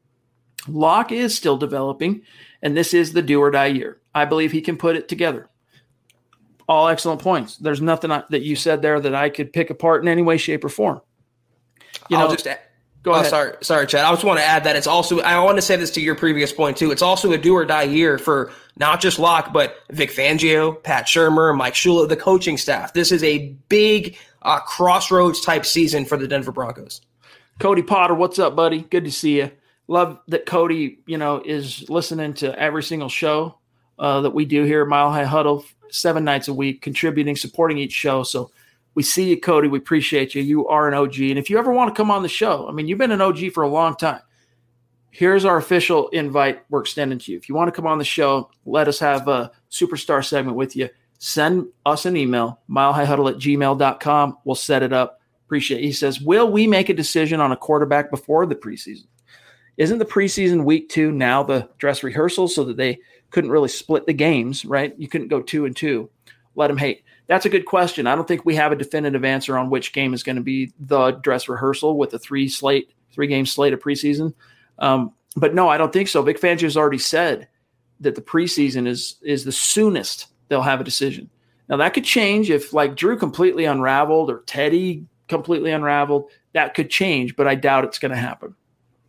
Lock 0.69 1.11
is 1.11 1.35
still 1.35 1.57
developing, 1.57 2.23
and 2.63 2.77
this 2.77 2.95
is 2.95 3.13
the 3.13 3.23
do 3.23 3.41
or 3.41 3.51
die 3.51 3.67
year. 3.67 4.01
I 4.15 4.25
believe 4.25 4.53
he 4.53 4.61
can 4.61 4.77
put 4.77 4.95
it 4.95 5.09
together. 5.09 5.49
All 6.69 6.89
excellent 6.89 7.21
points. 7.21 7.57
There's 7.57 7.81
nothing 7.81 8.11
I, 8.11 8.25
that 8.31 8.43
you 8.43 8.57
said 8.57 8.81
there 8.81 8.99
that 8.99 9.15
I 9.15 9.29
could 9.29 9.53
pick 9.53 9.71
apart 9.71 10.03
in 10.03 10.09
any 10.09 10.23
way, 10.23 10.39
shape, 10.39 10.65
or 10.65 10.69
form. 10.69 11.01
You 12.09 12.17
I'll 12.17 12.29
know, 12.29 12.35
just 12.35 12.47
add, 12.47 12.59
go 13.03 13.13
oh, 13.13 13.17
ahead. 13.17 13.31
sorry, 13.31 13.57
sorry, 13.61 13.87
Chad. 13.87 14.05
I 14.05 14.11
just 14.13 14.25
want 14.25 14.39
to 14.39 14.45
add 14.45 14.65
that 14.65 14.75
it's 14.75 14.87
also. 14.87 15.21
I 15.21 15.39
want 15.45 15.59
to 15.59 15.63
say 15.63 15.77
this 15.77 15.91
to 15.93 16.01
your 16.01 16.15
previous 16.15 16.53
point 16.53 16.77
too. 16.77 16.91
It's 16.91 17.03
also 17.03 17.33
a 17.33 17.39
do 17.39 17.55
or 17.55 17.65
die 17.65 17.83
year 17.83 18.19
for 18.19 18.51
not 18.79 19.01
just 19.01 19.19
Lock, 19.19 19.53
but 19.53 19.77
Vic 19.91 20.11
Fangio, 20.11 20.83
Pat 20.83 21.07
Shurmur, 21.07 21.57
Mike 21.57 21.75
Shula, 21.75 22.09
the 22.09 22.17
coaching 22.17 22.57
staff. 22.57 22.95
This 22.95 23.13
is 23.13 23.23
a 23.23 23.55
big 23.69 24.17
uh, 24.43 24.61
crossroads 24.61 25.41
type 25.41 25.67
season 25.67 26.05
for 26.05 26.17
the 26.17 26.27
Denver 26.27 26.53
Broncos. 26.53 27.03
Cody 27.61 27.83
Potter, 27.83 28.15
what's 28.15 28.39
up, 28.39 28.57
buddy? 28.57 28.83
Good 28.83 29.05
to 29.05 29.13
see 29.13 29.39
you. 29.39 29.51
Love 29.87 30.19
that 30.29 30.47
Cody, 30.47 30.99
you 31.07 31.19
know, 31.19 31.43
is 31.45 31.89
listening 31.91 32.35
to 32.35 32.59
every 32.59 32.83
single 32.83 33.09
show 33.09 33.59
uh, 33.99 34.23
that 34.23 34.31
we 34.31 34.45
do 34.45 34.65
here 34.65 34.83
at 34.83 34.89
Mile 34.89 35.11
High 35.13 35.25
Huddle, 35.25 35.65
seven 35.91 36.25
nights 36.25 36.49
a 36.49 36.55
week, 36.55 36.83
contributing, 36.83 37.37
supporting 37.37 37.79
each 37.79 37.93
show. 37.93 38.23
So 38.23 38.51
we 38.95 39.03
see 39.03 39.29
you, 39.29 39.41
Cody. 39.41 39.69
We 39.69 39.79
appreciate 39.79 40.35
you. 40.35 40.43
You 40.43 40.69
are 40.69 40.89
an 40.89 40.95
OG, 40.95 41.21
and 41.21 41.39
if 41.39 41.51
you 41.51 41.59
ever 41.59 41.73
want 41.73 41.95
to 41.95 41.97
come 41.97 42.11
on 42.11 42.23
the 42.23 42.29
show, 42.29 42.69
I 42.69 42.73
mean, 42.73 42.87
you've 42.87 42.99
been 42.99 43.13
an 43.13 43.21
OG 43.21 43.53
for 43.53 43.63
a 43.63 43.69
long 43.69 43.97
time. 43.97 44.21
Here's 45.11 45.45
our 45.45 45.57
official 45.57 46.09
invite 46.09 46.63
we're 46.71 46.81
extending 46.81 47.19
to 47.21 47.33
you. 47.33 47.39
If 47.39 47.49
you 47.49 47.55
want 47.55 47.69
to 47.69 47.73
come 47.73 47.87
on 47.87 47.99
the 47.99 48.05
show, 48.05 48.51
let 48.67 48.89
us 48.89 48.99
have 48.99 49.29
a 49.29 49.53
superstar 49.71 50.25
segment 50.25 50.57
with 50.57 50.75
you. 50.75 50.89
Send 51.19 51.67
us 51.87 52.05
an 52.05 52.17
email, 52.17 52.61
milehighhuddle 52.69 53.31
at 53.31 53.39
gmail.com. 53.39 54.39
We'll 54.45 54.55
set 54.57 54.83
it 54.83 54.93
up. 54.93 55.21
Appreciate 55.47 55.79
it. 55.79 55.85
He 55.85 55.93
says, 55.93 56.21
Will 56.21 56.51
we 56.51 56.67
make 56.67 56.89
a 56.89 56.95
decision 56.95 57.41
on 57.41 57.53
a 57.53 57.57
quarterback 57.57 58.11
before 58.11 58.45
the 58.47 58.57
preseason? 58.57 59.07
Isn't 59.77 59.99
the 59.99 60.05
preseason 60.05 60.65
week 60.65 60.89
two 60.89 61.13
now 61.13 61.43
the 61.43 61.69
dress 61.79 62.03
rehearsal 62.03 62.49
so 62.49 62.65
that 62.65 62.77
they 62.77 63.01
couldn't 63.35 63.51
really 63.51 63.69
split 63.69 64.07
the 64.07 64.13
games, 64.13 64.65
right? 64.65 64.95
You 64.97 65.09
couldn't 65.09 65.27
go 65.27 65.43
two 65.43 65.67
and 65.67 65.77
two. 65.77 66.09
Let 66.55 66.69
them 66.69 66.79
hate. 66.79 67.03
That's 67.27 67.45
a 67.45 67.49
good 67.49 67.67
question. 67.67 68.07
I 68.07 68.15
don't 68.15 68.29
think 68.29 68.45
we 68.45 68.55
have 68.55 68.71
a 68.71 68.77
definitive 68.77 69.25
answer 69.25 69.59
on 69.59 69.71
which 69.71 69.93
game 69.93 70.15
is 70.15 70.23
going 70.23 70.37
to 70.37 70.43
be 70.43 70.73
the 70.79 71.11
dress 71.11 71.49
rehearsal 71.49 71.99
with 71.99 72.15
a 72.15 72.19
three 72.19 72.49
slate, 72.49 72.93
three 73.13 73.27
game 73.27 73.45
slate 73.45 73.73
of 73.73 73.81
preseason. 73.81 74.35
Um, 74.79 75.13
but 75.35 75.53
no, 75.53 75.69
I 75.69 75.79
don't 75.79 75.93
think 75.93 76.07
so. 76.07 76.23
Vic 76.23 76.41
Fangio 76.41 76.63
has 76.63 76.77
already 76.77 76.99
said 76.99 77.49
that 77.99 78.15
the 78.15 78.23
preseason 78.23 78.87
is 78.87 79.17
is 79.21 79.45
the 79.45 79.53
soonest 79.53 80.29
they'll 80.49 80.63
have 80.63 80.81
a 80.81 80.85
decision. 80.85 81.29
Now 81.69 81.79
that 81.79 81.93
could 81.93 82.05
change 82.05 82.51
if 82.51 82.73
like 82.73 82.95
Drew 82.95 83.19
completely 83.19 83.65
unraveled 83.65 84.31
or 84.31 84.45
Teddy 84.47 85.07
completely 85.27 85.73
unraveled. 85.73 86.31
That 86.53 86.75
could 86.75 86.89
change, 86.89 87.35
but 87.35 87.49
I 87.49 87.57
doubt 87.57 87.85
it's 87.85 87.99
going 87.99 88.13
to 88.13 88.17
happen. 88.17 88.55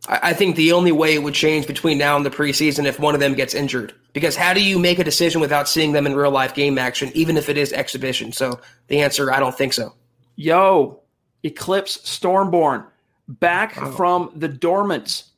I 0.08 0.30
I 0.30 0.32
think 0.32 0.56
the 0.56 0.72
only 0.72 0.92
way 0.92 1.14
it 1.14 1.22
would 1.22 1.34
change 1.34 1.66
between 1.66 1.98
now 1.98 2.16
and 2.16 2.24
the 2.24 2.30
preseason 2.30 2.84
if 2.84 2.98
one 2.98 3.14
of 3.14 3.20
them 3.20 3.34
gets 3.34 3.54
injured. 3.54 3.94
Because 4.12 4.36
how 4.36 4.54
do 4.54 4.62
you 4.62 4.78
make 4.78 4.98
a 4.98 5.04
decision 5.04 5.40
without 5.40 5.68
seeing 5.68 5.92
them 5.92 6.06
in 6.06 6.14
real 6.14 6.30
life 6.30 6.54
game 6.54 6.78
action, 6.78 7.10
even 7.14 7.36
if 7.36 7.48
it 7.48 7.56
is 7.56 7.72
exhibition? 7.72 8.32
So 8.32 8.60
the 8.88 9.00
answer, 9.00 9.32
I 9.32 9.40
don't 9.40 9.56
think 9.56 9.72
so. 9.72 9.94
Yo, 10.36 11.00
Eclipse 11.42 11.98
Stormborn, 11.98 12.86
back 13.28 13.76
oh. 13.80 13.92
from 13.92 14.32
the 14.34 14.48
dormants. 14.48 15.32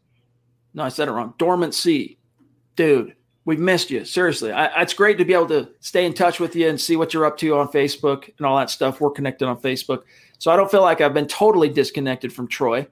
No, 0.74 0.84
I 0.84 0.88
said 0.90 1.08
it 1.08 1.12
wrong. 1.12 1.34
Dormancy. 1.38 2.18
Dude, 2.76 3.16
we've 3.44 3.58
missed 3.58 3.90
you. 3.90 4.04
Seriously. 4.04 4.52
I, 4.52 4.82
it's 4.82 4.94
great 4.94 5.18
to 5.18 5.24
be 5.24 5.34
able 5.34 5.48
to 5.48 5.70
stay 5.80 6.04
in 6.04 6.14
touch 6.14 6.38
with 6.38 6.54
you 6.54 6.68
and 6.68 6.80
see 6.80 6.96
what 6.96 7.12
you're 7.12 7.24
up 7.24 7.36
to 7.38 7.56
on 7.56 7.68
Facebook 7.68 8.30
and 8.38 8.46
all 8.46 8.56
that 8.58 8.70
stuff. 8.70 9.00
We're 9.00 9.10
connected 9.10 9.48
on 9.48 9.60
Facebook. 9.60 10.02
So 10.38 10.52
I 10.52 10.56
don't 10.56 10.70
feel 10.70 10.82
like 10.82 11.00
I've 11.00 11.14
been 11.14 11.26
totally 11.26 11.68
disconnected 11.68 12.32
from 12.32 12.46
Troy. 12.46 12.86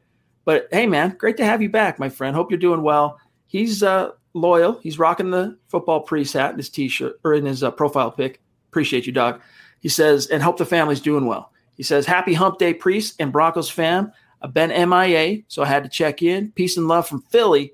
But 0.46 0.68
hey, 0.70 0.86
man, 0.86 1.16
great 1.18 1.36
to 1.38 1.44
have 1.44 1.60
you 1.60 1.68
back, 1.68 1.98
my 1.98 2.08
friend. 2.08 2.34
Hope 2.34 2.50
you're 2.50 2.58
doing 2.58 2.82
well. 2.82 3.18
He's 3.48 3.82
uh, 3.82 4.12
loyal. 4.32 4.78
He's 4.78 4.98
rocking 4.98 5.30
the 5.30 5.58
football 5.68 6.00
priest 6.00 6.32
hat 6.32 6.52
in 6.52 6.56
his 6.56 6.70
t-shirt 6.70 7.20
or 7.24 7.34
in 7.34 7.44
his 7.44 7.62
uh, 7.62 7.72
profile 7.72 8.12
pic. 8.12 8.40
Appreciate 8.70 9.06
you, 9.06 9.12
dog. 9.12 9.42
He 9.80 9.88
says, 9.88 10.28
and 10.28 10.42
hope 10.42 10.56
the 10.56 10.64
family's 10.64 11.00
doing 11.00 11.26
well. 11.26 11.52
He 11.76 11.82
says, 11.82 12.06
happy 12.06 12.32
hump 12.32 12.58
day, 12.58 12.72
priest 12.72 13.16
and 13.18 13.32
Broncos 13.32 13.68
fam. 13.68 14.12
I've 14.40 14.54
been 14.54 14.70
MIA, 14.88 15.42
so 15.48 15.62
I 15.62 15.66
had 15.66 15.82
to 15.82 15.90
check 15.90 16.22
in. 16.22 16.52
Peace 16.52 16.76
and 16.76 16.86
love 16.86 17.08
from 17.08 17.22
Philly. 17.22 17.72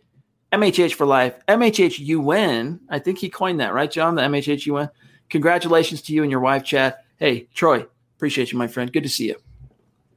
MHH 0.50 0.94
for 0.94 1.06
life. 1.06 1.34
MHHUN. 1.48 2.80
I 2.88 2.98
think 2.98 3.18
he 3.18 3.28
coined 3.28 3.60
that, 3.60 3.74
right, 3.74 3.90
John? 3.90 4.14
The 4.14 4.22
MHHUN. 4.22 4.90
Congratulations 5.28 6.00
to 6.02 6.14
you 6.14 6.22
and 6.22 6.30
your 6.30 6.40
wife, 6.40 6.64
Chad. 6.64 6.96
Hey, 7.16 7.48
Troy, 7.54 7.86
appreciate 8.16 8.50
you, 8.50 8.58
my 8.58 8.66
friend. 8.66 8.92
Good 8.92 9.02
to 9.02 9.08
see 9.08 9.28
you. 9.28 9.36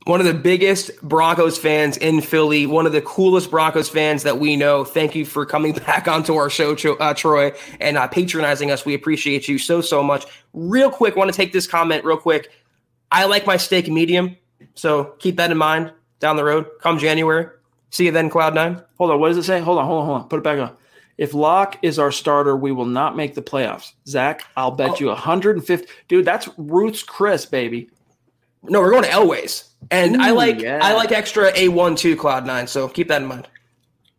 One 0.05 0.19
of 0.19 0.27
the 0.27 0.35
biggest 0.35 0.91
Broncos 1.01 1.57
fans 1.57 1.97
in 1.97 2.21
Philly, 2.21 2.67
one 2.67 2.85
of 2.85 2.91
the 2.91 3.01
coolest 3.01 3.49
Broncos 3.49 3.89
fans 3.89 4.21
that 4.21 4.39
we 4.39 4.55
know. 4.55 4.83
Thank 4.85 5.15
you 5.15 5.25
for 5.25 5.47
coming 5.47 5.73
back 5.87 6.07
onto 6.07 6.35
our 6.35 6.47
show, 6.47 6.73
uh, 6.73 7.13
Troy, 7.15 7.53
and 7.79 7.97
uh, 7.97 8.07
patronizing 8.07 8.69
us. 8.69 8.85
We 8.85 8.93
appreciate 8.93 9.47
you 9.47 9.57
so, 9.57 9.81
so 9.81 10.03
much. 10.03 10.25
Real 10.53 10.91
quick, 10.91 11.15
want 11.15 11.31
to 11.31 11.35
take 11.35 11.53
this 11.53 11.65
comment 11.65 12.05
real 12.05 12.17
quick. 12.17 12.51
I 13.11 13.25
like 13.25 13.47
my 13.47 13.57
steak 13.57 13.89
medium, 13.89 14.37
so 14.75 15.15
keep 15.17 15.37
that 15.37 15.49
in 15.49 15.57
mind 15.57 15.91
down 16.19 16.35
the 16.35 16.43
road. 16.43 16.67
Come 16.81 16.99
January. 16.99 17.47
See 17.89 18.05
you 18.05 18.11
then, 18.11 18.29
Cloud9. 18.29 18.83
Hold 18.99 19.09
on. 19.09 19.19
What 19.19 19.29
does 19.29 19.37
it 19.37 19.43
say? 19.43 19.59
Hold 19.59 19.79
on, 19.79 19.85
hold 19.87 20.01
on, 20.01 20.05
hold 20.05 20.21
on. 20.21 20.27
Put 20.29 20.37
it 20.37 20.43
back 20.43 20.59
on. 20.59 20.75
If 21.17 21.33
Lock 21.33 21.77
is 21.81 21.97
our 21.97 22.11
starter, 22.11 22.55
we 22.55 22.71
will 22.71 22.85
not 22.85 23.15
make 23.15 23.33
the 23.33 23.41
playoffs. 23.41 23.93
Zach, 24.05 24.43
I'll 24.55 24.69
bet 24.71 24.91
Oh. 24.91 24.97
you 24.99 25.07
150. 25.07 25.87
Dude, 26.09 26.25
that's 26.25 26.47
Ruth's 26.57 27.01
Chris, 27.01 27.45
baby. 27.45 27.89
No, 28.69 28.81
we're 28.81 28.91
going 28.91 29.03
to 29.03 29.09
Elways. 29.09 29.69
And 29.91 30.21
I 30.21 30.31
like 30.31 30.61
yeah. 30.61 30.79
I 30.81 30.93
like 30.93 31.11
extra 31.11 31.51
A1 31.51 31.97
too, 31.97 32.15
Cloud9, 32.15 32.67
so 32.67 32.87
keep 32.87 33.07
that 33.09 33.21
in 33.21 33.27
mind. 33.27 33.47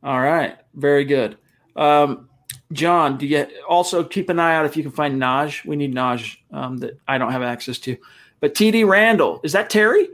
All 0.03 0.21
right. 0.21 0.57
Very 0.75 1.05
good. 1.05 1.37
Um, 1.75 2.29
John, 2.73 3.19
do 3.19 3.27
you 3.27 3.47
also 3.69 4.05
keep 4.05 4.29
an 4.29 4.39
eye 4.39 4.55
out 4.55 4.67
if 4.67 4.77
you 4.77 4.83
can 4.83 4.93
find 4.93 5.21
Naj? 5.21 5.65
We 5.65 5.77
need 5.77 5.95
Naj 5.95 6.37
um, 6.53 6.79
that 6.79 6.99
I 7.07 7.19
don't 7.19 7.33
have 7.33 7.43
access 7.43 7.79
to. 7.81 7.97
But 8.41 8.55
TD 8.55 8.87
Randall, 8.87 9.41
is 9.43 9.53
that 9.53 9.71
Terry? 9.71 10.09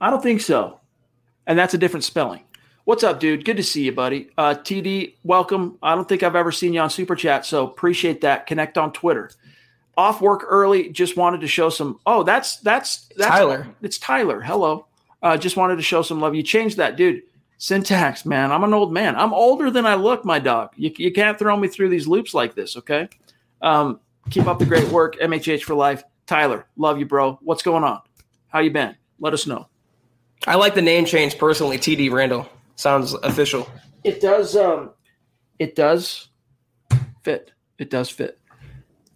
I 0.00 0.10
don't 0.10 0.22
think 0.22 0.40
so. 0.40 0.80
And 1.46 1.58
that's 1.58 1.74
a 1.74 1.78
different 1.78 2.04
spelling. 2.04 2.42
What's 2.84 3.04
up, 3.04 3.20
dude? 3.20 3.44
Good 3.44 3.56
to 3.58 3.62
see 3.62 3.84
you, 3.84 3.92
buddy. 3.92 4.30
Uh, 4.36 4.54
TD, 4.54 5.14
welcome. 5.22 5.78
I 5.82 5.94
don't 5.94 6.08
think 6.08 6.24
I've 6.24 6.34
ever 6.34 6.50
seen 6.50 6.72
you 6.72 6.80
on 6.80 6.90
Super 6.90 7.14
Chat, 7.14 7.46
so 7.46 7.64
appreciate 7.64 8.22
that. 8.22 8.46
Connect 8.46 8.76
on 8.76 8.92
Twitter. 8.92 9.30
Off 9.96 10.20
work 10.22 10.44
early, 10.48 10.88
just 10.88 11.16
wanted 11.16 11.42
to 11.42 11.46
show 11.46 11.68
some. 11.68 12.00
Oh, 12.06 12.22
that's 12.22 12.56
that's 12.58 13.08
that's 13.16 13.30
Tyler. 13.30 13.66
It's 13.82 13.98
Tyler. 13.98 14.40
Hello. 14.40 14.86
Uh, 15.22 15.36
just 15.36 15.56
wanted 15.56 15.76
to 15.76 15.82
show 15.82 16.02
some 16.02 16.20
love. 16.20 16.34
You 16.34 16.42
changed 16.42 16.78
that, 16.78 16.96
dude. 16.96 17.22
Syntax, 17.58 18.26
man. 18.26 18.50
I'm 18.50 18.64
an 18.64 18.74
old 18.74 18.92
man. 18.92 19.14
I'm 19.14 19.32
older 19.32 19.70
than 19.70 19.86
I 19.86 19.94
look, 19.94 20.24
my 20.24 20.40
dog. 20.40 20.70
You, 20.74 20.92
you 20.96 21.12
can't 21.12 21.38
throw 21.38 21.56
me 21.56 21.68
through 21.68 21.90
these 21.90 22.08
loops 22.08 22.34
like 22.34 22.56
this, 22.56 22.76
okay? 22.78 23.08
Um, 23.60 24.00
keep 24.30 24.48
up 24.48 24.58
the 24.58 24.66
great 24.66 24.88
work. 24.88 25.16
MHH 25.20 25.62
for 25.62 25.74
life. 25.74 26.02
Tyler, 26.26 26.66
love 26.76 26.98
you, 26.98 27.06
bro. 27.06 27.38
What's 27.42 27.62
going 27.62 27.84
on? 27.84 28.00
How 28.48 28.58
you 28.58 28.72
been? 28.72 28.96
Let 29.20 29.32
us 29.32 29.46
know. 29.46 29.68
I 30.46 30.56
like 30.56 30.74
the 30.74 30.82
name 30.82 31.04
change 31.04 31.38
personally. 31.38 31.78
TD 31.78 32.10
Randall 32.10 32.48
sounds 32.74 33.14
official. 33.14 33.70
It 34.02 34.20
does. 34.20 34.56
Um, 34.56 34.90
it 35.60 35.76
does 35.76 36.28
fit. 37.22 37.52
It 37.78 37.90
does 37.90 38.10
fit. 38.10 38.40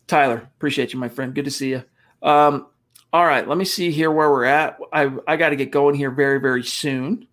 Tyler, 0.06 0.48
appreciate 0.56 0.92
you, 0.92 0.98
my 0.98 1.08
friend. 1.08 1.34
Good 1.34 1.46
to 1.46 1.50
see 1.50 1.70
you. 1.70 1.82
Um, 2.22 2.66
all 3.12 3.24
right, 3.24 3.46
let 3.46 3.58
me 3.58 3.64
see 3.64 3.90
here 3.90 4.10
where 4.10 4.30
we're 4.30 4.44
at. 4.44 4.78
I 4.92 5.10
I 5.26 5.36
got 5.36 5.50
to 5.50 5.56
get 5.56 5.70
going 5.70 5.94
here 5.94 6.10
very 6.10 6.40
very 6.40 6.62
soon. 6.62 7.26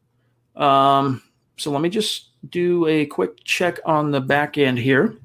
Um, 0.56 1.22
so 1.58 1.72
let 1.72 1.82
me 1.82 1.90
just 1.90 2.30
do 2.50 2.86
a 2.88 3.06
quick 3.06 3.44
check 3.44 3.80
on 3.86 4.12
the 4.12 4.22
back 4.22 4.58
end 4.58 4.78
here. 4.78 5.18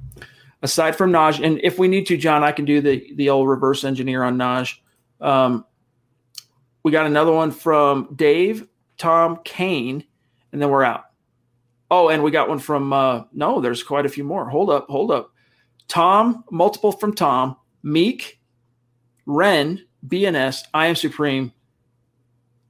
Aside 0.62 0.96
from 0.96 1.12
Naj, 1.12 1.44
and 1.44 1.60
if 1.62 1.78
we 1.78 1.86
need 1.86 2.06
to, 2.06 2.16
John, 2.16 2.42
I 2.42 2.52
can 2.52 2.64
do 2.64 2.80
the 2.80 3.12
the 3.14 3.30
old 3.30 3.48
reverse 3.48 3.84
engineer 3.84 4.24
on 4.24 4.36
Naj. 4.36 4.74
Um, 5.20 5.64
we 6.82 6.90
got 6.90 7.06
another 7.06 7.32
one 7.32 7.50
from 7.50 8.14
Dave, 8.14 8.66
Tom, 8.96 9.38
Kane, 9.44 10.04
and 10.52 10.60
then 10.60 10.70
we're 10.70 10.84
out. 10.84 11.04
Oh, 11.90 12.08
and 12.08 12.22
we 12.22 12.30
got 12.30 12.48
one 12.48 12.58
from 12.58 12.92
uh, 12.92 13.24
no, 13.32 13.60
there's 13.60 13.82
quite 13.82 14.06
a 14.06 14.08
few 14.08 14.24
more. 14.24 14.48
Hold 14.48 14.70
up, 14.70 14.88
hold 14.88 15.10
up. 15.10 15.32
Tom, 15.88 16.44
multiple 16.50 16.92
from 16.92 17.14
Tom, 17.14 17.56
Meek, 17.82 18.40
Ren, 19.26 19.84
BNS, 20.06 20.62
I 20.72 20.86
am 20.86 20.94
Supreme, 20.94 21.52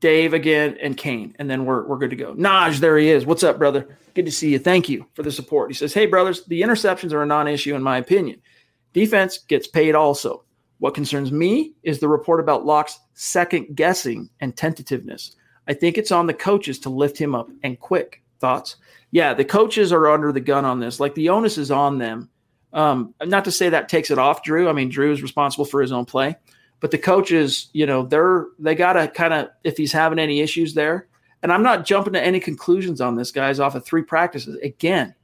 Dave 0.00 0.32
again, 0.32 0.76
and 0.80 0.96
Kane. 0.96 1.34
And 1.38 1.50
then 1.50 1.64
we're, 1.64 1.84
we're 1.86 1.98
good 1.98 2.10
to 2.10 2.16
go. 2.16 2.34
Naj, 2.34 2.78
there 2.78 2.96
he 2.96 3.10
is. 3.10 3.26
What's 3.26 3.42
up, 3.42 3.58
brother? 3.58 3.96
Good 4.14 4.26
to 4.26 4.32
see 4.32 4.50
you. 4.50 4.58
Thank 4.58 4.88
you 4.88 5.06
for 5.14 5.22
the 5.22 5.32
support. 5.32 5.70
He 5.70 5.74
says, 5.74 5.92
Hey, 5.92 6.06
brothers, 6.06 6.44
the 6.46 6.62
interceptions 6.62 7.12
are 7.12 7.22
a 7.22 7.26
non 7.26 7.48
issue 7.48 7.74
in 7.74 7.82
my 7.82 7.98
opinion. 7.98 8.40
Defense 8.92 9.38
gets 9.38 9.66
paid 9.66 9.94
also. 9.94 10.44
What 10.78 10.94
concerns 10.94 11.32
me 11.32 11.74
is 11.82 11.98
the 11.98 12.08
report 12.08 12.40
about 12.40 12.64
Lock's 12.64 12.98
second 13.14 13.74
guessing 13.76 14.30
and 14.40 14.56
tentativeness. 14.56 15.34
I 15.66 15.74
think 15.74 15.98
it's 15.98 16.12
on 16.12 16.26
the 16.26 16.34
coaches 16.34 16.78
to 16.80 16.88
lift 16.88 17.18
him 17.18 17.34
up 17.34 17.48
and 17.62 17.78
quick. 17.78 18.22
Thoughts? 18.40 18.76
Yeah, 19.10 19.34
the 19.34 19.44
coaches 19.44 19.92
are 19.92 20.08
under 20.08 20.32
the 20.32 20.40
gun 20.40 20.64
on 20.64 20.80
this. 20.80 21.00
Like 21.00 21.14
the 21.14 21.28
onus 21.30 21.58
is 21.58 21.70
on 21.70 21.98
them. 21.98 22.30
Um, 22.72 23.14
not 23.24 23.44
to 23.44 23.52
say 23.52 23.70
that 23.70 23.88
takes 23.88 24.10
it 24.10 24.18
off 24.18 24.42
Drew. 24.42 24.68
I 24.68 24.72
mean, 24.72 24.88
Drew 24.88 25.12
is 25.12 25.22
responsible 25.22 25.64
for 25.64 25.80
his 25.80 25.92
own 25.92 26.04
play, 26.04 26.36
but 26.80 26.90
the 26.90 26.98
coaches, 26.98 27.68
you 27.72 27.86
know, 27.86 28.04
they're 28.04 28.46
they 28.58 28.74
gotta 28.74 29.08
kind 29.08 29.32
of 29.32 29.48
if 29.64 29.76
he's 29.76 29.92
having 29.92 30.18
any 30.18 30.40
issues 30.40 30.74
there. 30.74 31.06
And 31.42 31.52
I'm 31.52 31.62
not 31.62 31.86
jumping 31.86 32.14
to 32.14 32.22
any 32.22 32.40
conclusions 32.40 33.00
on 33.00 33.14
this, 33.14 33.30
guys, 33.30 33.60
off 33.60 33.74
of 33.74 33.84
three 33.84 34.02
practices. 34.02 34.56
Again, 34.62 35.14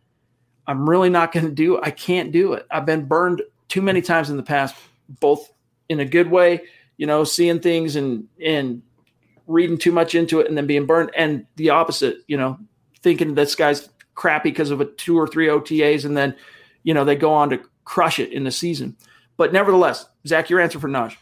I'm 0.67 0.89
really 0.89 1.11
not 1.11 1.33
going 1.33 1.47
to 1.47 1.53
do. 1.53 1.81
I 1.83 1.91
can't 1.91 2.33
do 2.33 2.53
it. 2.55 2.67
I've 2.71 2.87
been 2.87 3.05
burned 3.05 3.43
too 3.69 3.83
many 3.83 4.01
times 4.01 4.31
in 4.31 4.37
the 4.37 4.43
past, 4.43 4.77
both 5.21 5.53
in 5.89 6.01
a 6.01 6.05
good 6.05 6.31
way, 6.31 6.63
you 6.97 7.07
know, 7.07 7.25
seeing 7.25 7.61
things 7.61 7.97
and 7.97 8.29
and 8.43 8.83
reading 9.47 9.77
too 9.77 9.93
much 9.93 10.15
into 10.15 10.41
it 10.41 10.49
and 10.49 10.57
then 10.57 10.67
being 10.67 10.87
burned, 10.87 11.11
and 11.17 11.47
the 11.57 11.71
opposite, 11.71 12.19
you 12.29 12.37
know, 12.37 12.59
thinking 13.03 13.35
this 13.35 13.55
guy's 13.55 13.91
crappy 14.15 14.51
because 14.51 14.71
of 14.71 14.81
a 14.81 14.87
two 14.87 15.19
or 15.19 15.27
three 15.27 15.49
OTAs, 15.49 16.05
and 16.05 16.17
then 16.17 16.35
you 16.85 16.95
know 16.95 17.05
they 17.05 17.17
go 17.17 17.33
on 17.33 17.51
to 17.51 17.61
crush 17.85 18.21
it 18.21 18.33
in 18.33 18.45
the 18.45 18.53
season. 18.53 18.97
But 19.37 19.53
nevertheless, 19.53 20.07
Zach, 20.27 20.49
your 20.49 20.61
answer 20.61 20.79
for 20.79 20.89
Naj. 20.89 21.17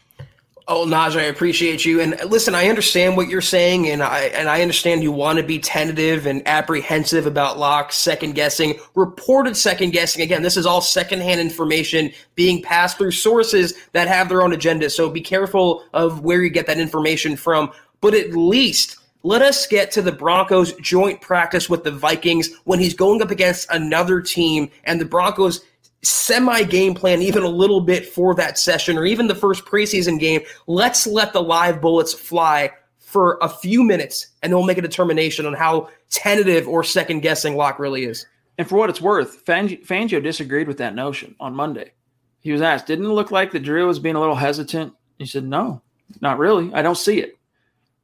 Oh, 0.65 0.85
Naj, 0.85 1.17
I 1.17 1.23
appreciate 1.23 1.83
you. 1.83 1.99
And 1.99 2.17
listen, 2.27 2.55
I 2.55 2.69
understand 2.69 3.17
what 3.17 3.27
you're 3.27 3.41
saying, 3.41 3.89
and 3.89 4.01
I 4.01 4.21
and 4.27 4.47
I 4.47 4.61
understand 4.61 5.03
you 5.03 5.11
want 5.11 5.37
to 5.37 5.43
be 5.43 5.59
tentative 5.59 6.25
and 6.25 6.41
apprehensive 6.47 7.25
about 7.25 7.59
Lock's 7.59 7.97
second 7.97 8.35
guessing, 8.35 8.79
reported 8.95 9.57
second 9.57 9.91
guessing. 9.91 10.21
Again, 10.21 10.41
this 10.41 10.55
is 10.55 10.65
all 10.65 10.79
secondhand 10.79 11.41
information 11.41 12.13
being 12.35 12.61
passed 12.61 12.97
through 12.97 13.11
sources 13.11 13.73
that 13.91 14.07
have 14.07 14.29
their 14.29 14.41
own 14.41 14.53
agenda. 14.53 14.89
So 14.89 15.09
be 15.09 15.19
careful 15.19 15.83
of 15.93 16.21
where 16.21 16.41
you 16.41 16.49
get 16.49 16.67
that 16.67 16.79
information 16.79 17.35
from. 17.35 17.71
But 17.99 18.13
at 18.13 18.31
least 18.31 18.97
let 19.23 19.41
us 19.41 19.65
get 19.65 19.89
to 19.91 20.01
the 20.01 20.11
Broncos 20.11 20.73
joint 20.73 21.21
practice 21.21 21.69
with 21.69 21.83
the 21.83 21.91
Vikings 21.91 22.49
when 22.65 22.79
he's 22.79 22.93
going 22.93 23.21
up 23.21 23.31
against 23.31 23.69
another 23.71 24.21
team 24.21 24.69
and 24.83 24.99
the 24.99 25.05
Broncos 25.05 25.61
semi 26.03 26.63
game 26.63 26.93
plan 26.93 27.21
even 27.21 27.43
a 27.43 27.47
little 27.47 27.79
bit 27.79 28.05
for 28.05 28.35
that 28.35 28.57
session 28.57 28.97
or 28.97 29.05
even 29.05 29.27
the 29.27 29.35
first 29.35 29.65
preseason 29.65 30.19
game. 30.19 30.41
Let's 30.67 31.07
let 31.07 31.31
the 31.31 31.41
live 31.41 31.79
bullets 31.79 32.13
fly 32.13 32.71
for 32.99 33.37
a 33.41 33.47
few 33.47 33.83
minutes 33.83 34.27
and 34.41 34.51
then 34.51 34.57
we'll 34.57 34.67
make 34.67 34.77
a 34.77 34.81
determination 34.81 35.45
on 35.45 35.53
how 35.53 35.89
tentative 36.09 36.67
or 36.67 36.83
second 36.83 37.21
guessing 37.21 37.55
Lock 37.55 37.79
really 37.79 38.03
is. 38.03 38.25
And 38.57 38.67
for 38.67 38.77
what 38.77 38.89
it's 38.89 39.01
worth, 39.01 39.45
Fangio 39.45 40.21
disagreed 40.21 40.67
with 40.67 40.77
that 40.77 40.95
notion 40.95 41.35
on 41.39 41.55
Monday. 41.55 41.93
He 42.41 42.51
was 42.51 42.61
asked, 42.61 42.87
didn't 42.87 43.05
it 43.05 43.09
look 43.09 43.31
like 43.31 43.51
the 43.51 43.59
Drew 43.59 43.87
was 43.87 43.99
being 43.99 44.15
a 44.15 44.19
little 44.19 44.35
hesitant? 44.35 44.93
He 45.17 45.25
said, 45.25 45.45
no, 45.45 45.81
not 46.19 46.37
really. 46.37 46.71
I 46.73 46.81
don't 46.81 46.97
see 46.97 47.19
it. 47.19 47.37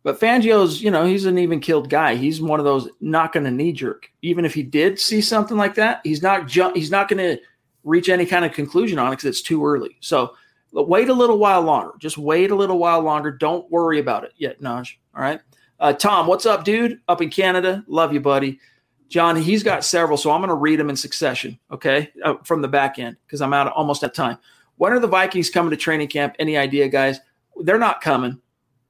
But 0.03 0.19
Fangio's, 0.19 0.81
you 0.81 0.91
know, 0.91 1.05
he's 1.05 1.26
an 1.26 1.38
even 1.38 1.59
killed 1.59 1.89
guy. 1.89 2.15
He's 2.15 2.41
one 2.41 2.59
of 2.59 2.65
those 2.65 2.89
not 3.01 3.34
going 3.34 3.43
to 3.43 3.51
knee 3.51 3.73
jerk. 3.73 4.09
Even 4.21 4.45
if 4.45 4.53
he 4.53 4.63
did 4.63 4.99
see 4.99 5.21
something 5.21 5.57
like 5.57 5.76
that, 5.76 6.01
he's 6.03 6.21
not 6.21 6.47
ju- 6.47 6.71
he's 6.73 6.91
not 6.91 7.09
going 7.09 7.17
to 7.17 7.41
reach 7.84 8.09
any 8.09 8.26
kind 8.26 8.45
of 8.45 8.53
conclusion 8.53 8.97
on 8.97 9.07
it 9.07 9.11
because 9.11 9.26
it's 9.26 9.41
too 9.41 9.65
early. 9.65 9.97
So 9.99 10.35
wait 10.71 11.09
a 11.09 11.13
little 11.13 11.38
while 11.38 11.61
longer. 11.61 11.91
Just 11.99 12.17
wait 12.17 12.51
a 12.51 12.55
little 12.55 12.77
while 12.77 13.01
longer. 13.01 13.31
Don't 13.31 13.69
worry 13.69 13.99
about 13.99 14.23
it 14.23 14.34
yet, 14.38 14.61
Naj. 14.61 14.95
All 15.15 15.21
right. 15.21 15.41
Uh, 15.80 15.93
Tom, 15.93 16.27
what's 16.27 16.45
up, 16.45 16.63
dude? 16.63 16.99
Up 17.07 17.21
in 17.21 17.30
Canada. 17.30 17.84
Love 17.88 18.13
you, 18.13 18.19
buddy. 18.19 18.59
John, 19.07 19.35
he's 19.35 19.63
got 19.63 19.84
several, 19.84 20.17
so 20.17 20.31
I'm 20.31 20.41
going 20.41 20.49
to 20.49 20.55
read 20.55 20.80
them 20.80 20.89
in 20.89 20.95
succession, 20.95 21.57
okay, 21.71 22.11
uh, 22.23 22.35
from 22.43 22.61
the 22.61 22.67
back 22.67 22.99
end 22.99 23.17
because 23.26 23.41
I'm 23.41 23.53
out 23.53 23.71
almost 23.71 24.03
at 24.03 24.13
time. 24.13 24.38
When 24.77 24.93
are 24.93 24.99
the 24.99 25.07
Vikings 25.07 25.49
coming 25.49 25.71
to 25.71 25.77
training 25.77 26.09
camp? 26.09 26.35
Any 26.38 26.57
idea, 26.57 26.88
guys? 26.88 27.19
They're 27.63 27.80
not 27.80 28.01
coming. 28.01 28.39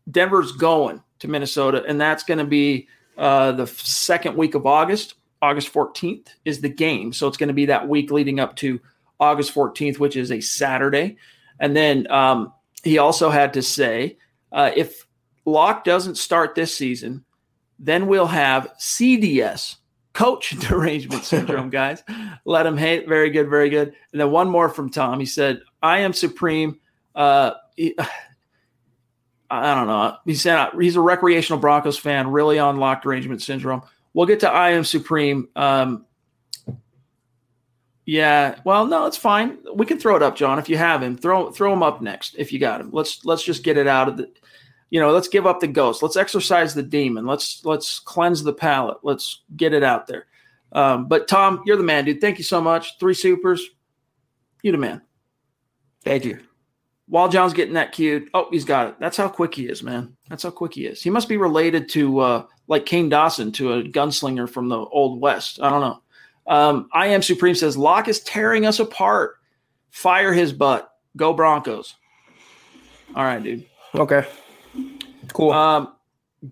Denver's 0.09 0.51
going 0.51 1.01
to 1.19 1.27
Minnesota, 1.27 1.83
and 1.87 1.99
that's 1.99 2.23
going 2.23 2.37
to 2.37 2.45
be 2.45 2.87
uh, 3.17 3.51
the 3.51 3.67
second 3.67 4.37
week 4.37 4.55
of 4.55 4.65
August. 4.65 5.15
August 5.41 5.71
14th 5.73 6.29
is 6.45 6.61
the 6.61 6.69
game. 6.69 7.13
So 7.13 7.27
it's 7.27 7.37
going 7.37 7.47
to 7.47 7.53
be 7.53 7.65
that 7.67 7.87
week 7.87 8.11
leading 8.11 8.39
up 8.39 8.55
to 8.57 8.79
August 9.19 9.53
14th, 9.53 9.99
which 9.99 10.15
is 10.15 10.31
a 10.31 10.41
Saturday. 10.41 11.17
And 11.59 11.75
then 11.75 12.09
um, 12.11 12.53
he 12.83 12.97
also 12.97 13.29
had 13.29 13.53
to 13.53 13.61
say 13.61 14.17
uh, 14.51 14.71
if 14.75 15.05
Lock 15.45 15.83
doesn't 15.83 16.15
start 16.15 16.55
this 16.55 16.75
season, 16.75 17.23
then 17.77 18.07
we'll 18.07 18.27
have 18.27 18.73
CDS, 18.79 19.77
coach 20.13 20.57
derangement 20.59 21.23
syndrome, 21.23 21.69
guys. 21.69 22.03
Let 22.45 22.65
him 22.65 22.77
hate. 22.77 23.07
Very 23.07 23.29
good, 23.29 23.49
very 23.49 23.69
good. 23.69 23.93
And 24.11 24.21
then 24.21 24.31
one 24.31 24.49
more 24.49 24.69
from 24.69 24.89
Tom. 24.89 25.19
He 25.19 25.25
said, 25.25 25.61
I 25.81 25.99
am 25.99 26.13
supreme. 26.13 26.79
Uh, 27.15 27.51
he, 27.75 27.95
I 29.49 29.73
don't 29.73 29.87
know. 29.87 30.17
He 30.25 30.35
said 30.35 30.69
he's 30.79 30.95
a 30.95 31.01
recreational 31.01 31.59
Broncos 31.59 31.97
fan, 31.97 32.29
really 32.29 32.59
on 32.59 32.77
lock 32.77 33.01
derangement 33.01 33.41
syndrome. 33.41 33.81
We'll 34.13 34.27
get 34.27 34.41
to 34.41 34.49
I 34.49 34.71
am 34.71 34.83
supreme. 34.83 35.49
Um, 35.55 36.05
yeah, 38.05 38.55
well, 38.63 38.85
no, 38.87 39.05
it's 39.05 39.17
fine. 39.17 39.59
We 39.73 39.85
can 39.85 39.99
throw 39.99 40.15
it 40.15 40.23
up, 40.23 40.35
John. 40.35 40.57
If 40.57 40.67
you 40.67 40.77
have 40.77 41.03
him, 41.03 41.17
throw 41.17 41.51
throw 41.51 41.71
him 41.73 41.83
up 41.83 42.01
next. 42.01 42.35
If 42.37 42.51
you 42.51 42.59
got 42.59 42.81
him, 42.81 42.89
let's 42.91 43.23
let's 43.25 43.43
just 43.43 43.63
get 43.63 43.77
it 43.77 43.87
out 43.87 44.07
of 44.07 44.17
the. 44.17 44.31
You 44.89 44.99
know, 44.99 45.11
let's 45.11 45.27
give 45.27 45.45
up 45.45 45.59
the 45.59 45.67
ghost. 45.67 46.01
Let's 46.01 46.17
exorcise 46.17 46.73
the 46.73 46.81
demon. 46.81 47.27
Let's 47.27 47.63
let's 47.63 47.99
cleanse 47.99 48.41
the 48.43 48.53
palate. 48.53 48.97
Let's 49.03 49.43
get 49.55 49.73
it 49.73 49.83
out 49.83 50.07
there. 50.07 50.25
Um, 50.71 51.07
but 51.07 51.27
Tom, 51.27 51.61
you're 51.65 51.77
the 51.77 51.83
man, 51.83 52.05
dude. 52.05 52.21
Thank 52.21 52.39
you 52.39 52.43
so 52.43 52.61
much. 52.61 52.97
Three 52.99 53.13
supers. 53.13 53.63
You 54.63 54.71
the 54.71 54.77
man. 54.79 55.01
Thank 56.03 56.25
you. 56.25 56.39
While 57.09 57.27
John's 57.27 57.53
getting 57.53 57.73
that 57.73 57.91
cued, 57.91 58.29
oh, 58.35 58.47
he's 58.51 58.65
got 58.65 58.87
it. 58.87 58.95
That's 58.99 59.17
how 59.17 59.27
quick 59.27 59.55
he 59.55 59.67
is, 59.67 59.81
man. 59.81 60.15
That's 60.29 60.43
how 60.43 60.51
quick 60.51 60.75
he 60.75 60.85
is. 60.85 61.01
He 61.01 61.09
must 61.09 61.27
be 61.27 61.37
related 61.37 61.89
to 61.89 62.19
uh, 62.19 62.45
like 62.67 62.85
Kane 62.85 63.09
Dawson 63.09 63.51
to 63.53 63.73
a 63.73 63.83
gunslinger 63.83 64.47
from 64.47 64.69
the 64.69 64.77
old 64.77 65.19
west. 65.19 65.59
I 65.59 65.71
don't 65.71 65.81
know. 65.81 66.01
Um, 66.45 66.87
I 66.93 67.07
am 67.07 67.23
Supreme 67.23 67.55
says 67.55 67.75
Lock 67.75 68.07
is 68.07 68.21
tearing 68.21 68.65
us 68.65 68.79
apart. 68.79 69.37
Fire 69.89 70.33
his 70.33 70.53
butt. 70.53 70.91
Go 71.17 71.33
Broncos. 71.33 71.95
All 73.15 73.23
right, 73.23 73.41
dude. 73.41 73.65
Okay. 73.95 74.27
Cool. 75.33 75.51
Um, 75.51 75.95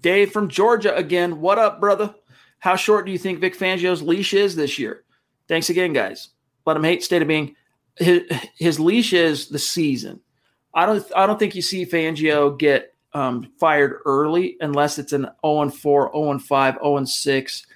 Dave 0.01 0.31
from 0.31 0.49
Georgia 0.49 0.95
again. 0.95 1.39
What 1.39 1.59
up, 1.59 1.79
brother? 1.79 2.13
How 2.59 2.75
short 2.75 3.05
do 3.05 3.11
you 3.11 3.19
think 3.19 3.39
Vic 3.39 3.55
Fangio's 3.55 4.01
leash 4.01 4.33
is 4.33 4.55
this 4.55 4.79
year? 4.79 5.03
Thanks 5.47 5.69
again, 5.69 5.93
guys. 5.93 6.29
Let 6.65 6.77
him 6.77 6.83
hate 6.83 7.03
state 7.03 7.21
of 7.21 7.27
being. 7.27 7.55
His, 7.95 8.23
his 8.55 8.79
leash 8.79 9.13
is 9.13 9.49
the 9.49 9.59
season. 9.59 10.19
I 10.77 10.85
don't 10.85 11.03
I 11.15 11.25
don't 11.25 11.39
think 11.39 11.55
you 11.55 11.63
see 11.63 11.85
Fangio 11.87 12.57
get 12.57 12.93
um, 13.13 13.51
fired 13.59 13.99
early 14.05 14.57
unless 14.61 14.99
it's 14.99 15.11
an 15.11 15.27
0 15.43 15.61
and 15.63 15.73
4, 15.73 16.11
0 16.13 16.39
5, 16.39 16.73
0 16.75 17.03
6. 17.03 17.67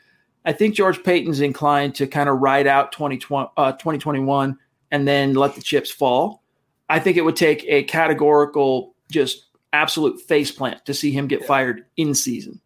I 0.46 0.54
think 0.54 0.76
George 0.76 1.04
Paton's 1.04 1.42
inclined 1.42 1.96
to 1.96 2.06
kind 2.06 2.30
of 2.30 2.40
ride 2.40 2.68
out 2.68 2.92
2020, 2.92 3.50
uh, 3.58 3.72
2021 3.74 4.58
and 4.92 5.08
then 5.08 5.34
let 5.34 5.56
the 5.56 5.62
chips 5.62 5.90
fall. 5.90 6.44
I 6.90 7.00
think 7.00 7.18
it 7.18 7.26
would 7.26 7.36
take 7.36 7.66
a 7.68 7.84
categorical, 7.84 8.94
just 9.12 9.48
absolute 9.74 10.22
faceplant 10.28 10.84
to 10.84 10.94
see 10.94 11.12
him 11.12 11.28
get 11.28 11.46
fired 11.46 11.86
in 11.98 12.14
season. 12.14 12.62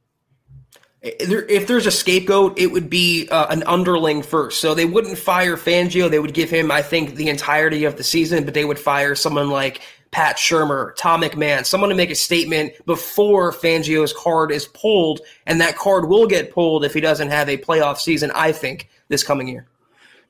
if 1.02 1.68
there's 1.68 1.86
a 1.86 1.91
scapegoat, 1.91 2.60
it 2.60 2.72
would 2.72 2.90
be 2.90 3.30
uh, 3.30 3.48
an 3.48 3.62
underling 3.64 4.24
first. 4.24 4.60
So 4.60 4.74
they 4.74 4.86
wouldn't 4.86 5.18
fire 5.18 5.56
Fangio. 5.56 6.10
They 6.10 6.20
would 6.20 6.34
give 6.34 6.49
him, 6.49 6.72
I 6.72 6.82
think, 6.82 7.16
the 7.16 7.30
entirety 7.30 7.86
of 7.86 7.95
the 7.95 8.03
season, 8.03 8.44
but 8.44 8.53
they 8.53 8.66
would 8.66 8.80
fire 8.80 9.14
someone 9.14 9.49
like 9.49 9.82
Pat 10.15 10.37
Shurmur, 10.37 10.95
Tom 10.95 11.21
McMahon, 11.21 11.65
someone 11.65 11.89
to 11.89 11.95
make 11.95 12.09
a 12.09 12.15
statement 12.15 12.71
before 12.85 13.51
Fangio's 13.51 14.13
card 14.13 14.49
is 14.49 14.65
pulled, 14.67 15.19
and 15.45 15.59
that 15.59 15.75
card 15.75 16.07
will 16.07 16.25
get 16.25 16.53
pulled 16.53 16.85
if 16.85 16.93
he 16.93 17.01
doesn't 17.01 17.31
have 17.31 17.49
a 17.49 17.57
playoff 17.57 17.97
season, 17.97 18.31
I 18.33 18.53
think, 18.53 18.87
this 19.09 19.25
coming 19.25 19.49
year. 19.49 19.67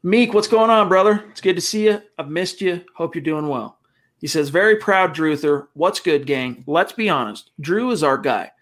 Meek, 0.02 0.34
what's 0.34 0.48
going 0.48 0.72
on, 0.72 0.90
brother? 0.90 1.24
It's 1.30 1.40
good 1.40 1.56
to 1.58 1.62
see 1.62 1.86
you. 1.86 2.02
I've 2.18 2.32
missed 2.32 2.62
you. 2.62 2.84
Hope 2.96 3.14
you're 3.14 3.24
doing 3.24 3.48
well. 3.48 3.78
He 4.18 4.26
says, 4.26 4.50
Very 4.50 4.78
proud, 4.78 5.14
Druther. 5.14 5.68
What's 5.76 6.00
good, 6.00 6.26
gang? 6.26 6.64
Let's 6.66 6.94
be 6.94 7.08
honest. 7.08 7.52
Drew 7.62 7.92
is 7.92 8.02
our 8.02 8.18
guy. 8.18 8.54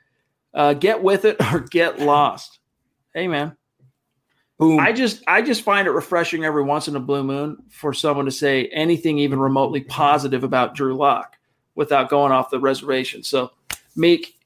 Uh, 0.53 0.73
get 0.73 1.01
with 1.01 1.23
it 1.23 1.37
or 1.53 1.61
get 1.61 2.01
lost. 2.01 2.59
Hey, 3.13 3.29
man. 3.29 3.55
Boom. 4.63 4.79
I 4.79 4.93
just 4.93 5.21
I 5.27 5.41
just 5.41 5.61
find 5.61 5.87
it 5.87 5.91
refreshing 5.91 6.45
every 6.45 6.63
once 6.63 6.87
in 6.87 6.95
a 6.95 6.99
blue 6.99 7.21
moon 7.21 7.61
for 7.69 7.93
someone 7.93 8.23
to 8.23 8.31
say 8.31 8.67
anything 8.67 9.17
even 9.17 9.37
remotely 9.37 9.81
positive 9.81 10.45
about 10.45 10.73
Drew 10.73 10.95
Lock 10.95 11.37
without 11.75 12.09
going 12.09 12.31
off 12.31 12.49
the 12.49 12.61
reservation. 12.61 13.23
So, 13.23 13.51
Meek, 13.97 14.39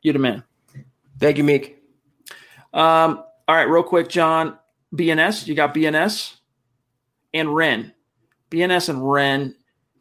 you're 0.00 0.14
the 0.14 0.18
man. 0.18 0.44
Thank 1.18 1.36
you, 1.36 1.44
Meek. 1.44 1.76
Um, 2.72 3.22
all 3.46 3.54
right, 3.54 3.68
real 3.68 3.82
quick, 3.82 4.08
John. 4.08 4.58
BNS, 4.94 5.46
you 5.46 5.54
got 5.54 5.74
BNS 5.74 6.36
and 7.34 7.54
Ren. 7.54 7.92
BNS 8.50 8.88
and 8.88 9.10
Ren, 9.10 9.54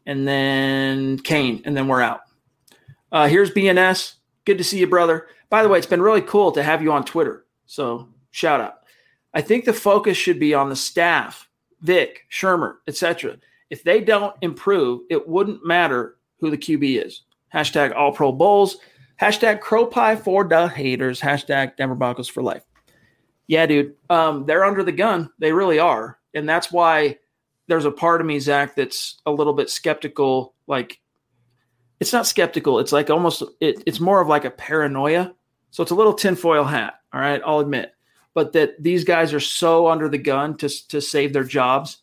and 0.06 0.26
then 0.26 1.20
Kane, 1.20 1.64
and 1.65 1.76
then 1.76 1.90
we're 1.90 2.02
out. 2.02 2.22
Uh, 3.11 3.28
here's 3.28 3.52
BNS. 3.52 4.14
Good 4.45 4.60
to 4.60 4.64
see 4.64 4.80
you, 4.80 4.88
brother. 4.88 5.28
By 5.49 5.64
the 5.64 5.70
way, 5.70 5.80
it's 5.80 5.88
been 5.88 6.02
really 6.02 6.22
cool 6.22 6.53
to 6.53 6.64
have 6.64 6.82
you 6.82 6.94
on 6.94 7.03
Twitter. 7.03 7.45
So 7.65 8.07
shout 8.32 8.61
out. 8.61 8.82
I 9.34 9.41
think 9.41 9.65
the 9.65 9.73
focus 9.73 10.18
should 10.18 10.39
be 10.39 10.53
on 10.53 10.69
the 10.69 10.76
staff, 10.76 11.49
Vic, 11.81 12.26
Shurmur, 12.31 12.76
etc. 12.88 13.38
If 13.69 13.84
they 13.84 14.01
don't 14.01 14.35
improve, 14.41 15.01
it 15.10 15.27
wouldn't 15.27 15.65
matter 15.65 16.18
who 16.39 16.51
the 16.51 16.57
QB 16.57 17.05
is. 17.05 17.23
Hashtag 17.53 17.95
All 17.95 18.11
Pro 18.11 18.31
Bolles. 18.31 18.77
Hashtag 19.19 19.61
Crow 19.61 19.85
Pie 19.85 20.15
for 20.15 20.43
the 20.43 20.68
haters. 20.68 21.19
Hashtag 21.19 21.76
Denver 21.77 21.95
Broncos 21.95 22.27
for 22.27 22.43
life. 22.43 22.64
Yeah, 23.47 23.65
dude. 23.65 23.95
Um, 24.10 24.45
they're 24.45 24.65
under 24.65 24.84
the 24.84 24.91
gun. 24.91 25.30
They 25.39 25.51
really 25.51 25.80
are, 25.80 26.19
and 26.34 26.47
that's 26.47 26.72
why 26.72 27.18
there's 27.68 27.85
a 27.85 27.91
part 27.91 28.22
of 28.22 28.27
me, 28.27 28.39
Zach, 28.39 28.76
that's 28.76 29.22
a 29.26 29.31
little 29.31 29.53
bit 29.53 29.69
skeptical. 29.69 30.53
Like, 30.68 30.99
it's 31.99 32.14
not 32.14 32.27
skeptical. 32.27 32.80
It's 32.80 32.91
like 32.91 33.10
almost. 33.10 33.43
It, 33.60 33.84
it's 33.85 33.99
more 33.99 34.22
of 34.22 34.27
like 34.27 34.45
a 34.45 34.51
paranoia. 34.51 35.34
So 35.72 35.81
it's 35.81 35.91
a 35.91 35.95
little 35.95 36.14
tinfoil 36.14 36.64
hat. 36.64 36.95
All 37.14 37.22
right, 37.22 37.41
I'll 37.45 37.60
admit 37.60 37.93
but 38.34 38.53
that 38.53 38.81
these 38.81 39.03
guys 39.03 39.34
are 39.34 39.39
so 39.39 39.88
under 39.88 40.10
the 40.10 40.18
gun 40.18 40.57
to, 40.57 40.88
to 40.88 41.01
save 41.01 41.34
their 41.34 41.43
jobs 41.43 41.99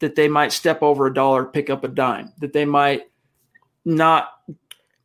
that 0.00 0.14
they 0.14 0.28
might 0.28 0.52
step 0.52 0.82
over 0.82 1.06
a 1.06 1.14
dollar, 1.14 1.44
pick 1.44 1.70
up 1.70 1.84
a 1.84 1.88
dime, 1.88 2.32
that 2.38 2.52
they 2.52 2.64
might 2.64 3.02
not 3.84 4.28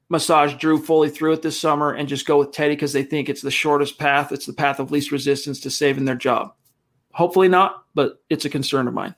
massage 0.10 0.53
Drew 0.56 0.77
fully 0.77 1.10
through 1.10 1.34
it 1.34 1.41
this 1.41 1.60
summer 1.60 1.93
and 1.93 2.07
just 2.07 2.27
go 2.27 2.39
with 2.39 2.52
Teddy 2.52 2.76
because 2.76 2.93
they 2.93 3.03
think 3.03 3.27
it's 3.27 3.41
the 3.41 3.52
shortest 3.52 3.97
path. 3.97 4.31
It's 4.31 4.45
the 4.45 4.53
path 4.53 4.80
of 4.80 4.91
least 4.91 5.11
resistance 5.11 5.60
to 5.61 5.69
saving 5.69 6.06
their 6.06 6.15
job. 6.15 6.53
Hopefully 7.11 7.47
not, 7.47 7.85
but 7.93 8.22
it's 8.30 8.45
a 8.45 8.49
concern 8.49 8.88
of 8.88 8.93
mine 8.93 9.15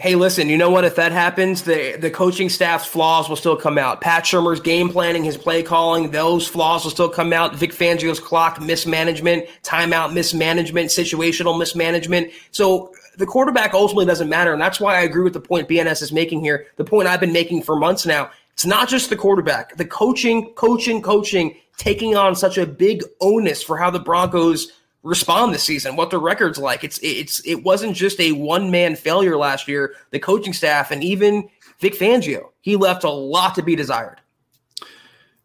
hey, 0.00 0.14
listen, 0.14 0.48
you 0.48 0.56
know 0.56 0.70
what? 0.70 0.84
If 0.84 0.96
that 0.96 1.12
happens, 1.12 1.62
the 1.62 1.96
the 1.98 2.10
coaching 2.10 2.48
staff's 2.48 2.86
flaws 2.86 3.28
will 3.28 3.36
still 3.36 3.56
come 3.56 3.78
out. 3.78 4.00
Pat 4.00 4.24
Shurmur's 4.24 4.60
game 4.60 4.88
planning, 4.88 5.22
his 5.22 5.36
play 5.36 5.62
calling, 5.62 6.10
those 6.10 6.48
flaws 6.48 6.84
will 6.84 6.90
still 6.90 7.08
come 7.08 7.32
out. 7.32 7.54
Vic 7.54 7.72
Fangio's 7.72 8.18
clock 8.18 8.60
mismanagement, 8.60 9.46
timeout 9.62 10.12
mismanagement, 10.12 10.88
situational 10.88 11.58
mismanagement. 11.58 12.32
So 12.50 12.92
the 13.18 13.26
quarterback 13.26 13.74
ultimately 13.74 14.06
doesn't 14.06 14.28
matter, 14.28 14.52
and 14.52 14.60
that's 14.60 14.80
why 14.80 14.96
I 14.96 15.02
agree 15.02 15.22
with 15.22 15.34
the 15.34 15.40
point 15.40 15.68
BNS 15.68 16.02
is 16.02 16.12
making 16.12 16.40
here. 16.40 16.66
The 16.76 16.84
point 16.84 17.06
I've 17.06 17.20
been 17.20 17.32
making 17.32 17.62
for 17.62 17.76
months 17.76 18.06
now. 18.06 18.30
It's 18.54 18.66
not 18.66 18.88
just 18.88 19.08
the 19.08 19.16
quarterback, 19.16 19.76
the 19.76 19.86
coaching, 19.86 20.52
coaching, 20.54 21.00
coaching, 21.00 21.56
taking 21.76 22.14
on 22.14 22.36
such 22.36 22.58
a 22.58 22.66
big 22.66 23.02
onus 23.20 23.62
for 23.62 23.78
how 23.78 23.90
the 23.90 23.98
Broncos 23.98 24.72
respond 25.02 25.54
this 25.54 25.64
season, 25.64 25.96
what 25.96 26.10
the 26.10 26.18
record's 26.18 26.58
like. 26.58 26.84
It's 26.84 26.98
it's 27.02 27.40
it 27.46 27.62
wasn't 27.62 27.96
just 27.96 28.20
a 28.20 28.32
one 28.32 28.70
man 28.70 28.96
failure 28.96 29.36
last 29.36 29.68
year. 29.68 29.94
The 30.10 30.18
coaching 30.18 30.52
staff 30.52 30.90
and 30.90 31.02
even 31.02 31.48
Vic 31.78 31.94
Fangio, 31.94 32.50
he 32.60 32.76
left 32.76 33.04
a 33.04 33.10
lot 33.10 33.54
to 33.54 33.62
be 33.62 33.76
desired. 33.76 34.20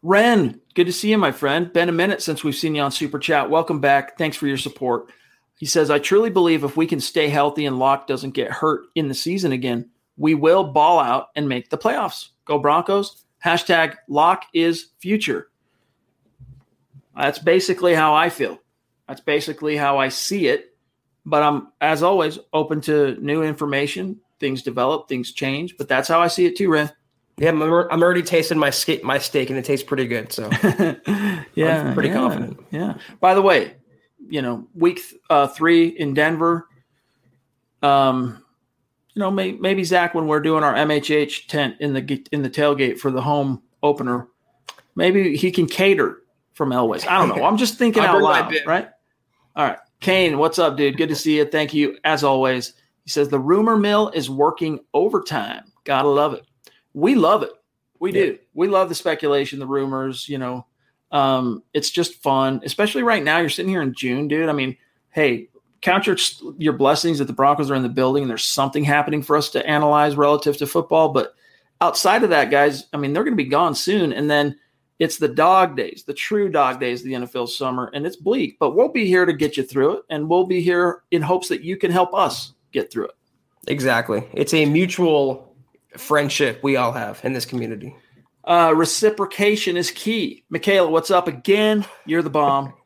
Ren, 0.02 0.60
good 0.74 0.86
to 0.86 0.92
see 0.92 1.10
you, 1.10 1.18
my 1.18 1.32
friend. 1.32 1.72
Been 1.72 1.88
a 1.88 1.92
minute 1.92 2.22
since 2.22 2.44
we've 2.44 2.54
seen 2.54 2.74
you 2.74 2.82
on 2.82 2.92
Super 2.92 3.18
Chat. 3.18 3.50
Welcome 3.50 3.80
back. 3.80 4.18
Thanks 4.18 4.36
for 4.36 4.46
your 4.46 4.58
support. 4.58 5.10
He 5.58 5.66
says, 5.66 5.90
I 5.90 5.98
truly 5.98 6.30
believe 6.30 6.62
if 6.62 6.76
we 6.76 6.86
can 6.86 7.00
stay 7.00 7.28
healthy 7.28 7.64
and 7.64 7.78
Lock 7.78 8.06
doesn't 8.06 8.32
get 8.32 8.50
hurt 8.52 8.84
in 8.94 9.08
the 9.08 9.14
season 9.14 9.52
again, 9.52 9.88
we 10.18 10.34
will 10.34 10.64
ball 10.64 11.00
out 11.00 11.28
and 11.34 11.48
make 11.48 11.70
the 11.70 11.78
playoffs. 11.78 12.28
Go 12.44 12.58
Broncos. 12.58 13.24
Hashtag 13.44 13.96
Lock 14.06 14.44
is 14.52 14.90
future. 14.98 15.48
That's 17.16 17.38
basically 17.38 17.94
how 17.94 18.14
I 18.14 18.28
feel. 18.28 18.60
That's 19.08 19.20
basically 19.20 19.76
how 19.76 19.98
I 19.98 20.08
see 20.08 20.48
it. 20.48 20.74
But 21.24 21.42
I'm, 21.42 21.68
as 21.80 22.02
always, 22.02 22.38
open 22.52 22.80
to 22.82 23.16
new 23.20 23.42
information. 23.42 24.20
Things 24.38 24.62
develop, 24.62 25.08
things 25.08 25.32
change. 25.32 25.76
But 25.76 25.88
that's 25.88 26.08
how 26.08 26.20
I 26.20 26.28
see 26.28 26.46
it 26.46 26.56
too, 26.56 26.70
Ren. 26.70 26.92
Yeah, 27.38 27.50
I'm, 27.50 27.62
I'm 27.62 28.02
already 28.02 28.22
tasting 28.22 28.58
my 28.58 28.70
steak, 28.70 29.04
my 29.04 29.18
steak, 29.18 29.50
and 29.50 29.58
it 29.58 29.64
tastes 29.64 29.84
pretty 29.84 30.06
good. 30.06 30.32
So, 30.32 30.48
yeah, 31.54 31.88
I'm 31.88 31.94
pretty 31.94 32.08
yeah, 32.08 32.14
confident. 32.14 32.60
Yeah. 32.70 32.94
By 33.20 33.34
the 33.34 33.42
way, 33.42 33.74
you 34.28 34.40
know, 34.40 34.66
week 34.74 35.00
uh, 35.28 35.48
three 35.48 35.88
in 35.88 36.14
Denver. 36.14 36.66
Um, 37.82 38.42
you 39.14 39.20
know, 39.20 39.30
may, 39.30 39.52
maybe 39.52 39.84
Zach, 39.84 40.14
when 40.14 40.26
we're 40.26 40.40
doing 40.40 40.64
our 40.64 40.74
MHH 40.74 41.46
tent 41.46 41.76
in 41.80 41.92
the 41.92 42.26
in 42.32 42.42
the 42.42 42.50
tailgate 42.50 42.98
for 42.98 43.10
the 43.10 43.22
home 43.22 43.62
opener, 43.82 44.28
maybe 44.94 45.36
he 45.36 45.50
can 45.50 45.66
cater 45.66 46.22
from 46.54 46.70
Elway's. 46.70 47.06
I 47.06 47.18
don't 47.18 47.36
know. 47.36 47.44
I'm 47.46 47.56
just 47.58 47.78
thinking 47.78 48.02
out 48.02 48.20
loud, 48.20 48.54
right? 48.66 48.88
All 49.56 49.64
right. 49.64 49.78
Kane, 50.00 50.36
what's 50.36 50.58
up, 50.58 50.76
dude? 50.76 50.98
Good 50.98 51.08
to 51.08 51.16
see 51.16 51.38
you. 51.38 51.46
Thank 51.46 51.72
you, 51.72 51.96
as 52.04 52.22
always. 52.22 52.74
He 53.04 53.10
says 53.10 53.28
the 53.28 53.38
rumor 53.38 53.76
mill 53.76 54.10
is 54.10 54.28
working 54.28 54.80
overtime. 54.92 55.72
Gotta 55.84 56.08
love 56.08 56.34
it. 56.34 56.44
We 56.92 57.14
love 57.14 57.42
it. 57.42 57.52
We 57.98 58.12
yeah. 58.12 58.24
do. 58.24 58.38
We 58.52 58.68
love 58.68 58.90
the 58.90 58.94
speculation, 58.94 59.58
the 59.58 59.66
rumors, 59.66 60.28
you 60.28 60.36
know. 60.36 60.66
Um, 61.10 61.62
it's 61.72 61.90
just 61.90 62.22
fun, 62.22 62.60
especially 62.64 63.02
right 63.02 63.22
now. 63.22 63.38
You're 63.38 63.48
sitting 63.48 63.70
here 63.70 63.80
in 63.80 63.94
June, 63.94 64.28
dude. 64.28 64.50
I 64.50 64.52
mean, 64.52 64.76
hey, 65.10 65.48
count 65.80 66.06
your 66.06 66.16
your 66.58 66.74
blessings 66.74 67.18
that 67.18 67.24
the 67.24 67.32
Broncos 67.32 67.70
are 67.70 67.74
in 67.76 67.82
the 67.82 67.88
building 67.88 68.24
and 68.24 68.30
there's 68.30 68.44
something 68.44 68.84
happening 68.84 69.22
for 69.22 69.36
us 69.36 69.48
to 69.50 69.66
analyze 69.66 70.16
relative 70.16 70.58
to 70.58 70.66
football. 70.66 71.10
But 71.10 71.34
outside 71.80 72.24
of 72.24 72.30
that, 72.30 72.50
guys, 72.50 72.86
I 72.92 72.98
mean, 72.98 73.14
they're 73.14 73.24
going 73.24 73.36
to 73.36 73.42
be 73.42 73.48
gone 73.48 73.74
soon. 73.74 74.12
And 74.12 74.28
then 74.30 74.58
it's 74.98 75.18
the 75.18 75.28
dog 75.28 75.76
days, 75.76 76.04
the 76.06 76.14
true 76.14 76.48
dog 76.48 76.80
days 76.80 77.00
of 77.00 77.06
the 77.06 77.12
NFL 77.14 77.48
summer, 77.48 77.90
and 77.92 78.06
it's 78.06 78.16
bleak, 78.16 78.58
but 78.58 78.74
we'll 78.74 78.88
be 78.88 79.06
here 79.06 79.26
to 79.26 79.32
get 79.32 79.56
you 79.56 79.62
through 79.62 79.98
it, 79.98 80.02
and 80.10 80.28
we'll 80.28 80.46
be 80.46 80.60
here 80.60 81.02
in 81.10 81.22
hopes 81.22 81.48
that 81.48 81.62
you 81.62 81.76
can 81.76 81.90
help 81.90 82.14
us 82.14 82.54
get 82.72 82.90
through 82.90 83.06
it. 83.06 83.14
Exactly. 83.68 84.26
It's 84.32 84.54
a 84.54 84.64
mutual 84.64 85.54
friendship 85.96 86.62
we 86.62 86.76
all 86.76 86.92
have 86.92 87.20
in 87.24 87.32
this 87.32 87.44
community. 87.44 87.94
Uh, 88.44 88.72
reciprocation 88.74 89.76
is 89.76 89.90
key. 89.90 90.44
Michaela, 90.50 90.88
what's 90.88 91.10
up 91.10 91.26
again? 91.26 91.84
You're 92.04 92.22
the 92.22 92.30
bomb. 92.30 92.72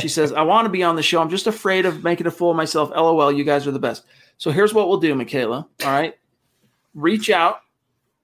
She 0.00 0.06
says, 0.06 0.30
I 0.32 0.42
want 0.42 0.66
to 0.66 0.68
be 0.68 0.84
on 0.84 0.94
the 0.94 1.02
show. 1.02 1.20
I'm 1.20 1.28
just 1.28 1.48
afraid 1.48 1.84
of 1.84 2.04
making 2.04 2.28
a 2.28 2.30
fool 2.30 2.52
of 2.52 2.56
myself. 2.56 2.90
LOL, 2.90 3.32
you 3.32 3.42
guys 3.42 3.66
are 3.66 3.72
the 3.72 3.80
best. 3.80 4.04
So 4.38 4.52
here's 4.52 4.72
what 4.72 4.88
we'll 4.88 5.00
do, 5.00 5.16
Michaela. 5.16 5.66
All 5.84 5.90
right. 5.90 6.14
Reach 6.94 7.28
out. 7.28 7.58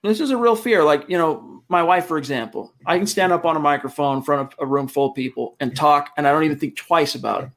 This 0.05 0.21
is 0.21 0.31
a 0.31 0.37
real 0.37 0.55
fear. 0.55 0.85
Like, 0.85 1.07
you 1.09 1.19
know, 1.19 1.50
my 1.71 1.83
wife, 1.83 2.07
for 2.07 2.19
example, 2.19 2.75
I 2.85 2.99
can 2.99 3.07
stand 3.07 3.33
up 3.33 3.47
on 3.47 3.57
a 3.57 3.61
microphone 3.61 4.19
in 4.19 4.23
front 4.23 4.43
of 4.43 4.59
a 4.59 4.67
room 4.67 4.89
full 4.89 5.11
of 5.11 5.15
people 5.15 5.57
and 5.61 5.75
talk, 5.75 6.11
and 6.17 6.27
I 6.27 6.33
don't 6.33 6.43
even 6.43 6.59
think 6.59 6.77
twice 6.77 7.15
about 7.15 7.45
it. 7.45 7.51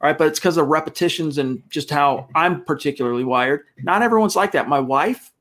All 0.00 0.08
right. 0.08 0.16
But 0.16 0.28
it's 0.28 0.38
because 0.38 0.56
of 0.56 0.68
repetitions 0.68 1.38
and 1.38 1.62
just 1.68 1.90
how 1.90 2.28
I'm 2.34 2.64
particularly 2.64 3.24
wired. 3.24 3.64
Not 3.82 4.02
everyone's 4.02 4.36
like 4.36 4.52
that. 4.52 4.68
My 4.68 4.80
wife, 4.80 5.32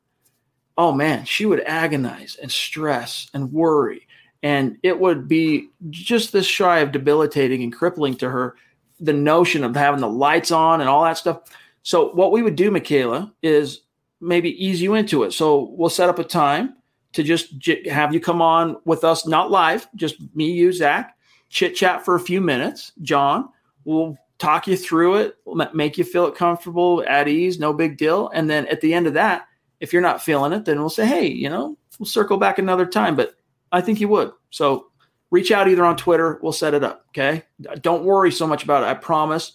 oh 0.77 0.91
man, 0.91 1.25
she 1.25 1.45
would 1.45 1.61
agonize 1.61 2.37
and 2.41 2.51
stress 2.51 3.29
and 3.33 3.53
worry. 3.53 4.07
And 4.43 4.77
it 4.83 4.99
would 4.99 5.27
be 5.27 5.69
just 5.89 6.31
this 6.31 6.45
shy 6.45 6.79
of 6.79 6.91
debilitating 6.91 7.63
and 7.63 7.73
crippling 7.73 8.15
to 8.17 8.29
her 8.29 8.55
the 8.99 9.13
notion 9.13 9.63
of 9.63 9.75
having 9.75 10.01
the 10.01 10.09
lights 10.09 10.51
on 10.51 10.81
and 10.81 10.89
all 10.89 11.03
that 11.03 11.17
stuff. 11.17 11.41
So, 11.83 12.09
what 12.09 12.31
we 12.31 12.41
would 12.41 12.55
do, 12.55 12.71
Michaela, 12.71 13.31
is 13.41 13.81
maybe 14.19 14.63
ease 14.63 14.81
you 14.81 14.95
into 14.95 15.23
it. 15.23 15.33
So, 15.33 15.73
we'll 15.77 15.89
set 15.89 16.09
up 16.09 16.19
a 16.19 16.23
time 16.23 16.76
to 17.13 17.23
just 17.23 17.57
j- 17.57 17.87
have 17.89 18.13
you 18.13 18.19
come 18.19 18.41
on 18.41 18.77
with 18.85 19.03
us, 19.03 19.25
not 19.25 19.51
live, 19.51 19.87
just 19.95 20.17
me, 20.35 20.51
you, 20.51 20.71
Zach, 20.71 21.17
chit 21.49 21.75
chat 21.75 22.03
for 22.03 22.15
a 22.15 22.19
few 22.19 22.41
minutes. 22.41 22.91
John 23.01 23.49
will 23.85 24.17
talk 24.37 24.67
you 24.67 24.77
through 24.77 25.15
it, 25.15 25.37
make 25.73 25.97
you 25.97 26.03
feel 26.03 26.27
it 26.27 26.35
comfortable, 26.35 27.03
at 27.07 27.27
ease, 27.27 27.59
no 27.59 27.73
big 27.73 27.97
deal. 27.97 28.29
And 28.29 28.49
then 28.49 28.67
at 28.67 28.81
the 28.81 28.93
end 28.93 29.07
of 29.07 29.13
that, 29.13 29.47
if 29.79 29.93
you're 29.93 30.01
not 30.01 30.21
feeling 30.21 30.53
it, 30.53 30.65
then 30.65 30.79
we'll 30.79 30.89
say, 30.89 31.05
hey, 31.05 31.27
you 31.27 31.49
know, 31.49 31.77
we'll 31.97 32.05
circle 32.05 32.37
back 32.37 32.59
another 32.59 32.85
time. 32.85 33.15
But 33.15 33.35
I 33.71 33.81
think 33.81 33.99
you 33.99 34.07
would. 34.09 34.31
So 34.49 34.87
reach 35.31 35.51
out 35.51 35.67
either 35.67 35.85
on 35.85 35.97
Twitter. 35.97 36.39
We'll 36.41 36.51
set 36.51 36.73
it 36.73 36.83
up. 36.83 37.05
Okay. 37.09 37.43
Don't 37.81 38.03
worry 38.03 38.31
so 38.31 38.47
much 38.47 38.63
about 38.63 38.83
it. 38.83 38.87
I 38.87 38.93
promise 38.93 39.53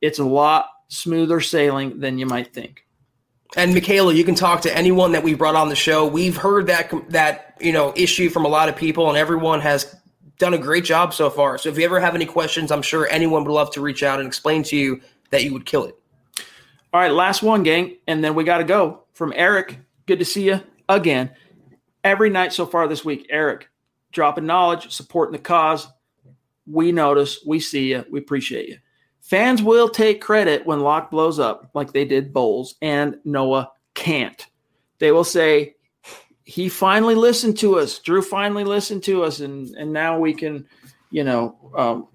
it's 0.00 0.18
a 0.18 0.24
lot 0.24 0.68
smoother 0.88 1.40
sailing 1.40 1.98
than 1.98 2.18
you 2.18 2.26
might 2.26 2.52
think. 2.52 2.86
And 3.56 3.72
Michaela, 3.72 4.12
you 4.12 4.24
can 4.24 4.34
talk 4.34 4.62
to 4.62 4.76
anyone 4.76 5.12
that 5.12 5.22
we 5.22 5.34
brought 5.34 5.54
on 5.54 5.68
the 5.68 5.76
show. 5.76 6.06
We've 6.06 6.36
heard 6.36 6.66
that 6.66 6.92
that 7.10 7.56
you 7.60 7.72
know 7.72 7.92
issue 7.96 8.28
from 8.28 8.44
a 8.44 8.48
lot 8.48 8.68
of 8.68 8.76
people, 8.76 9.08
and 9.08 9.16
everyone 9.16 9.60
has 9.60 9.94
done 10.38 10.54
a 10.54 10.58
great 10.58 10.84
job 10.84 11.14
so 11.14 11.30
far. 11.30 11.58
So 11.58 11.68
if 11.68 11.78
you 11.78 11.84
ever 11.84 12.00
have 12.00 12.14
any 12.14 12.26
questions, 12.26 12.72
I'm 12.72 12.82
sure 12.82 13.08
anyone 13.08 13.44
would 13.44 13.52
love 13.52 13.70
to 13.72 13.80
reach 13.80 14.02
out 14.02 14.18
and 14.18 14.26
explain 14.26 14.62
to 14.64 14.76
you 14.76 15.00
that 15.30 15.44
you 15.44 15.52
would 15.52 15.66
kill 15.66 15.84
it. 15.84 15.96
All 16.92 17.00
right, 17.00 17.12
last 17.12 17.42
one, 17.42 17.62
gang, 17.62 17.96
and 18.06 18.22
then 18.22 18.34
we 18.34 18.44
got 18.44 18.58
to 18.58 18.64
go. 18.64 19.04
From 19.14 19.32
Eric, 19.36 19.78
good 20.06 20.18
to 20.18 20.24
see 20.24 20.46
you 20.46 20.60
again. 20.88 21.30
Every 22.02 22.30
night 22.30 22.52
so 22.52 22.66
far 22.66 22.88
this 22.88 23.04
week, 23.04 23.26
Eric, 23.30 23.68
dropping 24.12 24.46
knowledge, 24.46 24.92
supporting 24.92 25.32
the 25.32 25.38
cause. 25.38 25.88
We 26.66 26.92
notice, 26.92 27.40
we 27.46 27.60
see 27.60 27.90
you, 27.90 28.04
we 28.10 28.18
appreciate 28.18 28.68
you. 28.68 28.78
Fans 29.24 29.62
will 29.62 29.88
take 29.88 30.20
credit 30.20 30.66
when 30.66 30.80
Lock 30.80 31.10
blows 31.10 31.38
up, 31.38 31.70
like 31.72 31.92
they 31.92 32.04
did 32.04 32.34
Bolles, 32.34 32.74
and 32.82 33.18
Noah 33.24 33.70
Fant. 33.94 34.46
They 34.98 35.12
will 35.12 35.24
say, 35.24 35.76
he 36.44 36.68
finally 36.68 37.14
listened 37.14 37.56
to 37.58 37.78
us. 37.78 37.98
Drew 38.00 38.20
finally 38.20 38.64
listened 38.64 39.02
to 39.04 39.24
us, 39.24 39.40
and 39.40 39.74
and 39.76 39.90
now 39.90 40.18
we 40.18 40.34
can, 40.34 40.66
you 41.10 41.24
know, 41.24 41.56
um, 41.74 42.08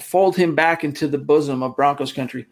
fold 0.00 0.34
him 0.34 0.54
back 0.54 0.84
into 0.84 1.06
the 1.06 1.18
bosom 1.18 1.62
of 1.62 1.76
Broncos 1.76 2.14
country. 2.14 2.46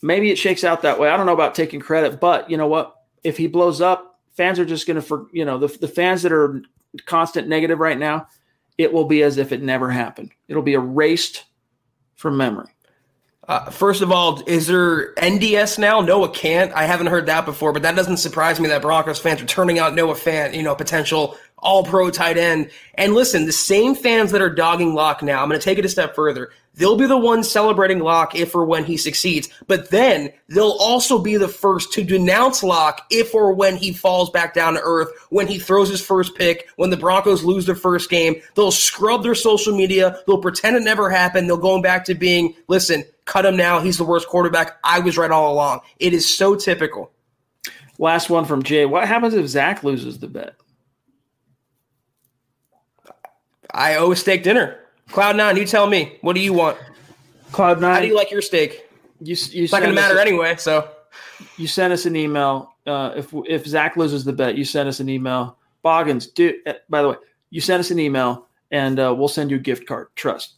Maybe 0.00 0.30
it 0.30 0.38
shakes 0.38 0.64
out 0.64 0.80
that 0.80 0.98
way. 0.98 1.10
I 1.10 1.16
don't 1.18 1.26
know 1.26 1.34
about 1.34 1.54
taking 1.54 1.78
credit, 1.78 2.20
but 2.20 2.48
you 2.48 2.56
know 2.56 2.68
what? 2.68 2.96
If 3.22 3.36
he 3.36 3.48
blows 3.48 3.82
up, 3.82 4.18
fans 4.34 4.58
are 4.58 4.64
just 4.64 4.86
going 4.86 4.96
to, 4.96 5.02
for 5.02 5.26
you 5.30 5.44
know, 5.44 5.58
the 5.58 5.68
the 5.68 5.88
fans 5.88 6.22
that 6.22 6.32
are 6.32 6.62
constant 7.04 7.48
negative 7.48 7.80
right 7.80 7.98
now, 7.98 8.28
it 8.78 8.90
will 8.90 9.04
be 9.04 9.22
as 9.22 9.36
if 9.36 9.52
it 9.52 9.62
never 9.62 9.90
happened. 9.90 10.32
It'll 10.48 10.62
be 10.62 10.72
erased 10.72 11.44
from 12.22 12.36
memory. 12.36 12.68
Uh, 13.48 13.68
first 13.70 14.00
of 14.00 14.12
all, 14.12 14.40
is 14.46 14.68
there 14.68 15.12
NDS 15.14 15.76
now? 15.76 16.00
Noah 16.00 16.28
Fant. 16.28 16.72
I 16.72 16.86
haven't 16.86 17.08
heard 17.08 17.26
that 17.26 17.44
before, 17.44 17.72
but 17.72 17.82
that 17.82 17.96
doesn't 17.96 18.18
surprise 18.18 18.60
me 18.60 18.68
that 18.68 18.80
Broncos 18.80 19.18
fans 19.18 19.42
are 19.42 19.46
turning 19.46 19.80
out 19.80 19.96
Noah 19.96 20.14
Fant, 20.14 20.54
you 20.54 20.62
know, 20.62 20.76
potential 20.76 21.36
all 21.62 21.84
pro 21.84 22.10
tight 22.10 22.36
end. 22.36 22.70
And 22.94 23.14
listen, 23.14 23.46
the 23.46 23.52
same 23.52 23.94
fans 23.94 24.32
that 24.32 24.42
are 24.42 24.50
dogging 24.50 24.94
Lock 24.94 25.22
now, 25.22 25.42
I'm 25.42 25.48
going 25.48 25.60
to 25.60 25.64
take 25.64 25.78
it 25.78 25.84
a 25.84 25.88
step 25.88 26.14
further. 26.14 26.50
They'll 26.74 26.96
be 26.96 27.06
the 27.06 27.18
ones 27.18 27.50
celebrating 27.50 27.98
Lock 27.98 28.34
if 28.34 28.54
or 28.54 28.64
when 28.64 28.84
he 28.84 28.96
succeeds, 28.96 29.48
but 29.66 29.90
then 29.90 30.32
they'll 30.48 30.76
also 30.80 31.18
be 31.18 31.36
the 31.36 31.48
first 31.48 31.92
to 31.92 32.02
denounce 32.02 32.62
Lock 32.62 33.06
if 33.10 33.34
or 33.34 33.52
when 33.52 33.76
he 33.76 33.92
falls 33.92 34.30
back 34.30 34.54
down 34.54 34.74
to 34.74 34.80
earth, 34.82 35.10
when 35.28 35.46
he 35.46 35.58
throws 35.58 35.90
his 35.90 36.00
first 36.00 36.34
pick, 36.34 36.68
when 36.76 36.88
the 36.88 36.96
Broncos 36.96 37.44
lose 37.44 37.66
their 37.66 37.74
first 37.74 38.08
game. 38.08 38.40
They'll 38.54 38.70
scrub 38.70 39.22
their 39.22 39.34
social 39.34 39.76
media. 39.76 40.18
They'll 40.26 40.38
pretend 40.38 40.76
it 40.76 40.82
never 40.82 41.10
happened. 41.10 41.46
They'll 41.46 41.58
go 41.58 41.80
back 41.82 42.06
to 42.06 42.14
being, 42.14 42.54
listen, 42.68 43.04
cut 43.26 43.44
him 43.44 43.56
now. 43.56 43.80
He's 43.80 43.98
the 43.98 44.04
worst 44.04 44.28
quarterback. 44.28 44.78
I 44.82 45.00
was 45.00 45.18
right 45.18 45.30
all 45.30 45.52
along. 45.52 45.80
It 45.98 46.14
is 46.14 46.34
so 46.34 46.56
typical. 46.56 47.12
Last 47.98 48.30
one 48.30 48.46
from 48.46 48.62
Jay. 48.62 48.86
What 48.86 49.06
happens 49.06 49.34
if 49.34 49.46
Zach 49.46 49.84
loses 49.84 50.18
the 50.18 50.26
bet? 50.26 50.54
I 53.72 53.96
owe 53.96 54.12
a 54.12 54.16
steak 54.16 54.42
dinner. 54.42 54.78
Cloud 55.08 55.36
nine, 55.36 55.56
you 55.56 55.66
tell 55.66 55.86
me. 55.86 56.18
What 56.20 56.34
do 56.34 56.40
you 56.40 56.52
want? 56.52 56.78
Cloud 57.52 57.80
nine. 57.80 57.94
How 57.94 58.00
do 58.00 58.06
you 58.06 58.16
like 58.16 58.30
your 58.30 58.42
steak? 58.42 58.88
You, 59.20 59.36
you 59.50 59.64
it's 59.64 59.72
not 59.72 59.82
going 59.82 59.94
to 59.94 60.00
matter 60.00 60.16
a, 60.16 60.20
anyway. 60.20 60.56
So 60.56 60.88
you 61.56 61.66
sent 61.66 61.92
us 61.92 62.06
an 62.06 62.16
email. 62.16 62.74
Uh, 62.86 63.12
if 63.16 63.32
if 63.46 63.66
Zach 63.66 63.96
loses 63.96 64.24
the 64.24 64.32
bet, 64.32 64.56
you 64.56 64.64
send 64.64 64.88
us 64.88 65.00
an 65.00 65.08
email. 65.08 65.58
Boggins, 65.82 66.26
dude. 66.26 66.56
Eh, 66.66 66.74
by 66.88 67.02
the 67.02 67.10
way, 67.10 67.16
you 67.50 67.60
send 67.60 67.80
us 67.80 67.90
an 67.90 67.98
email, 67.98 68.46
and 68.70 68.98
uh, 68.98 69.14
we'll 69.16 69.28
send 69.28 69.50
you 69.50 69.56
a 69.56 69.60
gift 69.60 69.86
card. 69.86 70.08
Trust. 70.16 70.54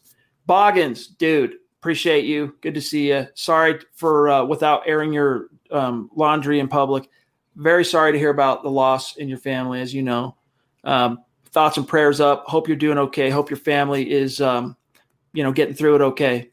Boggins, 0.47 1.07
dude. 1.07 1.57
Appreciate 1.81 2.25
you. 2.25 2.55
Good 2.63 2.75
to 2.75 2.81
see 2.81 3.09
you. 3.09 3.27
Sorry 3.35 3.79
for 3.95 4.29
uh, 4.29 4.45
without 4.45 4.83
airing 4.87 5.13
your 5.13 5.49
um, 5.71 6.11
laundry 6.15 6.61
in 6.61 6.69
public. 6.69 7.09
Very 7.57 7.85
sorry 7.85 8.13
to 8.13 8.19
hear 8.19 8.31
about 8.31 8.63
the 8.63 8.71
loss 8.71 9.17
in 9.17 9.29
your 9.29 9.39
family, 9.39 9.81
as 9.81 9.93
you 9.93 10.03
know. 10.03 10.37
Um, 10.83 11.19
thoughts 11.55 11.79
and 11.79 11.89
prayers 11.89 12.21
up. 12.21 12.45
Hope 12.47 12.69
you're 12.69 12.77
doing 12.77 12.99
okay. 12.99 13.31
Hope 13.31 13.49
your 13.49 13.57
family 13.57 14.11
is, 14.11 14.41
um, 14.41 14.77
you 15.33 15.45
know, 15.45 15.53
getting 15.53 15.75
through 15.75 15.95
it 15.95 16.03
okay. 16.03 16.51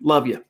Love 0.00 0.26
you. 0.26 0.44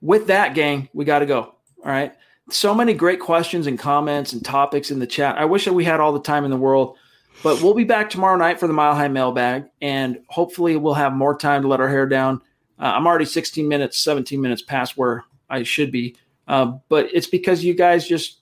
With 0.00 0.28
that, 0.28 0.54
gang, 0.54 0.88
we 0.94 1.04
got 1.04 1.18
to 1.18 1.26
go. 1.26 1.40
All 1.40 1.90
right. 1.90 2.14
So 2.50 2.72
many 2.72 2.94
great 2.94 3.18
questions 3.18 3.66
and 3.66 3.78
comments 3.78 4.32
and 4.32 4.44
topics 4.44 4.92
in 4.92 5.00
the 5.00 5.06
chat. 5.06 5.36
I 5.36 5.44
wish 5.44 5.64
that 5.64 5.74
we 5.74 5.84
had 5.84 5.98
all 5.98 6.12
the 6.12 6.22
time 6.22 6.44
in 6.44 6.52
the 6.52 6.56
world, 6.56 6.96
but 7.42 7.60
we'll 7.60 7.74
be 7.74 7.84
back 7.84 8.08
tomorrow 8.08 8.36
night 8.36 8.60
for 8.60 8.68
the 8.68 8.72
Mile 8.72 8.94
High 8.94 9.08
Mailbag, 9.08 9.66
and 9.82 10.20
hopefully 10.28 10.76
we'll 10.76 10.94
have 10.94 11.12
more 11.12 11.36
time 11.36 11.62
to 11.62 11.68
let 11.68 11.80
our 11.80 11.88
hair 11.88 12.06
down. 12.06 12.40
Uh, 12.78 12.92
I'm 12.94 13.06
already 13.06 13.24
16 13.24 13.66
minutes, 13.66 13.98
17 13.98 14.40
minutes 14.40 14.62
past 14.62 14.96
where 14.96 15.24
I 15.50 15.64
should 15.64 15.90
be, 15.90 16.16
uh, 16.46 16.72
but 16.88 17.08
it's 17.12 17.26
because 17.26 17.64
you 17.64 17.74
guys 17.74 18.08
just 18.08 18.37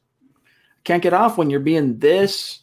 can't 0.87 1.03
get 1.03 1.13
off 1.13 1.37
when 1.37 1.51
you're 1.51 1.61
being 1.61 1.99
this 1.99 2.61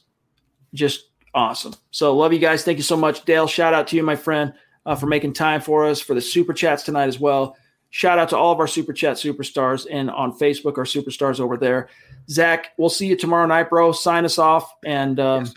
just 0.73 1.09
awesome. 1.35 1.75
So 1.91 2.15
love 2.15 2.31
you 2.31 2.39
guys. 2.39 2.63
Thank 2.63 2.77
you 2.77 2.83
so 2.83 2.95
much, 2.95 3.25
Dale. 3.25 3.47
Shout 3.47 3.73
out 3.73 3.87
to 3.87 3.97
you, 3.97 4.01
my 4.01 4.15
friend, 4.15 4.53
uh, 4.85 4.95
for 4.95 5.07
making 5.07 5.33
time 5.33 5.59
for 5.59 5.85
us 5.85 5.99
for 5.99 6.13
the 6.13 6.21
super 6.21 6.53
chats 6.53 6.83
tonight 6.83 7.07
as 7.07 7.19
well. 7.19 7.57
Shout 7.89 8.17
out 8.17 8.29
to 8.29 8.37
all 8.37 8.53
of 8.53 8.59
our 8.59 8.67
super 8.67 8.93
chat 8.93 9.17
superstars 9.17 9.85
and 9.91 10.09
on 10.09 10.31
Facebook, 10.31 10.77
our 10.77 10.85
superstars 10.85 11.41
over 11.41 11.57
there. 11.57 11.89
Zach, 12.29 12.71
we'll 12.77 12.89
see 12.89 13.07
you 13.07 13.17
tomorrow 13.17 13.45
night, 13.45 13.69
bro. 13.69 13.91
Sign 13.91 14.23
us 14.23 14.39
off, 14.39 14.73
and 14.85 15.19
um, 15.19 15.43
yes, 15.45 15.53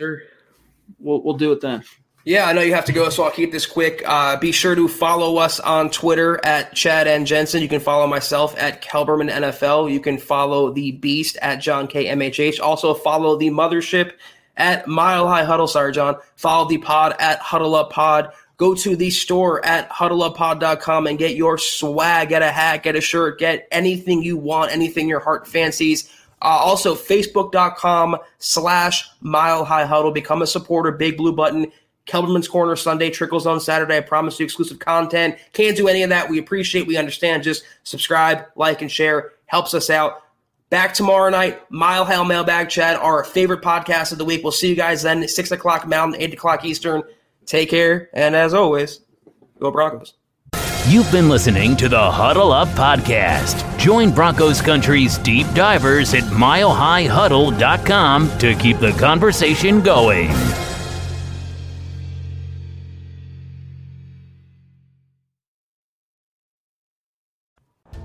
we'll 0.98 1.22
we'll 1.22 1.36
do 1.36 1.52
it 1.52 1.60
then. 1.60 1.84
Yeah, 2.26 2.46
I 2.46 2.52
know 2.54 2.60
you 2.60 2.74
have 2.74 2.86
to 2.86 2.92
go, 2.92 3.08
so 3.08 3.22
I'll 3.22 3.30
keep 3.30 3.52
this 3.52 3.66
quick. 3.66 4.02
Uh, 4.04 4.36
be 4.36 4.50
sure 4.50 4.74
to 4.74 4.88
follow 4.88 5.36
us 5.36 5.60
on 5.60 5.90
Twitter 5.90 6.44
at 6.44 6.74
Chad 6.74 7.06
and 7.06 7.24
Jensen. 7.24 7.62
You 7.62 7.68
can 7.68 7.78
follow 7.78 8.08
myself 8.08 8.52
at 8.58 8.82
Kelberman 8.82 9.30
NFL. 9.30 9.92
You 9.92 10.00
can 10.00 10.18
follow 10.18 10.72
the 10.72 10.90
Beast 10.90 11.38
at 11.40 11.58
John 11.58 11.86
K 11.86 12.06
MHH. 12.06 12.60
Also 12.60 12.94
follow 12.94 13.36
the 13.36 13.50
Mothership 13.50 14.14
at 14.56 14.88
Mile 14.88 15.28
High 15.28 15.44
Huddle. 15.44 15.68
Sorry, 15.68 15.92
John. 15.92 16.16
Follow 16.34 16.68
the 16.68 16.78
pod 16.78 17.14
at 17.20 17.38
Huddle 17.38 17.76
Up 17.76 17.92
Pod. 17.92 18.32
Go 18.56 18.74
to 18.74 18.96
the 18.96 19.10
store 19.10 19.64
at 19.64 19.88
huddleuppod.com 19.90 21.06
and 21.06 21.18
get 21.20 21.36
your 21.36 21.58
swag, 21.58 22.30
get 22.30 22.42
a 22.42 22.50
hat, 22.50 22.82
get 22.82 22.96
a 22.96 23.00
shirt, 23.00 23.38
get 23.38 23.68
anything 23.70 24.24
you 24.24 24.36
want, 24.36 24.72
anything 24.72 25.08
your 25.08 25.20
heart 25.20 25.46
fancies. 25.46 26.10
Uh, 26.42 26.46
also, 26.46 26.96
facebook.com 26.96 28.16
slash 28.38 29.08
Mile 29.20 29.64
High 29.64 29.86
Huddle. 29.86 30.10
Become 30.10 30.42
a 30.42 30.46
supporter, 30.46 30.90
big 30.90 31.16
blue 31.16 31.32
button 31.32 31.70
Kelberman's 32.06 32.48
Corner 32.48 32.76
Sunday 32.76 33.10
trickles 33.10 33.46
on 33.46 33.60
Saturday. 33.60 33.96
I 33.96 34.00
promise 34.00 34.38
you 34.38 34.44
exclusive 34.44 34.78
content. 34.78 35.36
Can't 35.52 35.76
do 35.76 35.88
any 35.88 36.02
of 36.02 36.10
that. 36.10 36.30
We 36.30 36.38
appreciate, 36.38 36.86
we 36.86 36.96
understand. 36.96 37.42
Just 37.42 37.64
subscribe, 37.82 38.44
like, 38.54 38.82
and 38.82 38.90
share. 38.90 39.32
Helps 39.46 39.74
us 39.74 39.90
out. 39.90 40.22
Back 40.68 40.94
tomorrow 40.94 41.30
night, 41.30 41.70
Mile 41.70 42.04
High 42.04 42.26
Mailbag 42.26 42.68
Chat, 42.68 42.96
our 42.96 43.22
favorite 43.22 43.62
podcast 43.62 44.10
of 44.10 44.18
the 44.18 44.24
week. 44.24 44.42
We'll 44.42 44.50
see 44.50 44.68
you 44.68 44.74
guys 44.74 45.02
then, 45.02 45.28
6 45.28 45.52
o'clock 45.52 45.86
Mountain, 45.86 46.20
8 46.20 46.34
o'clock 46.34 46.64
Eastern. 46.64 47.04
Take 47.44 47.70
care, 47.70 48.10
and 48.12 48.34
as 48.34 48.52
always, 48.52 48.98
go 49.60 49.70
Broncos. 49.70 50.14
You've 50.88 51.12
been 51.12 51.28
listening 51.28 51.76
to 51.76 51.88
the 51.88 52.10
Huddle 52.10 52.50
Up 52.52 52.66
Podcast. 52.70 53.78
Join 53.78 54.12
Broncos 54.12 54.60
Country's 54.60 55.18
deep 55.18 55.46
divers 55.54 56.14
at 56.14 56.24
milehighhuddle.com 56.24 58.38
to 58.38 58.56
keep 58.56 58.78
the 58.78 58.90
conversation 58.92 59.82
going. 59.82 60.32